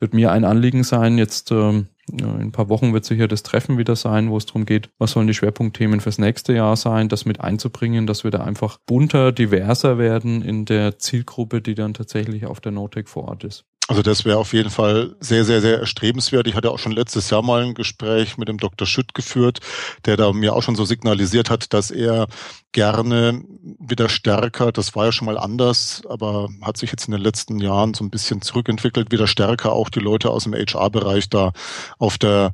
wird 0.00 0.14
mir 0.14 0.32
ein 0.32 0.44
Anliegen 0.44 0.82
sein. 0.82 1.18
Jetzt 1.18 1.50
ähm, 1.52 1.86
in 2.18 2.26
ein 2.26 2.52
paar 2.52 2.68
Wochen 2.68 2.92
wird 2.92 3.04
sicher 3.04 3.28
das 3.28 3.42
Treffen 3.42 3.78
wieder 3.78 3.96
sein, 3.96 4.30
wo 4.30 4.36
es 4.36 4.46
darum 4.46 4.66
geht, 4.66 4.90
was 4.98 5.12
sollen 5.12 5.26
die 5.26 5.34
Schwerpunktthemen 5.34 6.00
fürs 6.00 6.18
nächste 6.18 6.52
Jahr 6.52 6.76
sein, 6.76 7.08
das 7.08 7.24
mit 7.24 7.40
einzubringen, 7.40 8.06
dass 8.06 8.24
wir 8.24 8.30
da 8.30 8.40
einfach 8.40 8.78
bunter, 8.86 9.32
diverser 9.32 9.98
werden 9.98 10.42
in 10.42 10.64
der 10.64 10.98
Zielgruppe, 10.98 11.62
die 11.62 11.74
dann 11.74 11.94
tatsächlich 11.94 12.46
auf 12.46 12.60
der 12.60 12.72
Notec 12.72 13.08
vor 13.08 13.28
Ort 13.28 13.44
ist. 13.44 13.64
Also 13.90 14.02
das 14.02 14.24
wäre 14.24 14.38
auf 14.38 14.52
jeden 14.52 14.70
Fall 14.70 15.16
sehr, 15.18 15.44
sehr, 15.44 15.60
sehr 15.60 15.80
erstrebenswert. 15.80 16.46
Ich 16.46 16.54
hatte 16.54 16.70
auch 16.70 16.78
schon 16.78 16.92
letztes 16.92 17.28
Jahr 17.28 17.42
mal 17.42 17.64
ein 17.64 17.74
Gespräch 17.74 18.38
mit 18.38 18.46
dem 18.46 18.58
Dr. 18.58 18.86
Schütt 18.86 19.14
geführt, 19.14 19.58
der 20.06 20.16
da 20.16 20.32
mir 20.32 20.54
auch 20.54 20.62
schon 20.62 20.76
so 20.76 20.84
signalisiert 20.84 21.50
hat, 21.50 21.72
dass 21.74 21.90
er 21.90 22.28
gerne 22.70 23.42
wieder 23.80 24.08
stärker, 24.08 24.70
das 24.70 24.94
war 24.94 25.06
ja 25.06 25.12
schon 25.12 25.26
mal 25.26 25.36
anders, 25.38 26.02
aber 26.08 26.50
hat 26.62 26.76
sich 26.76 26.92
jetzt 26.92 27.08
in 27.08 27.12
den 27.12 27.20
letzten 27.20 27.58
Jahren 27.58 27.92
so 27.92 28.04
ein 28.04 28.10
bisschen 28.10 28.42
zurückentwickelt, 28.42 29.10
wieder 29.10 29.26
stärker 29.26 29.72
auch 29.72 29.88
die 29.88 29.98
Leute 29.98 30.30
aus 30.30 30.44
dem 30.44 30.54
HR-Bereich 30.54 31.28
da 31.28 31.52
auf 32.00 32.18
der 32.18 32.52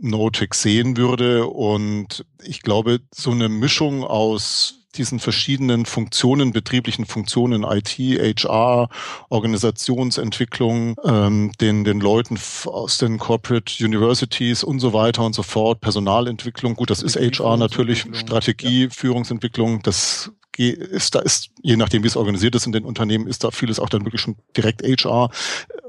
Notec 0.00 0.54
sehen 0.54 0.96
würde. 0.96 1.46
Und 1.46 2.24
ich 2.42 2.62
glaube, 2.62 3.00
so 3.14 3.32
eine 3.32 3.50
Mischung 3.50 4.04
aus 4.04 4.86
diesen 4.96 5.18
verschiedenen 5.18 5.84
Funktionen, 5.84 6.52
betrieblichen 6.52 7.04
Funktionen, 7.04 7.64
IT, 7.64 7.98
HR, 7.98 8.88
Organisationsentwicklung, 9.28 10.96
ähm, 11.04 11.52
den, 11.60 11.84
den 11.84 12.00
Leuten 12.00 12.38
aus 12.64 12.96
den 12.96 13.18
Corporate 13.18 13.84
Universities 13.84 14.64
und 14.64 14.80
so 14.80 14.94
weiter 14.94 15.22
und 15.22 15.34
so 15.34 15.42
fort, 15.42 15.80
Personalentwicklung. 15.82 16.76
Gut, 16.76 16.88
das 16.88 17.02
ist 17.02 17.16
HR 17.16 17.58
natürlich, 17.58 18.06
Strategie, 18.12 18.84
ja. 18.84 18.90
Führungsentwicklung, 18.90 19.82
das 19.82 20.32
ist, 20.58 21.14
da 21.14 21.20
ist, 21.20 21.50
je 21.62 21.76
nachdem 21.76 22.02
wie 22.02 22.08
es 22.08 22.16
organisiert 22.16 22.54
ist 22.54 22.66
in 22.66 22.72
den 22.72 22.84
Unternehmen, 22.84 23.26
ist 23.26 23.44
da 23.44 23.50
vieles 23.50 23.78
auch 23.78 23.88
dann 23.88 24.04
wirklich 24.04 24.20
schon 24.20 24.36
direkt 24.56 24.82
HR. 24.82 25.30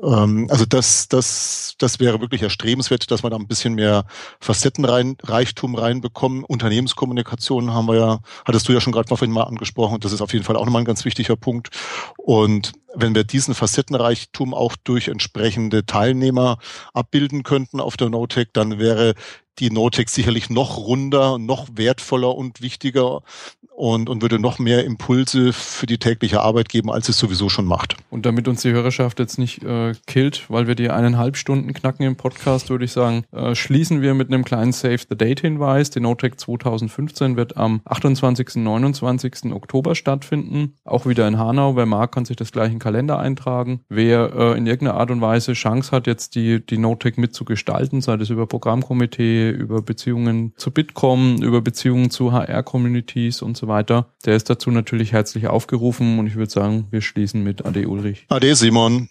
Ähm, 0.04 0.48
also 0.50 0.66
das, 0.66 1.08
das, 1.08 1.76
das 1.78 2.00
wäre 2.00 2.22
wirklich 2.22 2.42
erstrebenswert, 2.42 3.10
dass 3.12 3.24
man 3.24 3.32
da 3.32 3.38
ein 3.38 3.48
bisschen 3.48 3.76
mehr 3.76 4.06
Facettenreichtum 4.40 5.76
reinbekommen. 5.76 6.44
Unternehmenskommunikation 6.44 7.74
haben 7.74 7.88
wir 7.88 7.96
ja, 7.96 8.20
hattest 8.46 8.68
du 8.68 8.74
ja 8.74 8.82
schon 8.82 8.94
gerade 8.94 9.08
vorhin 9.08 9.32
mal 9.32 9.44
angesprochen. 9.44 10.00
Das 10.00 10.12
ist 10.12 10.22
auf 10.22 10.34
jeden 10.34 10.46
Fall 10.46 10.56
auch 10.56 10.66
nochmal 10.66 10.82
ein 10.82 10.86
ganz 10.86 11.06
wichtiger 11.06 11.36
Punkt. 11.36 11.70
Und 12.18 12.74
wenn 12.94 13.16
wir 13.16 13.24
diesen 13.24 13.54
Facettenreichtum 13.54 14.54
auch 14.54 14.76
durch 14.84 15.08
entsprechende 15.08 15.86
Teilnehmer 15.86 16.58
abbilden 16.94 17.44
könnten 17.44 17.80
auf 17.80 17.98
der 17.98 18.10
Notec, 18.10 18.54
dann 18.54 18.80
wäre 18.80 19.14
die 19.60 19.72
Notec 19.72 20.10
sicherlich 20.10 20.50
noch 20.50 20.78
runder, 20.78 21.38
noch 21.38 21.68
wertvoller 21.76 22.36
und 22.36 22.62
wichtiger 22.62 23.22
und, 23.78 24.10
und 24.10 24.24
würde 24.24 24.40
noch 24.40 24.58
mehr 24.58 24.86
Impulse 24.86 25.54
für 25.54 25.86
die 25.86 26.00
tägliche 26.00 26.42
Arbeit 26.42 26.68
geben, 26.68 26.92
als 26.92 27.10
es 27.10 27.20
sowieso 27.20 27.48
schon 27.48 27.66
macht. 27.66 27.96
Und 28.10 28.26
damit 28.26 28.48
uns 28.48 28.64
die 28.64 28.72
Hörerschaft 28.72 29.20
jetzt 29.20 29.38
nicht 29.38 29.64
äh, 29.64 29.94
killt, 30.08 30.50
weil 30.50 30.66
wir 30.66 30.74
die 30.74 30.90
eineinhalb 30.90 31.38
Stunden 31.38 31.72
knacken 31.74 32.04
im 32.04 32.16
Podcast, 32.16 32.72
würde 32.72 32.86
ich 32.86 32.92
sagen, 32.92 33.24
äh, 33.32 33.54
schließen 33.54 34.02
wir 34.02 34.16
mit 34.16 34.30
einem 34.30 34.44
kleinen 34.44 34.72
Save 34.72 35.02
the 35.08 35.16
Date 35.16 35.42
Hinweis. 35.42 35.92
Die 35.92 36.00
Notec 36.00 36.40
2015 36.40 37.38
wird 37.38 37.56
am 37.56 37.82
28. 37.86 38.56
29. 38.56 39.52
Oktober 39.54 39.94
stattfinden. 39.94 40.74
Auch 40.84 41.06
wieder 41.06 41.28
in 41.28 41.38
Hanau. 41.38 41.76
Wer 41.76 41.86
mag, 41.86 42.12
kann 42.12 42.26
sich 42.26 42.36
das 42.36 42.52
gleich 42.52 42.68
in 42.68 42.76
den 42.76 42.80
Kalender 42.80 43.20
eintragen. 43.20 43.82
Wer 43.90 44.34
äh, 44.36 44.58
in 44.58 44.66
irgendeiner 44.66 45.00
Art 45.00 45.12
und 45.12 45.22
Weise 45.22 45.54
Chance 45.54 45.92
hat, 45.92 46.08
jetzt 46.08 46.34
die, 46.34 46.66
die 46.66 46.80
Notec 46.80 47.20
mitzugestalten, 47.20 48.02
sei 48.02 48.18
das 48.18 48.32
über 48.32 48.48
Programmkomitee, 48.48 49.47
über 49.50 49.82
Beziehungen 49.82 50.54
zu 50.58 50.72
Bitkom, 50.72 51.42
über 51.42 51.62
Beziehungen 51.62 52.10
zu 52.10 52.32
HR-Communities 52.32 53.42
und 53.42 53.58
so 53.58 53.68
weiter. 53.68 54.14
Der 54.26 54.36
ist 54.36 54.50
dazu 54.50 54.72
natürlich 54.72 55.14
herzlich 55.14 55.48
aufgerufen 55.48 56.20
und 56.20 56.28
ich 56.28 56.36
würde 56.36 56.52
sagen, 56.52 56.88
wir 56.92 57.02
schließen 57.02 57.44
mit 57.44 57.66
Ade 57.66 57.88
Ulrich. 57.88 58.26
Ade 58.30 58.56
Simon. 58.56 59.10